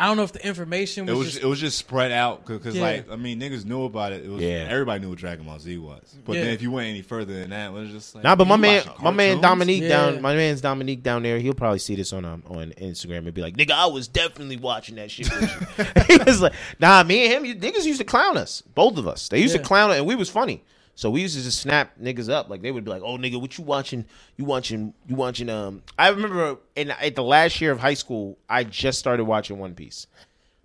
I 0.00 0.06
don't 0.06 0.16
know 0.16 0.22
if 0.22 0.32
the 0.32 0.46
information 0.46 1.08
It 1.08 1.12
was, 1.12 1.18
was 1.18 1.32
just 1.32 1.42
it 1.42 1.46
was 1.46 1.58
just 1.58 1.76
spread 1.76 2.12
out 2.12 2.46
because 2.46 2.76
Yeah. 2.76 2.82
like 2.82 3.10
I 3.10 3.16
mean 3.16 3.40
niggas 3.40 3.64
knew 3.64 3.82
about 3.84 4.12
it. 4.12 4.24
It 4.24 4.28
was 4.30 4.40
Yeah. 4.40 4.68
everybody 4.70 5.00
knew 5.00 5.08
what 5.10 5.18
Dragon 5.18 5.44
Ball 5.44 5.58
Z 5.58 5.76
was. 5.78 6.14
But 6.24 6.36
Yeah. 6.36 6.44
then 6.44 6.54
if 6.54 6.62
you 6.62 6.70
went 6.70 6.86
any 6.88 7.02
further 7.02 7.34
than 7.34 7.50
that, 7.50 7.70
it 7.70 7.72
was 7.72 7.90
just 7.90 8.14
like 8.14 8.22
Nah, 8.22 8.36
but 8.36 8.46
my 8.46 8.54
man, 8.56 8.84
my 9.02 9.10
man? 9.10 9.40
Dominique 9.40 9.82
Yeah. 9.82 9.88
down, 9.88 10.22
my 10.22 10.36
man's 10.36 10.60
Dominique 10.60 11.02
down 11.02 11.24
there. 11.24 11.40
He'll 11.40 11.52
probably 11.52 11.80
see 11.80 11.96
this 11.96 12.12
on 12.12 12.24
um, 12.24 12.44
on 12.48 12.72
Instagram 12.80 13.18
and 13.18 13.34
be 13.34 13.42
like, 13.42 13.56
"Nigga, 13.56 13.72
I 13.72 13.86
was 13.86 14.06
definitely 14.06 14.56
watching 14.56 14.94
that 14.96 15.10
shit." 15.10 15.26
He 16.06 16.16
was 16.18 16.40
like, 16.40 16.52
"Nah, 16.78 17.02
me 17.02 17.24
and 17.24 17.32
him, 17.32 17.44
you, 17.44 17.54
niggas 17.56 17.84
used 17.84 17.98
to 17.98 18.04
clown 18.04 18.36
us, 18.36 18.62
both 18.74 18.98
of 18.98 19.08
us. 19.08 19.28
They 19.28 19.40
used 19.40 19.54
Yeah. 19.54 19.62
to 19.62 19.66
clown 19.66 19.90
us, 19.90 19.96
and 19.98 20.06
we 20.06 20.14
was 20.14 20.30
funny. 20.30 20.62
So 20.98 21.10
we 21.10 21.20
used 21.20 21.36
to 21.36 21.44
just 21.44 21.60
snap 21.60 21.96
niggas 22.02 22.28
up. 22.28 22.50
Like 22.50 22.60
they 22.60 22.72
would 22.72 22.84
be 22.84 22.90
like, 22.90 23.02
"Oh, 23.04 23.16
nigga, 23.16 23.40
what 23.40 23.56
you 23.56 23.62
watching? 23.62 24.04
You 24.36 24.44
watching? 24.44 24.94
You 25.06 25.14
watching?" 25.14 25.48
Um, 25.48 25.84
I 25.96 26.08
remember 26.08 26.56
in 26.74 26.90
at 26.90 27.14
the 27.14 27.22
last 27.22 27.60
year 27.60 27.70
of 27.70 27.78
high 27.78 27.94
school, 27.94 28.36
I 28.48 28.64
just 28.64 28.98
started 28.98 29.22
watching 29.22 29.60
One 29.60 29.76
Piece. 29.76 30.08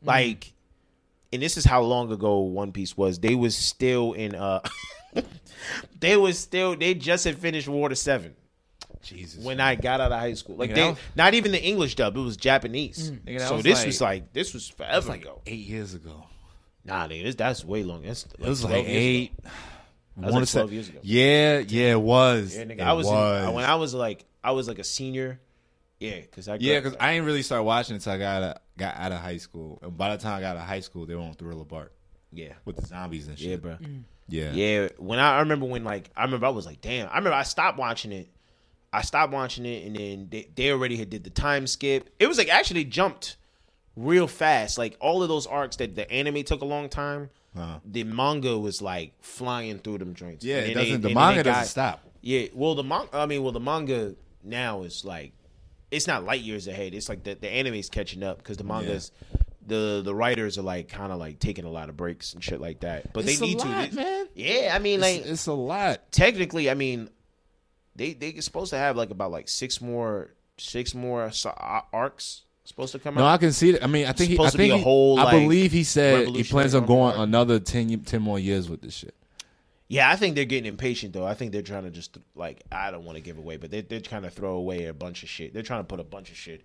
Like, 0.02 0.52
and 1.32 1.40
this 1.40 1.56
is 1.56 1.66
how 1.66 1.84
long 1.84 2.12
ago 2.12 2.40
One 2.40 2.72
Piece 2.72 2.98
was. 2.98 3.20
They 3.20 3.36
was 3.36 3.56
still 3.56 4.14
in 4.14 4.34
uh. 4.34 4.62
they 6.00 6.18
was 6.18 6.40
still 6.40 6.76
they 6.76 6.96
just 6.96 7.26
had 7.26 7.38
finished 7.38 7.68
War 7.68 7.82
Water 7.82 7.94
Seven 7.94 8.34
Jesus. 9.04 9.46
when 9.46 9.60
I 9.60 9.76
got 9.76 10.02
out 10.02 10.12
of 10.12 10.20
high 10.20 10.34
school. 10.34 10.56
Like 10.56 10.72
Nigga, 10.72 10.96
they, 10.96 11.02
not 11.16 11.36
even 11.36 11.52
the 11.52 11.62
English 11.62 11.94
dub; 11.94 12.18
it 12.18 12.20
was 12.20 12.38
Japanese. 12.38 13.12
Nigga, 13.12 13.38
that 13.38 13.50
so 13.50 13.56
was 13.58 13.64
this 13.64 13.78
like- 13.78 13.86
was 13.86 14.02
like 14.02 14.34
this 14.34 14.56
was 14.56 14.68
forever 14.68 14.96
was 14.96 15.08
like 15.10 15.22
ago. 15.22 15.42
eight 15.46 15.68
years 15.68 15.94
ago. 15.94 16.26
Nah, 16.84 17.08
nigga, 17.08 17.24
this, 17.24 17.36
that's 17.36 17.64
way 17.64 17.84
long. 17.84 18.02
That's 18.02 18.26
It 18.26 18.40
was 18.40 18.64
like 18.64 18.84
eight. 18.88 19.34
ago. 19.38 19.50
I 20.22 20.26
was 20.26 20.34
wanna 20.34 20.46
say- 20.46 20.60
12 20.60 20.74
years 20.74 20.90
ago. 20.90 21.00
Yeah, 21.02 21.60
yeah, 21.60 21.92
it 21.94 22.02
was. 22.02 22.56
Yeah, 22.56 22.64
nigga, 22.66 22.72
It 22.74 22.82
I 22.82 22.94
was, 22.94 23.08
in- 23.08 23.54
when 23.54 23.66
I 23.66 23.76
was 23.76 23.94
like 23.94 24.26
I 24.44 24.52
was 24.52 24.68
like 24.68 24.80
a 24.80 24.84
senior. 24.84 25.40
Yeah, 26.00 26.20
because 26.20 26.48
I 26.50 26.58
yeah, 26.60 26.80
gra- 26.82 26.92
because 26.92 26.98
I 27.00 27.14
didn't 27.14 27.26
really 27.26 27.44
start 27.44 27.64
watching 27.64 27.96
until 27.96 28.14
I 28.14 28.18
got 28.18 28.44
out 28.44 28.56
of, 28.58 28.62
got 28.78 28.96
out 28.98 29.12
of 29.14 29.20
high 29.20 29.38
school. 29.38 29.80
And 29.82 29.98
by 29.98 30.16
the 30.16 30.22
time 30.22 30.38
I 30.38 30.42
got 30.42 30.58
out 30.58 30.62
of 30.64 30.68
high 30.68 30.82
school, 30.82 31.06
they 31.06 31.16
were 31.16 31.22
on 31.22 31.34
Thriller 31.34 31.64
Bark 31.66 31.94
yeah 32.36 32.54
with 32.66 32.76
the 32.78 32.86
zombies 32.86 33.28
and 33.28 33.38
shit. 33.38 33.48
yeah, 33.50 33.56
bro. 33.58 33.72
Mm. 33.76 34.04
Yeah. 34.28 34.52
Yeah, 34.54 34.88
when 34.98 35.20
I, 35.20 35.36
I 35.36 35.40
remember 35.40 35.66
when 35.66 35.84
like 35.84 36.10
I 36.16 36.24
remember 36.26 36.46
I 36.48 36.50
was 36.50 36.66
like, 36.66 36.82
damn. 36.82 37.08
I 37.08 37.18
remember 37.18 37.34
I 37.34 37.44
stopped 37.44 37.78
watching 37.78 38.12
it. 38.12 38.30
I 38.92 39.02
stopped 39.02 39.34
watching 39.34 39.66
it, 39.66 39.86
and 39.88 39.96
then 39.96 40.28
they, 40.30 40.50
they 40.56 40.72
already 40.72 40.98
had 40.98 41.10
did 41.10 41.24
the 41.24 41.30
time 41.32 41.66
skip. 41.68 42.10
It 42.20 42.28
was 42.28 42.38
like 42.38 42.50
actually 42.50 42.84
jumped 42.86 43.38
real 43.96 44.28
fast. 44.28 44.78
Like 44.78 44.98
all 45.00 45.24
of 45.24 45.30
those 45.30 45.48
arcs 45.48 45.78
that 45.78 45.96
the 45.96 46.10
anime 46.12 46.44
took 46.44 46.62
a 46.62 46.66
long 46.66 46.90
time. 46.90 47.30
Uh-huh. 47.56 47.80
The 47.86 48.04
manga 48.04 48.58
was 48.58 48.82
like 48.82 49.14
flying 49.22 49.80
through 49.80 50.00
them 50.00 50.14
joints. 50.16 50.44
Yeah, 50.44 50.58
it 50.58 50.74
doesn't. 50.74 51.02
the 51.02 51.14
manga 51.14 51.44
got- 51.44 51.52
doesn't 51.54 51.68
stop. 51.70 52.04
Yeah, 52.22 52.48
well 52.54 52.76
the 52.76 52.84
manga. 52.84 53.10
I 53.16 53.26
mean, 53.26 53.44
well 53.44 53.52
the 53.52 53.60
manga 53.60 54.16
now 54.44 54.84
is 54.84 55.04
like 55.06 55.34
it's 55.92 56.08
not 56.08 56.24
light 56.24 56.42
years 56.42 56.68
ahead. 56.68 56.94
It's 56.94 57.10
like 57.10 57.24
the 57.24 57.36
the 57.36 57.50
anime's 57.50 57.90
catching 57.90 58.24
up 58.24 58.38
because 58.40 58.58
the 58.58 58.64
mangas. 58.64 59.12
The, 59.66 60.02
the 60.04 60.14
writers 60.14 60.58
are 60.58 60.62
like 60.62 60.90
kind 60.90 61.14
of 61.14 61.20
like 61.20 61.40
taking 61.40 61.64
a 61.64 61.70
lot 61.70 61.88
of 61.88 61.96
breaks 61.96 62.34
and 62.34 62.44
shit 62.44 62.60
like 62.60 62.82
that, 62.82 63.14
but 63.14 63.24
It's 63.26 63.40
they 63.40 63.46
a 63.46 63.48
need 63.48 63.60
lot, 63.60 63.90
to. 63.92 63.96
man. 63.96 64.28
Yeah, 64.36 64.74
I 64.76 64.80
mean, 64.80 65.00
like 65.00 65.22
It's, 65.22 65.30
it's 65.30 65.48
a 65.48 65.54
lot. 65.54 66.12
technically, 66.12 66.70
I 66.70 66.74
mean, 66.74 67.10
they 67.96 68.12
they 68.12 68.34
supposed 68.42 68.72
to 68.72 68.78
have 68.78 68.98
like 68.98 69.10
about 69.10 69.32
like 69.32 69.48
six 69.48 69.80
more 69.80 70.34
six 70.58 70.94
more 70.94 71.32
arcs 71.94 72.42
supposed 72.64 72.92
to 72.94 73.00
come 73.00 73.16
No, 73.16 73.22
out. 73.22 73.24
No, 73.26 73.30
I 73.34 73.38
can 73.38 73.52
see 73.52 73.72
it. 73.72 73.84
I 73.84 73.88
mean, 73.88 74.06
I 74.06 74.12
think 74.14 74.30
he, 74.30 74.36
I 74.36 74.38
Supposed 74.38 74.52
to 74.54 74.58
be 74.58 74.64
think 74.70 74.78
he- 74.78 74.84
whole, 74.84 75.20
I 75.20 75.24
like, 75.26 75.42
believe 75.42 75.72
he 75.72 75.84
said 75.84 76.28
he 76.30 76.44
plans 76.44 76.74
on 76.76 76.86
going 76.86 77.16
another 77.18 77.60
10, 77.60 78.02
10 78.02 78.22
more 78.22 78.40
years 78.40 78.70
with 78.70 78.82
this 78.82 78.94
shit. 78.96 79.14
yeah, 79.88 80.10
I 80.10 80.16
think 80.16 80.36
they're 80.36 80.46
getting 80.46 80.70
impatient 80.70 81.14
though. 81.14 81.26
I 81.26 81.34
think 81.34 81.52
they're 81.52 81.62
trying 81.62 81.84
to 81.84 81.92
just 81.92 82.18
like 82.36 82.64
I 82.72 82.90
don't 82.92 83.04
want 83.06 83.18
to 83.18 83.22
give 83.22 83.38
away, 83.38 83.58
but 83.58 83.70
they 83.72 83.82
they're 83.82 84.00
trying 84.00 84.24
to 84.24 84.30
throw 84.30 84.56
away 84.56 84.86
a 84.86 84.94
bunch 84.94 85.24
of 85.24 85.30
shit. 85.30 85.54
They're 85.54 85.62
trying 85.64 85.82
to 85.82 85.88
put 85.88 86.00
a 86.00 86.04
bunch 86.06 86.32
of 86.32 86.38
shit 86.38 86.64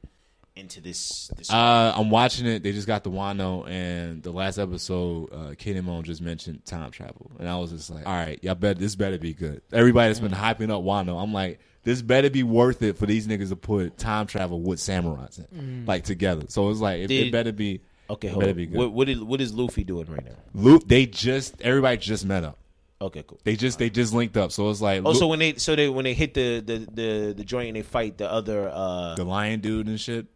into 0.58 0.80
this. 0.80 1.28
this 1.36 1.50
Uh, 1.50 1.92
I'm 1.96 2.10
watching 2.10 2.46
it. 2.46 2.62
They 2.62 2.72
just 2.72 2.86
got 2.86 3.04
the 3.04 3.10
Wano, 3.10 3.66
and 3.68 4.22
the 4.22 4.30
last 4.32 4.58
episode, 4.58 5.32
uh, 5.32 5.36
Kinemon 5.54 6.02
just 6.02 6.20
mentioned 6.20 6.64
time 6.64 6.90
travel, 6.90 7.30
and 7.38 7.48
I 7.48 7.56
was 7.58 7.70
just 7.70 7.90
like, 7.90 8.06
"All 8.06 8.12
right, 8.12 8.38
y'all 8.42 8.54
bet 8.54 8.78
this 8.78 8.94
better 8.96 9.18
be 9.18 9.32
good." 9.34 9.62
Everybody 9.72 10.08
that's 10.08 10.20
been 10.20 10.32
hyping 10.32 10.70
up 10.70 10.82
Wano, 10.82 11.22
I'm 11.22 11.32
like, 11.32 11.60
"This 11.84 12.02
better 12.02 12.30
be 12.30 12.42
worth 12.42 12.82
it 12.82 12.98
for 12.98 13.06
these 13.06 13.26
niggas 13.26 13.48
to 13.50 13.56
put 13.56 13.96
time 13.98 14.26
travel 14.26 14.60
with 14.60 14.78
samurais 14.80 15.38
in, 15.52 15.84
like 15.86 16.04
together." 16.04 16.46
So 16.48 16.68
it's 16.70 16.80
like, 16.80 17.00
it, 17.00 17.10
it 17.10 17.32
better 17.32 17.52
be. 17.52 17.80
okay, 18.10 18.28
hold 18.28 18.40
better 18.40 18.50
on. 18.50 18.56
be 18.56 18.66
good. 18.66 18.78
What 18.78 18.92
what 18.92 19.08
is 19.08 19.20
what 19.22 19.40
is 19.40 19.52
Luffy 19.54 19.84
doing 19.84 20.06
right 20.06 20.24
now? 20.24 20.32
Luke, 20.54 20.82
they 20.86 21.06
just 21.06 21.60
everybody 21.62 21.96
just 21.98 22.24
met 22.26 22.44
up. 22.44 22.58
Okay, 23.00 23.22
cool. 23.24 23.38
They 23.44 23.54
just 23.54 23.78
they 23.78 23.90
just 23.90 24.12
linked 24.12 24.36
up. 24.36 24.50
So 24.50 24.68
it's 24.70 24.80
like 24.80 25.02
Oh, 25.04 25.10
look- 25.10 25.18
so 25.18 25.28
when 25.28 25.38
they 25.38 25.54
so 25.54 25.76
they 25.76 25.88
when 25.88 26.02
they 26.04 26.14
hit 26.14 26.34
the 26.34 26.58
the 26.58 26.78
the, 26.92 27.34
the 27.36 27.44
joint 27.44 27.68
and 27.68 27.76
they 27.76 27.82
fight 27.82 28.18
the 28.18 28.28
other 28.28 28.68
uh 28.74 29.14
the 29.14 29.22
lion 29.22 29.60
dude 29.60 29.86
and 29.86 30.00
shit. 30.00 30.26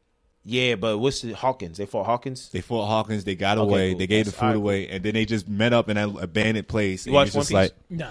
Yeah, 0.44 0.74
but 0.74 0.98
what's 0.98 1.20
the 1.20 1.32
Hawkins? 1.32 1.78
They 1.78 1.86
fought 1.86 2.04
Hawkins. 2.06 2.48
They 2.50 2.60
fought 2.60 2.86
Hawkins. 2.86 3.24
They 3.24 3.34
got 3.36 3.58
Okay, 3.58 3.68
away. 3.70 3.90
cool. 3.90 3.98
They 3.98 4.06
gave 4.06 4.26
the 4.26 4.32
food 4.32 4.42
alright, 4.42 4.56
away, 4.56 4.88
and 4.88 5.04
then 5.04 5.14
they 5.14 5.24
just 5.24 5.48
met 5.48 5.72
up 5.72 5.88
in 5.88 5.96
an 5.96 6.16
abandoned 6.18 6.68
place. 6.68 7.06
You 7.06 7.10
and 7.10 7.14
watch 7.14 7.34
One 7.34 7.44
Piece? 7.44 7.52
like, 7.52 7.72
Nah, 7.90 8.06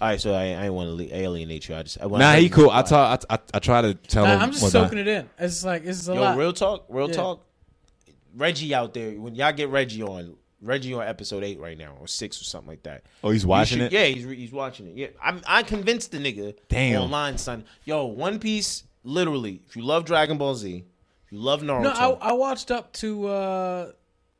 All 0.00 0.08
right, 0.08 0.20
so 0.20 0.32
I 0.34 0.42
I 0.44 0.62
didn't 0.62 0.74
want 0.74 0.98
to 0.98 1.14
alienate 1.14 1.68
you. 1.68 1.76
I 1.76 1.82
just 1.82 2.00
I 2.00 2.06
wanna 2.06 2.24
nah, 2.24 2.32
tell 2.32 2.40
he 2.42 2.48
cool. 2.48 2.70
I 2.70 2.82
talk. 2.82 3.24
I, 3.30 3.34
I, 3.34 3.38
I 3.54 3.58
try 3.58 3.82
to 3.82 3.94
tell 3.94 4.24
Nah, 4.24 4.34
him. 4.36 4.40
I'm 4.40 4.50
just 4.50 4.62
whatnot. 4.62 4.84
soaking 4.86 4.98
it 4.98 5.08
in. 5.08 5.28
It's 5.38 5.64
like 5.64 5.84
it's 5.84 6.08
a 6.08 6.14
Yo, 6.14 6.20
lot. 6.20 6.36
real 6.38 6.52
talk, 6.52 6.86
real 6.88 7.08
Yeah. 7.08 7.14
talk. 7.16 7.44
Reggie 8.36 8.74
out 8.74 8.94
there, 8.94 9.12
when 9.12 9.34
y'all 9.36 9.52
get 9.52 9.68
Reggie 9.68 10.02
on, 10.02 10.34
Reggie 10.60 10.92
on 10.94 11.06
episode 11.06 11.44
eight 11.44 11.60
right 11.60 11.78
now 11.78 11.94
or 12.00 12.08
six 12.08 12.40
or 12.40 12.44
something 12.44 12.68
like 12.68 12.82
that. 12.82 13.04
Oh, 13.22 13.30
he's 13.30 13.46
watching 13.46 13.78
should- 13.78 13.92
it. 13.92 13.92
Yeah, 13.92 14.06
he's 14.06 14.24
he's 14.24 14.52
watching 14.52 14.88
it. 14.88 14.96
Yeah, 14.96 15.06
I'm 15.22 15.40
I 15.46 15.62
convinced 15.62 16.10
the 16.10 16.18
nigga 16.18 16.56
Damn. 16.68 17.02
online, 17.02 17.38
son. 17.38 17.64
Yo, 17.84 18.06
One 18.06 18.38
Piece, 18.40 18.82
literally. 19.04 19.60
If 19.68 19.76
you 19.76 19.82
love 19.84 20.04
Dragon 20.04 20.36
Ball 20.38 20.56
Z, 20.56 20.78
if 20.78 20.84
you 21.34 21.40
love 21.40 21.62
Naruto, 21.62 21.82
no, 21.82 21.90
I, 22.22 22.30
I 22.30 22.32
watched 22.32 22.70
up 22.70 22.92
to 22.94 23.26
uh, 23.26 23.92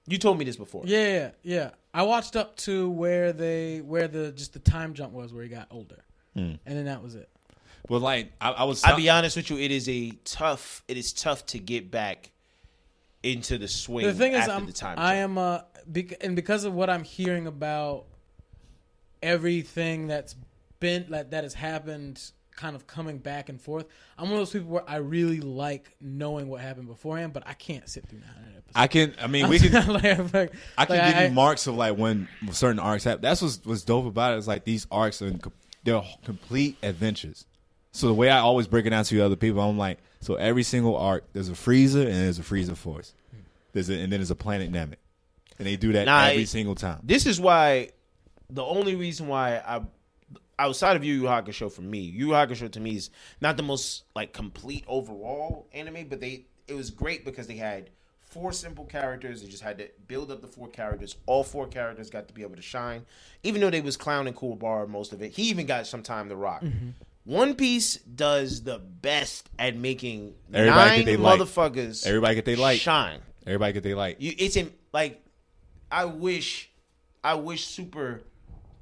you 0.06 0.18
told 0.18 0.38
me 0.38 0.44
this 0.44 0.56
before. 0.56 0.82
yeah, 0.86 1.08
yeah, 1.08 1.30
yeah. 1.42 1.70
I 1.92 2.02
watched 2.02 2.36
up 2.36 2.56
to 2.58 2.90
where 2.90 3.32
they 3.32 3.80
where 3.80 4.08
the 4.08 4.32
just 4.32 4.52
the 4.52 4.58
time 4.58 4.94
jump 4.94 5.12
was 5.12 5.32
where 5.32 5.42
he 5.42 5.48
got 5.48 5.66
older, 5.70 6.04
Hmm. 6.34 6.54
and 6.66 6.76
then 6.78 6.84
that 6.86 7.02
was 7.02 7.14
it. 7.14 7.28
But 7.88 8.00
like, 8.00 8.32
I, 8.40 8.50
I 8.52 8.64
was. 8.64 8.82
I'll 8.84 8.96
be 8.96 9.10
honest 9.10 9.36
with 9.36 9.50
you, 9.50 9.58
it 9.58 9.70
is 9.70 9.88
a 9.88 10.10
tough. 10.24 10.82
It 10.88 10.96
is 10.96 11.12
tough 11.12 11.44
to 11.46 11.58
get 11.58 11.90
back 11.90 12.30
into 13.22 13.58
the 13.58 13.68
swing. 13.68 14.06
the 14.06 14.14
thing 14.14 14.32
is, 14.34 14.48
I'm 14.48 14.66
the 14.66 14.72
time 14.72 14.98
I 14.98 15.16
jump. 15.16 15.30
am 15.32 15.38
uh, 15.38 15.58
bec- 15.86 16.22
and 16.24 16.34
because 16.36 16.64
of 16.64 16.74
what 16.74 16.88
I'm 16.90 17.04
hearing 17.04 17.46
about 17.46 18.04
everything 19.22 20.06
that's 20.06 20.34
been 20.80 21.06
like 21.08 21.30
that 21.30 21.44
has 21.44 21.54
happened, 21.54 22.20
kind 22.56 22.76
of 22.76 22.86
coming 22.86 23.18
back 23.18 23.48
and 23.48 23.60
forth. 23.60 23.86
I'm 24.16 24.24
one 24.26 24.34
of 24.34 24.38
those 24.40 24.52
people 24.52 24.68
where 24.70 24.88
I 24.88 24.96
really 24.96 25.40
like 25.40 25.96
knowing 26.00 26.48
what 26.48 26.60
happened 26.60 26.86
beforehand, 26.88 27.32
but 27.32 27.42
I 27.46 27.54
can't 27.54 27.88
sit 27.88 28.08
through 28.08 28.20
900 28.20 28.48
episodes. 28.48 28.72
I 28.74 28.86
can. 28.86 29.14
I 29.20 29.26
mean, 29.26 29.48
we 29.48 29.58
can. 29.58 29.72
like, 29.92 30.04
I'm 30.04 30.30
like- 30.32 30.52
I 30.78 30.84
can 30.86 30.96
like, 30.98 31.14
give 31.14 31.22
you 31.24 31.30
marks 31.34 31.66
of 31.66 31.74
like 31.74 31.96
when 31.96 32.28
certain 32.52 32.78
arcs 32.78 33.04
happen. 33.04 33.22
That's 33.22 33.42
what's 33.42 33.60
what's 33.64 33.82
dope 33.82 34.06
about 34.06 34.34
it. 34.34 34.38
Is 34.38 34.48
like 34.48 34.64
these 34.64 34.86
arcs 34.90 35.20
are 35.22 35.30
com- 35.32 35.52
they're 35.84 36.02
complete 36.24 36.76
adventures. 36.82 37.46
So 37.92 38.06
the 38.08 38.14
way 38.14 38.28
I 38.30 38.38
always 38.38 38.66
break 38.66 38.86
it 38.86 38.90
down 38.90 39.04
to 39.04 39.20
other 39.20 39.36
people, 39.36 39.60
I'm 39.60 39.78
like, 39.78 39.98
so 40.20 40.34
every 40.34 40.64
single 40.64 40.96
arc, 40.96 41.32
there's 41.32 41.48
a 41.48 41.52
Frieza 41.52 42.02
and 42.06 42.14
there's 42.14 42.38
a 42.40 42.42
Frieza 42.42 42.76
Force. 42.76 43.14
There's 43.72 43.88
a, 43.88 43.94
and 43.94 44.10
then 44.12 44.18
there's 44.20 44.30
a 44.32 44.34
Planet 44.36 44.72
Namek, 44.72 44.96
and 45.58 45.66
they 45.68 45.76
do 45.76 45.92
that 45.92 46.06
Nah, 46.06 46.24
every 46.26 46.42
it- 46.42 46.48
single 46.48 46.74
time. 46.74 47.00
This 47.04 47.26
is 47.26 47.38
why 47.40 47.90
the 48.50 48.64
only 48.64 48.94
reason 48.96 49.26
why 49.28 49.58
I 49.58 49.82
outside 50.58 50.96
of 50.96 51.04
Yu 51.04 51.14
Yu 51.14 51.22
Hakusho 51.22 51.70
for 51.70 51.82
me, 51.82 52.00
Yu 52.00 52.28
Yu 52.28 52.32
Hakusho 52.32 52.70
to 52.70 52.80
me 52.80 52.96
is 52.96 53.10
not 53.40 53.56
the 53.56 53.62
most 53.62 54.04
like 54.14 54.32
complete 54.32 54.84
overall 54.86 55.68
anime, 55.72 56.06
but 56.08 56.20
they 56.20 56.46
it 56.66 56.74
was 56.74 56.90
great 56.90 57.24
because 57.24 57.46
they 57.46 57.56
had 57.56 57.90
four 58.20 58.52
simple 58.52 58.84
characters. 58.84 59.42
They 59.42 59.48
just 59.48 59.62
had 59.62 59.78
to 59.78 59.88
build 60.08 60.30
up 60.30 60.40
the 60.40 60.48
four 60.48 60.68
characters. 60.68 61.16
All 61.26 61.44
four 61.44 61.66
characters 61.66 62.10
got 62.10 62.28
to 62.28 62.34
be 62.34 62.42
able 62.42 62.56
to 62.56 62.62
shine, 62.62 63.04
even 63.42 63.60
though 63.60 63.70
they 63.70 63.80
was 63.80 63.96
Clown 63.96 64.26
and 64.26 64.36
Kuwabara 64.36 64.88
most 64.88 65.12
of 65.12 65.22
it. 65.22 65.32
He 65.32 65.44
even 65.44 65.66
got 65.66 65.86
some 65.86 66.02
time 66.02 66.28
to 66.28 66.36
rock. 66.36 66.62
Mm-hmm. 66.62 66.90
One 67.26 67.54
Piece 67.54 67.96
does 67.96 68.62
the 68.64 68.78
best 68.78 69.48
at 69.58 69.76
making 69.76 70.34
Everybody 70.52 70.88
nine 70.90 70.98
get 71.00 71.06
they 71.06 71.16
light. 71.16 71.40
motherfuckers 71.40 72.06
Everybody 72.06 72.34
get 72.34 72.44
they 72.44 72.56
light. 72.56 72.80
shine. 72.80 73.20
Everybody 73.46 73.72
get 73.72 73.82
they 73.82 73.94
light. 73.94 74.20
You, 74.20 74.34
it's 74.36 74.56
in 74.56 74.72
like, 74.92 75.22
I 75.90 76.04
wish, 76.04 76.70
I 77.22 77.34
wish 77.34 77.64
Super 77.66 78.22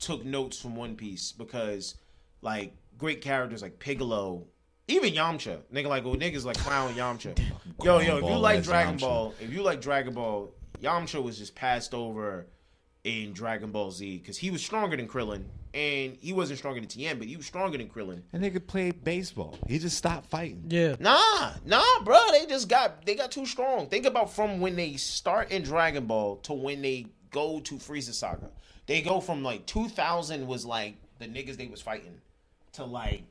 took 0.03 0.25
notes 0.25 0.61
from 0.61 0.77
One 0.77 0.97
Piece 0.97 1.33
because, 1.33 1.95
like, 2.43 2.75
great 2.99 3.21
characters 3.23 3.63
like 3.63 3.79
Piccolo, 3.79 4.45
even 4.89 5.13
Yamcha, 5.15 5.61
nigga, 5.73 5.87
like, 5.87 6.05
well, 6.05 6.17
niggas 6.17 6.45
like 6.45 6.59
Clown 6.59 6.93
Yamcha. 6.95 7.39
Yo, 7.83 8.01
yo, 8.01 8.19
if 8.19 8.25
you 8.25 8.37
like 8.37 8.63
Dragon 8.63 8.97
Yamcha. 8.97 9.01
Ball, 9.01 9.35
if 9.41 9.53
you 9.53 9.63
like 9.63 9.81
Dragon 9.81 10.13
Ball, 10.13 10.53
Yamcha 10.83 11.23
was 11.23 11.39
just 11.39 11.55
passed 11.55 11.95
over 11.95 12.47
in 13.05 13.33
Dragon 13.33 13.71
Ball 13.71 13.91
Z 13.91 14.19
because 14.19 14.37
he 14.37 14.51
was 14.51 14.63
stronger 14.65 14.97
than 14.97 15.09
Krillin, 15.09 15.45
and 15.73 16.17
he 16.21 16.33
wasn't 16.33 16.59
stronger 16.59 16.81
than 16.81 16.89
Tien, 16.89 17.19
but 17.19 17.27
he 17.29 17.37
was 17.37 17.47
stronger 17.47 17.79
than 17.79 17.89
Krillin. 17.89 18.23
And 18.33 18.43
they 18.43 18.51
could 18.51 18.67
play 18.67 18.91
baseball. 18.91 19.57
He 19.69 19.79
just 19.79 19.97
stopped 19.97 20.29
fighting. 20.29 20.65
Yeah, 20.69 20.97
Nah, 20.99 21.53
nah, 21.65 21.83
bro. 22.05 22.19
They 22.33 22.47
just 22.47 22.69
got 22.69 23.07
they 23.07 23.15
got 23.15 23.31
too 23.31 23.47
strong. 23.47 23.89
Think 23.89 24.05
about 24.07 24.33
from 24.33 24.61
when 24.61 24.77
they 24.77 24.95
start 24.97 25.51
in 25.53 25.63
Dragon 25.63 26.07
Ball 26.07 26.37
to 26.39 26.53
when 26.53 26.83
they 26.83 27.07
go 27.31 27.61
to 27.61 27.77
Frieza 27.77 28.13
Saga. 28.13 28.51
They 28.87 29.01
go 29.03 29.21
from 29.21 29.43
like 29.43 29.67
2000 29.67 30.47
was 30.47 30.65
like 30.65 30.97
the 31.19 31.27
niggas 31.27 31.57
they 31.57 31.67
was 31.69 31.81
fighting 31.81 32.21
to 32.75 32.85
like 32.85 33.23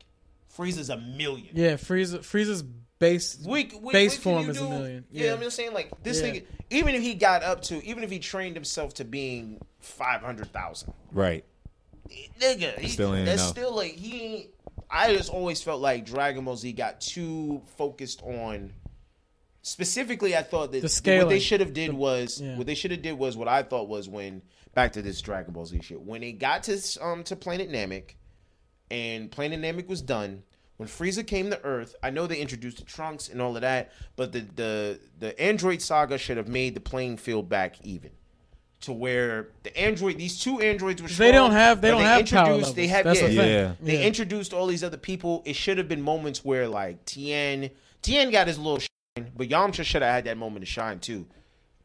Frieza's 0.58 0.90
a 0.90 0.98
million. 0.98 1.50
yeah. 1.54 1.74
Frieza, 1.74 2.20
Frieza's 2.20 2.64
base 3.00 3.40
We, 3.46 3.70
we, 3.82 3.92
base 3.94 4.14
what 4.18 4.22
form 4.24 4.44
you 4.46 4.52
is 4.52 4.60
a 4.62 4.70
million. 4.70 5.06
Yeah, 5.12 5.26
Yeah, 5.28 5.34
I'm 5.34 5.42
just 5.42 5.56
saying 5.56 5.74
like 5.74 5.92
this 6.04 6.22
Yeah. 6.22 6.28
nigga. 6.30 6.44
Even 6.70 6.96
if 6.96 7.02
he 7.02 7.16
got 7.16 7.44
up 7.44 7.62
to, 7.64 7.84
even 7.86 8.04
if 8.04 8.10
he 8.12 8.20
trained 8.20 8.56
himself 8.56 8.94
to 8.96 9.04
being 9.06 9.60
500,000, 9.80 10.94
Right. 11.12 11.44
nigga, 12.40 12.78
he, 12.80 12.88
Still 12.90 13.16
ain't 13.16 13.26
that's 13.26 13.42
enough. 13.42 13.52
still 13.56 13.76
like 13.76 13.92
he. 13.94 14.22
ain't 14.22 14.50
I 14.90 15.16
just 15.16 15.30
always 15.30 15.62
felt 15.64 15.80
like 15.82 16.06
Dragon 16.06 16.44
Ball 16.44 16.58
Z 16.58 16.72
got 16.74 17.00
too 17.02 17.62
focused 17.78 18.22
on. 18.24 18.74
Specifically, 19.64 20.36
I 20.36 20.42
thought 20.44 20.72
that 20.72 20.82
The 20.82 21.18
what 21.20 21.30
they 21.30 21.40
should 21.40 21.60
have 21.60 21.72
did 21.74 21.94
was 21.94 22.42
yeah. 22.42 22.58
what 22.58 22.66
they 22.68 22.74
should 22.76 22.92
have 22.92 23.02
did 23.02 23.14
was 23.18 23.38
what 23.38 23.48
I 23.48 23.62
thought 23.64 23.88
was 23.88 24.10
when 24.10 24.42
back 24.74 24.94
to 24.94 25.02
this 25.02 25.22
Dragon 25.22 25.54
Ball 25.54 25.66
Z 25.66 25.82
shit 25.82 26.02
when 26.02 26.22
they 26.22 26.32
got 26.32 26.64
to 26.64 26.80
um 27.02 27.24
to 27.26 27.36
Planet 27.36 27.70
Namek, 27.70 28.16
and 28.90 29.32
Planet 29.32 29.60
Namek 29.62 29.88
was 29.88 30.02
done. 30.02 30.44
When 30.78 30.90
Frieza 30.90 31.26
came 31.26 31.52
to 31.52 31.64
Earth, 31.64 31.96
I 32.02 32.10
know 32.10 32.26
they 32.26 32.40
introduced 32.40 32.78
the 32.78 32.84
Trunks 32.84 33.30
and 33.30 33.40
all 33.40 33.56
of 33.56 33.62
that, 33.62 33.92
but 34.16 34.32
the 34.32 34.40
the 34.56 35.00
the 35.20 35.40
Android 35.40 35.82
saga 35.82 36.18
should 36.18 36.38
have 36.38 36.48
made 36.48 36.74
the 36.76 36.80
playing 36.82 37.18
field 37.18 37.50
back 37.50 37.76
even 37.86 38.12
to 38.82 38.92
where 38.92 39.50
the 39.62 39.78
android 39.78 40.18
these 40.18 40.40
two 40.40 40.60
androids 40.60 41.04
were 41.04 41.08
They 41.08 41.32
don't 41.32 41.52
have- 41.52 41.82
they 41.82 41.92
don't 41.92 42.02
have 42.02 42.28
power 42.28 42.48
introduced 42.56 42.76
they 42.76 42.88
have 42.88 43.04
That's 43.06 43.22
yeah, 43.22 43.28
the 43.28 43.36
thing. 43.36 43.48
Yeah. 43.50 43.74
they 43.80 44.00
Yeah. 44.00 44.08
introduced 44.08 44.54
all 44.54 44.66
these 44.66 44.84
other 44.84 44.98
people 44.98 45.44
it 45.46 45.56
should 45.56 45.78
have 45.78 45.88
been 45.88 46.02
moments 46.02 46.44
where 46.44 46.68
like 46.68 47.06
Tien 47.06 47.70
Tien 48.02 48.32
got 48.32 48.48
his 48.48 48.58
little 48.58 48.80
shine 48.80 49.32
but 49.38 49.50
Yamcha 49.50 49.84
should 49.84 50.02
have 50.02 50.12
had 50.12 50.24
that 50.24 50.36
moment 50.36 50.66
to 50.66 50.72
shine 50.72 51.00
too 51.00 51.28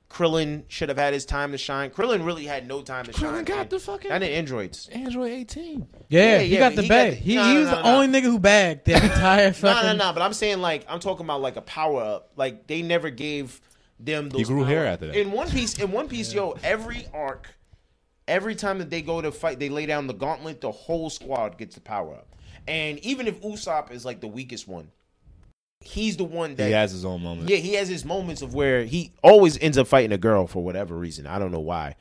Krillin 0.08 0.62
should 0.68 0.88
have 0.88 0.98
had 0.98 1.12
his 1.12 1.24
time 1.24 1.50
to 1.52 1.58
shine 1.58 1.90
Krillin 1.90 2.24
really 2.24 2.46
had 2.46 2.66
no 2.68 2.80
time 2.82 3.04
to 3.06 3.12
shine 3.12 3.22
Krillin 3.32 3.44
got 3.44 3.56
man. 3.56 3.68
the 3.68 3.78
fucking- 3.80 4.08
Not 4.08 4.22
in 4.22 4.30
androids 4.32 4.88
Android 4.90 5.32
18. 5.32 5.86
yeah. 6.08 6.20
Yeah, 6.20 6.38
he 6.38 6.54
yeah, 6.54 6.58
got 6.60 6.74
the 6.76 6.82
he 6.82 6.88
got 6.88 6.94
bag. 6.94 7.10
the- 7.12 7.16
he 7.16 7.34
no, 7.34 7.44
he 7.44 7.54
no, 7.54 7.60
was 7.60 7.68
no, 7.70 7.76
the 7.76 7.82
no. 7.82 7.94
only 8.02 8.20
nigga 8.20 8.24
who 8.24 8.38
bagged 8.38 8.84
the 8.86 8.94
entire 9.02 9.52
fucking. 9.52 9.86
no 9.88 9.92
no 9.96 10.06
no. 10.06 10.12
but 10.12 10.22
I'm 10.22 10.32
saying 10.32 10.60
like 10.60 10.84
I'm 10.88 11.00
talking 11.00 11.26
about 11.26 11.40
like 11.40 11.56
a 11.56 11.60
power 11.62 12.02
up 12.02 12.30
like 12.36 12.66
they 12.68 12.82
never 12.82 13.10
gave 13.10 13.60
them 13.98 14.28
those 14.28 14.46
grew 14.46 14.58
power- 14.62 14.66
hair 14.68 14.86
after 14.86 15.08
that. 15.08 15.16
in 15.20 15.32
One 15.32 15.50
Piece 15.50 15.78
in 15.78 15.90
One 15.90 16.08
Piece 16.08 16.32
yo 16.34 16.56
every 16.62 17.06
arc 17.12 17.48
every 18.28 18.54
time 18.54 18.78
that 18.78 18.90
they 18.90 19.02
go 19.02 19.20
to 19.20 19.30
fight, 19.30 19.58
they 19.60 19.68
lay 19.68 19.86
down 19.86 20.08
the 20.08 20.12
gauntlet, 20.14 20.60
the 20.60 20.70
whole 20.72 21.08
squad 21.08 21.56
gets 21.58 21.76
the 21.76 21.80
power 21.80 22.12
up. 22.14 22.26
And 22.66 22.98
even 23.04 23.28
if 23.28 23.40
Usopp 23.40 23.92
is 23.92 24.04
like 24.04 24.20
the 24.20 24.26
weakest 24.26 24.66
one, 24.66 24.90
he's 25.86 26.16
the 26.16 26.24
one 26.24 26.54
that 26.56 26.66
He 26.66 26.72
has 26.72 26.92
his 26.92 27.04
own 27.04 27.22
moment. 27.22 27.48
yeah, 27.48 27.56
he 27.58 27.74
has 27.74 27.88
his 27.88 28.04
moments 28.04 28.42
of 28.42 28.54
where 28.54 28.84
he 28.84 29.12
always 29.22 29.58
ends 29.58 29.78
up 29.78 29.86
fighting 29.86 30.12
a 30.12 30.18
girl 30.18 30.46
for 30.46 30.62
whatever 30.62 30.94
reason. 30.96 31.26
I 31.26 31.38
don't 31.38 31.52
know 31.52 31.60
why. 31.60 31.96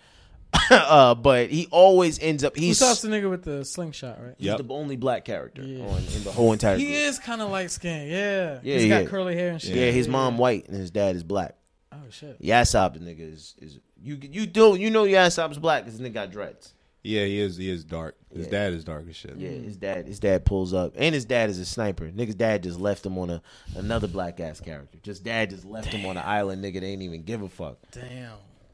uh, 0.71 1.13
but 1.15 1.49
he 1.49 1.67
always 1.69 2.17
ends 2.19 2.43
up 2.43 2.55
he's, 2.55 2.79
Usopp's 2.79 3.01
the 3.01 3.09
nigga 3.09 3.29
with 3.29 3.43
the 3.43 3.65
slingshot, 3.65 4.21
right? 4.23 4.35
he's 4.37 4.47
Yep. 4.47 4.57
the 4.59 4.73
only 4.73 4.95
black 4.95 5.25
character 5.25 5.61
Yeah. 5.61 5.83
on 5.85 5.97
in 6.15 6.23
the 6.23 6.31
whole 6.31 6.53
entire 6.53 6.77
He 6.77 6.85
group. 6.85 6.95
is 6.97 7.19
kind 7.19 7.41
of 7.41 7.49
light 7.51 7.71
skinned. 7.71 8.09
Yeah, 8.09 8.59
Yeah, 8.63 8.77
he's 8.77 8.87
got 8.89 9.07
curly 9.07 9.35
hair 9.35 9.49
and 9.51 9.61
shit. 9.61 9.75
Yeah, 9.75 9.91
his 9.91 10.07
mom 10.07 10.37
white 10.37 10.67
and 10.67 10.77
his 10.77 10.91
dad 10.91 11.15
is 11.17 11.23
black. 11.23 11.55
Oh 11.91 11.97
shit. 12.09 12.41
Yasopp 12.41 12.93
the 12.93 12.99
nigga 12.99 13.33
is, 13.33 13.55
is 13.61 13.79
you 14.01 14.17
you 14.21 14.45
do 14.45 14.75
you 14.75 14.89
know 14.91 15.03
Yasopp's 15.03 15.57
black 15.57 15.83
because 15.83 15.99
the 15.99 16.07
nigga 16.09 16.13
got 16.13 16.31
dreads. 16.31 16.73
Yeah, 17.05 17.25
he 17.25 17.39
is. 17.39 17.55
He 17.57 17.69
is 17.69 17.83
dark. 17.83 18.15
His 18.33 18.45
Yeah. 18.47 18.51
dad 18.51 18.73
is 18.73 18.83
dark 18.83 19.05
as 19.07 19.15
shit. 19.15 19.35
Yeah, 19.37 19.49
his 19.49 19.77
dad 19.77 20.07
his 20.07 20.19
dad 20.19 20.43
pulls 20.43 20.73
up, 20.73 20.93
and 20.97 21.13
his 21.13 21.23
dad 21.25 21.49
is 21.49 21.59
a 21.59 21.65
sniper. 21.65 22.05
Nigga's 22.09 22.35
dad 22.35 22.63
just 22.63 22.79
left 22.79 23.05
him 23.05 23.17
on 23.17 23.29
a 23.29 23.41
another 23.75 24.07
black 24.07 24.39
ass 24.39 24.59
character. 24.59 24.97
Just 25.03 25.23
dad 25.23 25.51
just 25.51 25.65
left 25.65 25.87
him 25.89 26.05
on 26.05 26.17
an 26.17 26.23
island. 26.25 26.63
Nigga, 26.63 26.81
they 26.81 26.87
ain't 26.87 27.01
even 27.03 27.23
give 27.23 27.41
a 27.41 27.49
fuck. 27.49 27.77
Damn. 27.91 28.33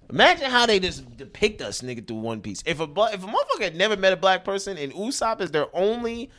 Imagine 0.09 0.49
how 0.49 0.65
they 0.65 0.79
just 0.79 1.15
depict 1.17 1.61
us, 1.61 1.81
nigga, 1.81 2.05
through 2.05 2.17
One 2.17 2.41
Piece. 2.41 2.63
If 2.65 2.79
a 2.79 2.87
bla- 2.87 3.11
if 3.13 3.23
a 3.23 3.27
motherfucker 3.27 3.63
had 3.63 3.75
never 3.75 3.95
met 3.95 4.11
a 4.13 4.17
black 4.17 4.43
person 4.43 4.77
and 4.77 4.91
Usopp 4.93 5.39
is 5.41 5.51
their 5.51 5.67
only 5.75 6.29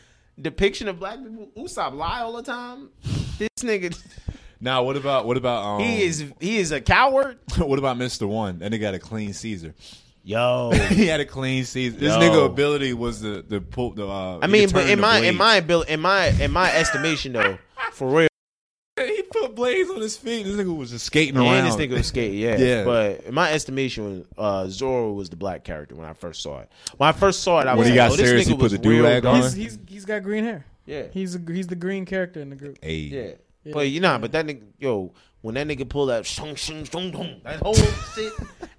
depiction 0.40 0.88
of 0.88 0.98
black 0.98 1.18
people, 1.22 1.48
Usopp 1.56 1.94
lie 1.94 2.20
all 2.20 2.32
the 2.32 2.42
time. 2.42 2.88
This 3.38 3.48
nigga, 3.60 3.98
Now, 4.60 4.84
what 4.84 4.96
about 4.96 5.26
what 5.26 5.36
about 5.36 5.62
um? 5.64 5.80
he 5.80 6.02
is 6.02 6.24
he 6.40 6.58
is 6.58 6.70
a 6.70 6.80
coward. 6.80 7.38
what 7.58 7.78
about 7.78 7.96
Mister 7.98 8.26
One? 8.28 8.60
That 8.60 8.72
nigga 8.72 8.80
got 8.80 8.94
a 8.94 8.98
clean 8.98 9.32
Caesar. 9.32 9.74
Yo, 10.24 10.70
he 10.90 11.06
had 11.06 11.20
a 11.20 11.24
clean 11.24 11.64
season. 11.64 11.98
This 11.98 12.14
Yo. 12.14 12.20
nigga 12.20 12.46
ability 12.46 12.92
was 12.92 13.20
the 13.20 13.44
the 13.46 13.60
pull 13.60 13.90
the. 13.92 14.06
Uh, 14.06 14.38
I 14.40 14.46
mean, 14.46 14.70
but 14.70 14.88
in 14.88 14.98
the 14.98 15.02
my 15.02 15.18
in 15.18 15.36
my 15.36 15.56
ability, 15.56 15.92
in 15.92 16.00
my 16.00 16.26
in 16.26 16.50
my 16.52 16.72
estimation 16.72 17.32
though, 17.32 17.58
for 17.92 18.08
real. 18.08 18.28
he 19.00 19.22
put 19.22 19.54
blades 19.54 19.88
on 19.90 20.00
his 20.00 20.16
feet. 20.16 20.44
This 20.44 20.54
nigga 20.54 20.76
was 20.76 20.90
just 20.90 21.06
skating 21.06 21.36
around. 21.36 21.54
And 21.56 21.66
this 21.66 21.76
nigga 21.76 21.94
was 21.94 22.06
skating, 22.06 22.38
yeah. 22.38 22.56
Yeah. 22.58 22.84
But 22.84 23.22
in 23.22 23.34
my 23.34 23.50
estimation, 23.52 24.26
uh, 24.36 24.68
Zoro 24.68 25.12
was 25.12 25.30
the 25.30 25.36
black 25.36 25.64
character 25.64 25.94
when 25.96 26.06
I 26.06 26.12
first 26.12 26.42
saw 26.42 26.60
it. 26.60 26.70
When 26.98 27.08
I 27.08 27.12
first 27.12 27.42
saw 27.42 27.60
it, 27.60 27.66
I 27.66 27.70
When 27.72 27.78
was 27.78 27.88
he 27.88 27.92
like, 27.92 28.10
got 28.10 28.12
oh, 28.12 28.16
this 28.16 28.28
serious, 28.28 28.46
nigga 28.46 28.50
he 28.50 28.54
put 28.54 28.62
was 28.64 28.72
the 28.72 28.78
do-rag 28.78 29.24
on? 29.24 29.40
dark. 29.40 29.54
He's, 29.54 29.54
he's 29.54 29.78
he's 29.88 30.04
got 30.04 30.22
green 30.22 30.44
hair. 30.44 30.66
Yeah. 30.84 31.04
He's 31.10 31.34
a, 31.34 31.40
he's 31.48 31.66
the 31.66 31.74
green 31.76 32.04
character 32.04 32.40
in 32.40 32.50
the 32.50 32.56
group. 32.56 32.78
Hey, 32.82 32.96
Yeah. 32.96 33.30
Yeah. 33.64 33.72
But 33.72 33.88
you 33.88 34.00
know, 34.00 34.18
but 34.18 34.32
that 34.32 34.44
nigga, 34.44 34.62
yo, 34.78 35.12
when 35.40 35.54
that 35.54 35.66
nigga 35.68 35.88
pull 35.88 36.06
that 36.06 36.26
shung 36.26 36.54
shung 36.56 36.84
shung 36.84 37.12
shung, 37.12 37.40
that 37.44 37.60
whole 37.60 37.74
shit. 37.74 38.32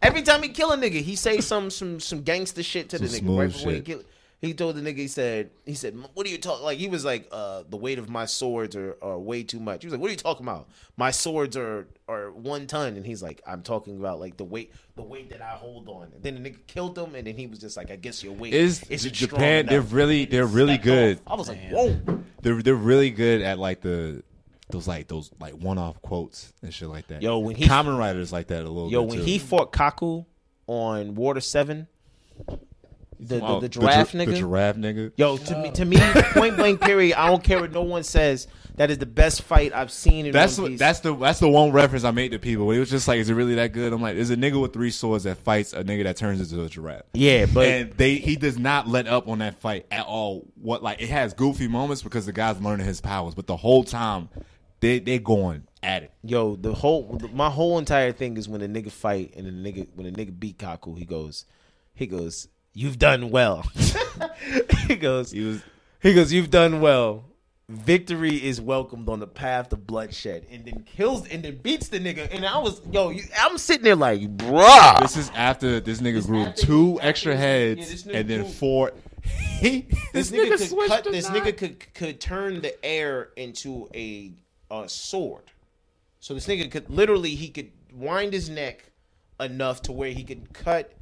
Every 0.03 0.21
time 0.21 0.43
he 0.43 0.49
kill 0.49 0.71
a 0.71 0.77
nigga, 0.77 1.01
he 1.01 1.15
say 1.15 1.39
some 1.41 1.69
some 1.69 1.99
some 1.99 2.21
gangster 2.23 2.61
shit 2.63 2.89
to 2.89 2.99
the 2.99 3.07
Some 3.07 3.25
nigga 3.25 3.39
right 3.39 3.51
smooth 3.51 3.53
before 3.53 3.71
he 3.71 3.77
shit. 3.77 3.85
kill. 3.85 4.01
He 4.41 4.53
told 4.53 4.75
the 4.75 4.81
nigga, 4.81 4.97
he 4.97 5.07
said, 5.07 5.51
he 5.65 5.73
said, 5.73 5.95
what 6.15 6.27
are 6.27 6.29
you 6.29 6.37
talking? 6.37 6.65
Like 6.65 6.77
he 6.77 6.89
was 6.89 7.05
like, 7.05 7.29
uh, 7.31 7.63
the 7.69 7.77
weight 7.77 7.97
of 7.97 8.09
my 8.09 8.25
swords 8.25 8.75
are, 8.75 8.97
are 9.01 9.17
way 9.17 9.41
too 9.41 9.61
much. 9.61 9.83
He 9.83 9.87
was 9.87 9.93
like, 9.93 10.01
what 10.01 10.09
are 10.09 10.11
you 10.11 10.17
talking 10.17 10.45
about? 10.45 10.67
My 10.97 11.11
swords 11.11 11.55
are 11.55 11.87
are 12.09 12.29
one 12.31 12.67
ton, 12.67 12.97
and 12.97 13.05
he's 13.05 13.23
like, 13.23 13.41
I'm 13.47 13.61
talking 13.61 13.97
about 13.97 14.19
like 14.19 14.35
the 14.35 14.43
weight, 14.43 14.73
the 14.97 15.01
weight 15.01 15.29
that 15.29 15.41
I 15.41 15.51
hold 15.51 15.87
on. 15.87 16.09
And 16.13 16.21
then 16.21 16.43
the 16.43 16.49
nigga 16.49 16.57
killed 16.67 16.97
him, 16.97 17.15
and 17.15 17.25
then 17.25 17.37
he 17.37 17.47
was 17.47 17.59
just 17.59 17.77
like, 17.77 17.89
I 17.89 17.95
guess 17.95 18.21
your 18.21 18.33
weight 18.33 18.53
is 18.53 18.83
isn't 18.89 19.13
Japan? 19.13 19.65
They're 19.67 19.77
enough. 19.79 19.93
really 19.93 20.25
they're 20.25 20.45
really 20.45 20.73
Stepped 20.73 20.83
good. 20.83 21.19
off. 21.25 21.33
I 21.33 21.35
was 21.37 21.47
like, 21.47 21.69
whoa. 21.69 21.97
They're 22.41 22.61
they're 22.61 22.75
really 22.75 23.11
good 23.11 23.41
at 23.41 23.59
like 23.59 23.79
the 23.79 24.23
those 24.73 24.87
like 24.87 25.07
those 25.07 25.31
like 25.39 25.53
one 25.53 25.77
off 25.77 26.01
quotes 26.01 26.51
and 26.61 26.73
shit 26.73 26.89
like 26.89 27.07
that. 27.07 27.21
Yo, 27.21 27.39
when 27.39 27.55
he- 27.55 27.65
common 27.67 27.95
writers 27.97 28.33
like 28.33 28.47
that 28.47 28.63
a 28.65 28.69
little. 28.69 28.91
Yo, 28.91 29.03
when 29.03 29.19
too. 29.19 29.23
he 29.23 29.39
fought 29.39 29.71
Kaku 29.71 30.25
on 30.67 31.15
Water 31.15 31.39
Seven, 31.39 31.87
the 32.47 32.57
the, 33.19 33.41
Oh, 33.41 33.59
the 33.61 33.69
giraffe 33.69 34.11
gi- 34.11 34.17
nigga. 34.17 34.25
the 34.25 34.37
giraffe 34.39 34.75
nigga. 34.75 35.11
Yo, 35.15 35.37
to 35.37 35.57
me, 35.61 35.71
to 35.71 35.85
me, 35.85 35.97
point 36.33 36.57
blank 36.57 36.81
period. 36.81 37.15
I 37.17 37.27
don't 37.29 37.43
care 37.43 37.59
what 37.61 37.71
no 37.71 37.83
one 37.83 38.03
says. 38.03 38.47
That 38.75 38.89
is 38.89 38.97
the 38.97 39.05
best 39.05 39.43
fight 39.43 39.71
I've 39.71 39.91
seen 39.91 40.25
in 40.25 40.31
That's 40.31 40.57
what, 40.57 40.79
that's 40.79 40.99
the 41.01 41.15
that's 41.15 41.39
the 41.39 41.47
one 41.47 41.71
reference 41.71 42.03
I 42.03 42.09
made 42.09 42.31
to 42.31 42.39
people. 42.39 42.71
It 42.71 42.79
was 42.79 42.89
just 42.89 43.07
like, 43.07 43.19
is 43.19 43.29
it 43.29 43.35
really 43.35 43.53
that 43.53 43.71
good? 43.71 43.93
I'm 43.93 44.01
like, 44.01 44.15
is 44.15 44.31
a 44.31 44.35
nigga 44.35 44.59
with 44.59 44.73
three 44.73 44.89
swords 44.89 45.25
that 45.25 45.37
fights 45.37 45.73
a 45.73 45.83
nigga 45.83 46.05
that 46.05 46.17
turns 46.17 46.41
into 46.41 46.63
a 46.63 46.67
giraffe. 46.67 47.03
yeah, 47.13 47.45
but 47.45 47.67
and 47.67 47.91
they 47.93 48.15
he 48.15 48.35
does 48.35 48.57
not 48.57 48.87
let 48.87 49.05
up 49.05 49.27
on 49.27 49.39
that 49.39 49.59
fight 49.61 49.85
at 49.91 50.07
all. 50.07 50.47
What 50.55 50.81
like 50.81 50.99
it 51.03 51.09
has 51.09 51.35
goofy 51.35 51.67
moments 51.67 52.01
because 52.01 52.25
the 52.25 52.33
guy's 52.33 52.59
learning 52.59 52.87
his 52.87 52.99
powers, 52.99 53.35
but 53.35 53.45
the 53.45 53.57
whole 53.57 53.83
time 53.83 54.27
they 54.83 54.99
they 54.99 55.19
going 55.19 55.63
at 55.81 56.03
it. 56.03 56.11
yo, 56.23 56.55
the 56.55 56.73
whole 56.73 57.19
my 57.33 57.49
whole 57.49 57.79
entire 57.79 58.11
thing 58.11 58.37
is 58.37 58.47
when 58.47 58.61
a 58.61 58.67
nigga 58.67 58.91
fight 58.91 59.33
and 59.35 59.45
the 59.47 59.51
nigga 59.51 59.87
when 59.95 60.07
a 60.07 60.11
nigga 60.11 60.37
beat 60.37 60.57
Kaku, 60.57 60.97
he 60.97 61.05
goes, 61.05 61.45
he 61.93 62.05
goes, 62.07 62.47
you've 62.73 62.99
done 62.99 63.29
well. 63.29 63.63
he 64.87 64.95
goes, 64.95 65.31
He 65.31 65.41
was 65.41 65.61
he 66.01 66.13
goes, 66.13 66.33
you've 66.33 66.49
done 66.51 66.81
well. 66.81 67.25
Victory 67.69 68.35
is 68.43 68.59
welcomed 68.59 69.07
on 69.07 69.19
the 69.21 69.27
path 69.27 69.71
of 69.71 69.87
bloodshed, 69.87 70.45
and 70.51 70.65
then 70.65 70.85
kills 70.85 71.25
and 71.29 71.41
then 71.43 71.57
beats 71.57 71.87
the 71.87 71.97
nigga. 71.97 72.27
And 72.29 72.45
I 72.45 72.57
was, 72.57 72.81
yo, 72.91 73.09
you, 73.09 73.23
I'm 73.39 73.57
sitting 73.57 73.85
there 73.85 73.95
like, 73.95 74.19
bruh. 74.35 74.99
this 74.99 75.15
is 75.15 75.31
after 75.33 75.79
this 75.79 76.01
nigga 76.01 76.25
grew 76.25 76.51
two 76.57 76.97
he- 76.97 77.01
extra 77.01 77.37
heads 77.37 78.05
yeah, 78.05 78.17
and 78.17 78.29
then 78.29 78.41
grew- 78.41 78.49
four. 78.49 78.91
He, 79.23 79.87
this, 80.13 80.29
this, 80.29 80.31
nigga, 80.31 80.69
could 80.69 80.89
cut. 80.89 81.03
This 81.05 81.29
knife. 81.29 81.43
nigga 81.43 81.57
could 81.57 81.93
could 81.93 82.19
turn 82.19 82.61
the 82.61 82.85
air 82.85 83.29
into 83.37 83.89
a, 83.95 84.33
a 84.81 84.89
sword. 84.89 85.43
So 86.19 86.33
this 86.33 86.47
nigga 86.47 86.69
could 86.71 86.89
literally 86.89 87.35
he 87.35 87.49
could 87.49 87.71
wind 87.93 88.33
his 88.33 88.49
neck 88.49 88.91
enough 89.39 89.81
to 89.83 89.91
where 89.91 90.11
he 90.11 90.23
could 90.23 90.53
cut 90.53 90.93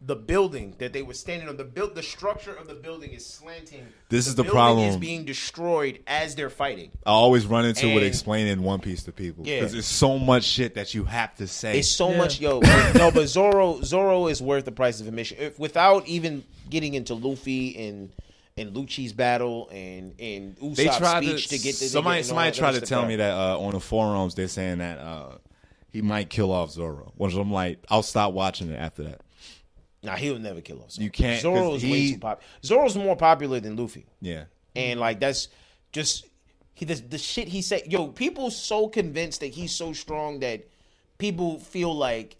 the 0.00 0.14
building 0.14 0.76
that 0.78 0.92
they 0.92 1.02
were 1.02 1.12
standing 1.14 1.48
on. 1.48 1.56
The 1.56 1.64
build 1.64 1.96
the 1.96 2.04
structure 2.04 2.54
of 2.54 2.68
the 2.68 2.74
building 2.74 3.10
is 3.10 3.26
slanting. 3.26 3.84
This 4.08 4.28
is 4.28 4.36
the 4.36 4.44
problem. 4.44 4.86
Is 4.88 4.96
being 4.96 5.24
destroyed 5.24 5.98
as 6.06 6.36
they're 6.36 6.50
fighting. 6.50 6.92
I 7.04 7.10
always 7.10 7.46
run 7.46 7.64
into 7.64 7.86
with 7.88 7.96
And- 7.96 8.06
explaining 8.06 8.62
One 8.62 8.78
Piece 8.80 9.02
to 9.04 9.12
people 9.12 9.44
Yeah. 9.44 9.56
because 9.56 9.72
there's 9.72 9.86
so 9.86 10.16
much 10.16 10.44
shit 10.44 10.74
that 10.76 10.94
you 10.94 11.04
have 11.04 11.34
to 11.36 11.48
say. 11.48 11.80
It's 11.80 11.88
so 11.90 12.10
Yeah. 12.12 12.18
much, 12.18 12.40
yo. 12.40 12.60
no, 12.94 13.10
but 13.10 13.26
Zoro, 13.26 13.82
Zoro 13.82 14.28
is 14.28 14.40
worth 14.40 14.64
the 14.64 14.72
price 14.72 15.00
of 15.00 15.08
admission. 15.08 15.38
If, 15.40 15.58
without 15.58 16.06
even 16.06 16.44
getting 16.70 16.94
into 16.94 17.14
Luffy 17.14 17.76
and 17.76 18.10
and 18.58 18.74
Lucci's 18.74 19.12
battle 19.12 19.68
and 19.70 20.14
and 20.20 20.56
Usopp's 20.58 20.76
they 20.76 20.86
tried 20.86 21.24
speech 21.24 21.48
to, 21.48 21.58
get 21.58 21.76
the 21.76 21.86
somebody 21.86 22.22
somebody 22.22 22.50
tried 22.56 22.74
to 22.74 22.80
tell 22.80 23.06
me 23.06 23.16
that 23.16 23.32
uh, 23.32 23.58
on 23.58 23.72
the 23.72 23.80
forums 23.80 24.34
they're 24.34 24.48
saying 24.48 24.78
that 24.78 24.98
uh, 24.98 25.38
he 25.90 26.02
might 26.02 26.30
kill 26.30 26.52
off 26.52 26.70
Zoro. 26.70 27.12
Which 27.16 27.34
I'm 27.34 27.52
like, 27.52 27.78
I'll 27.88 28.02
stop 28.02 28.32
watching 28.32 28.70
it 28.70 28.76
after 28.76 29.04
that. 29.04 29.20
Nah, 30.02 30.16
he'll 30.16 30.38
never 30.38 30.60
kill 30.60 30.80
off. 30.82 30.92
Zoro. 30.92 31.04
You 31.04 31.10
can't, 31.10 31.40
Zoro's 31.42 31.82
way 31.82 31.88
he- 31.88 32.12
too 32.14 32.18
popular. 32.18 32.48
Zoro's 32.64 32.96
more 32.96 33.16
popular 33.16 33.60
than 33.60 33.76
Luffy, 33.76 34.06
Yeah, 34.20 34.44
and 34.76 35.00
like 35.00 35.20
that's 35.20 35.48
just 35.92 36.26
he 36.74 36.84
the, 36.84 36.94
the 36.94 37.18
shit 37.18 37.48
he 37.48 37.62
said. 37.62 37.82
Yo, 37.90 38.08
people 38.08 38.50
so 38.50 38.88
convinced 38.88 39.40
that 39.40 39.48
he's 39.48 39.74
so 39.74 39.92
strong 39.92 40.40
that 40.40 40.66
people 41.18 41.58
feel 41.58 41.94
like, 41.94 42.36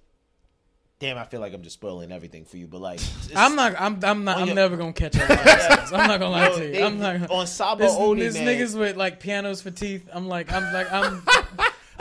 damn, 1.01 1.17
I 1.19 1.25
feel 1.25 1.41
like 1.41 1.53
I'm 1.55 1.63
just 1.63 1.75
spoiling 1.75 2.13
everything 2.13 2.45
for 2.45 2.57
you. 2.57 2.67
But 2.67 2.81
like, 2.81 3.01
I'm 3.35 3.57
not. 3.57 3.75
I'm. 3.81 3.99
I'm 4.05 4.25
not. 4.25 4.39
I'm 4.39 4.47
your- 4.49 4.57
never 4.57 4.77
gonna 4.77 4.93
catch 4.93 5.17
up. 5.19 5.31
on. 5.31 5.39
I'm 6.01 6.09
not 6.09 6.21
gonna 6.21 6.31
lie 6.31 6.49
to 6.51 6.67
you. 6.67 6.73
they- 6.73 6.83
I'm 6.83 6.99
not. 6.99 7.31
on 7.31 7.47
Sabo 7.47 7.85
This, 7.85 7.95
Oni, 7.97 8.21
this 8.23 8.35
man. 8.35 8.47
niggas 8.47 8.79
with 8.79 8.97
like 8.97 9.21
pianos 9.21 9.63
for 9.63 9.71
teeth. 9.71 10.09
I'm 10.13 10.29
like. 10.29 10.53
I'm 10.53 10.73
like. 10.73 10.93
I'm. 10.93 11.23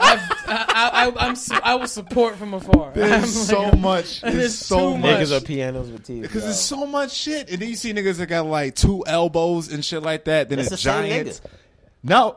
I've, 0.00 0.20
I, 0.46 1.10
I, 1.18 1.26
I'm. 1.26 1.34
su- 1.34 1.58
I 1.62 1.74
will 1.74 1.88
support 1.88 2.36
from 2.36 2.54
afar. 2.54 2.88
I'm 2.90 2.94
there's 2.94 3.34
so 3.48 3.72
much. 3.72 4.20
There's 4.22 4.34
There's 4.34 4.54
so 4.58 4.92
too 4.92 4.98
much. 4.98 5.10
niggas 5.20 5.36
are 5.36 5.44
pianos 5.44 5.90
with 5.90 6.04
teeth. 6.06 6.22
Because 6.22 6.44
there's 6.44 6.60
so 6.60 6.86
much 6.86 7.10
shit, 7.12 7.50
and 7.50 7.60
then 7.60 7.68
you 7.68 7.74
see 7.74 7.92
niggas 7.92 8.18
that 8.18 8.26
got 8.26 8.46
like 8.46 8.76
two 8.76 9.04
elbows 9.06 9.72
and 9.72 9.84
shit 9.84 10.02
like 10.02 10.24
that. 10.26 10.48
Then 10.48 10.58
That's 10.58 10.70
it's 10.72 10.82
the 10.84 10.90
same 10.90 11.10
giants. 11.10 11.40
No, 12.04 12.36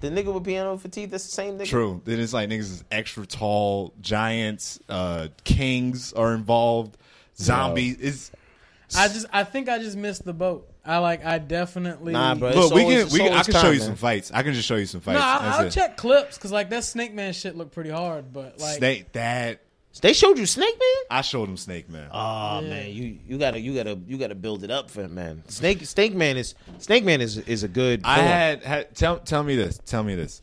The 0.00 0.10
nigga 0.10 0.32
with 0.32 0.44
piano 0.44 0.76
for 0.76 0.88
teeth, 0.88 1.10
that's 1.10 1.24
the 1.26 1.32
same 1.32 1.58
nigga. 1.58 1.66
true. 1.66 2.00
Then 2.04 2.20
it's 2.20 2.32
like 2.32 2.48
niggas 2.48 2.60
is 2.60 2.84
extra 2.90 3.26
tall 3.26 3.92
giants. 4.00 4.78
Uh, 4.88 5.28
kings 5.44 6.12
are 6.12 6.34
involved. 6.34 6.96
Zombies. 7.36 7.96
It's 8.00 8.30
I 8.96 9.08
just. 9.08 9.26
I 9.32 9.44
think 9.44 9.68
I 9.68 9.78
just 9.78 9.96
missed 9.96 10.24
the 10.24 10.32
boat. 10.32 10.68
I 10.84 10.98
like. 10.98 11.24
I 11.24 11.38
definitely. 11.38 12.12
Nah, 12.12 12.34
bro. 12.34 12.50
look. 12.50 12.64
It's 12.66 12.74
We 12.74 12.82
can. 12.84 13.08
We 13.10 13.18
can 13.18 13.28
I 13.28 13.30
always 13.30 13.46
can 13.46 13.54
show 13.54 13.70
you 13.70 13.78
man. 13.78 13.86
some 13.86 13.96
fights. 13.96 14.30
I 14.32 14.42
can 14.42 14.54
just 14.54 14.66
show 14.66 14.76
you 14.76 14.86
some 14.86 15.00
No, 15.00 15.12
fights. 15.12 15.20
I'll, 15.22 15.64
I'll 15.64 15.70
check 15.70 15.96
clips 15.96 16.36
because 16.38 16.52
like 16.52 16.70
that 16.70 16.84
Snake 16.84 17.12
Man 17.12 17.32
shit 17.32 17.56
looked 17.56 17.72
pretty 17.72 17.90
hard, 17.90 18.32
but 18.32 18.58
like. 18.60 18.78
Snake. 18.78 19.12
That 19.12 19.60
They 20.00 20.12
showed 20.12 20.38
you 20.38 20.46
Snake 20.46 20.78
Man? 20.78 21.04
I 21.10 21.22
showed 21.22 21.48
him 21.48 21.56
Snake 21.56 21.88
Man. 21.88 22.08
Oh 22.12 22.60
man, 22.60 22.90
you 22.90 23.18
you 23.26 23.38
gotta 23.38 23.60
you 23.60 23.74
gotta 23.74 23.98
you 24.06 24.18
gotta 24.18 24.34
build 24.34 24.64
it 24.64 24.70
up 24.70 24.90
for 24.90 25.02
him, 25.02 25.14
man. 25.14 25.42
Snake 25.48 25.84
Snake 25.86 26.14
Man 26.14 26.36
is 26.36 26.54
Snake 26.78 27.04
Man 27.04 27.20
is 27.20 27.38
is 27.38 27.62
a 27.62 27.68
good. 27.68 28.02
I 28.04 28.18
had, 28.18 28.62
had 28.62 28.94
tell 28.94 29.18
tell 29.18 29.42
me 29.42 29.56
this. 29.56 29.80
Tell 29.84 30.02
me 30.02 30.14
this. 30.14 30.42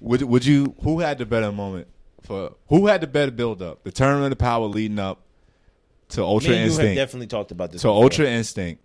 Would 0.00 0.22
would 0.22 0.44
you 0.44 0.74
who 0.82 1.00
had 1.00 1.18
the 1.18 1.26
better 1.26 1.52
moment 1.52 1.88
for 2.22 2.54
who 2.68 2.86
had 2.86 3.00
the 3.00 3.06
better 3.06 3.30
build 3.32 3.62
up? 3.62 3.84
The 3.84 3.92
tournament 3.92 4.32
of 4.32 4.38
the 4.38 4.42
power 4.42 4.66
leading 4.66 4.98
up 4.98 5.22
to 6.10 6.20
Me 6.20 6.26
Ultra 6.26 6.50
and 6.50 6.56
you 6.56 6.62
have 6.62 6.70
Instinct. 6.70 6.96
definitely 6.96 7.26
talked 7.26 7.50
about 7.50 7.72
this. 7.72 7.82
to 7.82 7.88
before. 7.88 8.02
Ultra 8.02 8.26
Instinct 8.26 8.82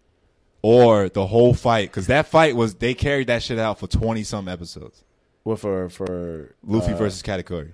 or 0.61 1.09
the 1.09 1.25
whole 1.27 1.53
fight 1.53 1.89
because 1.89 2.07
that 2.07 2.27
fight 2.27 2.55
was 2.55 2.75
they 2.75 2.93
carried 2.93 3.27
that 3.27 3.43
shit 3.43 3.59
out 3.59 3.79
for 3.79 3.87
twenty 3.87 4.23
some 4.23 4.47
episodes. 4.47 5.03
Well, 5.43 5.57
for 5.57 5.89
for 5.89 6.55
Luffy 6.63 6.93
uh, 6.93 6.97
versus 6.97 7.21
Katakuri. 7.23 7.73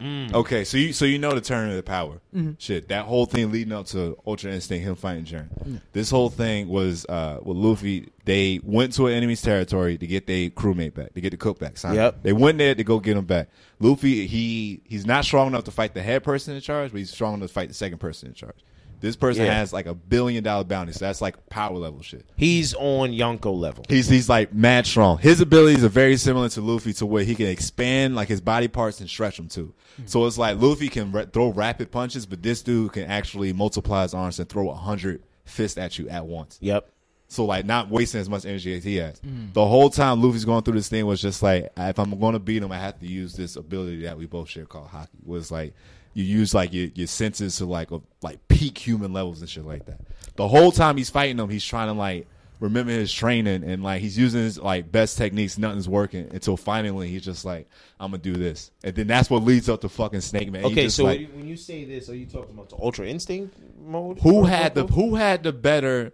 Mm. 0.00 0.32
Okay, 0.32 0.64
so 0.64 0.76
you 0.76 0.92
so 0.92 1.04
you 1.04 1.18
know 1.18 1.32
the 1.32 1.40
turn 1.40 1.70
of 1.70 1.76
the 1.76 1.82
power. 1.82 2.20
Shit, 2.58 2.88
that 2.88 3.04
whole 3.04 3.26
thing 3.26 3.50
leading 3.50 3.72
up 3.72 3.86
to 3.86 4.16
Ultra 4.26 4.52
Instinct, 4.52 4.84
him 4.84 4.94
fighting 4.94 5.24
Jiren. 5.24 5.80
This 5.92 6.10
whole 6.10 6.30
thing 6.30 6.68
was 6.68 7.06
uh, 7.06 7.40
with 7.42 7.56
Luffy. 7.56 8.08
They 8.24 8.60
went 8.62 8.92
to 8.94 9.06
an 9.06 9.14
enemy's 9.14 9.42
territory 9.42 9.96
to 9.98 10.06
get 10.06 10.26
their 10.26 10.50
crewmate 10.50 10.94
back, 10.94 11.14
to 11.14 11.20
get 11.20 11.30
the 11.30 11.36
cook 11.36 11.58
back. 11.58 11.78
Simon. 11.78 11.96
Yep. 11.96 12.22
They 12.22 12.32
went 12.32 12.58
there 12.58 12.74
to 12.74 12.84
go 12.84 13.00
get 13.00 13.16
him 13.16 13.24
back. 13.24 13.48
Luffy, 13.80 14.26
he 14.26 14.80
he's 14.84 15.06
not 15.06 15.24
strong 15.24 15.48
enough 15.48 15.64
to 15.64 15.70
fight 15.70 15.94
the 15.94 16.02
head 16.02 16.22
person 16.22 16.54
in 16.54 16.60
charge, 16.60 16.92
but 16.92 16.98
he's 16.98 17.10
strong 17.10 17.34
enough 17.34 17.48
to 17.48 17.54
fight 17.54 17.68
the 17.68 17.74
second 17.74 17.98
person 17.98 18.28
in 18.28 18.34
charge. 18.34 18.56
This 19.00 19.16
person 19.16 19.44
Yeah. 19.44 19.54
has 19.54 19.72
like 19.72 19.86
a 19.86 19.94
billion 19.94 20.42
dollar 20.42 20.64
bounty, 20.64 20.92
so 20.92 21.04
that's 21.04 21.20
like 21.20 21.48
power 21.48 21.76
level 21.76 22.02
shit. 22.02 22.26
He's 22.36 22.74
on 22.74 23.10
Yonko 23.10 23.56
level. 23.56 23.84
He's 23.88 24.08
he's 24.08 24.28
like 24.28 24.52
mad 24.52 24.86
strong. 24.86 25.18
His 25.18 25.40
abilities 25.40 25.84
are 25.84 25.88
very 25.88 26.16
similar 26.16 26.48
to 26.50 26.60
Luffy 26.60 26.92
to 26.94 27.06
where 27.06 27.24
he 27.24 27.34
can 27.34 27.46
expand 27.46 28.16
like 28.16 28.28
his 28.28 28.40
body 28.40 28.68
parts 28.68 29.00
and 29.00 29.08
stretch 29.08 29.36
them 29.36 29.48
too. 29.48 29.72
Mm-hmm. 29.94 30.06
So 30.06 30.26
it's 30.26 30.38
like 30.38 30.60
Luffy 30.60 30.88
can 30.88 31.12
ra- 31.12 31.26
throw 31.32 31.50
rapid 31.50 31.90
punches, 31.92 32.26
but 32.26 32.42
this 32.42 32.62
dude 32.62 32.92
can 32.92 33.04
actually 33.04 33.52
multiply 33.52 34.02
his 34.02 34.14
arms 34.14 34.38
and 34.38 34.48
throw 34.48 34.68
a 34.70 34.74
hundred 34.74 35.22
fists 35.44 35.78
at 35.78 35.98
you 35.98 36.08
at 36.08 36.26
once. 36.26 36.58
Yep. 36.60 36.90
So 37.30 37.44
like 37.44 37.66
not 37.66 37.90
wasting 37.90 38.20
as 38.22 38.28
much 38.30 38.46
energy 38.46 38.74
as 38.74 38.82
he 38.84 38.96
has. 38.96 39.20
Mm. 39.20 39.52
The 39.52 39.66
whole 39.66 39.90
time 39.90 40.22
Luffy's 40.22 40.46
going 40.46 40.62
through 40.62 40.74
this 40.74 40.88
thing 40.88 41.04
was 41.04 41.20
just 41.20 41.42
like 41.42 41.70
if 41.76 41.98
I'm 41.98 42.18
going 42.18 42.32
to 42.32 42.38
beat 42.38 42.62
him, 42.62 42.72
I 42.72 42.78
have 42.78 42.98
to 43.00 43.06
use 43.06 43.34
this 43.34 43.56
ability 43.56 44.02
that 44.02 44.16
we 44.18 44.24
both 44.26 44.48
share 44.48 44.64
called 44.64 44.88
haki. 44.88 45.08
Was 45.24 45.50
like 45.50 45.74
you 46.14 46.24
use 46.24 46.54
like 46.54 46.72
your, 46.72 46.88
your 46.94 47.06
senses 47.06 47.56
to 47.58 47.64
like 47.66 47.90
like 48.22 48.46
peak 48.48 48.76
human 48.78 49.12
levels 49.12 49.40
and 49.40 49.48
shit 49.48 49.64
like 49.64 49.86
that. 49.86 50.00
The 50.36 50.48
whole 50.48 50.72
time 50.72 50.96
he's 50.96 51.10
fighting 51.10 51.38
him, 51.38 51.48
he's 51.48 51.64
trying 51.64 51.88
to 51.88 51.92
like 51.94 52.26
remember 52.60 52.90
his 52.90 53.12
training 53.12 53.62
and 53.62 53.82
like 53.84 54.00
he's 54.00 54.18
using 54.18 54.40
his 54.42 54.58
like 54.58 54.90
best 54.90 55.16
techniques. 55.18 55.58
Nothing's 55.58 55.88
working 55.88 56.28
until 56.32 56.56
finally 56.56 57.08
he's 57.08 57.24
just 57.24 57.44
like 57.44 57.68
I'm 58.00 58.10
gonna 58.10 58.22
do 58.22 58.34
this, 58.34 58.70
and 58.82 58.94
then 58.94 59.06
that's 59.06 59.30
what 59.30 59.42
leads 59.44 59.68
up 59.68 59.80
to 59.82 59.88
fucking 59.88 60.20
Snake 60.20 60.50
Man. 60.50 60.64
He 60.64 60.72
Okay, 60.72 60.82
just, 60.84 60.96
so 60.96 61.04
like, 61.04 61.30
when 61.34 61.46
you- 61.46 61.56
say 61.56 61.84
this, 61.84 62.08
are 62.08 62.14
you 62.16 62.26
talking 62.26 62.54
about 62.54 62.68
the 62.68 62.76
Ultra 62.76 63.06
Instinct 63.06 63.56
mode? 63.84 64.18
who 64.20 64.44
had 64.44 64.74
the 64.74 64.86
who 64.86 65.14
had 65.14 65.42
the 65.42 65.52
better 65.52 66.12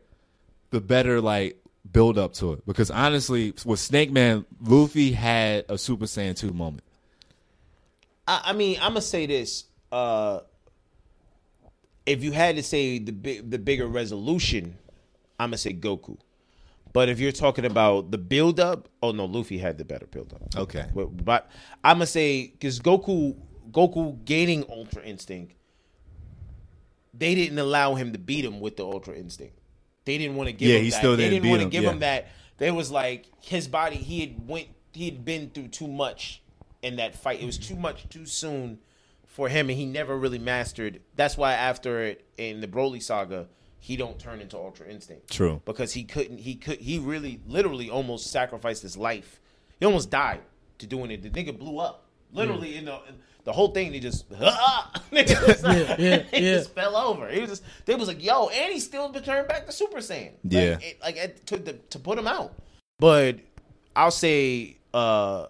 the 0.71 0.81
better 0.81 1.21
like 1.21 1.59
build 1.93 2.19
up 2.19 2.33
to 2.35 2.55
it 2.55 2.67
because 2.67 2.91
honestly 2.91 3.53
with 3.65 3.79
snake 3.79 4.11
man 4.11 4.45
luffy 4.61 5.13
had 5.13 5.65
a 5.69 5.77
super 5.79 6.07
saiyan 6.07 6.35
2 6.37 6.51
moment 6.53 6.83
I, 8.27 8.41
I 8.47 8.53
mean, 8.55 8.79
I'm 8.81 8.93
gonna 8.93 9.03
say 9.03 9.27
this. 9.27 9.65
Uh, 9.95 10.41
if 12.05 12.25
you 12.25 12.33
had 12.33 12.57
to 12.57 12.65
say 12.65 12.99
the 12.99 13.13
big, 13.13 13.49
the 13.49 13.59
bigger 13.61 13.87
resolution, 13.87 14.77
I'm 15.39 15.51
gonna 15.51 15.59
say 15.59 15.73
Goku. 15.73 16.19
But 16.93 17.09
if 17.09 17.21
you're 17.21 17.31
talking 17.31 17.65
about 17.65 18.11
the 18.11 18.19
build 18.19 18.59
up, 18.59 18.89
oh 19.05 19.13
no, 19.13 19.25
Luffy 19.25 19.57
had 19.57 19.79
the 19.79 19.85
better 19.85 20.07
build 20.07 20.33
up. 20.33 20.43
Okay. 20.57 20.87
But, 20.93 21.25
but 21.25 21.49
I'm 21.85 21.99
gonna 21.99 22.07
say 22.07 22.49
because 22.49 22.81
Goku, 22.81 23.37
Goku 23.71 24.25
gaining 24.25 24.65
Ultra 24.69 25.05
Instinct, 25.05 25.55
they 27.17 27.37
didn't 27.37 27.61
allow 27.61 27.95
him 27.95 28.13
to 28.15 28.19
beat 28.19 28.45
him 28.45 28.59
with 28.59 28.77
the 28.77 28.85
Ultra 28.85 29.15
Instinct. 29.15 29.57
They 30.07 30.19
didn't 30.19 30.35
want 30.35 30.49
to 30.49 30.53
give 30.53 30.71
Yeah, 30.71 30.79
him 30.79 30.85
he 30.85 30.91
that. 30.91 30.99
still 30.99 31.17
they 31.17 31.31
didn't 31.31 31.45
They 31.45 31.49
didn't 31.51 31.51
want 31.51 31.63
to 31.63 31.69
give 31.69 31.85
yeah. 31.85 31.91
him 31.93 31.99
that. 32.01 32.29
They 32.59 32.73
was 32.73 32.91
like 32.91 33.27
his 33.41 33.69
body. 33.69 33.97
He 33.97 34.23
had 34.23 34.49
went. 34.49 34.67
He 34.93 35.05
had 35.05 35.25
been 35.25 35.51
through 35.51 35.69
too 35.69 35.87
much 35.87 36.43
in 36.83 36.97
that 36.97 37.15
fight. 37.15 37.41
It 37.41 37.47
was 37.47 37.59
too 37.59 37.77
much 37.77 38.09
too 38.09 38.27
soon 38.27 38.81
for 39.35 39.49
him, 39.49 39.69
and 39.69 39.77
he 39.77 39.85
never 39.85 40.17
really 40.17 40.39
mastered. 40.39 41.01
That's 41.17 41.37
why 41.37 41.55
after 41.55 42.05
it 42.05 42.25
in 42.39 42.61
the 42.61 42.69
Broly 42.69 43.03
saga, 43.03 43.49
he 43.81 43.97
don't 43.97 44.17
turn 44.19 44.41
into 44.41 44.57
Ultra 44.57 44.87
Instinct. 44.89 45.29
True. 45.31 45.61
because 45.65 45.93
he 45.93 46.05
couldn't. 46.05 46.39
He 46.39 46.55
could. 46.55 46.79
He 46.79 46.99
really, 47.01 47.41
literally, 47.49 47.91
almost 47.91 48.31
sacrificed 48.31 48.83
his 48.83 48.97
life. 48.97 49.41
He 49.81 49.87
almost 49.87 50.09
died 50.09 50.41
to 50.79 50.87
doing 50.87 51.11
it. 51.11 51.23
The 51.23 51.31
nigga 51.31 51.59
blew 51.59 51.79
up. 51.81 52.07
Literally, 52.33 52.77
in 52.77 52.85
the 52.85 52.99
the 53.43 53.53
whole 53.53 53.69
thing, 53.73 53.93
he 53.93 53.99
just 54.01 54.31
nigga 55.13 55.27
just, 55.47 55.65
Yeah, 55.65 55.97
yeah, 55.99 56.23
he 56.31 56.47
yeah. 56.47 56.55
just 56.59 56.75
fell 56.75 56.97
over. 56.97 57.29
He 57.29 57.41
was 57.41 57.51
just 57.51 57.63
they 57.87 57.95
was 57.97 58.07
like, 58.09 58.23
yo, 58.25 58.49
and 58.49 58.73
he 58.73 58.79
still 58.81 59.13
returned 59.13 59.49
back 59.49 59.67
to 59.67 59.73
Super 59.73 59.99
Saiyan. 59.99 60.33
Like, 60.45 60.53
Yeah. 60.53 60.79
it, 60.81 60.99
like 61.03 61.17
it 61.17 61.47
took 61.47 61.65
the, 61.65 61.73
to 61.75 61.99
put 61.99 62.19
him 62.19 62.27
out. 62.29 62.55
But 63.01 63.41
I'll 63.97 64.11
say 64.13 64.79
uh 64.95 65.47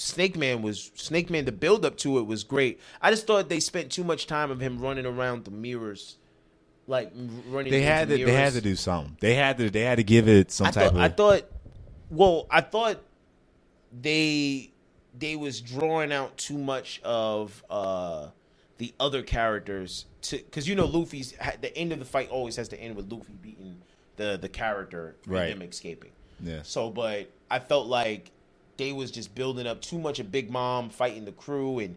Snake 0.00 0.34
Man 0.34 0.62
was 0.62 0.90
Snake 0.94 1.28
Man. 1.28 1.44
The 1.44 1.52
build 1.52 1.84
up 1.84 1.98
to 1.98 2.18
it 2.18 2.26
was 2.26 2.42
great. 2.42 2.80
I 3.02 3.10
just 3.10 3.26
thought 3.26 3.50
they 3.50 3.60
spent 3.60 3.92
too 3.92 4.02
much 4.02 4.26
time 4.26 4.50
of 4.50 4.58
him 4.58 4.80
running 4.80 5.04
around 5.04 5.44
the 5.44 5.50
mirrors, 5.50 6.16
like 6.86 7.12
running. 7.48 7.70
They 7.70 7.82
had 7.82 8.08
to. 8.08 8.24
They 8.24 8.32
had 8.32 8.54
to 8.54 8.62
do 8.62 8.76
something. 8.76 9.18
They 9.20 9.34
had 9.34 9.58
to. 9.58 9.68
They 9.68 9.82
had 9.82 9.96
to 9.96 10.02
give 10.02 10.26
it 10.26 10.50
some 10.50 10.68
I 10.68 10.70
type 10.70 10.84
thought, 10.84 10.94
of. 10.94 11.00
I 11.00 11.08
thought, 11.10 11.42
well, 12.08 12.46
I 12.50 12.62
thought 12.62 13.02
they 14.00 14.72
they 15.18 15.36
was 15.36 15.60
drawing 15.60 16.12
out 16.12 16.36
too 16.38 16.56
much 16.56 17.00
of 17.04 17.62
uh 17.68 18.28
the 18.78 18.94
other 18.98 19.22
characters 19.22 20.06
to 20.22 20.38
because 20.38 20.66
you 20.66 20.74
know 20.74 20.86
Luffy's 20.86 21.34
the 21.60 21.76
end 21.76 21.92
of 21.92 21.98
the 21.98 22.06
fight 22.06 22.30
always 22.30 22.56
has 22.56 22.68
to 22.68 22.80
end 22.80 22.96
with 22.96 23.12
Luffy 23.12 23.34
beating 23.42 23.82
the 24.16 24.38
the 24.40 24.48
character 24.48 25.16
and 25.26 25.36
him 25.36 25.60
escaping. 25.60 26.12
yeah. 26.42 26.60
So, 26.62 26.88
but 26.88 27.30
I 27.50 27.58
felt 27.58 27.86
like 27.86 28.30
they 28.80 28.92
was 28.92 29.10
just 29.10 29.34
building 29.34 29.66
up 29.66 29.82
too 29.82 29.98
much 29.98 30.18
of 30.18 30.32
Big 30.32 30.50
Mom 30.50 30.88
fighting 30.88 31.26
the 31.26 31.32
crew, 31.32 31.78
and 31.80 31.96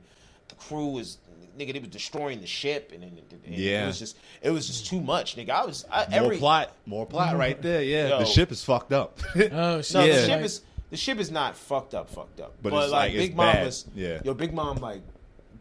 the 0.49 0.55
crew 0.55 0.87
was 0.87 1.17
nigga. 1.57 1.71
They 1.71 1.79
was 1.79 1.87
destroying 1.87 2.41
the 2.41 2.47
ship, 2.47 2.91
and, 2.93 3.03
and, 3.03 3.21
and 3.45 3.55
Yeah. 3.55 3.85
it 3.85 3.87
was 3.87 3.99
just 3.99 4.17
it 4.41 4.49
was 4.49 4.67
just 4.67 4.85
too 4.87 4.99
much, 4.99 5.37
nigga. 5.37 5.51
I 5.51 5.65
was 5.65 5.85
I, 5.89 6.05
More 6.09 6.19
every 6.25 6.37
plot. 6.37 6.73
More 6.85 7.05
plot 7.05 7.29
mm-hmm. 7.29 7.37
right 7.37 7.61
there. 7.61 7.81
Yeah. 7.81 8.09
Yo. 8.09 8.19
The 8.19 8.25
ship 8.25 8.51
is 8.51 8.63
fucked 8.63 8.91
up. 8.91 9.17
Oh 9.35 9.81
shit! 9.81 9.93
no, 9.93 10.03
Yeah. 10.03 10.15
the 10.19 10.27
ship 10.27 10.41
is 10.43 10.61
the 10.89 10.97
ship 10.97 11.19
is 11.19 11.31
not 11.31 11.55
fucked 11.55 11.93
up, 11.93 12.09
fucked 12.09 12.41
up. 12.41 12.53
But 12.61 12.71
But, 12.71 12.83
it's 12.83 12.91
like, 12.91 13.11
like, 13.11 13.17
Big 13.17 13.35
Mom 13.35 13.53
bad. 13.53 13.67
is 13.67 13.85
Yeah. 13.95 14.19
Yo, 14.25 14.33
Big 14.33 14.53
Mom 14.53 14.77
like 14.77 15.01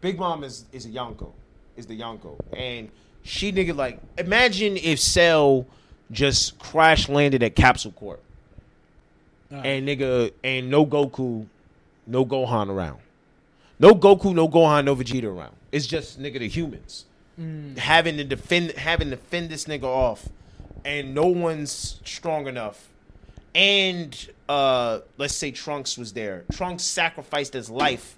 Big 0.00 0.18
Mom 0.18 0.42
is 0.42 0.64
is 0.72 0.86
a 0.86 0.90
Yonko, 0.90 1.32
is 1.76 1.86
the 1.86 1.98
Yonko, 1.98 2.36
and 2.52 2.90
she 3.22 3.52
nigga 3.52 3.76
like 3.76 4.00
imagine 4.18 4.76
if 4.76 4.98
Cell 4.98 5.66
just 6.10 6.58
crash 6.58 7.08
landed 7.08 7.44
at 7.44 7.54
Capsule 7.54 7.92
Corp 7.92 8.20
Nah. 9.52 9.60
and 9.60 9.86
nigga 9.86 10.32
and 10.42 10.70
no 10.70 10.86
Goku, 10.86 11.46
no 12.06 12.24
Gohan 12.24 12.70
around, 12.70 13.00
no 13.78 13.90
Goku, 13.94 14.34
no 14.34 14.48
Gohan, 14.48 14.86
no 14.86 14.96
Vegeta 14.96 15.24
around. 15.24 15.54
It's 15.70 15.86
just 15.86 16.18
nigga 16.20 16.38
the 16.38 16.48
humans 16.48 17.04
having 17.76 18.16
to 18.16 18.24
defend 18.24 18.70
having 18.72 19.10
to 19.10 19.16
fend 19.16 19.50
this 19.50 19.66
nigga 19.66 19.84
off, 19.84 20.28
and 20.86 21.14
no 21.14 21.26
one's 21.26 22.00
strong 22.04 22.46
enough. 22.46 22.88
And 23.54 24.16
uh 24.48 25.00
let's 25.18 25.34
say 25.34 25.50
Trunks 25.50 25.98
was 25.98 26.12
there. 26.14 26.44
Trunks 26.52 26.82
sacrificed 26.84 27.52
his 27.52 27.68
life 27.68 28.16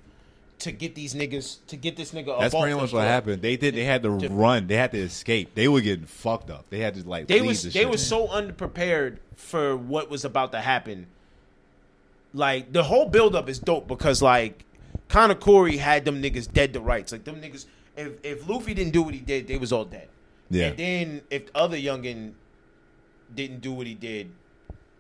to 0.61 0.71
get 0.71 0.95
these 0.95 1.15
niggas 1.15 1.59
to 1.67 1.77
get 1.77 1.97
this 1.97 2.13
nigga. 2.13 2.39
That's 2.39 2.55
pretty 2.55 2.75
much 2.75 2.83
what 2.83 2.91
floor. 2.91 3.03
happened. 3.05 3.43
They 3.43 3.57
did. 3.57 3.75
They 3.75 3.85
had 3.85 4.03
to 4.05 4.19
To- 4.21 4.29
run. 4.29 4.69
They 4.69 4.77
had 4.77 4.93
to 4.93 4.99
escape. 4.99 5.55
They 5.57 5.67
were 5.67 5.81
getting 5.81 6.07
fucked 6.07 6.51
up. 6.51 6.67
They 6.71 6.79
had 6.79 6.95
to 6.95 7.09
like. 7.09 7.27
They 7.27 7.41
leave 7.41 7.47
was 7.49 7.63
the 7.65 7.71
they 7.71 7.81
ship. 7.81 7.91
was 7.91 8.07
so 8.07 8.29
underprepared 8.29 9.17
for 9.35 9.77
what 9.77 10.09
was 10.11 10.25
about 10.25 10.53
to 10.53 10.61
happen. 10.61 11.07
Like 12.35 12.73
the 12.73 12.83
whole 12.83 13.07
buildup 13.09 13.49
is 13.49 13.61
dope 13.61 13.87
because 13.87 14.21
like 14.21 14.65
Katakuri 15.09 15.79
had 15.79 16.05
them 16.05 16.21
niggas 16.21 16.53
dead 16.53 16.73
to 16.75 16.81
rights. 16.81 17.13
Like 17.13 17.25
them 17.25 17.41
niggas, 17.41 17.67
if 17.97 18.13
if 18.25 18.49
Luffy 18.49 18.75
didn't 18.75 18.93
do 18.93 19.03
what 19.03 19.15
he 19.15 19.21
did, 19.21 19.47
they 19.47 19.57
was 19.57 19.73
all 19.73 19.85
dead. 19.85 20.09
Yeah. 20.51 20.67
And 20.67 20.77
then 20.77 21.21
if 21.31 21.47
the 21.47 21.57
other 21.57 21.77
youngin 21.77 22.33
didn't 23.35 23.61
do 23.61 23.73
what 23.73 23.87
he 23.87 23.95
did, 23.95 24.31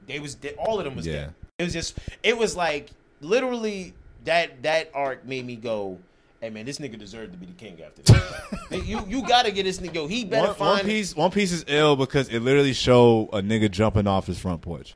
they 0.06 0.20
was 0.20 0.36
dead. 0.36 0.54
All 0.58 0.78
of 0.78 0.84
them 0.84 0.94
was 0.96 1.06
Yeah. 1.06 1.12
dead. 1.12 1.34
It 1.58 1.64
was 1.64 1.72
just 1.72 1.98
it 2.22 2.38
was 2.38 2.56
like 2.56 2.90
literally 3.20 3.94
that 4.24 4.62
that 4.62 4.90
arc 4.94 5.26
made 5.26 5.44
me 5.44 5.56
go. 5.56 5.98
Hey 6.40 6.50
man, 6.50 6.66
this 6.66 6.78
nigga 6.78 6.98
deserved 6.98 7.32
to 7.32 7.38
be 7.38 7.46
the 7.46 7.52
king 7.52 7.78
after 7.84 8.02
this. 8.02 8.86
you 8.86 9.04
you 9.08 9.26
gotta 9.26 9.50
get 9.50 9.64
this 9.64 9.78
nigga. 9.78 9.94
Yo, 9.94 10.06
he 10.06 10.24
better 10.24 10.48
One, 10.48 10.56
find 10.56 10.76
one 10.78 10.84
piece. 10.86 11.16
One 11.16 11.30
piece 11.30 11.52
is 11.52 11.64
ill 11.66 11.96
because 11.96 12.28
it 12.28 12.40
literally 12.40 12.74
showed 12.74 13.30
a 13.32 13.40
nigga 13.40 13.70
jumping 13.70 14.06
off 14.06 14.26
his 14.26 14.38
front 14.38 14.60
porch 14.60 14.94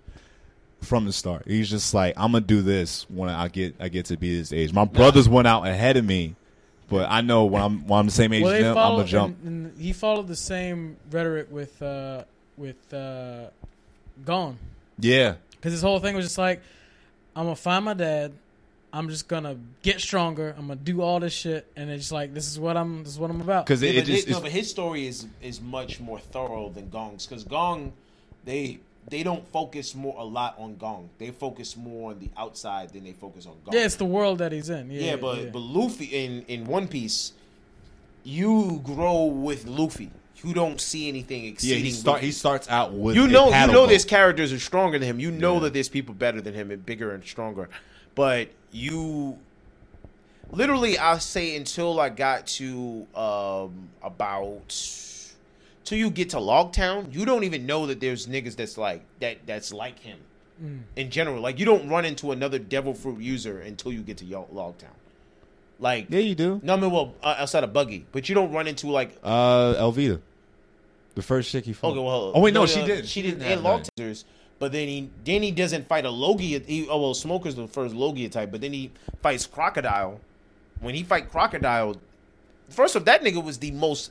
from 0.83 1.05
the 1.05 1.13
start. 1.13 1.45
He's 1.47 1.69
just 1.69 1.93
like, 1.95 2.15
I'm 2.17 2.33
gonna 2.33 2.45
do 2.45 2.63
this 2.63 3.07
when 3.11 3.29
I 3.29 3.49
get 3.49 3.77
I 3.81 3.89
get 3.89 4.07
to 4.07 4.17
be 4.17 4.39
this 4.39 4.53
age. 4.53 4.73
My 4.73 4.85
brothers 4.85 5.29
went 5.29 5.49
out 5.49 5.67
ahead 5.67 5.97
of 5.97 6.05
me, 6.05 6.37
but 6.89 7.11
I 7.11 7.21
know 7.21 7.45
when 7.45 7.63
I'm 7.63 7.87
when 7.87 8.01
I'm 8.01 8.07
the 8.07 8.13
same 8.13 8.33
age 8.33 8.43
well, 8.43 8.53
as 8.53 8.59
they 8.59 8.63
them, 8.63 8.79
I'm 8.79 8.97
gonna 8.97 9.05
jump. 9.05 9.39
And, 9.45 9.67
and 9.67 9.81
he 9.81 9.93
followed 9.93 10.29
the 10.29 10.37
same 10.37 10.97
rhetoric 11.11 11.49
with 11.51 11.81
uh, 11.83 12.25
with 12.57 12.93
uh, 12.95 13.47
Gon, 14.25 14.59
Yeah, 14.99 15.35
because 15.53 15.73
his 15.73 15.83
whole 15.83 16.01
thing 16.01 16.15
was 16.15 16.27
just 16.27 16.39
like, 16.39 16.63
I'm 17.35 17.45
gonna 17.45 17.57
find 17.57 17.85
my 17.85 17.95
dad. 17.95 18.33
I'm 18.91 19.11
just 19.11 19.29
gonna 19.29 19.59
get 19.83 20.01
stronger. 20.01 20.55
I'm 20.57 20.69
gonna 20.69 20.77
do 20.77 21.03
all 21.03 21.21
this 21.21 21.35
shit, 21.35 21.71
and 21.77 21.91
it's 21.91 22.05
just 22.05 22.13
like 22.13 22.33
this 22.33 22.51
is 22.51 22.59
what 22.59 22.77
I'm. 22.77 23.05
This 23.05 23.13
is 23.13 23.19
what 23.19 23.31
I'm 23.31 23.41
about. 23.41 23.67
because 23.67 23.83
Yeah, 23.83 23.91
it, 23.91 23.95
but 23.97 24.03
it 24.05 24.07
just 24.07 24.27
his, 24.27 24.37
no, 24.37 24.41
but 24.41 24.51
his 24.51 24.71
story 24.71 25.07
is 25.07 25.27
is 25.43 25.61
much 25.61 26.01
more 26.01 26.19
thorough 26.19 26.71
than 26.71 26.89
Gon's 26.89 27.27
because 27.27 27.45
Gong, 27.45 27.93
they 28.47 28.81
they 29.11 29.23
don't 29.23 29.47
focus 29.53 29.95
more 29.95 30.15
a 30.19 30.25
lot 30.25 30.55
on 30.59 30.77
Gon. 30.77 31.09
They 31.19 31.31
focus 31.31 31.77
more 31.77 32.11
on 32.13 32.19
the 32.19 32.31
outside 32.37 32.91
than 32.93 33.05
they 33.05 33.13
focus 33.13 33.47
on 33.47 33.55
Gon. 33.65 33.75
yeah, 33.75 33.85
it's 33.85 33.97
the 33.97 34.05
world 34.05 34.39
that 34.39 34.53
he's 34.53 34.71
in. 34.71 34.91
Yeah, 34.91 35.01
yeah, 35.01 35.17
but 35.17 35.39
yeah. 35.39 35.51
but 35.51 35.61
Luffy 35.61 36.05
in 36.07 36.43
in 36.49 36.65
One 36.67 36.89
Piece, 36.89 37.33
you 38.25 38.81
grow 38.85 39.25
with 39.25 39.67
Luffy. 39.67 40.11
You 40.45 40.55
don't 40.55 40.81
see 40.81 41.09
anything 41.09 41.45
yeah. 41.45 41.51
exceeding. 41.51 41.85
He 41.85 41.91
start 41.91 42.21
he 42.21 42.31
starts 42.33 42.69
out 42.69 42.93
with 42.93 43.17
you 43.17 43.27
know 43.27 43.47
you 43.47 43.67
know 43.67 43.73
boat. 43.73 43.89
there's 43.89 44.05
characters 44.05 44.53
are 44.53 44.59
stronger 44.61 44.99
than 44.99 45.09
him. 45.09 45.19
You 45.21 45.31
know 45.31 45.55
Yeah. 45.55 45.61
that 45.61 45.73
there's 45.75 45.89
people 45.89 46.15
better 46.15 46.41
than 46.41 46.55
him 46.55 46.71
and 46.71 46.85
bigger 46.85 47.13
and 47.13 47.25
stronger. 47.25 47.69
But 48.15 48.51
you 48.71 49.39
literally 50.53 50.97
I'll 50.99 51.19
say 51.21 51.57
until 51.57 51.99
I 52.01 52.09
got 52.09 52.47
to 52.59 53.07
um 53.15 53.89
about 54.03 54.73
till 55.89 55.97
you 55.99 56.11
get 56.11 56.29
to 56.31 56.37
Logtown, 56.37 57.15
you 57.15 57.25
don't 57.25 57.45
even 57.45 57.65
know 57.65 57.87
that 57.87 57.99
there's 57.99 58.27
niggas 58.27 58.57
that's 58.57 58.77
like 58.77 59.03
that 59.21 59.39
that's 59.47 59.73
like 59.73 59.99
him. 60.01 60.19
Mm. 60.63 60.81
In 60.97 61.11
general, 61.11 61.41
like 61.41 61.59
you 61.59 61.65
don't 61.65 61.89
run 61.89 62.05
into 62.05 62.31
another 62.33 62.59
devil 62.59 62.93
fruit 62.93 63.21
user 63.21 63.61
until 63.61 63.91
you 63.93 64.03
get 64.03 64.19
to 64.19 64.25
Yo- 64.27 64.49
Logtown. 64.53 64.93
Like 65.81 66.07
Yeah, 66.11 66.19
you 66.21 66.35
do. 66.35 66.61
no, 66.63 66.75
I 66.75 66.77
mean, 66.77 66.91
well, 66.91 67.15
uh, 67.23 67.37
outside 67.39 67.65
of 67.65 67.73
Buggy, 67.73 68.05
but 68.13 68.29
you 68.29 68.35
don't 68.35 68.53
run 68.53 68.67
into 68.67 68.89
like 68.91 69.17
Uh, 69.23 69.75
Alvida, 69.79 70.21
the 71.15 71.23
first 71.23 71.51
chick 71.51 71.65
he 71.65 71.73
fought. 71.73 71.93
Okay, 71.93 72.01
well, 72.01 72.33
oh 72.35 72.41
wait, 72.41 72.53
no, 72.53 72.67
she 72.67 72.85
did. 72.85 73.07
She 73.09 73.23
didn't. 73.23 73.41
have 73.43 73.65
And 73.65 73.87
that. 73.97 74.25
But 74.59 74.73
then 74.73 74.89
he 74.89 75.09
then 75.25 75.43
he 75.43 75.53
doesn't 75.53 75.87
fight 75.89 76.05
a 76.05 76.11
Logia. 76.11 76.59
He, 76.59 76.87
oh 76.89 77.01
well, 77.01 77.15
Smoker's 77.15 77.55
the 77.55 77.69
first 77.69 77.95
Logia 77.95 78.29
type, 78.29 78.51
but 78.51 78.61
then 78.61 78.73
he 78.73 78.91
fights 79.23 79.47
Crocodile. 79.47 80.21
When 80.81 80.95
he 80.97 81.03
fight 81.05 81.31
Crocodile, 81.31 81.97
first 82.69 82.97
of 82.97 83.05
that 83.05 83.23
nigga 83.23 83.43
was 83.43 83.59
the 83.59 83.71
most 83.71 84.11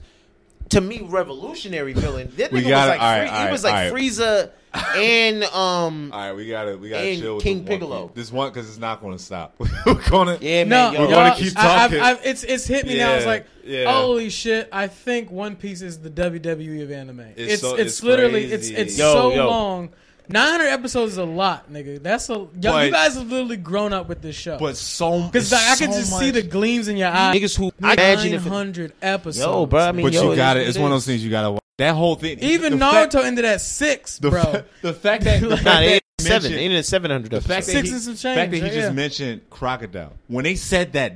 to 0.70 0.82
me 0.82 1.01
revolutionary 1.03 1.93
villain. 1.93 2.32
That 2.38 2.51
We 2.51 2.61
nigga 2.61 2.70
gotta- 2.70 2.89
was 2.91 2.97
like 2.97 3.01
all 3.01 3.11
right, 3.11 3.20
Free- 3.30 3.38
all 3.38 3.45
he 3.45 3.51
was 3.51 3.63
like 3.63 3.74
all 3.74 3.80
right. 3.80 3.93
Frieza 3.93 4.51
and 4.97 5.43
um 5.55 6.11
All 6.13 6.20
right, 6.20 6.34
we 6.34 6.47
gotta 6.47 6.78
we 6.78 6.89
gotta 6.89 7.15
chill 7.15 7.36
with 7.36 7.43
King 7.43 7.57
the 7.57 7.61
one 7.72 7.80
Piccolo. 7.80 8.07
piece. 8.09 8.15
This 8.15 8.32
one 8.32 8.49
because 8.49 8.70
it's 8.70 8.78
not 8.78 9.01
going 9.01 9.18
to 9.18 9.24
stop. 9.24 9.55
We're 9.86 9.93
gonna 10.09 10.38
yeah 10.41 10.63
No, 10.65 10.91
man. 10.91 10.91
We're 10.93 10.99
Yo, 11.09 11.09
gonna 11.15 11.28
y'all- 11.30 11.38
keep 11.38 11.57
I- 11.57 11.61
I've- 11.86 11.97
talking. 11.97 11.99
I've- 12.01 12.30
it's 12.30 12.43
it's 12.43 12.68
hit 12.68 12.86
me 12.86 12.97
now. 12.97 13.13
It's 13.13 13.24
Yeah, 13.26 13.30
like, 13.32 13.45
yeah. 13.65 13.91
holy 13.91 14.30
shit! 14.30 14.70
I 14.72 14.88
think 14.88 15.32
One 15.32 15.55
Piece 15.55 15.82
is 15.82 15.99
the 15.99 16.09
WWE 16.09 16.84
of 16.84 16.91
anime. 16.91 17.22
It's 17.22 17.38
It's 17.38 17.51
it's, 17.53 17.61
so- 17.61 17.76
it's 17.76 18.03
literally 18.03 18.45
it's 18.51 18.70
it's 18.70 18.97
Yo, 18.97 19.13
so 19.13 19.34
yo. 19.34 19.47
long. 19.49 19.89
Nine 20.30 20.49
hundred 20.51 20.67
episodes 20.67 21.13
is 21.13 21.17
a 21.17 21.23
lot, 21.25 21.71
nigga. 21.71 22.01
That's 22.03 22.30
a 22.30 22.34
yo, 22.34 22.47
But- 22.61 22.86
you 22.88 22.91
guys 22.91 23.15
have 23.15 23.28
literally 23.30 23.57
grown 23.57 23.93
up 23.93 24.09
with 24.09 24.21
this 24.21 24.36
show. 24.36 24.57
but 24.57 24.75
so 24.78 25.23
because 25.23 25.51
like, 25.51 25.61
I 25.61 25.75
can 25.78 25.91
so 25.93 25.99
just 25.99 26.19
see 26.19 26.32
the 26.32 26.41
gleams 26.41 26.88
in 26.88 26.97
your 26.97 27.09
eyes. 27.09 27.36
niggas 27.36 27.57
who 27.57 27.71
I 27.82 27.93
imagine 27.93 28.34
if 28.34 28.45
Nine 28.45 28.47
it, 28.47 28.49
hundred 28.49 28.93
episodes. 29.01 29.38
yo, 29.39 29.65
bro. 29.65 29.80
I 29.82 29.91
mean, 29.91 30.05
But 30.05 30.13
yo, 30.13 30.32
you 30.32 30.36
got 30.36 30.57
is 30.57 30.61
it. 30.63 30.65
what 30.65 30.69
It's 30.69 30.78
one 30.80 30.91
of 30.91 30.95
those 30.95 31.05
things 31.05 31.23
you 31.23 31.30
got 31.30 31.43
to 31.43 31.51
watch. 31.51 31.61
That 31.78 31.93
whole 31.93 32.15
thing. 32.15 32.39
Even 32.39 32.73
Naruto 32.73 33.11
fact- 33.11 33.15
ended 33.15 33.45
at 33.45 33.61
six, 33.61 34.17
the, 34.17 34.30
bro. 34.32 34.41
fa- 34.43 34.65
the 34.82 34.93
fact 34.93 35.23
that 35.25 35.41
the 35.41 35.49
Nah, 35.49 35.55
fact 35.57 35.65
they 35.80 35.93
that 35.93 36.01
seven. 36.19 36.34
mentioned- 36.51 36.55
They 36.71 36.75
ain't 36.75 36.86
seven 36.86 37.11
hundred 37.11 37.32
the 37.32 37.41
fact 37.41 37.69
episodes. 37.69 37.73
that 37.73 37.73
Six 37.73 37.89
he, 38.05 38.09
and 38.09 38.17
some 38.19 38.34
fact 38.36 38.51
that 38.51 38.57
change, 38.59 38.71
he 38.73 38.75
just 38.80 38.89
yeah. 38.89 38.93
mentioned 38.93 39.41
crocodile 39.49 40.13
when 40.28 40.43
they 40.43 40.55
said 40.55 40.93
that 40.93 41.13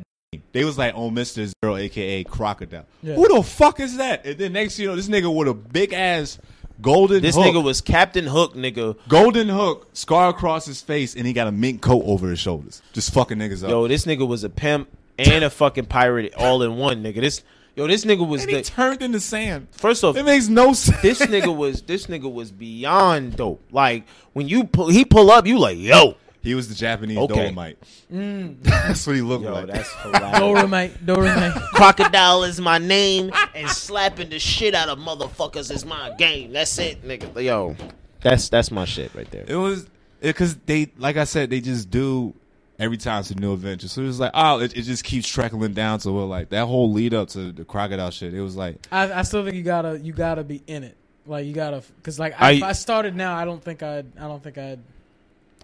They 0.54 0.64
was 0.64 0.78
like, 0.78 0.94
"Oh, 0.96 1.10
Mister 1.10 1.46
Zero, 1.62 1.76
aka 1.76 2.24
Crocodile." 2.24 2.86
Yeah. 3.04 3.16
Who 3.16 3.28
the 3.28 3.44
fuck 3.44 3.82
is 3.82 3.98
that? 3.98 4.26
And 4.26 4.38
then 4.38 4.54
next, 4.54 4.76
thing 4.76 4.84
you 4.84 4.90
know, 4.90 4.96
this 4.96 5.10
nigga 5.10 5.34
with 5.36 5.50
a 5.50 5.54
big 5.54 5.92
ass 5.92 6.38
golden 6.82 7.22
This 7.22 7.36
hook, 7.36 7.46
nigga 7.46 7.64
was 7.64 7.82
Captain 7.82 8.26
Hook, 8.26 8.56
nigga. 8.56 8.98
golden 9.08 9.50
hook, 9.50 9.90
scar 9.94 10.30
across 10.30 10.66
his 10.66 10.82
face, 10.82 11.16
and 11.16 11.26
he 11.26 11.34
got 11.34 11.48
a 11.48 11.52
mink 11.52 11.82
coat 11.82 12.04
over 12.06 12.30
his 12.30 12.40
shoulders, 12.40 12.82
just 12.94 13.14
fucking 13.14 13.38
niggas 13.38 13.64
up. 13.64 13.70
Yo, 13.70 13.88
this 13.88 14.06
nigga 14.06 14.28
was 14.28 14.44
a 14.44 14.50
pimp 14.50 14.90
and 15.20 15.44
a 15.44 15.50
fucking 15.50 15.86
pirate 15.86 16.34
all 16.36 16.64
in 16.64 16.78
one, 16.78 17.04
nigga. 17.04 17.22
This 17.22 17.44
yo, 17.76 17.88
this 17.88 18.06
nigga 18.06 18.28
was 18.28 18.42
and 18.42 18.52
he 18.52 18.58
the 18.58 18.64
turned 18.64 19.02
into 19.02 19.20
sand. 19.20 19.68
first 19.72 20.04
off. 20.04 20.16
It 20.18 20.24
makes 20.24 20.48
no 20.48 20.74
sense. 20.74 21.02
This 21.02 21.20
nigga 21.22 21.56
was 21.56 21.82
this 21.84 22.08
nigga 22.08 22.32
was 22.32 22.52
beyond 22.52 23.36
dope. 23.36 23.62
Like 23.72 24.06
when 24.34 24.48
you 24.48 24.64
pull, 24.66 24.90
he 24.90 25.06
pull 25.06 25.32
up, 25.32 25.46
you 25.46 25.60
like 25.60 25.78
yo, 25.78 26.16
he 26.42 26.56
was 26.56 26.68
the 26.70 26.76
Japanese 26.76 27.18
Okay. 27.20 27.34
Dolomite. 27.36 27.78
Mm. 28.12 28.58
That's 28.64 29.06
what 29.06 29.16
he 29.16 29.22
looked 29.22 29.44
yo, 29.46 29.54
like. 29.54 29.68
that's 29.68 29.92
hilarious. 30.02 30.40
Doremite, 30.40 30.92
Doremite. 31.06 31.62
Crocodile 31.74 32.44
is 32.44 32.60
my 32.60 32.78
name, 32.78 33.32
and 33.56 33.70
slapping 33.70 34.30
the 34.30 34.40
shit 34.40 34.74
out 34.74 34.90
of 34.90 34.98
motherfuckers 35.00 35.72
is 35.72 35.86
my 35.86 36.12
game. 36.18 36.52
That's 36.54 36.78
it, 36.80 37.04
nigga. 37.04 37.42
Yo, 37.44 37.76
that's 38.22 38.50
that's 38.50 38.72
my 38.72 38.86
shit 38.86 39.14
right 39.16 39.30
there. 39.32 39.46
It 39.48 39.56
was 39.56 39.88
because 40.20 40.56
they, 40.66 40.92
like 40.98 41.18
I 41.18 41.24
said, 41.26 41.50
they 41.50 41.62
just 41.62 41.90
do 41.90 42.34
every 42.80 42.98
time 42.98 43.20
it's 43.20 43.30
a 43.32 43.36
new 43.36 43.54
adventure. 43.54 43.88
So 43.88 44.02
it's 44.04 44.20
like, 44.20 44.32
oh, 44.34 44.60
it, 44.60 44.76
it 44.76 44.82
just 44.84 45.04
keeps 45.04 45.28
trickling 45.28 45.74
down 45.74 46.00
to 46.00 46.12
where 46.12 46.26
like 46.26 46.50
that 46.50 46.66
whole 46.66 46.92
lead 46.92 47.14
up 47.14 47.30
to 47.30 47.52
the 47.52 47.64
crocodile 47.64 48.10
shit. 48.12 48.34
It 48.34 48.42
was 48.42 48.56
like, 48.56 48.78
I, 48.92 49.12
I 49.14 49.22
still 49.22 49.44
think 49.44 49.56
you 49.56 49.64
gotta 49.64 50.00
you 50.00 50.12
gotta 50.14 50.44
be 50.44 50.64
in 50.68 50.84
it. 50.84 50.98
Like 51.28 51.46
you 51.46 51.54
gotta 51.54 51.84
because 51.98 52.20
like 52.20 52.34
I- 52.42 52.50
I, 52.50 52.52
if 52.54 52.64
I 52.64 52.72
started 52.72 53.16
now, 53.16 53.36
I 53.36 53.46
don't 53.46 53.64
think 53.64 53.84
I'd 53.84 54.08
I 54.18 54.22
don't 54.28 54.44
think 54.44 54.58
I'd. 54.58 54.80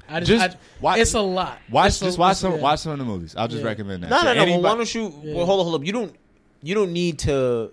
I 0.10 0.20
just, 0.20 0.32
Just 0.32 0.56
I, 0.56 0.60
watch- 0.82 1.00
it's 1.00 1.14
a 1.14 1.22
lot. 1.22 1.60
watch 1.70 1.88
It's 1.90 2.02
a- 2.02 2.06
just 2.06 2.18
watch 2.18 2.38
some 2.38 2.54
yeah. 2.54 2.60
watch 2.60 2.80
some 2.80 2.94
of 2.94 3.00
the 3.00 3.06
movies. 3.06 3.36
I'll 3.38 3.48
just 3.48 3.62
Yeah. 3.62 3.68
recommend 3.68 4.04
that. 4.04 4.10
No, 4.10 4.20
To 4.20 4.24
no, 4.26 4.34
no. 4.46 4.52
Well, 4.54 4.62
why 4.62 4.76
don't 4.76 4.96
you? 4.96 5.14
Well, 5.24 5.46
hold 5.46 5.60
on, 5.60 5.66
hold 5.66 5.82
up. 5.82 5.86
You 5.86 5.92
don't. 5.94 6.16
You 6.64 6.76
don't 6.76 6.94
need 6.94 7.20
to. 7.20 7.72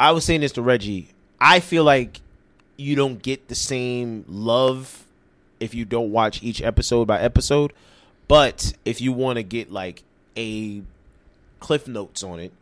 I 0.00 0.10
was 0.12 0.24
saying 0.24 0.40
this 0.40 0.52
to 0.52 0.62
Reggie. 0.62 1.08
I 1.40 1.60
feel 1.60 1.84
like 1.84 2.20
you 2.76 2.96
don't 2.96 3.22
get 3.22 3.48
the 3.48 3.54
same 3.54 4.24
love 4.28 5.04
if 5.60 5.74
you 5.74 5.84
don't 5.84 6.10
watch 6.10 6.42
each 6.42 6.60
episode 6.62 7.06
by 7.06 7.20
episode. 7.20 7.72
But 8.28 8.72
if 8.84 9.00
you 9.00 9.12
want 9.12 9.36
to 9.36 9.42
get 9.42 9.70
like 9.70 10.02
a 10.36 10.82
cliff 11.60 11.86
notes 11.86 12.22
on 12.22 12.40
it, 12.40 12.52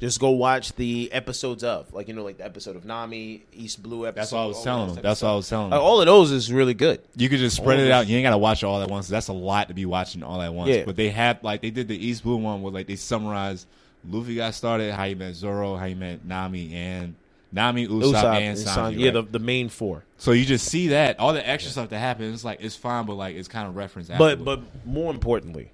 just 0.00 0.20
go 0.20 0.30
watch 0.30 0.74
the 0.74 1.10
episodes 1.12 1.64
of, 1.64 1.92
like 1.92 2.06
you 2.08 2.14
know, 2.14 2.22
like 2.22 2.38
the 2.38 2.44
episode 2.44 2.76
of 2.76 2.84
Nami, 2.84 3.44
East 3.52 3.82
Blue 3.82 4.06
episode. 4.06 4.20
That's 4.20 4.32
what 4.32 4.40
I 4.40 4.46
was 4.46 4.62
telling 4.62 4.94
them. 4.94 5.02
That's 5.02 5.22
what 5.22 5.28
I 5.30 5.34
was 5.34 5.48
telling 5.48 5.70
Like, 5.70 5.78
them. 5.78 5.84
all 5.86 6.00
of 6.00 6.06
those 6.06 6.30
is 6.30 6.52
really 6.52 6.74
good. 6.74 7.00
You 7.16 7.28
could 7.28 7.40
just 7.40 7.56
spread 7.56 7.80
all 7.80 7.86
it 7.86 7.90
out. 7.90 8.06
You 8.06 8.16
ain't 8.16 8.24
gotta 8.24 8.38
watch 8.38 8.62
it 8.62 8.66
all 8.66 8.80
at 8.80 8.88
once. 8.88 9.08
That's 9.08 9.28
a 9.28 9.32
lot 9.32 9.68
to 9.68 9.74
be 9.74 9.86
watching 9.86 10.22
all 10.22 10.40
at 10.40 10.54
once. 10.54 10.70
Yeah. 10.70 10.84
But 10.84 10.96
they 10.96 11.10
had 11.10 11.42
like 11.42 11.62
they 11.62 11.70
did 11.70 11.88
the 11.88 11.96
East 11.96 12.22
Blue 12.22 12.36
one 12.36 12.62
where 12.62 12.72
like 12.72 12.86
they 12.86 12.96
summarized 12.96 13.66
Luffy 14.08 14.36
got 14.36 14.54
started, 14.54 14.94
how 14.94 15.04
he 15.06 15.14
met 15.14 15.34
Zoro, 15.34 15.76
how 15.76 15.86
he 15.86 15.94
met 15.94 16.24
Nami 16.24 16.72
and 16.74 17.14
Nami, 17.50 17.88
Usopp, 17.88 18.12
Usopp 18.12 18.36
and 18.36 18.44
and 18.44 18.58
Sanji. 18.58 18.98
Yeah, 18.98 19.06
right? 19.06 19.14
the, 19.14 19.22
the 19.22 19.38
main 19.38 19.68
four. 19.68 20.04
so 20.16 20.32
you 20.32 20.44
just 20.44 20.66
see 20.66 20.88
that 20.88 21.18
all 21.18 21.32
the 21.32 21.46
extra 21.46 21.72
stuff 21.72 21.88
that 21.88 21.98
happens. 21.98 22.34
It's 22.34 22.44
like 22.44 22.60
it's 22.60 22.76
fine, 22.76 23.06
but 23.06 23.14
like 23.14 23.34
it's 23.34 23.48
kind 23.48 23.66
of 23.68 23.74
referenced. 23.74 24.10
But 24.16 24.34
afterward. 24.38 24.60
but 24.62 24.86
more 24.86 25.10
importantly, 25.10 25.72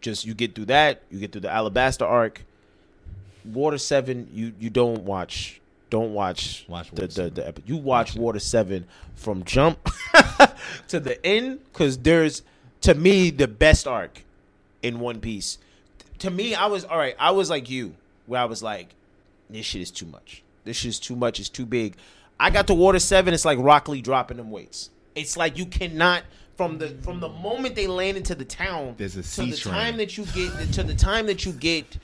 just 0.00 0.24
you 0.24 0.34
get 0.34 0.54
through 0.54 0.66
that, 0.66 1.02
you 1.10 1.18
get 1.18 1.32
through 1.32 1.42
the 1.42 1.48
Alabasta 1.48 2.02
arc, 2.02 2.44
Water 3.52 3.78
Seven. 3.78 4.28
You 4.32 4.52
you 4.58 4.70
don't 4.70 5.02
watch 5.04 5.60
don't 5.90 6.12
watch 6.12 6.66
Watch 6.68 6.90
the 6.90 7.06
the, 7.06 7.10
7. 7.12 7.34
the 7.34 7.48
epi- 7.48 7.62
you 7.66 7.76
watch 7.76 8.14
Water 8.14 8.38
Seven 8.38 8.86
from 9.14 9.42
jump 9.44 9.78
to 10.88 11.00
the 11.00 11.24
end 11.24 11.60
because 11.72 11.98
there's 11.98 12.42
to 12.82 12.94
me 12.94 13.30
the 13.30 13.48
best 13.48 13.86
arc 13.86 14.22
in 14.82 15.00
One 15.00 15.20
Piece. 15.20 15.58
To 16.20 16.30
me, 16.30 16.54
I 16.54 16.66
was 16.66 16.84
all 16.84 16.98
right. 16.98 17.14
I 17.18 17.30
was 17.30 17.48
like 17.48 17.70
you, 17.70 17.94
where 18.26 18.40
I 18.40 18.44
was 18.44 18.62
like, 18.62 18.88
this 19.48 19.64
shit 19.64 19.82
is 19.82 19.90
too 19.90 20.06
much. 20.06 20.42
This 20.64 20.76
shit 20.76 20.90
is 20.90 21.00
too 21.00 21.16
much. 21.16 21.38
It's 21.40 21.48
too 21.48 21.64
big. 21.66 21.94
I 22.40 22.50
got 22.50 22.66
to 22.68 22.74
Water 22.74 22.98
Seven. 22.98 23.32
It's 23.34 23.44
like 23.44 23.58
Rock 23.58 23.88
Lee 23.88 24.02
dropping 24.02 24.36
them 24.36 24.50
weights. 24.50 24.90
It's 25.14 25.36
like 25.36 25.56
you 25.58 25.66
cannot 25.66 26.22
from 26.56 26.78
the 26.78 26.88
from 27.02 27.20
the 27.20 27.28
moment 27.28 27.74
they 27.76 27.86
land 27.86 28.16
into 28.16 28.34
the 28.34 28.44
town. 28.44 28.94
There's 28.98 29.16
a 29.16 29.22
sea 29.22 29.46
to 29.46 29.50
the 29.52 29.56
train. 29.56 29.74
time 29.74 29.96
that 29.96 30.18
you 30.18 30.24
get 30.26 30.72
to 30.74 30.82
the 30.82 30.94
time 30.94 31.26
that 31.26 31.46
you 31.46 31.52
get 31.52 31.96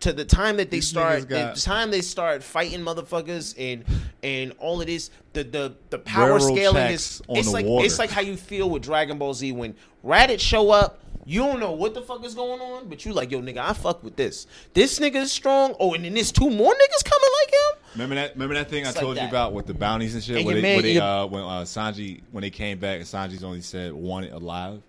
to 0.00 0.12
the 0.12 0.24
time 0.24 0.58
that 0.58 0.70
they 0.70 0.78
These 0.78 0.88
start 0.88 1.28
the 1.28 1.52
time 1.60 1.90
they 1.90 2.02
start 2.02 2.42
fighting 2.42 2.80
motherfuckers 2.80 3.54
and 3.58 3.84
and 4.22 4.52
all 4.58 4.80
of 4.80 4.86
this 4.86 5.10
the 5.32 5.44
the 5.44 5.74
the 5.90 5.98
power 5.98 6.34
Railroad 6.34 6.56
scaling 6.56 6.92
is 6.92 7.22
it's 7.28 7.52
like 7.52 7.64
water. 7.66 7.86
it's 7.86 7.98
like 7.98 8.10
how 8.10 8.20
you 8.20 8.36
feel 8.36 8.68
with 8.68 8.82
Dragon 8.82 9.18
Ball 9.18 9.34
Z 9.34 9.52
when 9.52 9.74
Raditz 10.04 10.40
show 10.40 10.70
up. 10.70 11.00
You 11.28 11.40
don't 11.40 11.58
know 11.58 11.72
what 11.72 11.92
the 11.92 12.02
fuck 12.02 12.24
is 12.24 12.36
going 12.36 12.60
on, 12.60 12.88
but 12.88 13.04
you 13.04 13.12
like, 13.12 13.32
yo, 13.32 13.40
nigga, 13.40 13.58
I 13.58 13.72
fuck 13.72 14.04
with 14.04 14.14
this. 14.14 14.46
This 14.74 15.00
nigga 15.00 15.16
is 15.16 15.32
strong. 15.32 15.74
Oh, 15.80 15.92
and 15.92 16.04
then 16.04 16.14
there's 16.14 16.30
two 16.30 16.48
more 16.48 16.72
niggas 16.72 17.04
coming 17.04 17.30
like 17.40 17.52
him. 17.52 17.82
Remember 17.94 18.14
that? 18.14 18.34
Remember 18.34 18.54
that 18.54 18.70
thing 18.70 18.82
It's 18.82 18.90
I 18.90 18.92
like 18.92 19.00
told 19.00 19.16
you 19.16 19.24
about 19.26 19.52
with 19.52 19.66
the 19.66 19.74
bounties 19.74 20.14
and 20.14 20.22
shit. 20.22 20.36
And 20.36 20.46
where 20.46 20.54
they, 20.54 20.62
man- 20.62 20.76
where 20.76 20.82
they, 20.82 20.98
uh, 21.00 21.26
when 21.26 21.42
uh, 21.42 21.62
Sanji 21.62 22.20
when 22.30 22.42
they 22.42 22.50
came 22.50 22.78
back 22.78 22.98
and 22.98 23.04
Sanji's 23.04 23.42
only 23.42 23.60
said 23.60 23.92
wanted 23.92 24.34
alive. 24.34 24.82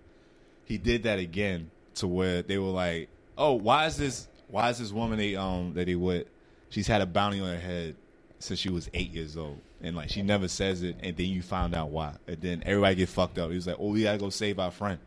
He 0.66 0.78
did 0.78 1.02
that 1.04 1.18
again 1.18 1.72
to 1.96 2.06
where 2.08 2.44
they 2.44 2.60
were 2.60 2.70
like, 2.70 3.10
"Oh, 3.36 3.54
why 3.54 3.88
is 3.88 3.98
this? 3.98 4.28
Why 4.48 4.70
is 4.70 4.80
this 4.80 4.92
woman 4.92 5.18
they 5.18 5.36
um 5.36 5.74
that 5.76 5.86
they 5.86 5.96
with? 5.96 6.28
She's 6.70 6.88
had 6.88 7.02
a 7.02 7.06
bounty 7.06 7.40
on 7.40 7.48
her 7.48 7.60
head 7.60 7.96
since 8.40 8.60
she 8.60 8.70
was 8.70 8.90
eight 8.94 9.12
years 9.12 9.36
old, 9.38 9.60
and 9.82 9.96
like 9.96 10.10
she 10.10 10.22
never 10.22 10.48
says 10.48 10.84
it, 10.84 10.98
and 11.02 11.16
then 11.18 11.28
you 11.28 11.42
found 11.42 11.74
out 11.76 11.90
why, 11.90 12.14
and 12.28 12.40
then 12.42 12.64
everybody 12.66 12.96
get 12.96 13.10
fucked 13.10 13.38
up. 13.38 13.50
He 13.50 13.56
was 13.56 13.68
like, 13.68 13.78
"Oh, 13.80 13.90
we 13.92 14.04
gotta 14.04 14.18
go 14.18 14.30
save 14.30 14.60
our 14.60 14.72
friend." 14.72 15.00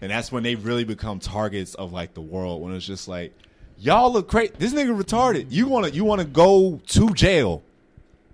And 0.00 0.10
that's 0.10 0.32
when 0.32 0.42
they 0.42 0.56
really 0.56 0.84
become 0.84 1.20
targets 1.20 1.74
of 1.74 1.92
like 1.92 2.14
the 2.14 2.20
world. 2.20 2.60
When 2.60 2.74
it's 2.74 2.84
just 2.84 3.06
like, 3.06 3.32
y'all 3.78 4.12
look 4.12 4.28
crazy. 4.28 4.52
This 4.58 4.74
nigga 4.74 5.00
retarded. 5.00 5.46
You 5.50 5.68
wanna 5.68 5.88
you 5.88 6.04
wanna 6.04 6.24
go 6.24 6.80
to 6.88 7.10
jail. 7.14 7.62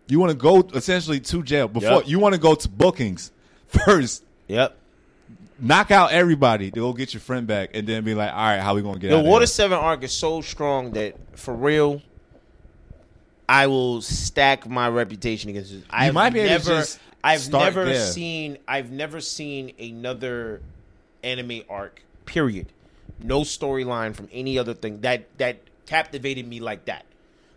You 0.08 0.18
wanna 0.18 0.34
go 0.34 0.60
essentially 0.74 1.20
to 1.20 1.42
jail 1.42 1.68
before 1.68 1.98
Yep. 2.00 2.08
you 2.08 2.18
wanna 2.18 2.38
go 2.38 2.54
to 2.54 2.68
bookings 2.68 3.30
first. 3.66 4.24
Yep. 4.48 4.76
Knock 5.60 5.90
out 5.90 6.12
everybody 6.12 6.70
to 6.70 6.80
go 6.80 6.92
get 6.92 7.12
your 7.12 7.20
friend 7.20 7.46
back, 7.46 7.70
and 7.74 7.86
then 7.86 8.04
be 8.04 8.14
like, 8.14 8.30
all 8.30 8.36
right, 8.36 8.60
how 8.60 8.74
we 8.74 8.82
gonna 8.82 8.98
get 8.98 9.10
The 9.10 9.18
out? 9.18 9.24
Water 9.24 9.36
of 9.36 9.40
here? 9.40 9.46
Seven 9.48 9.78
arc 9.78 10.04
is 10.04 10.12
so 10.12 10.40
strong 10.40 10.92
that 10.92 11.16
for 11.36 11.52
real, 11.54 12.00
I 13.48 13.66
will 13.66 14.00
stack 14.02 14.68
my 14.68 14.88
reputation 14.88 15.50
against 15.50 15.72
it. 15.72 15.84
I've 15.90 16.14
might 16.14 16.30
be 16.30 16.40
able 16.40 16.48
to 16.48 16.68
never, 16.70 16.80
just 16.82 17.00
I've 17.24 17.40
start 17.40 17.64
never 17.64 17.84
there. 17.86 18.06
seen, 18.06 18.58
I've 18.68 18.90
never 18.90 19.20
seen 19.20 19.72
another 19.80 20.60
anime 21.24 21.62
arc. 21.68 22.02
Period. 22.24 22.72
No 23.20 23.40
storyline 23.40 24.14
from 24.14 24.28
any 24.32 24.58
other 24.58 24.74
thing 24.74 25.00
that 25.00 25.26
that 25.38 25.58
captivated 25.86 26.46
me 26.46 26.60
like 26.60 26.84
that. 26.84 27.04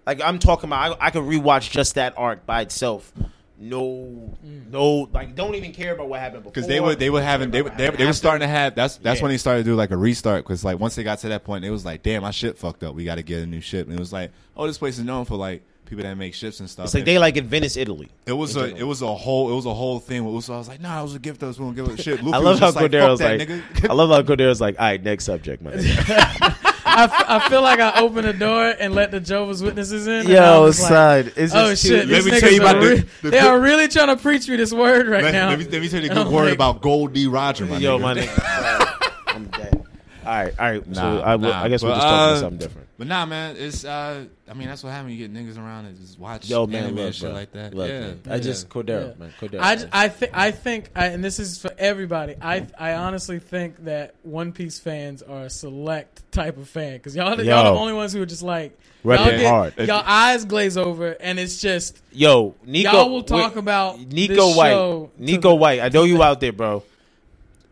Like 0.08 0.22
I'm 0.22 0.40
talking 0.40 0.70
about, 0.70 0.98
I, 1.00 1.08
I 1.08 1.12
could 1.12 1.24
rewatch 1.24 1.70
just 1.70 1.96
that 1.96 2.14
arc 2.18 2.46
by 2.48 2.62
itself. 2.62 3.14
No, 3.62 4.36
mm. 4.46 4.72
no, 4.72 5.08
like 5.14 5.36
don't 5.36 5.54
even 5.56 5.72
care 5.72 5.94
about 5.94 6.10
what 6.10 6.20
happened 6.20 6.44
before. 6.44 6.52
because 6.54 6.68
they 6.68 6.80
were 6.80 6.96
they 6.96 7.10
were 7.12 7.22
having 7.22 7.52
they 7.52 7.62
were 7.62 7.70
they, 7.70 7.90
they 7.92 8.06
were 8.06 8.14
starting 8.14 8.42
to 8.42 8.48
have 8.48 8.74
that's 8.74 8.98
that's 8.98 9.20
Yeah. 9.20 9.24
when 9.24 9.32
they 9.32 9.38
started 9.38 9.64
to 9.66 9.70
do 9.70 9.76
like 9.76 9.92
a 9.92 9.98
restart 9.98 10.44
because 10.44 10.66
like 10.66 10.80
once 10.80 10.96
they 10.96 11.04
got 11.04 11.20
to 11.20 11.30
that 11.30 11.44
point 11.44 11.64
it 11.64 11.70
was 11.70 11.86
like 11.86 12.02
damn 12.02 12.24
my 12.24 12.32
ship 12.32 12.58
fucked 12.58 12.84
up 12.84 12.96
we 12.96 13.06
got 13.06 13.16
to 13.16 13.22
get 13.24 13.42
a 13.44 13.46
new 13.46 13.62
ship 13.62 13.86
and 13.88 13.96
it 13.96 14.00
was 14.00 14.12
like 14.12 14.32
oh 14.58 14.66
this 14.66 14.80
place 14.80 14.98
is 14.98 15.04
known 15.06 15.26
for 15.26 15.36
like 15.38 15.62
people 15.86 16.04
that 16.04 16.16
make 16.18 16.34
ships 16.34 16.60
and 16.60 16.70
stuff 16.70 16.86
It's 16.86 16.94
like 16.96 17.02
And 17.02 17.08
they 17.08 17.20
like 17.20 17.38
in 17.38 17.46
Venice, 17.48 17.78
Italy. 17.78 18.10
it 18.26 18.34
was 18.34 18.56
a 18.56 18.62
general. 18.62 18.78
it 18.80 18.84
was 18.86 19.02
a 19.04 19.14
whole 19.14 19.52
it 19.52 19.56
was 19.56 19.66
a 19.68 19.74
whole 19.74 20.00
thing 20.00 20.24
with 20.26 20.34
Uso 20.34 20.56
I 20.56 20.58
was 20.58 20.68
like 20.68 20.82
nah 20.82 21.00
it 21.00 21.04
was 21.04 21.14
a 21.16 21.20
gift 21.20 21.44
us 21.44 21.60
we 21.60 21.66
gonna 21.66 21.76
give 21.76 21.88
it 21.90 22.00
a 22.00 22.02
shit 22.02 22.24
Luffy 22.24 22.34
I 22.34 22.38
love 22.40 22.54
was 22.54 22.60
how 22.60 22.68
just 22.72 22.76
like, 22.78 22.92
was 22.94 23.22
like, 23.22 23.90
I 23.90 23.94
love 23.94 24.10
how 24.10 24.22
Cordero 24.24 24.48
was 24.48 24.62
like, 24.62 24.80
all 24.80 24.86
right, 24.86 25.04
next 25.04 25.26
subject, 25.26 25.62
man. 25.62 25.78
I, 26.94 27.04
f- 27.06 27.26
I 27.28 27.50
feel 27.50 27.62
like 27.62 27.80
I 27.80 28.00
opened 28.02 28.28
the 28.28 28.34
door 28.34 28.66
and 28.80 28.94
let 28.94 29.12
the 29.12 29.20
Jehovah's 29.20 29.64
Witnesses 29.64 30.08
in. 30.08 30.14
and 30.22 30.30
I 30.30 30.56
Yo, 30.56 30.62
was 30.64 30.80
like, 30.82 30.90
son, 30.90 31.32
it's 31.36 31.54
Oh 31.56 31.70
just 31.70 31.86
shit! 31.86 32.08
Let 32.08 32.26
me 32.26 32.40
tell 32.40 32.52
you 32.52 32.60
about 32.62 32.76
are 32.78 32.80
the- 32.96 32.96
the 33.22 33.30
they 33.30 33.40
good- 33.40 33.44
are 33.48 33.60
really 33.60 33.88
trying 33.88 34.08
to 34.08 34.18
preach 34.18 34.48
me 34.50 34.56
this 34.58 34.74
word 34.74 35.08
right 35.08 35.24
let, 35.24 35.32
now. 35.34 35.50
let 35.50 35.60
me, 35.60 35.66
let 35.66 35.82
me 35.82 35.90
tell 35.90 36.02
you 36.02 36.10
the 36.10 36.16
good 36.16 36.28
word 36.28 36.46
like- 36.46 36.54
about 36.54 36.82
Gol 36.82 37.08
D. 37.08 37.28
Roger 37.28 37.66
my 37.66 37.78
Yo, 37.78 37.98
nigga. 37.98 38.02
my 38.02 38.14
nigga, 38.16 39.12
I'm 39.28 39.46
dead. 39.46 39.86
All 40.24 40.32
right, 40.32 40.60
all 40.60 40.72
right. 40.72 40.84
so 40.96 41.02
Nah, 41.02 41.22
I, 41.34 41.38
nah, 41.38 41.64
I 41.64 41.70
guess 41.70 41.82
we'll 41.82 41.94
just 41.94 42.02
talk 42.04 42.14
about 42.14 42.30
uh, 42.34 42.40
something 42.40 42.60
different. 42.60 42.88
But 43.02 43.08
nah, 43.08 43.26
man, 43.26 43.56
it's 43.58 43.84
uh, 43.84 44.26
I 44.48 44.54
mean 44.54 44.68
that's 44.68 44.84
what 44.84 44.92
happens. 44.92 45.14
You 45.16 45.28
get 45.28 45.34
niggas 45.36 45.58
around 45.58 45.88
and 45.88 46.00
just 46.00 46.20
watch 46.20 46.48
Yo, 46.48 46.68
man, 46.68 46.84
anime 46.84 46.98
look, 46.98 47.06
and 47.08 47.16
shit 47.16 47.24
bro. 47.24 47.32
like 47.34 47.52
that. 47.54 47.74
Look, 47.74 47.90
yeah, 47.90 48.00
man. 48.00 48.22
I 48.30 48.36
yeah. 48.36 48.40
just 48.42 48.70
Cordero, 48.70 49.08
Yeah. 49.10 49.14
man, 49.18 49.34
Cordero. 49.40 49.60
I, 49.60 49.76
man. 49.78 49.90
I 49.92 50.08
think 50.10 50.38
I 50.38 50.52
think 50.52 50.92
I, 50.96 51.06
and 51.08 51.24
this 51.24 51.40
is 51.40 51.58
for 51.60 51.72
everybody. 51.80 52.36
I 52.40 52.68
I 52.78 52.94
honestly 52.94 53.40
think 53.40 53.86
that 53.86 54.14
One 54.22 54.52
Piece 54.52 54.78
fans 54.78 55.24
are 55.24 55.46
a 55.46 55.50
select 55.50 56.32
type 56.32 56.58
of 56.58 56.70
fan 56.70 56.94
because 56.94 57.16
y'all 57.16 57.30
y'all 57.38 57.44
Yo. 57.44 57.74
the 57.74 57.80
only 57.80 57.94
ones 57.94 58.14
who 58.14 58.22
are 58.22 58.26
just 58.28 58.44
like 58.44 58.78
Rep 59.04 59.20
y'all 59.20 59.30
get 59.32 59.50
hard. 59.50 59.78
y'all 59.80 60.04
eyes 60.06 60.46
glaze 60.46 60.78
over 60.78 61.14
and 61.14 61.40
it's 61.40 61.60
just 61.60 62.00
Yo, 62.12 62.54
Nico, 62.68 62.92
y'all 62.92 63.10
will 63.10 63.24
talk 63.24 63.56
about 63.56 64.00
Nico 64.00 64.36
this 64.50 64.56
White. 64.58 64.70
show 64.74 65.10
to 65.18 65.24
Nico 65.24 65.50
the- 65.50 65.56
White, 65.56 65.80
I 65.82 65.90
know 65.90 66.04
you 66.04 66.22
out 66.22 66.40
there, 66.40 66.52
bro. 66.54 66.84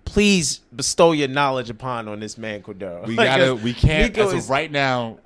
Please 0.10 0.60
bestow 0.76 1.12
your 1.12 1.28
knowledge 1.28 1.70
upon 1.70 2.08
on 2.08 2.20
this 2.20 2.38
man, 2.38 2.62
Cordero. 2.62 3.06
We 3.06 3.16
Like, 3.18 3.28
gotta. 3.28 3.56
we 3.56 3.74
can't. 3.74 4.14
Nico 4.16 4.28
as 4.30 4.34
is- 4.34 4.44
of 4.46 4.50
right 4.50 4.72
now, 4.72 5.20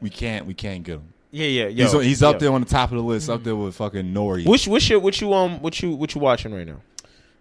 we 0.00 0.10
can't, 0.10 0.46
we 0.46 0.54
can't 0.54 0.82
get 0.82 0.96
him. 0.96 1.12
Yeah, 1.32 1.46
yeah, 1.46 1.66
yo, 1.68 1.84
he's 2.00 2.06
he's 2.08 2.22
up 2.24 2.34
yo. 2.34 2.38
there 2.40 2.52
on 2.52 2.60
the 2.60 2.66
top 2.66 2.90
of 2.90 2.96
the 2.96 3.04
list, 3.04 3.30
up 3.30 3.44
there 3.44 3.54
with 3.54 3.76
fucking 3.76 4.12
Nori. 4.12 4.44
Which, 4.48 4.66
which, 4.66 4.90
your, 4.90 4.98
what 4.98 5.20
you 5.20 5.32
um, 5.32 5.60
what 5.62 5.80
you, 5.80 5.92
what 5.94 6.12
you 6.12 6.20
watching 6.20 6.52
right 6.52 6.66
now? 6.66 6.80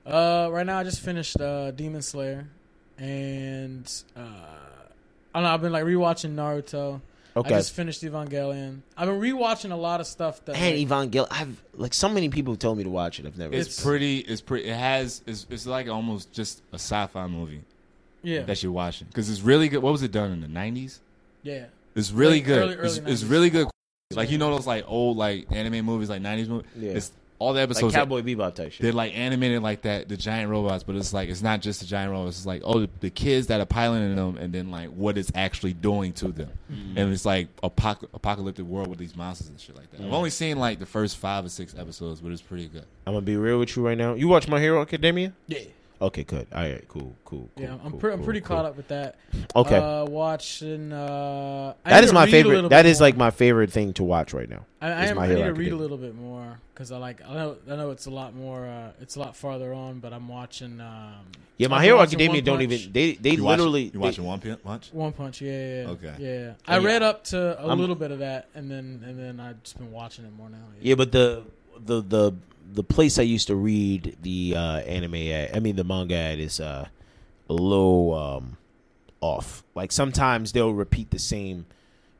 Uh, 0.05 0.49
right 0.51 0.65
now 0.65 0.77
I 0.77 0.83
just 0.83 1.01
finished 1.01 1.41
uh, 1.41 1.71
Demon 1.71 2.03
Slayer, 2.03 2.47
and 2.99 3.91
uh, 4.15 4.19
I 4.19 5.39
don't 5.39 5.43
know. 5.43 5.49
I've 5.49 5.61
been 5.61 5.71
like 5.71 5.85
rewatching 5.85 6.35
Naruto. 6.35 7.01
Okay. 7.39 7.55
I 7.55 7.57
just 7.59 7.73
finished 7.73 8.01
Evangelion. 8.03 8.81
I've 8.97 9.07
been 9.07 9.19
rewatching 9.19 9.71
a 9.71 9.75
lot 9.75 9.99
of 9.99 10.07
stuff 10.07 10.43
that. 10.45 10.55
and 10.55 10.89
like, 10.89 11.09
Evangelion, 11.11 11.27
I've 11.31 11.61
like 11.73 11.93
so 11.93 12.09
many 12.09 12.29
people 12.29 12.55
told 12.55 12.77
me 12.77 12.83
to 12.83 12.89
watch 12.89 13.19
it. 13.19 13.25
I've 13.25 13.37
never. 13.37 13.53
It's, 13.53 13.67
It's- 13.69 13.83
pretty. 13.83 14.19
It's 14.19 14.41
pretty. 14.41 14.67
It 14.69 14.75
has. 14.75 15.21
It's, 15.27 15.45
it's 15.49 15.65
like 15.65 15.87
almost 15.87 16.31
just 16.33 16.61
a 16.71 16.75
sci-fi 16.75 17.27
movie 17.27 17.61
yeah, 18.23 18.41
that 18.43 18.61
you're 18.63 18.71
watching 18.71 19.07
because 19.07 19.29
it's 19.29 19.41
really 19.41 19.69
good. 19.69 19.79
What 19.83 19.91
was 19.91 20.03
it 20.03 20.11
done 20.11 20.31
in 20.31 20.41
the 20.41 20.47
'90s? 20.47 20.99
yeah. 21.43 21.65
It's 21.95 22.11
really 22.11 22.37
Like, 22.37 22.45
good. 22.45 22.59
early- 22.61 22.75
early 22.75 22.87
it's, 22.87 22.97
it's 22.97 23.23
really 23.23 23.49
good. 23.49 23.67
Like 24.11 24.31
you 24.31 24.37
know 24.37 24.51
those 24.55 24.67
like 24.67 24.85
old 24.87 25.17
like 25.17 25.47
anime 25.51 25.85
movies, 25.85 26.09
like 26.09 26.21
'90s 26.21 26.47
movies. 26.47 26.67
Yeah. 26.77 26.91
It's 26.91 27.11
all 27.39 27.53
the 27.53 27.61
episodes. 27.61 27.93
that- 27.93 27.99
Cowboy 27.99 28.21
Bebop 28.21 28.53
type 28.55 28.71
shit. 28.73 28.81
they're 28.81 28.91
like 28.91 29.17
animated 29.17 29.63
like 29.63 29.81
that, 29.83 30.07
the 30.09 30.17
giant 30.17 30.51
robots, 30.51 30.83
but 30.83 30.95
it's 30.95 31.13
like 31.13 31.29
it's 31.29 31.41
not 31.41 31.61
just 31.61 31.79
the 31.79 31.85
giant 31.85 32.11
robots. 32.11 32.37
It's 32.37 32.45
like 32.45 32.61
oh, 32.65 32.81
the, 32.81 32.89
the 32.99 33.09
kids 33.09 33.47
that 33.47 33.59
are 33.61 33.65
piloting 33.65 34.15
them, 34.15 34.37
and 34.37 34.53
then 34.53 34.69
like 34.71 34.89
what 34.89 35.17
it's 35.17 35.31
actually 35.33 35.73
doing 35.73 36.13
to 36.13 36.27
them, 36.27 36.49
Mm-hmm. 36.71 36.97
and 36.97 37.11
it's 37.13 37.25
like 37.25 37.47
apoc- 37.61 38.05
apocalyptic 38.13 38.65
world 38.65 38.87
with 38.89 38.99
these 38.99 39.15
monsters 39.15 39.47
and 39.49 39.59
shit 39.59 39.75
like 39.75 39.89
that. 39.91 40.01
Mm. 40.01 40.07
I've 40.07 40.13
only 40.13 40.29
seen 40.29 40.59
like 40.59 40.79
the 40.79 40.85
first 40.85 41.17
five 41.17 41.45
or 41.45 41.49
six 41.49 41.73
episodes, 41.77 42.21
but 42.21 42.31
it's 42.31 42.41
pretty 42.41 42.67
good. 42.67 42.85
I'm 43.07 43.13
gonna 43.13 43.25
be 43.25 43.37
real 43.37 43.57
with 43.59 43.75
you 43.75 43.85
right 43.87 43.97
now. 43.97 44.13
You 44.13 44.27
watch 44.27 44.47
My 44.47 44.59
Hero 44.59 44.81
Academia? 44.81 45.33
Yeah, 45.47 45.59
Okay, 46.01 46.23
good. 46.23 46.47
All 46.53 46.61
right, 46.61 46.87
cool, 46.87 47.13
cool. 47.25 47.49
yeah. 47.57 47.73
I'm, 47.73 47.91
cool, 47.91 47.99
pre- 47.99 48.11
I'm 48.13 48.17
cool, 48.19 48.25
pretty 48.25 48.39
cool. 48.41 48.55
caught 48.55 48.65
up 48.65 48.77
with 48.77 48.87
that. 48.87 49.15
Okay, 49.55 49.75
Uh, 49.75 50.05
watching. 50.05 50.93
Uh, 50.93 51.73
I 51.83 51.89
that 51.89 51.95
need 51.97 52.03
is 52.05 52.09
to 52.11 52.13
my 52.13 52.25
favorite. 52.25 52.55
little 52.55 52.69
That 52.69 52.83
bit 52.83 52.89
is 52.91 52.99
more. 53.01 53.07
like 53.07 53.17
my 53.17 53.31
favorite 53.31 53.71
thing 53.71 53.91
to 53.93 54.03
watch 54.05 54.33
right 54.33 54.49
now. 54.49 54.65
I, 54.81 54.87
I, 54.87 55.05
am, 55.07 55.17
My 55.17 55.25
I 55.25 55.27
need 55.27 55.43
to 55.43 55.53
read 55.53 55.73
a 55.73 55.75
little 55.75 55.97
bit 55.97 56.15
more 56.15 56.57
because 56.73 56.93
I 56.93 56.97
like. 56.97 57.21
I 57.27 57.33
know. 57.33 57.57
I 57.69 57.75
know 57.75 57.91
it's 57.91 58.05
a 58.05 58.11
lot 58.11 58.33
more. 58.33 58.65
Uh, 58.65 58.91
it's 59.01 59.17
a 59.17 59.19
lot 59.19 59.35
farther 59.35 59.73
on, 59.73 59.99
but 59.99 60.13
I'm 60.13 60.29
watching. 60.29 60.79
Um, 60.79 61.15
Yeah, 61.57 61.67
My 61.67 61.83
Hero 61.83 61.99
Academia 61.99 62.41
don't 62.41 62.61
even. 62.61 62.93
They 62.93 63.15
they 63.15 63.31
You 63.31 63.43
watch- 63.43 63.57
literally. 63.57 63.83
you 63.83 63.89
they- 63.91 63.97
watching 63.97 64.23
One 64.23 64.39
Punch? 64.39 64.63
Punch? 64.63 64.89
One 64.93 65.11
Punch, 65.11 65.41
yeah, 65.41 65.51
yeah, 65.51 65.81
yeah. 65.83 65.89
Okay. 65.89 66.13
yeah. 66.19 66.53
I 66.65 66.77
Yeah. 66.79 66.85
read 66.87 67.03
up 67.03 67.25
to 67.25 67.61
a 67.61 67.67
I'm- 67.67 67.77
little 67.79 67.95
bit 67.95 68.11
of 68.11 68.19
that, 68.19 68.47
and 68.55 68.71
then 68.71 69.03
and 69.05 69.19
then 69.19 69.41
I've 69.41 69.61
just 69.63 69.77
been 69.77 69.91
watching 69.91 70.23
it 70.23 70.31
more 70.33 70.49
now. 70.49 70.57
Yeah, 70.79 70.95
but 70.95 71.11
the 71.11 71.43
the 71.77 72.01
the 72.01 72.33
the 72.71 72.83
place 72.83 73.17
I 73.17 73.23
used 73.23 73.47
to 73.47 73.55
read 73.55 74.17
the 74.21 74.53
uh, 74.55 74.77
anime 74.81 75.15
at, 75.15 75.55
I 75.55 75.59
mean 75.59 75.75
the 75.75 75.83
manga 75.83 76.15
at, 76.15 76.39
is 76.39 76.59
uh, 76.59 76.87
a 77.49 77.53
little 77.53 78.13
um, 78.13 78.57
off. 79.21 79.63
Like 79.75 79.91
sometimes 79.91 80.51
they'll 80.51 80.73
repeat 80.73 81.09
the 81.11 81.19
same. 81.19 81.65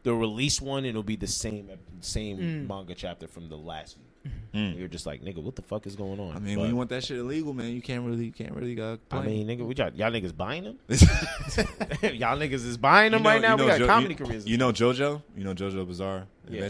They'll 0.03 0.15
release 0.17 0.59
one 0.61 0.79
and 0.79 0.87
it'll 0.87 1.03
be 1.03 1.15
the 1.17 1.27
same 1.27 1.69
same 2.01 2.37
Mm. 2.37 2.67
manga 2.67 2.95
chapter 2.95 3.27
from 3.27 3.49
the 3.49 3.57
last 3.57 3.97
week. 3.97 4.05
Mm. 4.53 4.77
You're 4.77 4.87
just 4.87 5.05
like, 5.05 5.21
nigga, 5.23 5.41
what 5.41 5.55
the 5.55 5.61
fuck 5.61 5.85
is 5.87 5.95
going 5.95 6.19
on? 6.19 6.35
I 6.35 6.39
mean, 6.39 6.55
But, 6.55 6.61
when 6.61 6.69
you 6.71 6.75
want 6.75 6.89
that 6.89 7.03
shit 7.03 7.17
illegal, 7.17 7.53
man, 7.53 7.71
you 7.71 7.81
can't 7.81 8.03
really, 8.05 8.25
you 8.25 8.31
can't 8.31 8.53
really 8.53 8.79
uh, 8.79 8.97
I 9.11 9.21
mean, 9.21 9.47
nigga, 9.47 9.65
we 9.65 9.73
got 9.75 9.95
y'all 9.95 10.11
niggas 10.11 10.35
buying 10.35 10.63
them. 10.63 10.79
You 10.89 10.97
y'all 12.19 12.37
niggas 12.37 12.65
is 12.65 12.77
buying 12.77 13.11
them 13.11 13.23
know- 13.23 13.29
right 13.29 13.41
now. 13.41 13.51
you 13.51 13.57
know 13.57 13.63
we 13.65 13.69
got 13.71 13.79
Jo- 13.79 13.87
comedy 13.87 14.15
you, 14.17 14.25
careers. 14.25 14.47
You 14.47 14.57
know 14.57 14.71
JoJo? 14.71 15.21
You 15.37 15.43
know 15.43 15.53
JoJo 15.53 15.85
Bizarre 15.87 16.25
Yeah. 16.49 16.69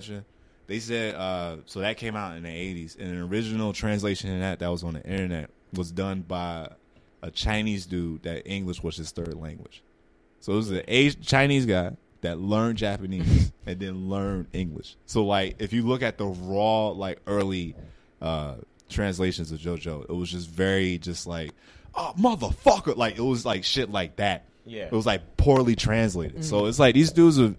They 0.69 0.79
said 0.79 1.15
uh, 1.15 1.57
so 1.65 1.79
that 1.79 1.97
came 1.97 2.15
out 2.15 2.37
in 2.37 2.43
the 2.43 2.49
eighties, 2.49 2.95
and 2.97 3.09
an 3.09 3.21
original 3.21 3.73
translation 3.73 4.31
of 4.31 4.39
that 4.41 4.59
that 4.59 4.69
was 4.69 4.83
on 4.83 4.93
the 4.93 5.03
internet 5.03 5.49
was 5.73 5.91
done 5.91 6.21
by 6.21 6.69
a 7.23 7.31
Chinese 7.31 7.87
dude 7.87 8.21
that 8.21 8.47
English 8.47 8.83
was 8.83 8.95
his 8.95 9.09
third 9.09 9.33
language. 9.33 9.81
So 10.41 10.53
it 10.53 10.57
was 10.57 10.69
an 10.69 10.83
Asian 10.87 11.23
Chinese 11.23 11.65
guy 11.65 11.97
that 12.21 12.39
learned 12.39 12.77
Japanese 12.77 13.51
and 13.65 13.79
then 13.79 14.09
learned 14.09 14.45
English. 14.53 14.95
So 15.07 15.25
like 15.25 15.55
if 15.57 15.73
you 15.73 15.81
look 15.81 16.03
at 16.03 16.19
the 16.19 16.27
raw 16.27 16.89
like 16.89 17.19
early 17.25 17.75
uh, 18.21 18.57
translations 18.89 19.51
of 19.51 19.59
JoJo, 19.59 20.03
it 20.03 20.13
was 20.13 20.29
just 20.29 20.51
very 20.51 20.99
just 20.99 21.25
like 21.25 21.49
oh 21.95 22.13
motherfucker, 22.15 22.95
like 22.95 23.17
it 23.17 23.23
was 23.23 23.43
like 23.43 23.63
shit 23.63 23.89
like 23.89 24.17
that. 24.17 24.45
Yeah. 24.67 24.85
It 24.85 24.91
was 24.91 25.07
like 25.07 25.35
poorly 25.35 25.75
translated. 25.75 26.45
So 26.45 26.67
it's 26.67 26.77
like 26.77 26.93
these 26.93 27.11
dudes 27.11 27.39
are. 27.39 27.55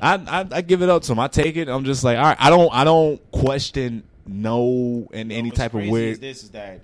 I, 0.00 0.14
I 0.14 0.46
I 0.58 0.60
give 0.60 0.82
it 0.82 0.88
up 0.88 1.02
to 1.02 1.12
him. 1.12 1.18
I 1.18 1.28
take 1.28 1.56
it. 1.56 1.68
I'm 1.68 1.84
just 1.84 2.04
like, 2.04 2.18
all 2.18 2.24
right. 2.24 2.36
I 2.38 2.50
don't 2.50 2.72
I 2.72 2.84
don't 2.84 3.20
question 3.32 4.04
no 4.26 5.08
and 5.12 5.32
any 5.32 5.48
What's 5.48 5.58
type 5.58 5.74
of 5.74 5.78
crazy 5.80 5.90
weird. 5.90 6.12
Is 6.12 6.18
this 6.20 6.42
is 6.44 6.50
that 6.50 6.80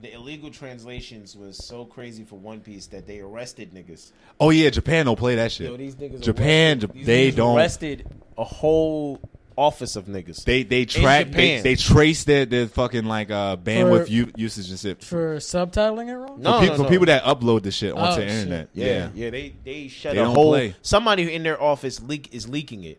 the 0.00 0.12
illegal 0.14 0.50
translations 0.50 1.36
was 1.36 1.56
so 1.62 1.84
crazy 1.84 2.24
for 2.24 2.36
One 2.36 2.60
Piece 2.60 2.86
that 2.86 3.06
they 3.06 3.20
arrested 3.20 3.74
niggas. 3.74 4.12
Oh 4.40 4.50
yeah, 4.50 4.70
Japan 4.70 5.04
don't 5.06 5.18
play 5.18 5.34
that 5.36 5.52
shit. 5.52 5.70
Yo, 5.70 5.76
these 5.76 5.96
niggas 5.96 6.22
Japan, 6.22 6.78
arrested, 6.78 6.92
these 6.94 7.06
they 7.06 7.32
niggas 7.32 7.36
don't- 7.36 7.56
arrested 7.58 8.06
a 8.38 8.44
whole 8.44 9.20
office 9.60 9.94
of 9.96 10.06
niggas. 10.06 10.44
they 10.44 10.62
they 10.62 10.84
track 10.84 11.26
they, 11.26 11.32
Japan. 11.32 11.62
they 11.62 11.76
trace 11.76 12.24
their 12.24 12.46
their 12.46 12.66
fucking 12.66 13.04
like 13.04 13.30
uh 13.30 13.56
bandwidth 13.56 14.06
For- 14.06 14.10
u- 14.12 14.32
usage 14.36 14.70
and 14.70 14.78
shit. 14.78 15.04
for 15.04 15.36
subtitling 15.36 16.08
it 16.08 16.16
wrong. 16.16 16.40
No, 16.40 16.54
for, 16.54 16.60
peop- 16.66 16.78
no, 16.78 16.84
for 16.84 16.88
people 16.90 17.06
that 17.06 17.22
upload 17.24 17.62
the 17.62 17.70
shit 17.70 17.92
onto 17.92 18.02
Oh, 18.02 18.14
the 18.16 18.20
shit. 18.22 18.30
internet. 18.30 18.68
yeah, 18.74 18.86
Yeah. 18.86 19.08
yeah, 19.14 19.30
they 19.30 19.54
they 19.64 19.88
shut 19.88 20.14
They 20.14 20.20
a 20.20 20.24
don't 20.24 20.34
whole. 20.34 20.50
play. 20.52 20.74
Somebody 20.82 21.32
in 21.34 21.42
their 21.42 21.60
office 21.62 22.00
leak 22.02 22.28
is 22.32 22.48
leaking 22.48 22.84
it. 22.84 22.98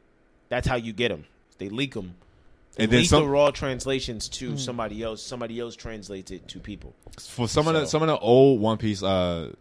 That's 0.49 0.67
how 0.67 0.75
you 0.75 0.93
get 0.93 1.09
them. 1.09 1.25
They 1.57 1.69
leak 1.69 1.93
them. 1.93 2.15
They 2.75 2.83
And 2.83 2.91
then 2.91 2.99
leak 3.01 3.09
some- 3.09 3.23
the 3.23 3.29
raw 3.29 3.51
translations 3.51 4.29
to 4.29 4.57
somebody 4.57 5.03
else. 5.03 5.21
Somebody 5.21 5.59
else 5.59 5.75
translates 5.75 6.31
it 6.31 6.47
to 6.49 6.59
people. 6.59 6.93
For 7.19 7.47
some 7.47 7.67
of 7.67 7.73
the 7.73 7.81
So- 7.85 7.91
some 7.97 8.01
of 8.03 8.07
the 8.07 8.17
old 8.19 8.61
One 8.61 8.77
Piece 8.77 9.01
uh 9.03 9.51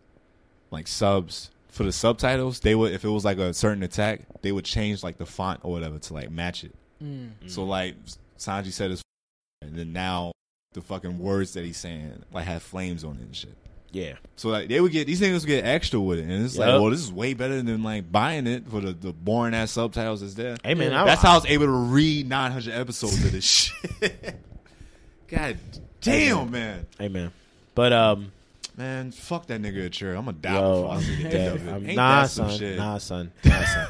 like 0.70 0.86
subs 0.86 1.50
for 1.68 1.84
the 1.84 1.92
subtitles, 1.92 2.60
they 2.60 2.74
would 2.74 2.92
if 2.92 3.04
it 3.04 3.08
was 3.08 3.24
like 3.24 3.38
a 3.38 3.54
certain 3.54 3.82
attack, 3.82 4.22
they 4.42 4.52
would 4.52 4.64
change 4.64 5.02
like 5.02 5.18
the 5.18 5.26
font 5.26 5.60
or 5.62 5.70
whatever 5.72 5.98
to 5.98 6.14
like 6.14 6.30
match 6.30 6.64
it. 6.64 6.72
Mm. 7.02 7.30
So 7.46 7.64
like 7.64 7.94
Sanji 8.38 8.72
said 8.72 8.90
his 8.90 9.02
and 9.62 9.74
then 9.76 9.92
now 9.92 10.32
the 10.72 10.80
fucking 10.80 11.18
words 11.18 11.54
that 11.54 11.64
he's 11.64 11.76
saying 11.78 12.22
like 12.32 12.46
have 12.46 12.62
flames 12.62 13.04
on 13.04 13.16
it 13.16 13.22
and 13.22 13.36
shit. 13.36 13.56
Yeah, 13.92 14.12
So 14.36 14.50
like 14.50 14.68
they 14.68 14.80
would 14.80 14.92
get 14.92 15.08
these 15.08 15.20
niggas 15.20 15.40
would 15.40 15.46
get 15.48 15.64
extra 15.64 15.98
with 15.98 16.20
it, 16.20 16.22
and 16.22 16.44
it's 16.44 16.56
like, 16.56 16.68
well, 16.68 16.90
this 16.90 17.00
is 17.00 17.12
way 17.12 17.34
better 17.34 17.60
than 17.60 17.82
like 17.82 18.12
buying 18.12 18.46
it 18.46 18.68
for 18.68 18.80
the, 18.80 18.92
the 18.92 19.12
boring 19.12 19.52
ass 19.52 19.72
subtitles 19.72 20.20
that's 20.20 20.34
there. 20.34 20.56
hey 20.62 20.74
man, 20.74 20.92
Yeah. 20.92 21.02
I, 21.02 21.06
That's 21.06 21.22
how 21.22 21.32
I 21.32 21.34
was 21.34 21.46
able 21.46 21.66
to 21.66 21.72
read 21.72 22.28
900 22.28 22.72
episodes 22.72 23.24
of 23.24 23.32
this 23.32 23.44
shit. 24.00 24.36
God 25.26 25.58
damn, 26.00 26.52
man, 26.52 26.86
Hey 27.00 27.08
man, 27.08 27.32
but 27.74 27.92
um, 27.92 28.30
man, 28.76 29.10
fuck 29.10 29.46
that 29.48 29.60
nigga 29.60 29.86
at 29.86 29.92
church. 29.92 30.16
I'm 30.16 30.24
gonna 30.24 30.36
die 30.38 30.54
yo, 30.54 30.82
before 30.82 30.94
I 30.94 31.00
see 31.00 31.16
the 31.16 31.22
end 31.24 31.32
dead. 31.32 31.56
of 31.56 31.66
it. 31.66 31.88
Ain't 31.88 31.96
nah, 31.96 32.22
that 32.22 32.30
some 32.30 32.48
son, 32.50 32.58
shit? 32.60 32.76
nah, 32.78 32.98
son, 32.98 33.32
nah, 33.44 33.64
son. 33.64 33.88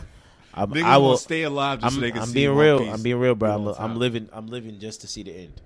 I'm, 0.52 0.70
Niggas 0.70 0.82
I 0.84 0.96
will 0.98 1.16
stay 1.16 1.42
alive 1.42 1.80
just 1.80 1.86
I'm, 1.86 1.94
so 1.94 2.00
they 2.00 2.10
can 2.10 2.22
I'm 2.22 2.28
see 2.28 2.34
being 2.34 2.54
real. 2.56 2.78
Piece 2.80 2.92
I'm 2.92 3.02
being 3.02 3.18
real, 3.18 3.34
bro. 3.34 3.74
I'm, 3.78 3.92
I'm 3.92 3.98
living. 3.98 4.28
I'm 4.32 4.46
living 4.48 4.78
just 4.80 5.00
to 5.02 5.06
see 5.08 5.22
the 5.22 5.32
end. 5.34 5.60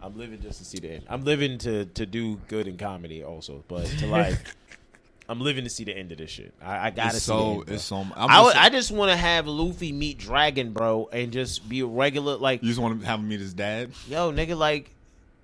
I'm 0.00 0.16
living 0.16 0.40
just 0.40 0.58
to 0.58 0.64
see 0.64 0.78
the 0.78 0.92
end. 0.92 1.04
I'm 1.08 1.24
living 1.24 1.58
to 1.58 1.84
to 1.86 2.06
do 2.06 2.36
good 2.48 2.66
in 2.68 2.76
comedy 2.76 3.22
also, 3.22 3.64
but 3.68 3.86
to 3.86 4.06
like, 4.06 4.36
I'm 5.28 5.40
living 5.40 5.64
to 5.64 5.70
see 5.70 5.84
the 5.84 5.96
end 5.96 6.12
of 6.12 6.18
this 6.18 6.30
shit. 6.30 6.52
I, 6.62 6.86
I 6.86 6.90
gotta 6.90 7.16
It's 7.16 7.24
see 7.24 7.32
so 7.32 7.64
bro. 7.64 7.74
it's 7.74 7.84
so. 7.84 7.96
I'm 7.96 8.12
I, 8.16 8.42
would, 8.42 8.52
just- 8.54 8.64
I 8.64 8.68
just 8.68 8.90
want 8.92 9.10
to 9.12 9.16
have 9.16 9.46
Luffy 9.46 9.92
meet 9.92 10.18
Dragon, 10.18 10.72
bro, 10.72 11.08
and 11.12 11.32
just 11.32 11.66
be 11.68 11.80
a 11.80 11.86
regular 11.86 12.36
like, 12.36 12.62
you 12.62 12.68
just 12.68 12.80
want 12.80 13.00
to 13.00 13.06
have 13.06 13.20
him 13.20 13.28
meet 13.28 13.40
his 13.40 13.54
dad. 13.54 13.92
yo, 14.08 14.30
nigga, 14.32 14.56
like, 14.56 14.93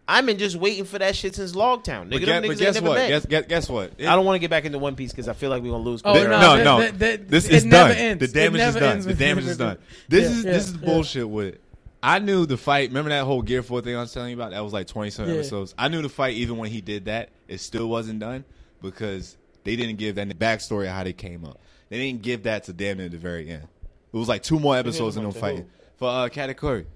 I've 0.09 0.27
been 0.27 0.39
just 0.39 0.57
waiting 0.57 0.85
for 0.85 0.99
that 0.99 1.15
shit 1.15 1.37
since 1.37 1.53
Logtown. 1.53 2.09
Nigga, 2.09 2.11
But, 2.11 2.21
them 2.27 2.43
guess, 2.43 2.49
but 2.49 2.59
guess 2.59 2.75
never 2.75 2.89
what? 2.89 2.95
met. 2.97 3.09
Guess, 3.09 3.27
guess, 3.27 3.47
guess 3.47 3.69
what? 3.69 3.93
It- 3.97 4.09
I 4.09 4.17
don't 4.17 4.25
want 4.25 4.35
to 4.35 4.39
get 4.41 4.51
back 4.51 4.65
into 4.65 4.79
One 4.79 4.97
Piece 4.97 5.13
because 5.13 5.29
I 5.29 5.35
feel 5.35 5.51
like 5.51 5.63
we're 5.63 5.71
gonna 5.71 5.85
lose. 5.85 6.03
Oh, 6.05 6.15
Th- 6.15 6.27
no, 6.27 6.41
no, 6.41 6.57
that- 6.57 6.65
no. 6.65 6.81
that- 6.81 6.99
that- 6.99 7.29
this 7.29 7.47
it 7.47 7.53
is 7.53 7.65
never 7.65 7.91
done. 7.95 7.99
ends. 8.03 8.21
The 8.21 8.29
damage 8.41 8.61
is 8.61 8.75
done. 8.75 9.01
The 9.01 9.15
damage 9.15 9.47
is 9.47 9.57
done. 9.57 9.79
This 10.09 10.25
Yeah, 10.25 10.31
is 10.39 10.45
yeah, 10.45 10.53
this 10.53 10.69
is 10.69 10.75
yeah. 10.75 10.85
bullshit. 10.87 11.29
With 11.29 11.59
I 12.03 12.19
knew 12.19 12.47
the 12.47 12.57
fight. 12.57 12.89
Remember 12.89 13.11
that 13.11 13.25
whole 13.25 13.43
Gear 13.43 13.63
Four 13.63 13.83
thing 13.83 13.95
I 13.95 14.01
was 14.01 14.13
telling 14.13 14.31
you 14.31 14.37
about? 14.37 14.51
That 14.51 14.65
was 14.65 14.73
like 14.73 14.87
twenty 14.89 15.11
seven 15.11 15.33
Yeah. 15.33 15.41
episodes. 15.41 15.75
I 15.79 15.89
knew 15.89 16.03
the 16.03 16.09
fight 16.09 16.35
even 16.35 16.57
when 16.57 16.71
he 16.71 16.81
did 16.81 17.05
that. 17.05 17.29
It 17.47 17.61
still 17.61 17.87
wasn't 17.89 18.19
done 18.21 18.45
because 18.83 19.37
they 19.65 19.77
didn't 19.77 19.97
give 19.97 20.17
that 20.17 20.29
backstory 20.39 20.85
of 20.87 20.93
how 20.93 21.05
they 21.05 21.13
came 21.13 21.45
up. 21.45 21.61
They 21.91 21.99
didn't 21.99 22.23
give 22.23 22.45
that 22.45 22.65
to 22.65 22.73
damn 22.73 22.97
near 22.99 23.09
the 23.09 23.19
very 23.19 23.49
end. 23.49 23.65
It 24.13 24.17
was 24.17 24.29
like 24.29 24.43
two 24.43 24.59
more 24.59 24.77
episodes 24.77 25.17
in 25.17 25.23
them 25.23 25.33
fighting 25.33 25.67
for 25.99 26.09
uh, 26.09 26.29
Katakuri. 26.29 26.87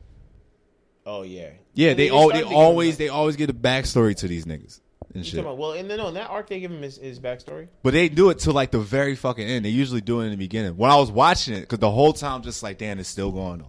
Oh 1.07 1.23
yeah, 1.23 1.51
Yeah, 1.75 1.89
they 1.91 1.95
they 1.95 2.11
all 2.11 2.29
they 2.29 2.35
to 2.35 2.39
give 2.41 2.49
him 2.49 2.57
always 2.57 2.97
they 2.97 3.09
always 3.09 3.37
get 3.37 3.51
a 3.51 3.55
backstory 3.55 4.17
to 4.17 4.29
these 4.29 4.47
niggas 4.47 4.81
and 5.15 5.25
shit. 5.25 5.41
about, 5.41 5.59
well, 5.59 5.73
and 5.73 5.89
then 5.89 6.01
on 6.01 6.15
that 6.15 6.31
arc 6.31 6.49
they 6.49 6.61
give 6.61 6.71
him 6.71 6.83
his, 6.83 6.97
his 6.97 7.21
backstory. 7.21 7.69
But 7.83 7.93
they 7.93 8.09
do 8.09 8.31
it 8.31 8.41
to 8.41 8.53
like 8.53 8.71
the 8.71 8.81
very 8.81 9.15
fucking 9.15 9.47
end. 9.47 9.65
They 9.65 9.71
usually 9.71 10.01
do 10.01 10.21
it 10.21 10.25
in 10.25 10.31
the 10.31 10.37
beginning. 10.37 10.77
When 10.77 10.91
I 10.91 10.97
was 10.97 11.11
watching 11.11 11.55
it, 11.55 11.61
because 11.61 11.79
the 11.79 11.91
whole 11.91 12.13
time, 12.13 12.43
just 12.43 12.63
like, 12.63 12.79
damn, 12.79 12.99
it's 12.99 13.09
still 13.09 13.31
going 13.31 13.61
on. 13.61 13.69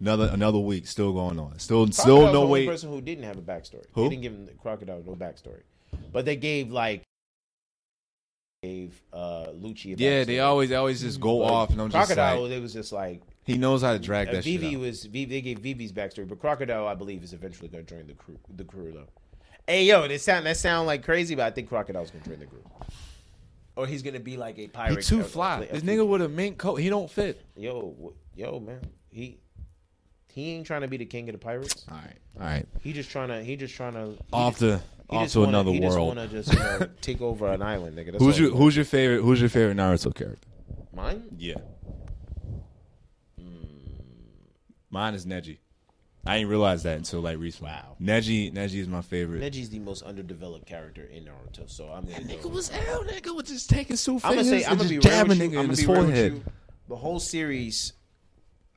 Another 0.00 0.30
another 0.32 0.58
week, 0.58 0.86
still 0.86 1.12
going 1.12 1.38
on. 1.38 1.58
Still, 1.58 1.84
Crocodile's 1.86 1.96
still 1.96 2.32
no 2.32 2.46
way. 2.46 2.66
person 2.66 2.88
who 2.88 3.02
didn't 3.02 3.24
have 3.24 3.36
a 3.36 3.42
backstory. 3.42 3.84
Who? 3.92 4.04
They 4.04 4.08
didn't 4.10 4.22
give 4.22 4.32
him 4.32 4.46
the 4.46 4.52
crocodile 4.52 5.02
no 5.06 5.14
backstory, 5.14 5.60
but 6.12 6.24
they 6.24 6.36
gave 6.36 6.70
like 6.70 7.02
gave 8.62 8.98
uh 9.12 9.48
Lucci. 9.52 9.94
A 9.94 9.96
Yeah, 9.98 10.24
they 10.24 10.40
always 10.40 10.70
they 10.70 10.76
always 10.76 11.02
just 11.02 11.20
go 11.20 11.42
off, 11.42 11.70
and 11.70 11.82
I'm 11.82 11.90
just 11.90 12.06
crocodile. 12.06 12.44
like, 12.44 12.52
it 12.52 12.62
was 12.62 12.72
just 12.72 12.92
like 12.92 13.20
he 13.44 13.56
knows 13.56 13.82
how 13.82 13.92
to 13.92 13.98
drag 13.98 14.28
uh, 14.28 14.32
that 14.32 14.44
shit. 14.44 14.60
Vivi 14.60 14.76
was 14.76 15.04
Vivi, 15.04 15.24
they 15.26 15.40
gave 15.40 15.58
Vivi's 15.58 15.92
backstory, 15.92 16.28
but 16.28 16.38
crocodile 16.38 16.86
I 16.86 16.94
believe 16.94 17.22
is 17.22 17.32
eventually 17.32 17.68
going 17.68 17.84
to 17.84 17.94
join 17.94 18.06
the 18.06 18.14
crew. 18.14 18.38
The 18.56 18.64
crew 18.64 18.92
though. 18.92 19.08
Hey 19.66 19.84
yo, 19.84 20.06
that 20.08 20.20
sound 20.20 20.46
that 20.46 20.56
sound 20.56 20.86
like 20.86 21.04
crazy, 21.04 21.34
but 21.34 21.44
I 21.44 21.50
think 21.50 21.68
crocodile's 21.68 22.10
going 22.10 22.24
to 22.24 22.30
join 22.30 22.40
the 22.40 22.46
crew. 22.46 22.62
Or 23.76 23.86
he's 23.86 24.02
gonna 24.02 24.20
be 24.20 24.36
like 24.36 24.58
a 24.58 24.66
pirate. 24.68 24.96
He 24.96 25.02
too 25.02 25.22
fly. 25.22 25.60
This 25.70 25.82
nigga 25.82 26.06
with 26.06 26.20
a 26.22 26.28
mink 26.28 26.58
coat, 26.58 26.76
he 26.76 26.88
don't 26.90 27.10
fit. 27.10 27.40
Yo, 27.56 28.12
yo, 28.34 28.58
man, 28.60 28.80
he 29.08 29.38
he 30.32 30.52
ain't 30.52 30.66
trying 30.66 30.82
to 30.82 30.88
be 30.88 30.96
the 30.96 31.04
king 31.06 31.28
of 31.28 31.34
the 31.34 31.38
pirates. 31.38 31.86
All 31.90 31.96
right, 31.96 32.16
all 32.38 32.42
right. 32.46 32.66
He 32.80 32.92
just 32.92 33.10
trying 33.10 33.28
to. 33.28 33.42
He 33.42 33.56
just 33.56 33.74
trying 33.74 33.94
to. 33.94 34.16
Off 34.32 34.58
to 34.58 34.80
He 35.10 35.16
off 35.16 35.30
to 35.30 35.38
wanna- 35.40 35.48
another 35.50 35.70
he 35.72 35.80
world. 35.80 36.14
Just 36.14 36.16
want 36.16 36.30
to 36.30 36.36
just 36.36 36.52
you 36.52 36.58
know, 36.58 36.88
take 37.00 37.20
over 37.20 37.50
an 37.52 37.62
island, 37.62 37.96
nigga. 37.96 38.12
That's 38.12 38.22
Who's 38.24 38.38
your 38.38 38.50
Who's 38.50 38.76
your 38.76 38.84
favorite 38.84 39.22
Who's 39.22 39.40
your 39.40 39.48
favorite 39.50 39.76
Naruto 39.76 40.14
character? 40.14 40.48
Mine? 40.92 41.24
Yeah. 41.38 41.54
Mine 44.90 45.14
is 45.14 45.24
Neji. 45.26 45.58
I 46.26 46.36
didn't 46.36 46.50
realize 46.50 46.82
that 46.82 46.98
until 46.98 47.20
like 47.20 47.38
recently. 47.38 47.70
Wow. 47.72 47.96
Neji, 48.00 48.52
Neji 48.52 48.74
is 48.80 48.88
my 48.88 49.00
favorite. 49.00 49.40
Neji's 49.42 49.70
the 49.70 49.78
most 49.78 50.02
underdeveloped 50.02 50.66
character 50.66 51.04
in 51.04 51.24
Naruto, 51.24 51.68
so 51.70 51.88
I'm 51.88 52.04
gonna 52.04 52.20
Nigga 52.24 52.42
go. 52.42 52.48
was 52.50 52.68
hell. 52.68 53.04
Nigga 53.04 53.34
was 53.34 53.48
just 53.48 53.70
taking 53.70 53.96
two 53.96 54.14
I'm 54.16 54.18
gonna 54.20 54.44
fingers 54.44 54.48
say 54.48 54.64
I'm 54.66 54.72
and 54.72 54.78
gonna 54.80 54.88
be 54.90 54.96
just 54.96 55.06
real 55.06 55.16
jabbing 55.16 55.28
with 55.28 55.38
you. 55.38 55.44
nigga 55.44 55.52
I'm 55.52 55.52
in 55.52 55.54
gonna 55.54 55.68
his 55.70 55.80
be 55.80 55.86
real 55.86 55.96
with 55.98 56.06
forehead. 56.08 56.32
you. 56.34 56.44
The 56.88 56.96
whole 56.96 57.20
series, 57.20 57.92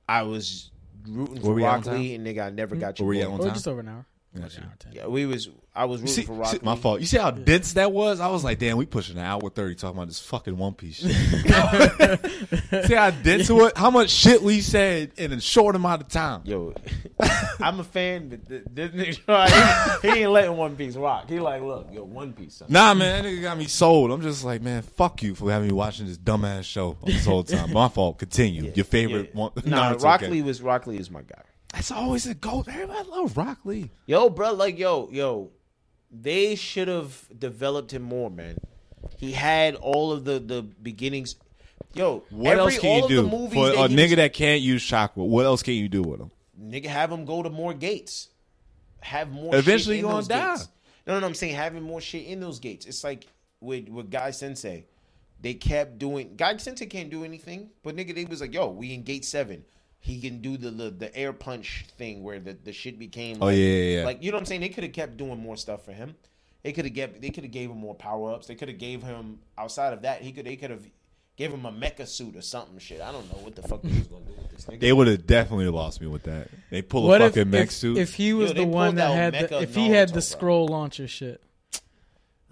I 0.07 0.21
was 0.21 0.71
rooting 1.07 1.41
for 1.41 1.53
we 1.53 1.63
Rock? 1.63 1.85
Lee, 1.85 2.15
and 2.15 2.25
nigga, 2.25 2.45
I 2.45 2.49
never 2.51 2.75
hmm? 2.75 2.81
got 2.81 2.99
you. 2.99 3.05
Where 3.05 3.09
we 3.09 3.21
at 3.21 3.27
boy. 3.27 3.33
on 3.33 3.39
Or 3.41 3.45
time? 3.45 3.53
just 3.55 3.67
over 3.67 3.79
an 3.81 3.89
hour. 3.89 4.05
Gotcha. 4.35 4.61
An. 4.61 4.69
Yeah, 4.91 5.07
we 5.07 5.25
was. 5.25 5.49
I 5.75 5.85
was 5.85 6.01
rooting 6.01 6.13
see, 6.15 6.21
for 6.23 6.33
Rock 6.33 6.51
see- 6.51 6.59
my 6.61 6.75
fault. 6.75 6.99
You 6.99 7.05
see 7.07 7.17
how 7.17 7.31
dense 7.31 7.73
that 7.73 7.91
was? 7.91 8.19
I 8.19 8.27
was 8.29 8.43
like, 8.43 8.59
damn, 8.59 8.77
we 8.77 8.85
pushing 8.85 9.17
an 9.17 9.23
hour 9.23 9.49
thirty 9.49 9.73
talking 9.75 9.97
about 9.97 10.07
this 10.07 10.19
fucking 10.19 10.55
One 10.57 10.73
Piece. 10.73 10.97
Shit. 10.97 11.11
see 12.87 12.93
how 12.95 13.09
dense 13.11 13.49
it 13.49 13.53
was? 13.53 13.71
How 13.75 13.89
much 13.89 14.09
shit 14.09 14.41
we 14.41 14.61
said 14.61 15.11
in 15.17 15.31
a 15.33 15.41
short 15.41 15.75
amount 15.75 16.01
of 16.03 16.09
time. 16.09 16.41
Yo, 16.45 16.73
I'm 17.59 17.79
a 17.79 17.83
fan, 17.83 18.29
but 18.29 18.47
th- 18.47 18.63
this 18.71 18.91
nigga, 18.91 20.01
he, 20.01 20.11
he 20.11 20.19
ain't 20.23 20.31
letting 20.31 20.55
One 20.57 20.75
Piece 20.75 20.95
rock. 20.95 21.29
He 21.29 21.39
like, 21.39 21.61
look, 21.63 21.87
yo, 21.91 22.03
One 22.03 22.33
Piece. 22.33 22.55
Son. 22.55 22.67
Nah, 22.71 22.93
man, 22.93 23.23
that 23.23 23.29
nigga 23.29 23.41
got 23.41 23.57
me 23.57 23.65
sold. 23.65 24.11
I'm 24.11 24.21
just 24.21 24.43
like, 24.43 24.61
man, 24.61 24.81
fuck 24.83 25.23
you 25.23 25.33
for 25.35 25.51
having 25.51 25.67
me 25.69 25.73
watching 25.73 26.05
this 26.05 26.17
dumbass 26.17 26.63
show 26.65 26.97
this 27.05 27.25
whole 27.25 27.43
time. 27.43 27.71
My 27.73 27.87
fault. 27.87 28.19
Continue. 28.19 28.71
Your 28.75 28.85
favorite 28.85 29.31
Yeah. 29.33 29.39
one? 29.41 29.51
Nah, 29.65 29.93
Naruto 29.93 30.03
Rock 30.03 30.19
character. 30.19 30.29
Lee 30.29 30.41
was 30.43 30.61
Rock 30.61 30.85
Lee 30.87 30.97
is 30.97 31.09
my 31.09 31.21
guy. 31.21 31.41
That's 31.73 31.91
always 31.91 32.27
a 32.27 32.33
goal. 32.35 32.63
Everybody 32.67 33.09
love 33.09 33.35
Rock 33.35 33.59
Lee. 33.65 33.89
Yo, 34.05 34.29
bro, 34.29 34.53
like 34.53 34.77
yo, 34.77 35.09
yo, 35.11 35.49
they 36.11 36.55
should 36.55 36.87
have 36.87 37.27
developed 37.37 37.91
him 37.91 38.03
more, 38.03 38.29
man. 38.29 38.57
He 39.17 39.31
had 39.33 39.75
all 39.75 40.11
of 40.11 40.23
the 40.23 40.39
the 40.39 40.61
beginnings. 40.61 41.35
Yo, 41.95 42.23
What 42.29 42.51
every, 42.53 42.59
else 42.73 42.79
can 42.79 42.89
all 42.89 43.09
you 43.09 43.15
do 43.21 43.29
the 43.29 43.49
for 43.53 43.69
a 43.69 43.87
he 43.87 43.95
nigga 43.95 44.09
was- 44.09 44.15
that 44.17 44.33
can't 44.33 44.61
use 44.61 44.83
chakra? 44.83 45.23
What 45.23 45.45
else 45.45 45.61
can 45.63 45.73
you 45.73 45.89
do 45.89 46.01
with 46.01 46.19
him? 46.21 46.31
nigga 46.59 46.85
have 46.85 47.11
him 47.11 47.25
go 47.25 47.43
to 47.43 47.49
more 47.49 47.73
gates, 47.73 48.29
have 49.01 49.31
more. 49.31 49.55
Eventually 49.55 49.95
shit 49.97 50.05
in 50.05 50.09
gonna 50.09 50.15
those 50.17 50.27
die. 50.27 50.55
Gates. 50.55 50.69
No, 51.05 51.13
no, 51.15 51.19
no, 51.19 51.27
I'm 51.27 51.33
saying 51.33 51.55
having 51.55 51.83
more 51.83 51.99
shit 51.99 52.25
in 52.25 52.39
those 52.39 52.59
gates. 52.59 52.85
It's 52.85 53.03
like 53.03 53.27
with 53.59 53.89
with 53.89 54.09
Guy 54.11 54.31
Sensei, 54.31 54.85
they 55.41 55.55
kept 55.55 55.97
doing. 55.97 56.35
Guy 56.37 56.55
Sensei 56.57 56.85
can't 56.85 57.09
do 57.09 57.23
anything, 57.25 57.71
but 57.83 57.95
nigga, 57.95 58.13
they 58.15 58.25
was 58.25 58.41
like, 58.41 58.53
yo, 58.53 58.69
we 58.69 58.93
in 58.93 59.03
gate 59.03 59.25
seven. 59.25 59.65
He 60.03 60.19
can 60.19 60.41
do 60.41 60.57
the 60.57 60.69
the, 60.69 60.89
the 60.89 61.15
air 61.15 61.31
punch 61.31 61.85
thing 61.97 62.23
where 62.23 62.37
the, 62.37 62.57
the 62.61 62.73
shit 62.73 62.99
became. 62.99 63.37
Oh, 63.39 63.47
yeah, 63.47 63.55
yeah, 63.55 63.99
yeah. 63.99 64.05
Like 64.05 64.21
you 64.21 64.31
know 64.31 64.35
what 64.35 64.41
I'm 64.41 64.45
saying? 64.47 64.59
They 64.59 64.67
could 64.67 64.83
have 64.83 64.91
kept 64.91 65.15
doing 65.15 65.39
more 65.39 65.55
stuff 65.55 65.85
for 65.85 65.93
him. 65.93 66.15
They 66.61 66.73
could 66.73 66.83
have 66.83 66.93
get. 66.93 67.21
They 67.21 67.29
could 67.29 67.45
have 67.45 67.53
gave 67.53 67.69
him 67.69 67.77
more 67.77 67.95
power 67.95 68.33
ups. 68.33 68.47
They 68.47 68.55
could 68.55 68.67
have 68.67 68.77
gave 68.77 69.01
him 69.01 69.39
outside 69.57 69.93
of 69.93 70.01
that. 70.01 70.21
He 70.21 70.33
could. 70.33 70.45
They 70.45 70.57
could 70.57 70.71
have 70.71 70.85
gave 71.37 71.53
him 71.53 71.65
a 71.65 71.71
mecha 71.71 72.05
suit 72.05 72.35
or 72.35 72.41
something. 72.41 72.77
Shit. 72.79 72.99
I 72.99 73.13
don't 73.13 73.31
know 73.31 73.39
what 73.45 73.55
the 73.55 73.61
fuck 73.61 73.81
they 73.81 73.87
was 73.97 74.07
gonna 74.07 74.25
do 74.25 74.33
with 74.33 74.49
this 74.51 74.65
nigga. 74.65 74.81
They 74.81 74.91
would 74.91 75.07
have 75.07 75.25
definitely 75.25 75.69
lost 75.69 76.01
me 76.01 76.07
with 76.07 76.23
that. 76.23 76.49
They 76.69 76.81
pull 76.81 77.05
a 77.05 77.07
What 77.07 77.21
if, 77.21 77.35
fucking 77.35 77.49
mech 77.49 77.67
if, 77.67 77.71
suit. 77.71 77.97
if 77.97 78.15
he 78.15 78.33
was 78.33 78.51
Yo, 78.51 78.55
the 78.55 78.67
one 78.67 78.95
that 78.95 79.09
had 79.09 79.33
the, 79.49 79.61
if 79.61 79.73
he 79.73 79.87
had 79.87 80.09
the 80.09 80.15
bro. 80.15 80.19
scroll 80.21 80.67
launcher 80.67 81.07
shit? 81.07 81.41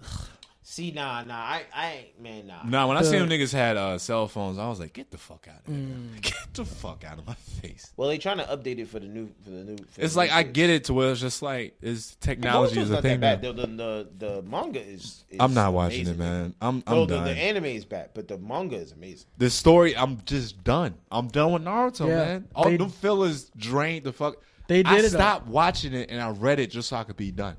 See, 0.72 0.90
nah, 0.90 1.22
nah. 1.24 1.34
I, 1.34 1.62
I 1.74 1.92
ain't, 1.92 2.22
man, 2.22 2.46
nah. 2.46 2.62
nah, 2.64 2.86
when 2.88 2.96
I 2.96 3.02
the- 3.02 3.10
seen 3.10 3.18
them 3.18 3.28
niggas 3.28 3.52
had 3.52 3.76
uh, 3.76 3.98
cell 3.98 4.26
phones, 4.26 4.56
I 4.56 4.66
was 4.70 4.80
like, 4.80 4.94
get 4.94 5.10
the 5.10 5.18
fuck 5.18 5.46
out 5.46 5.60
of 5.60 5.66
here. 5.66 5.84
Mm. 5.84 6.20
Get 6.22 6.54
the 6.54 6.64
fuck 6.64 7.04
out 7.04 7.18
of 7.18 7.26
my 7.26 7.34
face. 7.34 7.92
Well, 7.94 8.08
they 8.08 8.16
trying 8.16 8.38
to 8.38 8.44
update 8.44 8.78
it 8.78 8.88
for 8.88 8.98
the 8.98 9.06
new, 9.06 9.28
for 9.44 9.50
the 9.50 9.64
new. 9.64 9.76
For 9.76 10.00
It's 10.00 10.14
the 10.14 10.18
like 10.20 10.30
new 10.30 10.36
I 10.36 10.42
shit. 10.44 10.52
get 10.54 10.70
it 10.70 10.84
to 10.84 10.94
where 10.94 11.12
it's 11.12 11.20
just 11.20 11.42
like 11.42 11.76
it's 11.82 12.14
technology 12.16 12.76
Boruto's 12.76 12.84
is 12.84 12.90
a 12.90 12.92
not 12.94 13.02
thing. 13.02 13.20
that 13.20 13.42
now. 13.42 13.52
bad. 13.52 13.56
The, 13.58 13.66
the, 13.66 14.08
the, 14.18 14.26
the 14.38 14.42
manga 14.48 14.80
is, 14.80 15.24
is 15.28 15.36
I'm 15.40 15.52
not 15.52 15.74
watching 15.74 16.06
amazing, 16.06 16.14
it, 16.14 16.18
man. 16.18 16.54
I'm 16.62 16.82
I'm 16.86 16.94
No, 16.96 17.04
the, 17.04 17.16
done. 17.16 17.24
the 17.26 17.32
anime 17.32 17.64
is 17.66 17.84
bad, 17.84 18.08
but 18.14 18.26
the 18.28 18.38
manga 18.38 18.76
is 18.76 18.92
amazing. 18.92 19.26
the 19.36 19.50
story, 19.50 19.94
I'm 19.94 20.22
just 20.24 20.64
done. 20.64 20.94
I'm 21.10 21.28
done 21.28 21.52
with 21.52 21.64
Naruto, 21.64 22.06
Yeah, 22.08 22.16
man. 22.16 22.48
All 22.54 22.64
they- 22.64 22.78
them 22.78 22.88
fillers 22.88 23.50
drained 23.58 24.04
the 24.06 24.12
fuck. 24.14 24.36
They 24.68 24.82
did 24.84 24.86
I 24.86 24.98
it. 25.00 25.10
stopped 25.10 25.48
watching 25.48 25.92
it 25.92 26.10
and 26.10 26.18
I 26.18 26.30
read 26.30 26.60
it 26.60 26.70
just 26.70 26.88
so 26.88 26.96
I 26.96 27.04
could 27.04 27.18
be 27.18 27.30
done. 27.30 27.56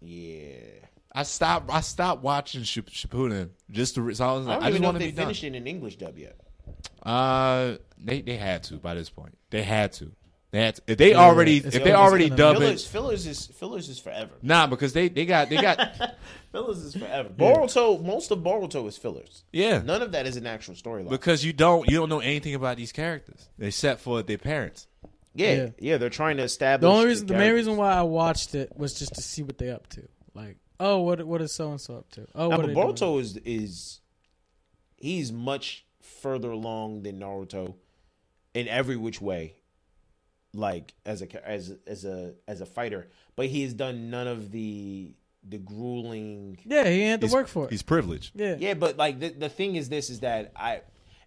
Yeah. 0.00 0.54
I 1.14 1.24
stopped. 1.24 1.70
I 1.70 1.80
stopped 1.82 2.22
watching 2.22 2.62
Ship- 2.62 2.88
Shippuden 2.88 3.50
just 3.70 3.96
to. 3.96 4.02
re- 4.02 4.14
So 4.14 4.26
I 4.26 4.32
was 4.32 4.46
I 4.48 4.54
don't 4.54 4.62
I, 4.62 4.66
even 4.68 4.72
just 4.72 4.82
know 4.82 4.88
want 4.88 4.96
if 4.96 5.00
to 5.02 5.04
they 5.06 5.10
be 5.10 5.16
done. 5.16 5.24
finished 5.26 5.44
it 5.44 5.54
in 5.54 5.66
English 5.66 5.96
dub 5.96 6.16
yet. 6.18 6.38
Uh, 7.02 7.76
they 7.98 8.20
they 8.22 8.36
had 8.36 8.62
to 8.64 8.74
by 8.76 8.94
this 8.94 9.10
point. 9.10 9.36
They 9.50 9.62
had 9.62 9.92
to. 9.94 10.12
They 10.52 10.60
had 10.60 10.74
to. 10.76 10.82
If 10.86 10.98
they 10.98 11.10
Yeah, 11.10 11.16
already 11.18 11.56
if 11.58 11.72
they 11.72 11.92
already 11.92 12.28
gonna- 12.28 12.36
dub 12.36 12.56
Fillers, 12.58 12.84
it, 12.84 12.88
fillers 12.88 13.26
is 13.26 13.46
fillers 13.46 13.88
is 13.88 13.98
forever. 13.98 14.30
nah, 14.42 14.66
because 14.66 14.92
they 14.92 15.08
they 15.08 15.24
got 15.26 15.48
they 15.48 15.56
got 15.56 16.16
Fillers 16.52 16.78
is 16.78 16.94
forever. 16.94 17.30
Boruto, 17.30 18.02
most 18.04 18.30
of 18.30 18.40
Boruto 18.40 18.86
is 18.86 18.96
fillers. 18.98 19.44
yeah. 19.52 19.80
None 19.82 20.02
of 20.02 20.12
that 20.12 20.26
is 20.26 20.36
an 20.36 20.46
actual 20.46 20.74
storyline. 20.74 21.08
Because 21.10 21.44
you 21.44 21.52
don't 21.52 21.88
you 21.90 21.96
don't 21.96 22.08
know 22.10 22.20
anything 22.20 22.54
about 22.54 22.76
these 22.76 22.92
characters. 22.92 23.48
except 23.58 24.00
for 24.02 24.22
their 24.22 24.38
parents. 24.38 24.86
yeah, 25.34 25.54
Yeah. 25.54 25.68
yeah, 25.78 25.96
they're 25.96 26.10
trying 26.10 26.36
to 26.36 26.42
establish. 26.42 26.86
The 26.86 26.92
only 26.94 27.06
reason, 27.06 27.26
the 27.26 27.34
main 27.34 27.54
reason 27.54 27.76
why 27.78 27.92
I 27.94 28.02
watched 28.02 28.54
it 28.54 28.76
was 28.76 28.94
just 28.98 29.14
to 29.14 29.22
see 29.22 29.42
what 29.42 29.56
they 29.58 29.70
up 29.70 29.86
to. 29.90 30.02
Like, 30.34 30.56
oh, 30.82 31.00
what 31.00 31.22
what 31.24 31.40
is 31.40 31.52
so 31.52 31.70
and 31.70 31.80
so 31.80 31.96
up 31.96 32.10
to? 32.12 32.26
Oh, 32.34 32.48
Now, 32.48 32.56
what 32.56 32.60
but 32.62 32.70
are 32.70 32.74
doing? 32.74 32.86
Boruto 32.94 33.20
is 33.20 33.36
is 33.38 34.00
he's 34.96 35.32
much 35.32 35.84
further 36.00 36.50
along 36.50 37.02
than 37.02 37.20
Naruto 37.20 37.74
in 38.54 38.68
every 38.68 38.96
which 38.96 39.20
way. 39.20 39.54
Like 40.54 40.92
as 41.06 41.22
a 41.22 41.48
as 41.48 41.74
as 41.86 42.04
a 42.04 42.34
as 42.46 42.60
a 42.60 42.66
fighter, 42.66 43.08
but 43.36 43.46
he 43.46 43.62
has 43.62 43.72
done 43.72 44.10
none 44.10 44.26
of 44.26 44.50
the 44.52 45.14
the 45.48 45.56
grueling. 45.58 46.58
Yeah, 46.64 46.84
he 46.88 47.02
had 47.04 47.20
to 47.22 47.26
He's- 47.26 47.32
work 47.34 47.48
for 47.48 47.64
it. 47.64 47.70
He's 47.70 47.82
privileged. 47.82 48.32
Yeah. 48.34 48.56
Yeah, 48.58 48.74
but 48.74 48.98
like 48.98 49.18
the 49.18 49.30
the 49.30 49.48
thing 49.48 49.76
is, 49.76 49.88
this 49.88 50.10
is 50.10 50.20
that 50.20 50.52
I. 50.54 50.82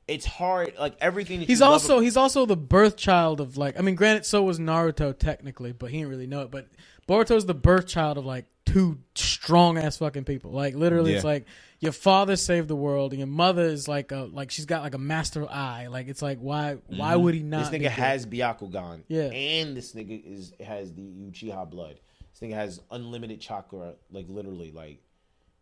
It's 0.07 0.26
hard. 0.27 0.73
Like 0.80 0.95
everything. 1.02 1.40
That 1.40 1.48
He's 1.48 1.57
you 1.60 1.65
love 1.65 1.73
also 1.73 1.99
he's 1.99 2.15
also 2.15 2.45
the 2.45 2.56
birth 2.56 2.95
child 2.98 3.41
of 3.41 3.57
like 3.57 3.80
I 3.80 3.82
mean, 3.82 3.95
granted, 3.95 4.27
so 4.27 4.44
was 4.44 4.60
Naruto 4.60 5.18
technically, 5.18 5.72
but 5.72 5.90
he 5.90 5.98
didn't 5.98 6.11
really 6.11 6.27
know 6.27 6.41
it. 6.41 6.52
But 6.52 6.68
Boruto's 7.10 7.48
the 7.48 7.56
birth 7.56 7.88
child 7.88 8.19
of 8.19 8.26
like 8.27 8.45
two 8.65 8.99
strong 9.13 9.77
ass 9.77 9.97
fucking 9.97 10.25
people. 10.25 10.51
Like 10.51 10.75
literally, 10.75 11.13
it's 11.13 11.23
like 11.23 11.45
your 11.79 11.91
father 11.91 12.35
saved 12.35 12.67
the 12.67 12.75
world, 12.75 13.11
and 13.11 13.19
your 13.19 13.27
mother 13.27 13.63
is 13.63 13.87
like 13.87 14.11
a 14.11 14.29
like 14.31 14.51
she's 14.51 14.65
got 14.65 14.81
like 14.81 14.95
a 14.95 14.99
master 14.99 15.49
eye. 15.49 15.87
Like 15.87 16.07
it's 16.07 16.21
like 16.21 16.39
why 16.39 16.77
why 16.87 17.15
would 17.15 17.33
he 17.33 17.43
not? 17.43 17.71
This 17.71 17.81
nigga 17.81 17.89
has 17.89 18.25
Byakugan. 18.25 19.03
Yeah. 19.07 19.29
And 19.31 19.77
this 19.77 19.93
nigga 19.93 20.21
is 20.25 20.53
has 20.65 20.93
the 20.93 21.03
Uchiha 21.03 21.69
blood. 21.69 21.99
This 22.33 22.49
nigga 22.49 22.55
has 22.55 22.81
unlimited 22.91 23.39
chakra, 23.39 23.95
like 24.11 24.25
literally, 24.27 24.71
like. 24.71 25.01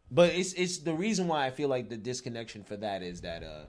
But 0.09 0.31
it's 0.33 0.53
it's 0.53 0.79
the 0.79 0.93
reason 0.93 1.27
why 1.27 1.45
I 1.45 1.51
feel 1.51 1.69
like 1.69 1.89
the 1.89 1.97
disconnection 1.97 2.63
for 2.63 2.77
that 2.77 3.01
is 3.01 3.21
that 3.21 3.43
uh, 3.43 3.65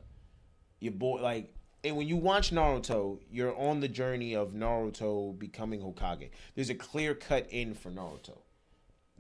your 0.80 0.92
boy 0.92 1.20
like, 1.22 1.54
and 1.82 1.96
when 1.96 2.06
you 2.06 2.16
watch 2.16 2.50
Naruto, 2.50 3.18
you're 3.30 3.56
on 3.56 3.80
the 3.80 3.88
journey 3.88 4.34
of 4.34 4.52
Naruto 4.52 5.38
becoming 5.38 5.80
Hokage. 5.80 6.30
There's 6.54 6.70
a 6.70 6.74
clear 6.74 7.14
cut 7.14 7.46
in 7.50 7.74
for 7.74 7.90
Naruto. 7.90 8.38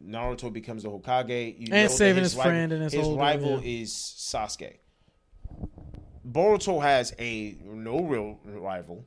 Naruto 0.02 0.52
becomes 0.52 0.82
the 0.82 0.90
Hokage. 0.90 1.58
You 1.58 1.68
And 1.72 1.88
know 1.90 1.96
saving 1.96 2.22
his 2.22 2.34
rival- 2.36 2.50
friend 2.50 2.72
and 2.72 2.82
his 2.82 2.92
his 2.92 3.02
whole- 3.04 3.16
rival 3.18 3.60
yeah. 3.62 3.82
is 3.82 3.90
Sasuke. 3.92 4.78
Boruto 6.28 6.80
has 6.82 7.14
a 7.18 7.56
no 7.62 8.00
real 8.02 8.38
rival, 8.44 9.04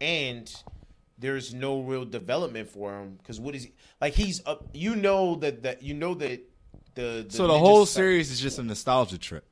and 0.00 0.50
there's 1.18 1.52
no 1.52 1.80
real 1.80 2.04
development 2.04 2.68
for 2.68 2.96
him 2.96 3.16
because 3.18 3.40
what 3.40 3.54
is 3.56 3.64
he 3.64 3.72
like? 4.00 4.14
He's 4.14 4.40
up. 4.46 4.68
You 4.72 4.94
know 4.94 5.34
that 5.36 5.62
that 5.64 5.82
you 5.82 5.94
know 5.94 6.14
that 6.14 6.40
the, 6.94 7.26
the 7.28 7.34
So 7.34 7.46
the 7.48 7.58
whole 7.58 7.84
Soci- 7.84 7.88
series 7.88 8.30
is 8.30 8.40
just 8.40 8.58
a 8.58 8.62
nostalgia 8.62 9.18
trip. 9.18 9.44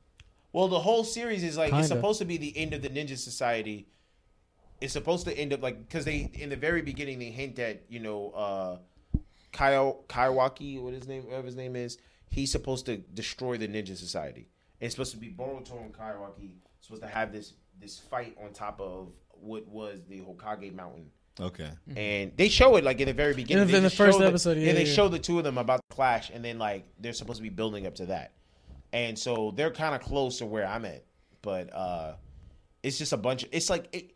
Well, 0.53 0.69
the 0.69 0.79
whole 0.79 1.03
series 1.03 1.43
is 1.43 1.57
like 1.57 1.67
it's 1.73 1.73
Kinda. 1.73 1.87
supposed 1.87 2.19
to 2.19 2.25
be 2.25 2.37
the 2.37 2.57
end 2.57 2.73
of 2.73 2.81
the 2.81 2.89
Ninja 2.89 3.17
Society. 3.17 3.87
It's 4.79 4.93
supposed 4.93 5.25
to 5.27 5.37
end 5.37 5.51
up 5.53 5.61
like 5.61 5.79
because 5.87 6.05
they 6.05 6.31
in 6.35 6.49
the 6.49 6.55
very 6.55 6.81
beginning 6.81 7.19
they 7.19 7.31
hint 7.31 7.59
at 7.59 7.83
you 7.89 7.99
know 7.99 8.29
uh 8.31 8.77
Kyle 9.51 10.03
Kawaki 10.07 10.81
what 10.81 10.93
his 10.93 11.07
name 11.07 11.25
whatever 11.25 11.45
his 11.45 11.55
name 11.55 11.75
is 11.75 11.97
he's 12.29 12.51
supposed 12.51 12.85
to 12.87 12.97
destroy 12.97 13.57
the 13.57 13.67
Ninja 13.67 13.95
Society. 13.97 14.47
It's 14.79 14.93
supposed 14.93 15.11
to 15.11 15.17
be 15.17 15.29
Boruto 15.29 15.81
and 15.81 15.93
Kawaki 15.93 16.51
supposed 16.81 17.01
to 17.01 17.07
have 17.07 17.31
this 17.31 17.53
this 17.79 17.97
fight 17.99 18.35
on 18.43 18.51
top 18.53 18.79
of 18.81 19.09
what 19.31 19.67
was 19.67 20.01
the 20.09 20.19
Hokage 20.21 20.73
Mountain. 20.73 21.11
Okay. 21.39 21.69
And 21.95 22.31
they 22.35 22.49
show 22.49 22.75
it 22.77 22.83
like 22.83 22.99
in 22.99 23.07
the 23.07 23.13
very 23.13 23.33
beginning. 23.35 23.61
In 23.61 23.67
the- 23.67 23.71
They 23.73 23.77
in 23.77 23.83
the 23.83 23.89
just 23.89 23.97
first 23.97 24.17
show 24.17 24.21
the- 24.23 24.27
episode, 24.27 24.57
yeah, 24.57 24.73
they 24.73 24.85
yeah. 24.85 24.93
show 24.93 25.07
the 25.07 25.19
two 25.19 25.37
of 25.37 25.43
them 25.43 25.57
about 25.59 25.77
to 25.89 25.95
clash, 25.95 26.31
and 26.31 26.43
then 26.43 26.57
like 26.57 26.85
they're 26.99 27.13
supposed 27.13 27.37
to 27.37 27.43
be 27.43 27.49
building 27.49 27.85
up 27.85 27.95
to 27.95 28.07
that, 28.07 28.31
and 28.91 29.17
so 29.17 29.51
they're 29.55 29.71
kind 29.71 29.93
of 29.93 30.01
close 30.01 30.39
to 30.39 30.45
where 30.47 30.65
I'm 30.67 30.83
at, 30.85 31.03
but 31.43 31.71
uh 31.73 32.13
it's 32.83 32.97
just 32.97 33.13
a 33.13 33.17
bunch. 33.17 33.43
Of, 33.43 33.49
it's 33.51 33.69
like 33.69 33.87
it, 33.93 34.11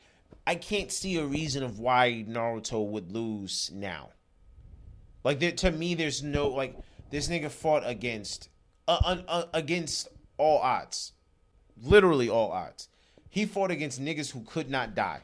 I 0.47 0.55
can't 0.55 0.91
see 0.91 1.17
a 1.17 1.25
reason 1.25 1.61
of 1.63 1.79
why 1.79 2.25
Naruto 2.27 2.83
would 2.87 3.11
lose 3.11 3.69
now. 3.73 4.09
Like 5.23 5.39
there, 5.39 5.51
to 5.51 5.71
me, 5.71 5.93
there's 5.95 6.23
no 6.23 6.47
like 6.49 6.75
this 7.09 7.27
nigga 7.27 7.49
fought 7.51 7.83
against 7.85 8.49
uh, 8.87 8.99
uh, 9.03 9.17
uh, 9.27 9.43
against 9.53 10.07
all 10.37 10.59
odds, 10.59 11.13
literally 11.81 12.29
all 12.29 12.51
odds. 12.51 12.87
He 13.29 13.45
fought 13.45 13.71
against 13.71 14.01
niggas 14.01 14.31
who 14.31 14.41
could 14.43 14.69
not 14.69 14.93
die 14.95 15.21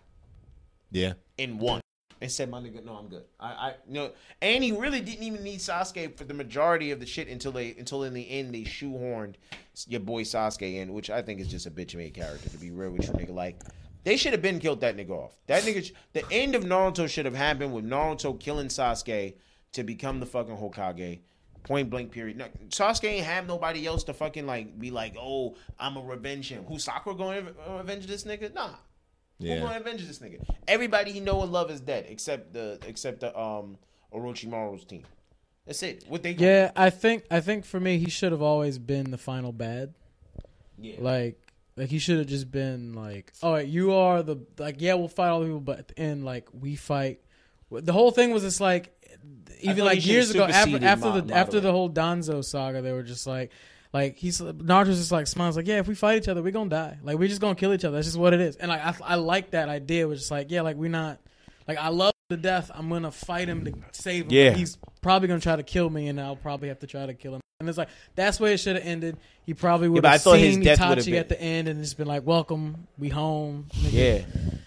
Yeah. 0.91 1.14
and 1.38 1.60
won. 1.60 1.82
and 2.22 2.32
said, 2.32 2.49
"My 2.49 2.60
nigga, 2.61 2.84
no, 2.84 2.94
I'm 2.94 3.07
good." 3.10 3.26
I, 3.40 3.48
I, 3.48 3.74
you 3.88 3.94
know, 3.94 4.11
and 4.41 4.64
he 4.64 4.72
really 4.72 5.02
didn't 5.02 5.24
even 5.24 5.44
need 5.44 5.60
Sasuke 5.60 6.15
for 6.18 6.24
the 6.24 6.34
majority 6.34 6.91
of 6.91 6.99
the 6.99 7.06
shit 7.06 7.28
until 7.28 7.52
they, 7.52 7.76
until 7.78 8.03
in 8.03 8.14
the 8.14 8.30
end 8.30 8.53
they 8.53 8.61
shoehorned 8.61 9.36
your 9.88 9.99
boy 9.99 10.24
Sasuke 10.24 10.76
in, 10.76 10.94
which 10.94 11.10
I 11.10 11.22
think 11.22 11.40
is 11.40 11.48
just 11.48 11.65
a 11.65 11.72
bitch 11.72 11.95
made 11.95 12.14
character. 12.14 12.49
To 12.49 12.57
be 12.57 12.72
real 12.72 12.91
with 12.91 13.07
you, 13.07 13.14
nigga, 13.14 13.34
like. 13.34 13.60
They 14.03 14.15
should 14.15 14.32
have 14.32 14.41
been 14.41 14.60
killed 14.60 14.80
that 14.82 14.95
nigga 14.95 15.10
off. 15.10 15.36
That 15.48 15.64
nigga, 15.64 15.91
the 16.14 16.24
end 16.32 16.56
of 16.56 16.64
Naruto 16.64 17.10
should 17.10 17.26
have 17.26 17.36
happened 17.36 17.74
with 17.74 17.84
Naruto 17.84 18.40
killing 18.40 18.68
Sasuke 18.69 19.34
to 19.78 19.84
become 19.84 20.20
the 20.20 20.26
fucking 20.26 20.58
Hokage. 20.58 21.20
Point 21.64 21.90
blank 21.90 22.12
period. 22.12 22.38
No, 22.38 22.45
Sasuke 22.70 23.06
ain't 23.06 23.26
have 23.26 23.48
nobody 23.48 23.86
else 23.88 24.04
to 24.06 24.14
fucking 24.14 24.45
like 24.45 24.78
be 24.80 24.91
like, 24.91 25.16
oh, 25.20 25.56
I'm 25.80 25.98
a 25.98 26.02
revenge 26.02 26.49
him. 26.49 26.64
Who 26.66 26.78
Sakura 26.80 27.16
going 27.16 27.45
to 27.45 27.54
revenge 27.78 28.06
this 28.08 28.24
nigga? 28.24 28.54
Nah. 28.54 28.70
Who 29.40 29.48
Yeah. 29.48 29.60
going 29.60 29.74
to 29.74 29.80
avenge 29.80 30.06
this 30.08 30.20
nigga? 30.20 30.44
Everybody 30.68 31.12
he 31.12 31.20
know 31.20 31.41
and 31.41 31.52
love 31.52 31.70
is 31.72 31.82
dead 31.82 32.06
except 32.10 32.54
the 32.54 32.80
except 32.88 33.20
the 33.22 33.38
um 33.38 33.78
Orochimaru's 34.14 34.86
team. 34.86 35.04
That's 35.66 35.84
it. 35.84 36.06
What 36.08 36.24
they 36.24 36.34
gonna 36.34 36.49
Yeah, 36.49 36.72
I 36.76 36.90
think 36.90 37.26
I 37.30 37.41
think 37.41 37.66
for 37.66 37.80
me 37.80 37.98
he 37.98 38.10
should 38.10 38.32
have 38.32 38.41
always 38.41 38.78
been 38.80 39.12
the 39.12 39.18
final 39.18 39.52
bad. 39.52 39.94
yeah. 40.80 40.95
Like 40.99 41.38
like 41.76 41.90
he 41.90 41.99
should 41.99 42.18
have 42.18 42.28
just 42.28 42.49
been 42.49 42.94
like, 42.94 43.34
"All 43.44 43.52
right, 43.54 43.68
you 43.68 43.91
are 43.94 44.24
the 44.24 44.38
like 44.58 44.78
yeah, 44.80 44.94
we'll 44.94 45.10
fight 45.10 45.28
all 45.30 45.41
the 45.41 45.48
people, 45.48 45.60
but 45.60 45.80
at 45.80 45.88
the 45.90 45.99
end 45.99 46.24
like 46.24 46.48
we 46.54 46.76
fight." 46.78 47.20
The 47.70 47.91
whole 47.91 48.12
thing 48.12 48.32
was 48.32 48.44
just 48.44 48.62
like 48.62 48.97
even 49.61 49.85
like 49.85 50.05
years 50.05 50.31
ago 50.31 50.45
after 50.45 50.84
after 50.84 51.21
the 51.21 51.34
after 51.34 51.59
the 51.59 51.71
whole 51.71 51.89
Danzo 51.89 52.43
saga, 52.43 52.81
they 52.81 52.91
were 52.91 53.03
just 53.03 53.27
like 53.27 53.51
like 53.93 54.17
he's 54.17 54.41
Naruto's 54.41 54.97
just 54.97 55.11
like 55.11 55.27
smiles 55.27 55.55
like 55.57 55.67
yeah 55.67 55.79
if 55.79 55.88
we 55.88 55.95
fight 55.95 56.17
each 56.17 56.27
other 56.27 56.41
we're 56.41 56.51
gonna 56.51 56.69
die. 56.69 56.97
Like 57.03 57.17
we're 57.17 57.27
just 57.27 57.41
gonna 57.41 57.55
kill 57.55 57.73
each 57.73 57.85
other. 57.85 57.95
That's 57.95 58.07
just 58.07 58.17
what 58.17 58.34
it 58.34 58.41
is. 58.41 58.55
And 58.57 58.69
like 58.69 58.81
I, 58.81 58.95
I 59.03 59.15
like 59.15 59.51
that 59.51 59.69
idea 59.69 60.07
was 60.07 60.19
just 60.19 60.31
like 60.31 60.51
yeah 60.51 60.61
like 60.61 60.75
we're 60.75 60.89
not 60.89 61.19
like 61.67 61.77
I 61.77 61.89
love 61.89 62.13
to 62.29 62.38
death. 62.38 62.69
I'm 62.73 62.89
gonna 62.89 63.11
fight 63.11 63.47
him 63.47 63.65
to 63.65 63.73
save 63.91 64.25
him. 64.25 64.31
Yeah. 64.31 64.51
he's 64.51 64.77
probably 65.01 65.27
gonna 65.27 65.39
try 65.39 65.55
to 65.55 65.63
kill 65.63 65.89
me 65.89 66.07
and 66.07 66.19
I'll 66.19 66.35
probably 66.35 66.67
have 66.69 66.79
to 66.79 66.88
try 66.88 67.05
to 67.05 67.13
kill 67.13 67.35
him. 67.35 67.41
And 67.59 67.67
it's 67.67 67.77
like 67.77 67.89
that's 68.15 68.39
where 68.39 68.53
it 68.53 68.59
should 68.59 68.75
have 68.75 68.85
ended. 68.85 69.17
He 69.45 69.53
probably 69.53 69.89
would 69.89 70.05
I 70.05 70.13
have 70.13 70.21
seen 70.21 70.63
Itachi 70.63 71.17
at 71.17 71.29
the 71.29 71.41
end 71.41 71.67
and 71.67 71.81
just 71.81 71.97
been 71.97 72.07
like 72.07 72.25
welcome 72.25 72.88
we 72.97 73.09
home 73.09 73.67
nigga. 73.73 73.91
Yeah. 74.29 74.57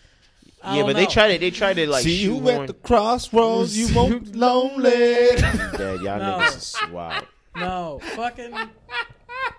I 0.63 0.73
Yeah, 0.77 0.81
don't 0.83 0.89
but 0.91 0.97
they 0.97 1.05
know. 1.05 1.11
tried 1.11 1.33
to 1.33 1.39
they 1.39 1.51
tried 1.51 1.75
to 1.75 1.87
like 1.89 2.03
See 2.03 2.23
you 2.23 2.35
shoehorn- 2.37 2.61
at 2.63 2.67
the 2.67 2.75
crossroads, 2.75 3.77
you 3.79 3.95
won't 3.95 4.35
lonely. 4.37 4.91
Dad, 4.91 5.79
y'all 5.79 6.01
No. 6.03 6.39
niggas 6.41 6.57
is 6.57 6.91
wild. 6.93 7.25
no 7.57 8.01
fucking 8.15 8.53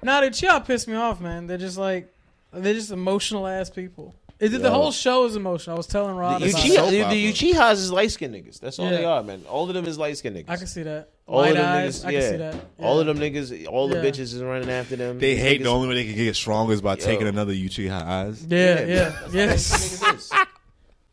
no 0.03 0.22
dude 0.22 0.41
y'all 0.41 0.61
piss 0.61 0.88
me 0.88 0.95
off 0.95 1.19
man 1.19 1.45
they're 1.48 1.57
just 1.57 1.78
like 1.78 2.11
they're 2.53 2.73
just 2.73 2.90
emotional 2.91 3.45
ass 3.45 3.69
people 3.69 4.15
it, 4.40 4.48
the 4.49 4.60
Yo. 4.60 4.72
whole 4.72 4.91
show 4.91 5.26
is 5.26 5.36
emotional 5.36 5.76
I 5.76 5.78
was 5.78 5.86
telling 5.88 6.15
Rob 6.15 6.41
The, 6.41 6.49
about 6.49 6.61
Uchiha- 6.61 6.69
it. 6.69 6.72
Uchiha, 6.80 6.90
the, 6.90 7.02
soap 7.02 7.10
the 7.11 7.32
Uchihas 7.32 7.73
is 7.73 7.91
light 7.91 8.10
skinned 8.11 8.34
niggas. 8.34 8.60
That's 8.60 8.80
all 8.80 8.86
Yeah. 8.86 8.98
they 8.98 9.06
are, 9.06 9.22
man. 9.22 9.44
All 9.48 9.68
of 9.69 9.76
them 9.76 9.86
is 9.86 9.99
light 9.99 10.18
skinned 10.18 10.36
niggas. 10.36 10.49
I 10.49 10.57
can 10.57 10.65
see 10.65 10.82
that. 10.82 11.10
all 11.28 11.41
Light 11.41 11.52
of 11.52 11.57
them 11.57 11.65
eyes. 11.68 12.03
niggas, 12.03 12.07
I 12.07 12.10
yeah. 12.10 12.30
see 12.32 12.38
that. 12.38 12.56
All 12.80 12.99
of 12.99 13.06
them 13.06 13.19
niggas, 13.19 13.68
all 13.68 13.88
the 13.88 13.98
Yeah. 13.98 14.03
bitches 14.03 14.19
is 14.34 14.41
running 14.41 14.68
after 14.72 14.95
them. 14.95 15.19
They 15.19 15.36
These 15.36 15.44
hate 15.44 15.61
niggas- 15.61 15.64
the 15.65 15.69
only 15.69 15.88
way 15.90 15.94
they 15.94 16.06
can 16.06 16.15
get 16.15 16.36
stronger 16.36 16.73
is 16.73 16.82
by 16.82 16.94
Yo. 16.94 16.95
taking 16.95 17.28
another 17.28 17.53
Uchiha 17.53 17.91
eyes. 18.02 18.44
Yeah, 18.49 18.80
yeah, 18.80 18.95
that's 19.10 19.22
what 19.26 19.34
yes. 19.36 19.72
these 19.91 19.99
niggas 20.02 20.15
is. 20.15 20.32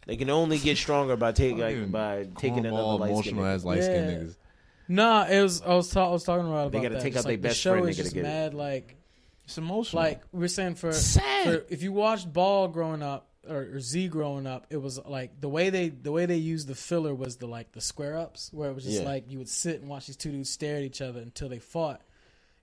They 0.08 0.16
can 0.16 0.30
only 0.30 0.56
get 0.58 0.78
stronger 0.78 1.16
by 1.16 1.32
taking 1.32 1.58
like, 1.58 1.92
by 1.92 2.26
taking 2.38 2.64
another 2.64 2.82
Cornball, 2.82 2.98
light 3.00 3.16
skin. 3.18 3.34
emotional 3.34 3.44
ass 3.46 3.64
light 3.64 3.82
skinned 3.84 4.10
Yeah. 4.10 4.16
niggas. 4.18 4.36
Nah, 4.88 5.26
it 5.26 5.42
was. 5.42 5.60
I 5.60 5.74
was, 5.74 5.90
ta- 5.90 6.08
I 6.08 6.12
was 6.12 6.24
talking 6.24 6.46
about 6.48 6.72
They 6.72 6.78
about 6.78 6.82
gotta 6.84 6.94
that. 6.94 7.02
take 7.02 7.12
Just 7.12 7.26
out 7.26 7.28
their 7.28 7.32
like, 7.36 7.42
best 7.42 7.56
the 7.56 7.60
show 7.60 7.72
friend, 7.72 7.88
is 7.90 7.96
they 7.96 8.02
gotta 8.02 8.04
just 8.06 8.14
get 8.14 8.20
it. 8.24 8.28
mad. 8.28 8.54
Like, 8.54 8.96
It's 9.44 9.58
emotional. 9.58 10.02
like 10.02 10.22
we're 10.32 10.48
saying 10.48 10.76
for, 10.76 10.92
Sad. 10.92 11.44
for 11.44 11.64
if 11.68 11.82
you 11.82 11.92
watched 11.92 12.32
Ball 12.32 12.68
growing 12.68 13.02
up 13.02 13.28
or, 13.46 13.68
or 13.74 13.80
Z 13.80 14.08
growing 14.08 14.46
up, 14.46 14.66
it 14.70 14.78
was 14.78 14.98
like 15.04 15.38
the 15.42 15.48
way 15.50 15.68
they 15.68 15.90
the 15.90 16.10
way 16.10 16.24
they 16.24 16.36
used 16.36 16.68
the 16.68 16.74
filler 16.74 17.14
was 17.14 17.36
the 17.36 17.46
like 17.46 17.72
the 17.72 17.82
square 17.82 18.16
ups 18.16 18.50
where 18.50 18.70
it 18.70 18.74
was 18.74 18.84
just 18.84 19.02
Yeah. 19.02 19.06
like 19.08 19.30
you 19.30 19.36
would 19.36 19.48
sit 19.50 19.78
and 19.82 19.90
watch 19.90 20.06
these 20.06 20.16
two 20.16 20.30
dudes 20.32 20.48
stare 20.48 20.76
at 20.76 20.82
each 20.84 21.02
other 21.02 21.20
until 21.20 21.50
they 21.50 21.58
fought. 21.58 22.00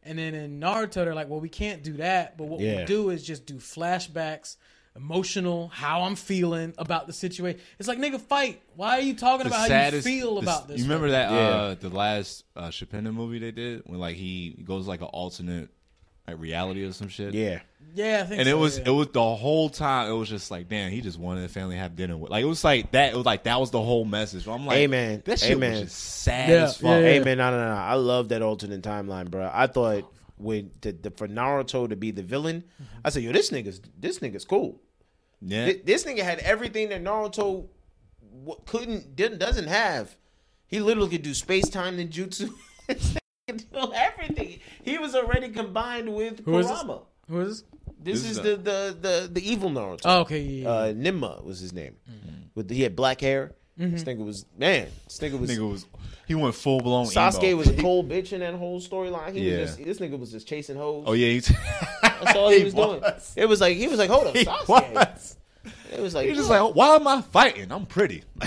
And 0.02 0.18
then 0.18 0.34
in 0.34 0.60
Naruto, 0.60 0.94
they're 0.96 1.14
like, 1.16 1.30
well, 1.30 1.40
we 1.40 1.50
can't 1.50 1.84
do 1.84 1.94
that, 1.98 2.38
but 2.38 2.46
what 2.48 2.60
Yeah. 2.60 2.78
we 2.80 2.86
do 2.86 3.12
is 3.12 3.22
just 3.24 3.46
do 3.46 3.56
flashbacks, 3.56 4.58
emotional, 4.96 5.68
how 5.74 6.04
I'm 6.04 6.16
feeling 6.16 6.74
about 6.78 7.08
the 7.08 7.14
situation. 7.14 7.60
It's 7.80 7.88
like, 7.88 7.98
nigga, 8.00 8.20
fight. 8.20 8.62
Why 8.76 8.98
are 8.98 9.02
you 9.02 9.14
talking 9.16 9.48
about 9.48 9.70
how 9.70 9.88
you 9.90 10.02
feel 10.02 10.36
the- 10.36 10.42
about 10.42 10.68
this? 10.68 10.78
You 10.78 10.84
remember 10.86 11.06
right 11.08 11.12
that 11.12 11.32
Yeah. 11.32 11.38
uh 11.38 11.76
the 11.76 11.90
last 11.90 12.46
uh 12.56 12.68
Chappelle 12.70 13.14
movie 13.14 13.40
they 13.40 13.52
did 13.52 13.84
when 13.86 14.00
like 14.00 14.16
he 14.16 14.58
goes 14.64 14.88
like 14.88 15.02
an 15.02 15.08
alternate 15.08 15.70
like 16.28 16.40
reality 16.40 16.84
or 16.84 16.92
some 16.92 17.08
shit. 17.10 17.34
Yeah. 17.34 17.60
Yeah, 17.94 18.22
I 18.22 18.28
think 18.28 18.40
And 18.42 18.48
so, 18.50 18.58
it 18.58 18.60
was 18.60 18.78
yeah. 18.80 18.86
it 18.88 18.90
was 18.92 19.08
the 19.10 19.24
whole 19.36 19.70
time 19.70 20.10
it 20.10 20.14
was 20.14 20.28
just 20.28 20.50
like 20.50 20.68
damn 20.68 20.90
he 20.92 21.02
just 21.02 21.20
wanted 21.20 21.42
the 21.42 21.50
family 21.50 21.76
to 21.76 21.80
have 21.82 21.96
dinner 21.96 22.18
with 22.18 22.32
like 22.32 22.42
it 22.44 22.48
was 22.48 22.64
like 22.64 22.92
that 22.94 23.14
it 23.14 23.16
was 23.16 23.26
like 23.26 23.44
that 23.44 23.60
was 23.60 23.72
the 23.72 23.82
whole 23.82 24.06
message. 24.06 24.48
I'm 24.48 24.66
like 24.66 24.78
Amen. 24.78 25.22
that 25.26 25.40
shit 25.40 25.52
Amen. 25.52 25.72
was 25.74 25.82
just 25.82 25.98
sad 26.00 26.50
Yeah, 26.50 26.64
as 26.64 26.78
fuck. 26.78 26.84
yeah, 26.90 26.98
yeah. 27.00 27.06
Hey 27.06 27.20
man, 27.20 27.38
no, 27.38 27.52
no, 27.52 27.58
no. 27.70 27.76
I 27.76 27.94
love 27.94 28.30
that 28.30 28.42
alternate 28.42 28.82
timeline, 28.82 29.30
bro. 29.30 29.50
I 29.54 29.68
thought 29.68 30.12
with 30.38 30.82
the, 30.82 30.92
the 30.94 31.12
for 31.12 31.28
Naruto 31.28 31.88
to 31.88 31.96
be 31.96 32.12
the 32.12 32.24
villain, 32.24 32.64
I 33.06 33.10
said, 33.10 33.24
yo, 33.24 33.32
this 33.32 33.52
nigga's 33.52 33.80
this 33.98 34.20
nigga's 34.20 34.44
cool. 34.46 34.82
Yeah. 35.46 35.66
Th- 35.66 35.84
This 35.86 36.04
nigga 36.06 36.24
had 36.24 36.40
everything 36.40 36.90
that 36.90 37.04
Naruto 37.04 37.68
w- 38.44 38.60
couldn't 38.66 39.16
didn't 39.16 39.38
doesn't 39.40 39.68
have. 39.68 40.16
He 40.68 40.80
literally 40.80 41.10
could 41.10 41.22
do 41.22 41.34
space 41.34 41.70
time 41.70 41.98
ninjutsu. 41.98 42.50
This 42.88 43.16
could 43.48 43.64
do 43.72 43.94
everything. 43.94 44.60
He 44.84 44.98
was 44.98 45.14
already 45.16 45.50
combined 45.50 46.14
with 46.16 46.44
Who 46.46 46.58
is 46.60 46.68
this? 46.68 46.80
Kurama. 46.84 47.02
Who 47.30 47.40
is 47.42 47.62
this? 47.62 47.64
This, 48.00 48.22
This 48.22 48.32
is 48.32 48.38
is 48.38 48.44
the, 48.44 48.56
the 48.58 48.98
the 49.02 49.30
the 49.34 49.50
evil 49.52 49.70
Naruto. 49.70 50.02
Oh, 50.06 50.20
okay, 50.22 50.42
yeah, 50.42 50.64
yeah. 50.64 50.70
uh, 50.70 50.94
Menma 50.94 51.44
was 51.44 51.60
his 51.60 51.74
name. 51.74 51.96
With 52.56 52.70
he 52.70 52.82
had 52.84 52.96
black 52.96 53.22
hair. 53.22 53.54
This 53.78 54.04
nigga 54.06 54.24
was 54.26 54.46
man. 54.58 54.88
This 55.06 55.20
nigga 55.20 55.38
was. 55.40 55.50
nigga 55.52 55.70
was 55.70 55.86
he 56.28 56.34
went 56.34 56.56
full 56.56 56.80
blown 56.82 57.06
Sasuke 57.08 57.44
emo. 57.44 57.58
was 57.58 57.68
a 57.70 57.76
cold 57.82 58.10
bitch 58.10 58.32
in 58.34 58.40
that 58.40 58.54
whole 58.56 58.80
storyline. 58.80 59.34
He 59.34 59.52
Yeah. 59.52 59.62
was 59.62 59.76
just 59.76 59.84
this 59.84 60.00
nigga 60.00 60.18
was 60.18 60.32
just 60.32 60.48
chasing 60.48 60.76
hoes. 60.78 61.04
Oh 61.08 61.14
yeah, 61.14 61.28
he's 61.28 61.52
That's 62.02 62.36
all 62.36 62.50
he, 62.50 62.64
was, 62.70 62.74
doing. 62.74 63.02
It 63.36 63.48
was 63.48 63.60
like 63.62 63.76
he 63.76 63.88
was 63.88 64.00
like, 64.00 64.10
hold 64.10 64.28
up, 64.28 64.36
He 64.36 64.46
Sasuke. 64.46 64.94
was. 64.94 65.35
It 65.98 66.02
was 66.02 66.14
like 66.16 66.28
He's 66.28 66.38
just 66.38 66.50
like, 66.50 66.76
why 66.76 66.96
am 66.96 67.08
I 67.08 67.22
fighting? 67.22 67.72
I'm 67.72 67.86
pretty. 67.86 68.24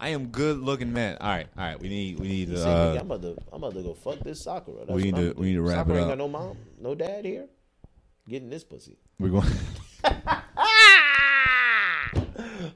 I 0.00 0.10
am 0.10 0.26
good 0.28 0.58
looking 0.60 0.92
man. 0.92 1.16
All 1.20 1.28
right, 1.28 1.46
all 1.56 1.64
right. 1.64 1.80
We 1.80 1.88
need 1.88 2.20
we 2.20 2.28
need. 2.28 2.54
Uh, 2.54 2.96
I'm 3.00 3.06
about 3.10 3.22
to 3.22 3.36
I'm 3.52 3.62
about 3.62 3.74
to 3.74 3.82
go 3.82 3.94
fuck 3.94 4.20
this 4.20 4.40
Sakura. 4.40 4.86
That's 4.86 4.92
We 4.96 5.02
need 5.02 5.16
to- 5.16 5.32
we 5.36 5.46
need 5.48 5.54
to 5.54 5.62
wrap 5.62 5.78
Sakura 5.86 5.96
it 5.96 6.00
ain't 6.02 6.04
up. 6.12 6.18
got 6.18 6.18
no 6.18 6.28
mom, 6.28 6.56
no 6.80 6.94
dad 6.94 7.24
here. 7.24 7.46
Getting 8.28 8.50
this 8.50 8.62
pussy. 8.64 8.96
we're 9.18 9.30
going. 9.30 9.48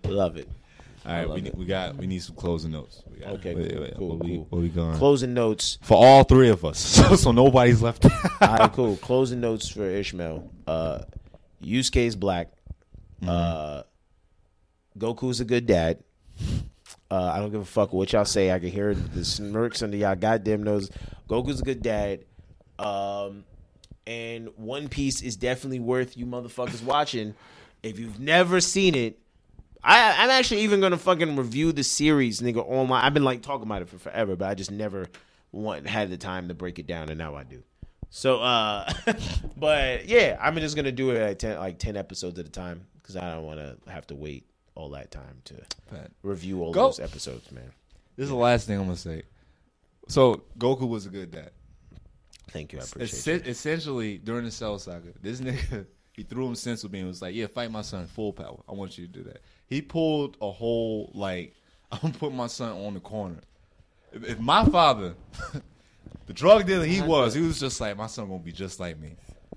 Love 0.04 0.36
it. 0.36 0.48
All 1.04 1.12
right, 1.12 1.28
we 1.28 1.40
need, 1.40 1.54
we 1.56 1.64
got 1.64 1.96
we 1.96 2.06
need 2.06 2.22
some 2.22 2.36
closing 2.36 2.70
notes. 2.70 3.02
We 3.10 3.18
got, 3.18 3.30
Okay, 3.34 3.54
wait, 3.54 3.72
cool, 3.72 3.80
wait, 3.82 3.94
cool, 3.96 4.08
what 4.10 4.18
we 4.24 4.36
cool. 4.36 4.46
what 4.50 4.62
we 4.62 4.68
going 4.68 4.96
Closing 4.98 5.34
notes. 5.34 5.78
for 5.82 5.96
all 5.96 6.22
three 6.22 6.48
of 6.48 6.64
us, 6.64 6.78
so, 6.96 7.16
so 7.16 7.32
nobody's 7.32 7.82
left. 7.82 8.04
All 8.06 8.10
right, 8.40 8.72
cool. 8.72 8.96
Closing 8.98 9.40
notes 9.40 9.68
for 9.68 9.84
Ishmael. 9.84 10.48
Uh, 10.66 11.00
Yusuke's 11.62 12.14
black. 12.14 12.52
Uh, 13.26 13.82
Goku's 14.98 15.40
a 15.40 15.44
good 15.44 15.66
dad. 15.66 16.02
Uh, 17.10 17.30
I 17.34 17.38
don't 17.40 17.50
give 17.50 17.60
a 17.60 17.66
fuck 17.66 17.92
what 17.92 18.12
y'all 18.12 18.24
say. 18.24 18.50
I 18.50 18.58
can 18.58 18.70
hear 18.70 18.94
the 18.94 19.24
smirks 19.24 19.82
under 19.82 19.96
y'all 19.96 20.16
goddamn 20.16 20.62
nose. 20.62 20.90
Goku's 21.28 21.60
a 21.60 21.64
good 21.64 21.82
dad. 21.82 22.24
Um, 22.78 23.44
and 24.06 24.48
One 24.56 24.88
Piece 24.88 25.22
is 25.22 25.36
definitely 25.36 25.80
worth 25.80 26.16
you 26.16 26.26
motherfuckers 26.26 26.82
watching. 26.82 27.34
If 27.82 27.98
you've 27.98 28.18
never 28.18 28.60
seen 28.60 28.94
it, 28.94 29.18
I, 29.84 30.24
I'm 30.24 30.30
actually 30.30 30.62
even 30.62 30.80
gonna 30.80 30.96
fucking 30.96 31.36
review 31.36 31.72
the 31.72 31.82
series, 31.82 32.40
nigga, 32.40 32.64
online. 32.66 33.04
I've 33.04 33.14
been 33.14 33.24
like 33.24 33.42
talking 33.42 33.64
about 33.64 33.82
it 33.82 33.88
for 33.88 33.98
forever, 33.98 34.36
but 34.36 34.48
I 34.48 34.54
just 34.54 34.70
never 34.70 35.06
want 35.50 35.86
had 35.86 36.10
the 36.10 36.16
time 36.16 36.48
to 36.48 36.54
break 36.54 36.78
it 36.78 36.86
down, 36.86 37.08
and 37.08 37.18
now 37.18 37.34
I 37.34 37.42
do. 37.42 37.62
So, 38.08 38.40
uh, 38.40 38.90
but 39.56 40.06
yeah, 40.06 40.38
I'm 40.40 40.56
just 40.56 40.76
gonna 40.76 40.92
do 40.92 41.10
it 41.10 41.16
at 41.16 41.38
ten, 41.40 41.58
like 41.58 41.78
ten 41.78 41.96
episodes 41.96 42.38
at 42.38 42.46
a 42.46 42.50
time 42.50 42.86
because 43.00 43.16
I 43.16 43.34
don't 43.34 43.44
want 43.44 43.58
to 43.58 43.76
have 43.90 44.06
to 44.08 44.14
wait 44.14 44.46
all 44.74 44.90
that 44.90 45.10
time 45.10 45.42
to 45.44 45.54
review 46.22 46.62
all 46.62 46.72
Go. 46.72 46.86
those 46.86 47.00
episodes, 47.00 47.50
man. 47.52 47.70
This 48.16 48.24
is 48.24 48.30
the 48.30 48.36
last 48.36 48.66
thing 48.66 48.78
I'm 48.78 48.84
gonna 48.84 48.96
say. 48.96 49.22
So 50.08 50.42
Goku 50.58 50.88
was 50.88 51.06
a 51.06 51.10
good 51.10 51.30
dad. 51.30 51.50
Thank 52.50 52.72
you, 52.72 52.80
I 52.80 52.82
appreciate 52.82 53.12
Essen- 53.12 53.44
you. 53.44 53.50
essentially, 53.50 54.18
during 54.18 54.44
the 54.44 54.50
Cell 54.50 54.78
Saga, 54.78 55.12
this 55.20 55.40
nigga 55.42 55.86
he 56.12 56.22
threw 56.22 56.46
him 56.46 56.54
sense 56.54 56.82
with 56.82 56.92
me 56.92 57.00
and 57.00 57.08
was 57.08 57.22
like, 57.22 57.34
"Yeah, 57.34 57.46
fight 57.46 57.70
my 57.70 57.82
son 57.82 58.06
full 58.06 58.32
power. 58.32 58.60
I 58.68 58.72
want 58.72 58.98
you 58.98 59.06
to 59.06 59.12
do 59.12 59.22
that." 59.24 59.40
He 59.66 59.80
pulled 59.80 60.36
a 60.40 60.50
whole 60.50 61.10
like, 61.14 61.54
"I'm 61.92 61.98
gonna 62.00 62.14
put 62.14 62.32
my 62.32 62.46
son 62.46 62.72
on 62.72 62.94
the 62.94 63.00
corner." 63.00 63.40
If, 64.12 64.24
if 64.24 64.38
my 64.38 64.64
father, 64.66 65.14
the 66.26 66.32
drug 66.32 66.66
dealer 66.66 66.84
he 66.84 66.98
uh-huh. 66.98 67.08
was, 67.08 67.34
he 67.34 67.40
was 67.40 67.58
just 67.58 67.80
like, 67.80 67.96
"My 67.96 68.06
son 68.06 68.28
gonna 68.28 68.40
be 68.40 68.52
just 68.52 68.78
like 68.78 68.98
me." 68.98 69.16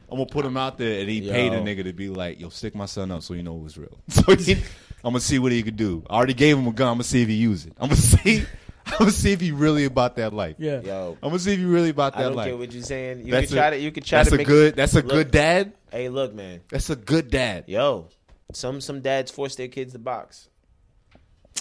I'm 0.09 0.17
gonna 0.17 0.27
put 0.27 0.45
him 0.45 0.55
out 0.55 0.77
there, 0.77 1.01
and 1.01 1.09
he 1.09 1.19
Yo. 1.19 1.31
paid 1.33 1.51
a 1.51 1.59
nigga 1.59 1.83
to 1.83 1.93
be 1.93 2.09
like, 2.09 2.39
"Yo, 2.39 2.49
stick 2.49 2.73
my 2.73 2.85
son 2.85 3.11
up 3.11 3.21
so 3.21 3.33
you 3.33 3.43
know 3.43 3.57
it 3.57 3.63
was 3.63 3.77
real." 3.77 3.97
So 4.07 4.35
he, 4.35 4.57
I'm 5.05 5.11
gonna 5.11 5.19
see 5.21 5.37
what 5.39 5.51
he 5.51 5.61
could 5.63 5.77
do. 5.77 6.03
I 6.09 6.15
already 6.15 6.33
gave 6.33 6.57
him 6.57 6.67
a 6.67 6.71
gun. 6.71 6.87
I'm 6.89 6.93
gonna 6.95 7.03
see 7.03 7.21
if 7.21 7.27
he 7.27 7.35
use 7.35 7.65
it. 7.65 7.73
I'm 7.77 7.89
gonna 7.89 7.95
see. 8.01 8.43
I'm 8.87 8.97
gonna 8.99 9.11
see 9.11 9.31
if 9.31 9.39
he 9.41 9.51
really 9.51 9.85
about 9.85 10.15
that 10.17 10.33
life. 10.33 10.55
yeah. 10.59 10.81
Yo, 10.81 11.17
I'm 11.21 11.29
gonna 11.29 11.39
see 11.39 11.53
if 11.53 11.59
he 11.59 11.65
really 11.65 11.89
about 11.89 12.13
that 12.13 12.19
I 12.19 12.23
that 12.23 12.29
don't 12.29 12.37
life. 12.37 12.47
get 12.47 12.57
what 12.57 12.71
you're 12.73 12.83
saying. 12.83 13.25
You 13.25 13.31
That's 13.31 13.47
can 13.49 13.57
a- 13.57 13.61
try 13.61 13.69
to. 13.71 13.77
You 13.79 13.91
can 13.91 14.03
try 14.03 14.19
that's 14.19 14.29
to 14.29 14.35
a 14.35 14.37
make 14.39 14.47
good. 14.47 14.75
That's 14.75 14.93
a 14.93 14.97
Look. 14.97 15.07
good 15.09 15.31
dad. 15.31 15.73
Hey, 15.91 16.09
look, 16.09 16.33
man. 16.33 16.61
That's 16.69 16.89
a 16.89 16.95
good 16.95 17.29
dad. 17.29 17.65
Yo, 17.67 18.07
some 18.51 18.81
some 18.81 19.01
dads 19.01 19.31
force 19.31 19.55
their 19.55 19.67
kids 19.67 19.93
to 19.93 19.99
box. 19.99 20.49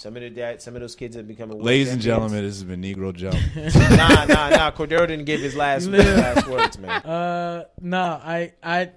Some 0.00 0.16
of 0.16 0.22
the 0.22 0.30
dad, 0.30 0.60
some 0.60 0.74
of 0.74 0.80
those 0.80 0.96
kids 0.96 1.14
have 1.16 1.28
become. 1.28 1.50
Ladies 1.50 1.92
and 1.92 2.02
gentlemen, 2.02 2.42
this 2.42 2.56
has 2.56 2.64
been 2.64 2.82
Negro 2.82 3.14
Jump. 3.14 3.36
nah, 3.56 4.24
nah, 4.24 4.48
nah. 4.50 4.70
Cordero 4.72 5.06
didn't 5.06 5.24
give 5.24 5.40
his 5.40 5.54
last, 5.54 5.88
Yeah. 5.88 5.98
last 5.98 6.46
words, 6.48 6.78
man. 6.78 7.00
Uh, 7.02 7.64
no, 7.80 8.02
I, 8.02 8.52
I, 8.62 8.90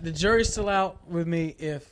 the 0.00 0.12
jury's 0.12 0.50
still 0.50 0.68
out 0.68 1.06
with 1.10 1.26
me 1.26 1.54
if 1.58 1.84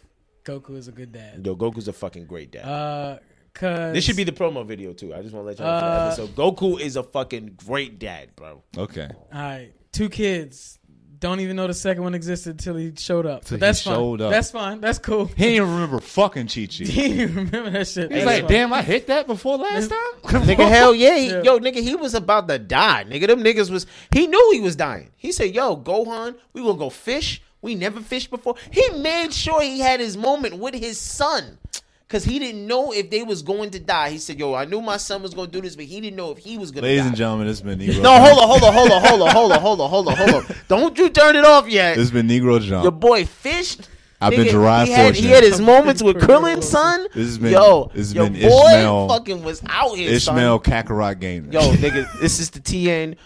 Goku 0.44 0.76
is 0.76 0.88
a 0.88 0.92
good 0.92 1.12
dad. 1.12 1.44
Yo, 1.44 1.56
Goku's 1.56 1.88
a 1.88 1.92
fucking 1.92 2.26
great 2.26 2.50
dad. 2.52 2.64
Uh, 2.66 3.18
cause 3.54 3.94
this 3.94 4.04
should 4.04 4.16
be 4.16 4.24
the 4.24 4.32
promo 4.32 4.66
video 4.66 4.92
too. 4.92 5.14
I 5.14 5.22
just 5.22 5.34
want 5.34 5.44
to 5.44 5.48
let 5.48 5.58
y'all 5.58 5.66
know. 5.80 5.86
Uh, 5.86 6.10
for 6.14 6.16
the 6.22 6.22
episode. 6.28 6.56
Goku 6.56 6.80
is 6.80 6.96
a 6.96 7.02
fucking 7.02 7.58
great 7.66 7.98
dad, 7.98 8.36
bro. 8.36 8.62
Okay. 8.76 9.08
all 9.32 9.40
right. 9.40 9.72
Two 9.92 10.08
kids. 10.08 10.78
Don't 11.20 11.40
even 11.40 11.56
know 11.56 11.66
the 11.66 11.72
second 11.72 12.02
one 12.02 12.14
existed 12.14 12.50
until 12.50 12.76
he 12.76 12.92
showed 12.98 13.24
up. 13.24 13.44
Till 13.46 13.54
But 13.56 13.60
that's 13.60 13.80
he 13.82 13.88
fine. 13.88 13.94
showed 13.98 14.20
up. 14.20 14.30
That's 14.30 14.50
fine. 14.50 14.80
That's 14.82 14.98
cool. 14.98 15.24
He 15.26 15.34
didn't 15.44 15.54
even 15.54 15.70
remember 15.70 16.00
fucking 16.00 16.48
Chi 16.48 16.66
Chi. 16.66 16.84
He 16.84 17.08
didn't 17.14 17.36
remember 17.36 17.70
that 17.70 17.88
shit. 17.88 18.12
He's 18.12 18.26
like, 18.26 18.46
damn, 18.46 18.72
I 18.74 18.82
hit 18.82 19.06
that 19.06 19.26
before 19.26 19.56
last 19.56 19.88
time. 19.88 19.98
Nigga, 20.42 20.68
hell 20.68 20.94
yeah. 20.94 21.16
He, 21.16 21.28
Yeah. 21.30 21.42
Yo, 21.42 21.58
nigga, 21.60 21.76
he 21.80 21.94
was 21.94 22.12
about 22.14 22.48
to 22.48 22.58
die. 22.58 23.04
Nigga, 23.08 23.28
them 23.28 23.42
niggas 23.42 23.70
was. 23.70 23.86
He 24.12 24.26
knew 24.26 24.50
he 24.52 24.60
was 24.60 24.76
dying. 24.76 25.12
He 25.16 25.32
said, 25.32 25.54
"Yo, 25.54 25.76
Gohan, 25.78 26.34
we 26.52 26.60
will 26.60 26.74
go 26.74 26.90
fish. 26.90 27.40
We 27.64 27.74
never 27.74 28.00
fished 28.00 28.30
before." 28.30 28.54
He 28.70 28.88
made 28.90 29.32
sure 29.32 29.60
he 29.60 29.80
had 29.80 29.98
his 29.98 30.16
moment 30.16 30.58
with 30.58 30.74
his 30.74 31.00
son. 31.00 31.58
Cause 32.06 32.22
he 32.22 32.38
didn't 32.38 32.66
know 32.66 32.92
if 32.92 33.10
they 33.10 33.22
was 33.24 33.42
going 33.42 33.70
to 33.70 33.80
die. 33.80 34.10
He 34.10 34.18
said, 34.18 34.38
"Yo, 34.38 34.54
I 34.54 34.66
knew 34.66 34.80
my 34.80 34.98
son 34.98 35.22
was 35.22 35.32
going 35.34 35.50
to 35.50 35.52
do 35.52 35.60
this, 35.62 35.74
but 35.74 35.86
he 35.86 36.00
didn't 36.00 36.16
know 36.16 36.30
if 36.30 36.38
he 36.38 36.58
was 36.58 36.70
going 36.70 36.82
to 36.84 36.88
die." 36.88 36.92
Ladies 36.92 37.06
and 37.06 37.16
gentlemen, 37.16 37.46
this 37.48 37.58
has 37.60 37.66
been 37.66 37.78
Negro. 37.80 38.02
no, 38.02 38.20
hold 38.20 38.38
on, 38.38 38.48
hold 38.48 38.62
on, 38.62 38.72
hold 38.72 38.92
on, 38.92 39.00
hold 39.02 39.22
on, 39.22 39.30
hold 39.30 39.52
on, 39.52 39.60
hold 39.60 39.80
on, 39.80 39.90
hold 39.90 40.08
on, 40.08 40.16
hold 40.16 40.34
on. 40.44 40.56
Don't 40.68 40.98
you 40.98 41.08
turn 41.08 41.34
it 41.34 41.44
off 41.44 41.66
yet. 41.68 41.96
This 41.96 42.02
has 42.02 42.10
been 42.12 42.28
Negro 42.28 42.60
John. 42.60 42.82
Your 42.84 42.92
boy 42.92 43.24
fished. 43.24 43.88
I've 44.20 44.30
been 44.30 44.46
Nigga, 44.46 44.50
Gerard 44.50 44.86
he 44.86 44.92
had, 44.92 45.14
he 45.16 45.26
had 45.26 45.42
his 45.42 45.60
moments 45.60 46.02
with 46.02 46.16
Krillin, 46.24 46.62
son. 46.62 47.06
This 47.14 47.26
has 47.26 47.38
been- 47.38 47.52
yo, 47.52 47.90
this 47.92 48.08
has 48.08 48.14
your 48.14 48.30
been 48.30 48.34
boy 48.48 48.68
Ishmael- 48.68 49.08
fucking 49.08 49.42
was 49.42 49.62
out 49.68 49.96
here, 49.96 50.10
Ishmael 50.10 50.62
son. 50.62 50.72
Kakarot 50.84 51.18
Gamer. 51.20 51.52
Yo, 51.52 51.60
nigga, 51.72 52.06
this 52.20 52.38
is 52.38 52.50
the 52.50 52.60
TN, 52.60 53.16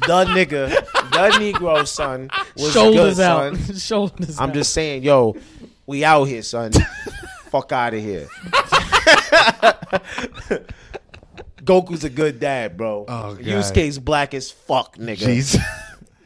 the 0.00 0.24
nigga, 0.26 0.68
the 1.10 1.30
Negro, 1.38 1.86
son. 1.86 2.30
Was 2.56 2.72
Shoulders 2.72 3.16
good, 3.16 3.24
out. 3.24 3.56
son. 3.56 3.76
Shoulders 3.78 4.38
I'm 4.40 4.50
out. 4.50 4.54
just 4.54 4.72
saying, 4.72 5.02
yo, 5.02 5.36
we 5.86 6.04
out 6.04 6.24
here, 6.24 6.42
son. 6.42 6.72
Fuck 7.50 7.72
out 7.72 7.94
of 7.94 8.00
here. 8.00 8.28
Goku's 11.62 12.04
a 12.04 12.10
good 12.10 12.40
dad, 12.40 12.76
bro. 12.76 13.04
Oh, 13.08 13.34
God. 13.34 13.38
Yusuke's 13.38 13.98
black 13.98 14.34
as 14.34 14.50
fuck, 14.50 14.96
nigga. 14.96 15.18
Jeez. 15.18 15.58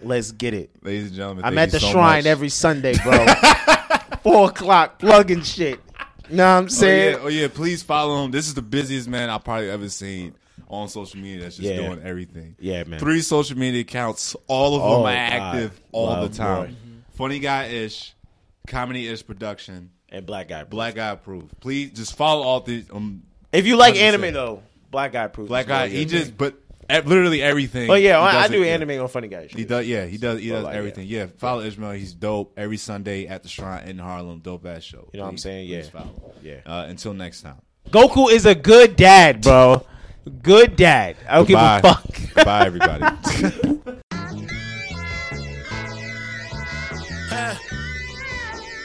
Let's 0.02 0.32
get 0.32 0.54
it. 0.54 0.70
Ladies 0.82 1.08
and 1.08 1.14
gentlemen, 1.16 1.44
I'm 1.44 1.54
thank 1.54 1.68
at 1.68 1.70
the 1.72 1.78
you 1.78 1.86
so 1.86 1.92
shrine 1.92 2.18
much. 2.20 2.26
every 2.26 2.48
Sunday, 2.48 2.94
bro. 3.02 3.26
Four 4.22 4.48
o'clock, 4.50 4.98
plugging 4.98 5.42
shit. 5.42 5.80
Know 6.30 6.44
what 6.44 6.58
I'm 6.58 6.64
Oh 6.64 6.68
saying? 6.68 7.12
yeah, 7.14 7.18
oh 7.22 7.28
yeah, 7.28 7.48
please 7.48 7.82
follow 7.82 8.24
him. 8.24 8.30
This 8.30 8.46
is 8.48 8.54
the 8.54 8.62
busiest 8.62 9.08
man 9.08 9.30
I've 9.30 9.44
probably 9.44 9.70
ever 9.70 9.88
seen 9.88 10.34
on 10.68 10.88
social 10.88 11.18
media. 11.20 11.42
That's 11.42 11.56
just 11.56 11.68
Yeah. 11.68 11.76
doing 11.88 12.00
everything. 12.04 12.56
Yeah, 12.60 12.84
man. 12.84 13.00
Three 13.00 13.20
social 13.22 13.56
media 13.58 13.80
accounts, 13.80 14.36
all 14.46 14.76
of 14.76 14.82
them 14.82 14.90
Oh, 14.90 15.00
are 15.06 15.12
God. 15.12 15.14
active 15.14 15.80
all 15.92 16.06
Love, 16.06 16.30
the 16.30 16.36
time. 16.36 16.66
boy. 16.66 16.74
Funny 17.14 17.38
guy 17.40 17.66
ish, 17.66 18.14
comedy 18.66 19.08
ish 19.08 19.26
production, 19.26 19.90
And 20.10 20.24
black 20.26 20.48
guy. 20.48 20.64
black 20.64 20.94
guy 20.94 21.10
approved. 21.10 21.58
Please 21.60 21.90
just 21.92 22.16
follow 22.16 22.42
all 22.42 22.60
the 22.60 22.84
um 22.92 23.22
If 23.52 23.66
you 23.66 23.76
like 23.76 23.94
100%. 23.94 24.00
anime 24.02 24.32
though, 24.34 24.62
black 24.90 25.12
guy 25.12 25.26
proof. 25.28 25.48
black 25.48 25.66
guy. 25.66 25.88
He 25.88 26.04
just 26.04 26.36
but 26.36 26.54
at 26.90 27.06
literally 27.06 27.42
everything. 27.42 27.90
Oh 27.90 27.94
yeah, 27.94 28.18
I, 28.18 28.44
I 28.44 28.48
do 28.48 28.62
it, 28.62 28.66
yeah. 28.66 28.72
anime 28.74 29.00
on 29.02 29.08
funny 29.08 29.28
guy. 29.28 29.46
He 29.46 29.64
does, 29.64 29.86
yeah. 29.86 30.06
He 30.06 30.16
does. 30.16 30.40
He 30.40 30.48
does 30.48 30.64
like, 30.64 30.74
everything. 30.74 31.06
Yeah. 31.06 31.26
Follow 31.36 31.60
Ishmael. 31.62 31.90
He's 31.92 32.14
dope. 32.14 32.54
Every 32.56 32.78
Sunday 32.78 33.26
at 33.26 33.42
the 33.42 33.48
Shrine 33.50 33.86
in 33.88 33.98
Harlem. 33.98 34.38
Dope 34.40 34.64
ass 34.66 34.84
show. 34.84 35.08
You 35.12 35.18
know 35.18 35.24
what 35.24 35.30
I'm 35.32 35.38
saying? 35.38 35.68
Yeah. 35.68 35.82
follow. 35.82 36.32
Yeah. 36.42 36.60
Uh, 36.64 36.86
until 36.88 37.12
next 37.12 37.42
time. 37.42 37.56
Goku 37.90 38.30
is 38.30 38.46
a 38.46 38.54
good 38.54 38.96
dad, 38.96 39.42
bro. 39.42 39.84
Good 40.28 40.76
dad. 40.76 41.16
I 41.28 41.36
don't 41.36 41.48
give 41.48 41.58
a 41.58 41.80
fuck. 41.80 42.04
Goodbye, 42.34 42.66
everybody. 42.66 43.04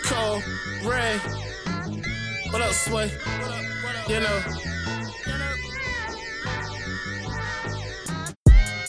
Cole, 0.04 0.42
Ray. 0.84 1.18
What 2.50 2.62
up, 2.62 2.72
Sway? 2.72 3.12
You 4.08 4.20
know. 4.20 4.44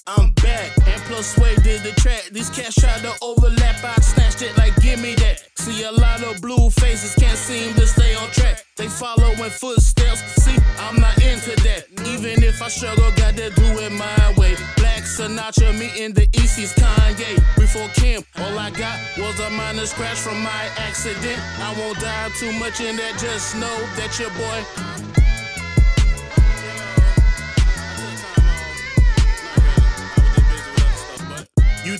I'm 0.06 0.32
back, 0.32 0.76
and 0.86 1.00
plus 1.04 1.34
Sway 1.34 1.54
did 1.62 1.82
the 1.82 1.92
track. 1.92 2.28
These 2.30 2.50
cats 2.50 2.74
tried 2.74 3.00
to 3.00 3.12
overlap, 3.22 3.82
I 3.82 3.98
snatched 4.02 4.42
it 4.42 4.54
like 4.58 4.76
give 4.82 5.00
me 5.00 5.14
that. 5.14 5.42
See 5.56 5.82
a 5.84 5.92
lot 5.92 6.22
of 6.22 6.42
blue 6.42 6.68
faces 6.68 7.14
can't 7.14 7.38
seem 7.38 7.74
to 7.76 7.86
stay 7.86 8.14
on 8.14 8.28
track. 8.32 8.66
They 8.76 8.88
following 8.88 9.50
footsteps. 9.50 10.20
See, 10.42 10.58
I'm 10.78 11.00
not 11.00 11.16
into 11.22 11.56
that. 11.62 11.86
Even 12.06 12.42
if 12.42 12.60
I 12.60 12.68
struggle, 12.68 13.10
got 13.12 13.34
to 13.36 13.48
do 13.48 13.64
it 13.80 13.92
my 13.92 14.34
way. 14.36 14.56
Black 14.76 15.04
Sinatra 15.04 15.72
meeting 15.72 16.12
the 16.12 16.26
Easties 16.36 16.74
Kanye. 16.74 17.36
Before 17.56 17.88
Kim, 17.94 18.24
all 18.36 18.58
I 18.58 18.70
got 18.72 18.98
was 19.16 19.40
a 19.40 19.48
minor 19.48 19.86
scratch 19.86 20.18
from 20.18 20.38
my 20.42 20.68
accident. 20.76 21.40
I 21.60 21.74
won't 21.78 21.98
dive 21.98 22.34
too 22.34 22.52
much 22.52 22.82
in 22.82 22.96
that. 22.96 23.18
Just 23.18 23.56
know 23.56 23.78
that 23.96 24.18
your 24.18 24.28
boy 24.36 25.23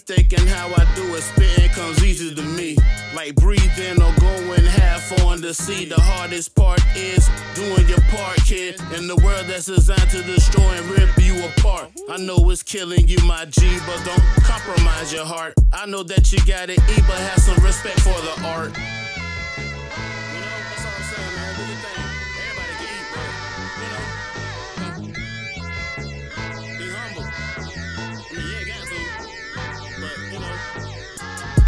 Thinking 0.06 0.46
how 0.48 0.68
I 0.68 0.84
do 0.94 1.14
it, 1.14 1.22
spitting 1.22 1.70
comes 1.70 2.04
easy 2.04 2.34
to 2.34 2.42
me. 2.42 2.76
Like 3.16 3.34
breathing 3.36 4.02
or 4.02 4.12
going 4.20 4.64
half 4.64 5.10
on 5.24 5.40
the 5.40 5.54
sea. 5.54 5.86
The 5.86 5.98
hardest 5.98 6.54
part 6.54 6.84
is 6.94 7.26
doing 7.54 7.88
your 7.88 8.02
part, 8.10 8.36
kid. 8.44 8.78
In 8.94 9.08
the 9.08 9.16
world 9.16 9.46
that's 9.46 9.64
designed 9.64 10.10
to 10.10 10.22
destroy 10.22 10.72
and 10.76 10.86
rip 10.90 11.08
you 11.16 11.42
apart. 11.46 11.88
I 12.10 12.18
know 12.18 12.50
it's 12.50 12.62
killing 12.62 13.08
you, 13.08 13.16
my 13.24 13.46
G, 13.46 13.78
but 13.86 14.04
don't 14.04 14.22
compromise 14.44 15.10
your 15.10 15.24
heart. 15.24 15.54
I 15.72 15.86
know 15.86 16.02
that 16.02 16.30
you 16.32 16.38
gotta 16.44 16.74
eat, 16.74 17.04
but 17.06 17.16
have 17.16 17.38
some 17.38 17.64
respect 17.64 18.00
for 18.00 18.20
the 18.20 18.42
art. 18.44 19.03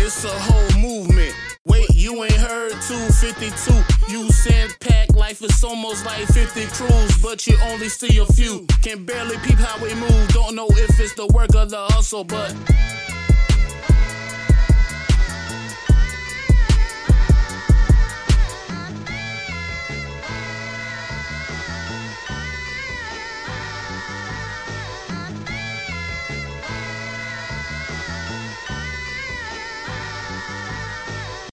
It's 0.07 0.25
a 0.25 0.29
whole 0.29 0.81
movement. 0.81 1.35
Wait, 1.65 1.91
you 1.93 2.23
ain't 2.23 2.33
heard 2.35 2.71
252. 2.71 4.13
You 4.13 4.31
send 4.31 4.79
pack 4.79 5.13
life 5.17 5.43
is 5.43 5.65
almost 5.65 6.07
like 6.07 6.25
50 6.29 6.65
crews, 6.67 7.19
but 7.21 7.45
you 7.45 7.59
only 7.65 7.89
see 7.89 8.19
a 8.19 8.27
few. 8.27 8.69
Can 8.85 9.05
barely 9.05 9.37
peep 9.39 9.59
how 9.59 9.83
we 9.83 9.93
move. 9.97 10.29
Don't 10.29 10.55
know 10.55 10.69
if 10.71 11.01
it's 11.01 11.15
the 11.15 11.27
work 11.35 11.57
of 11.57 11.71
the 11.71 11.87
hustle, 11.89 12.23
but 12.23 12.55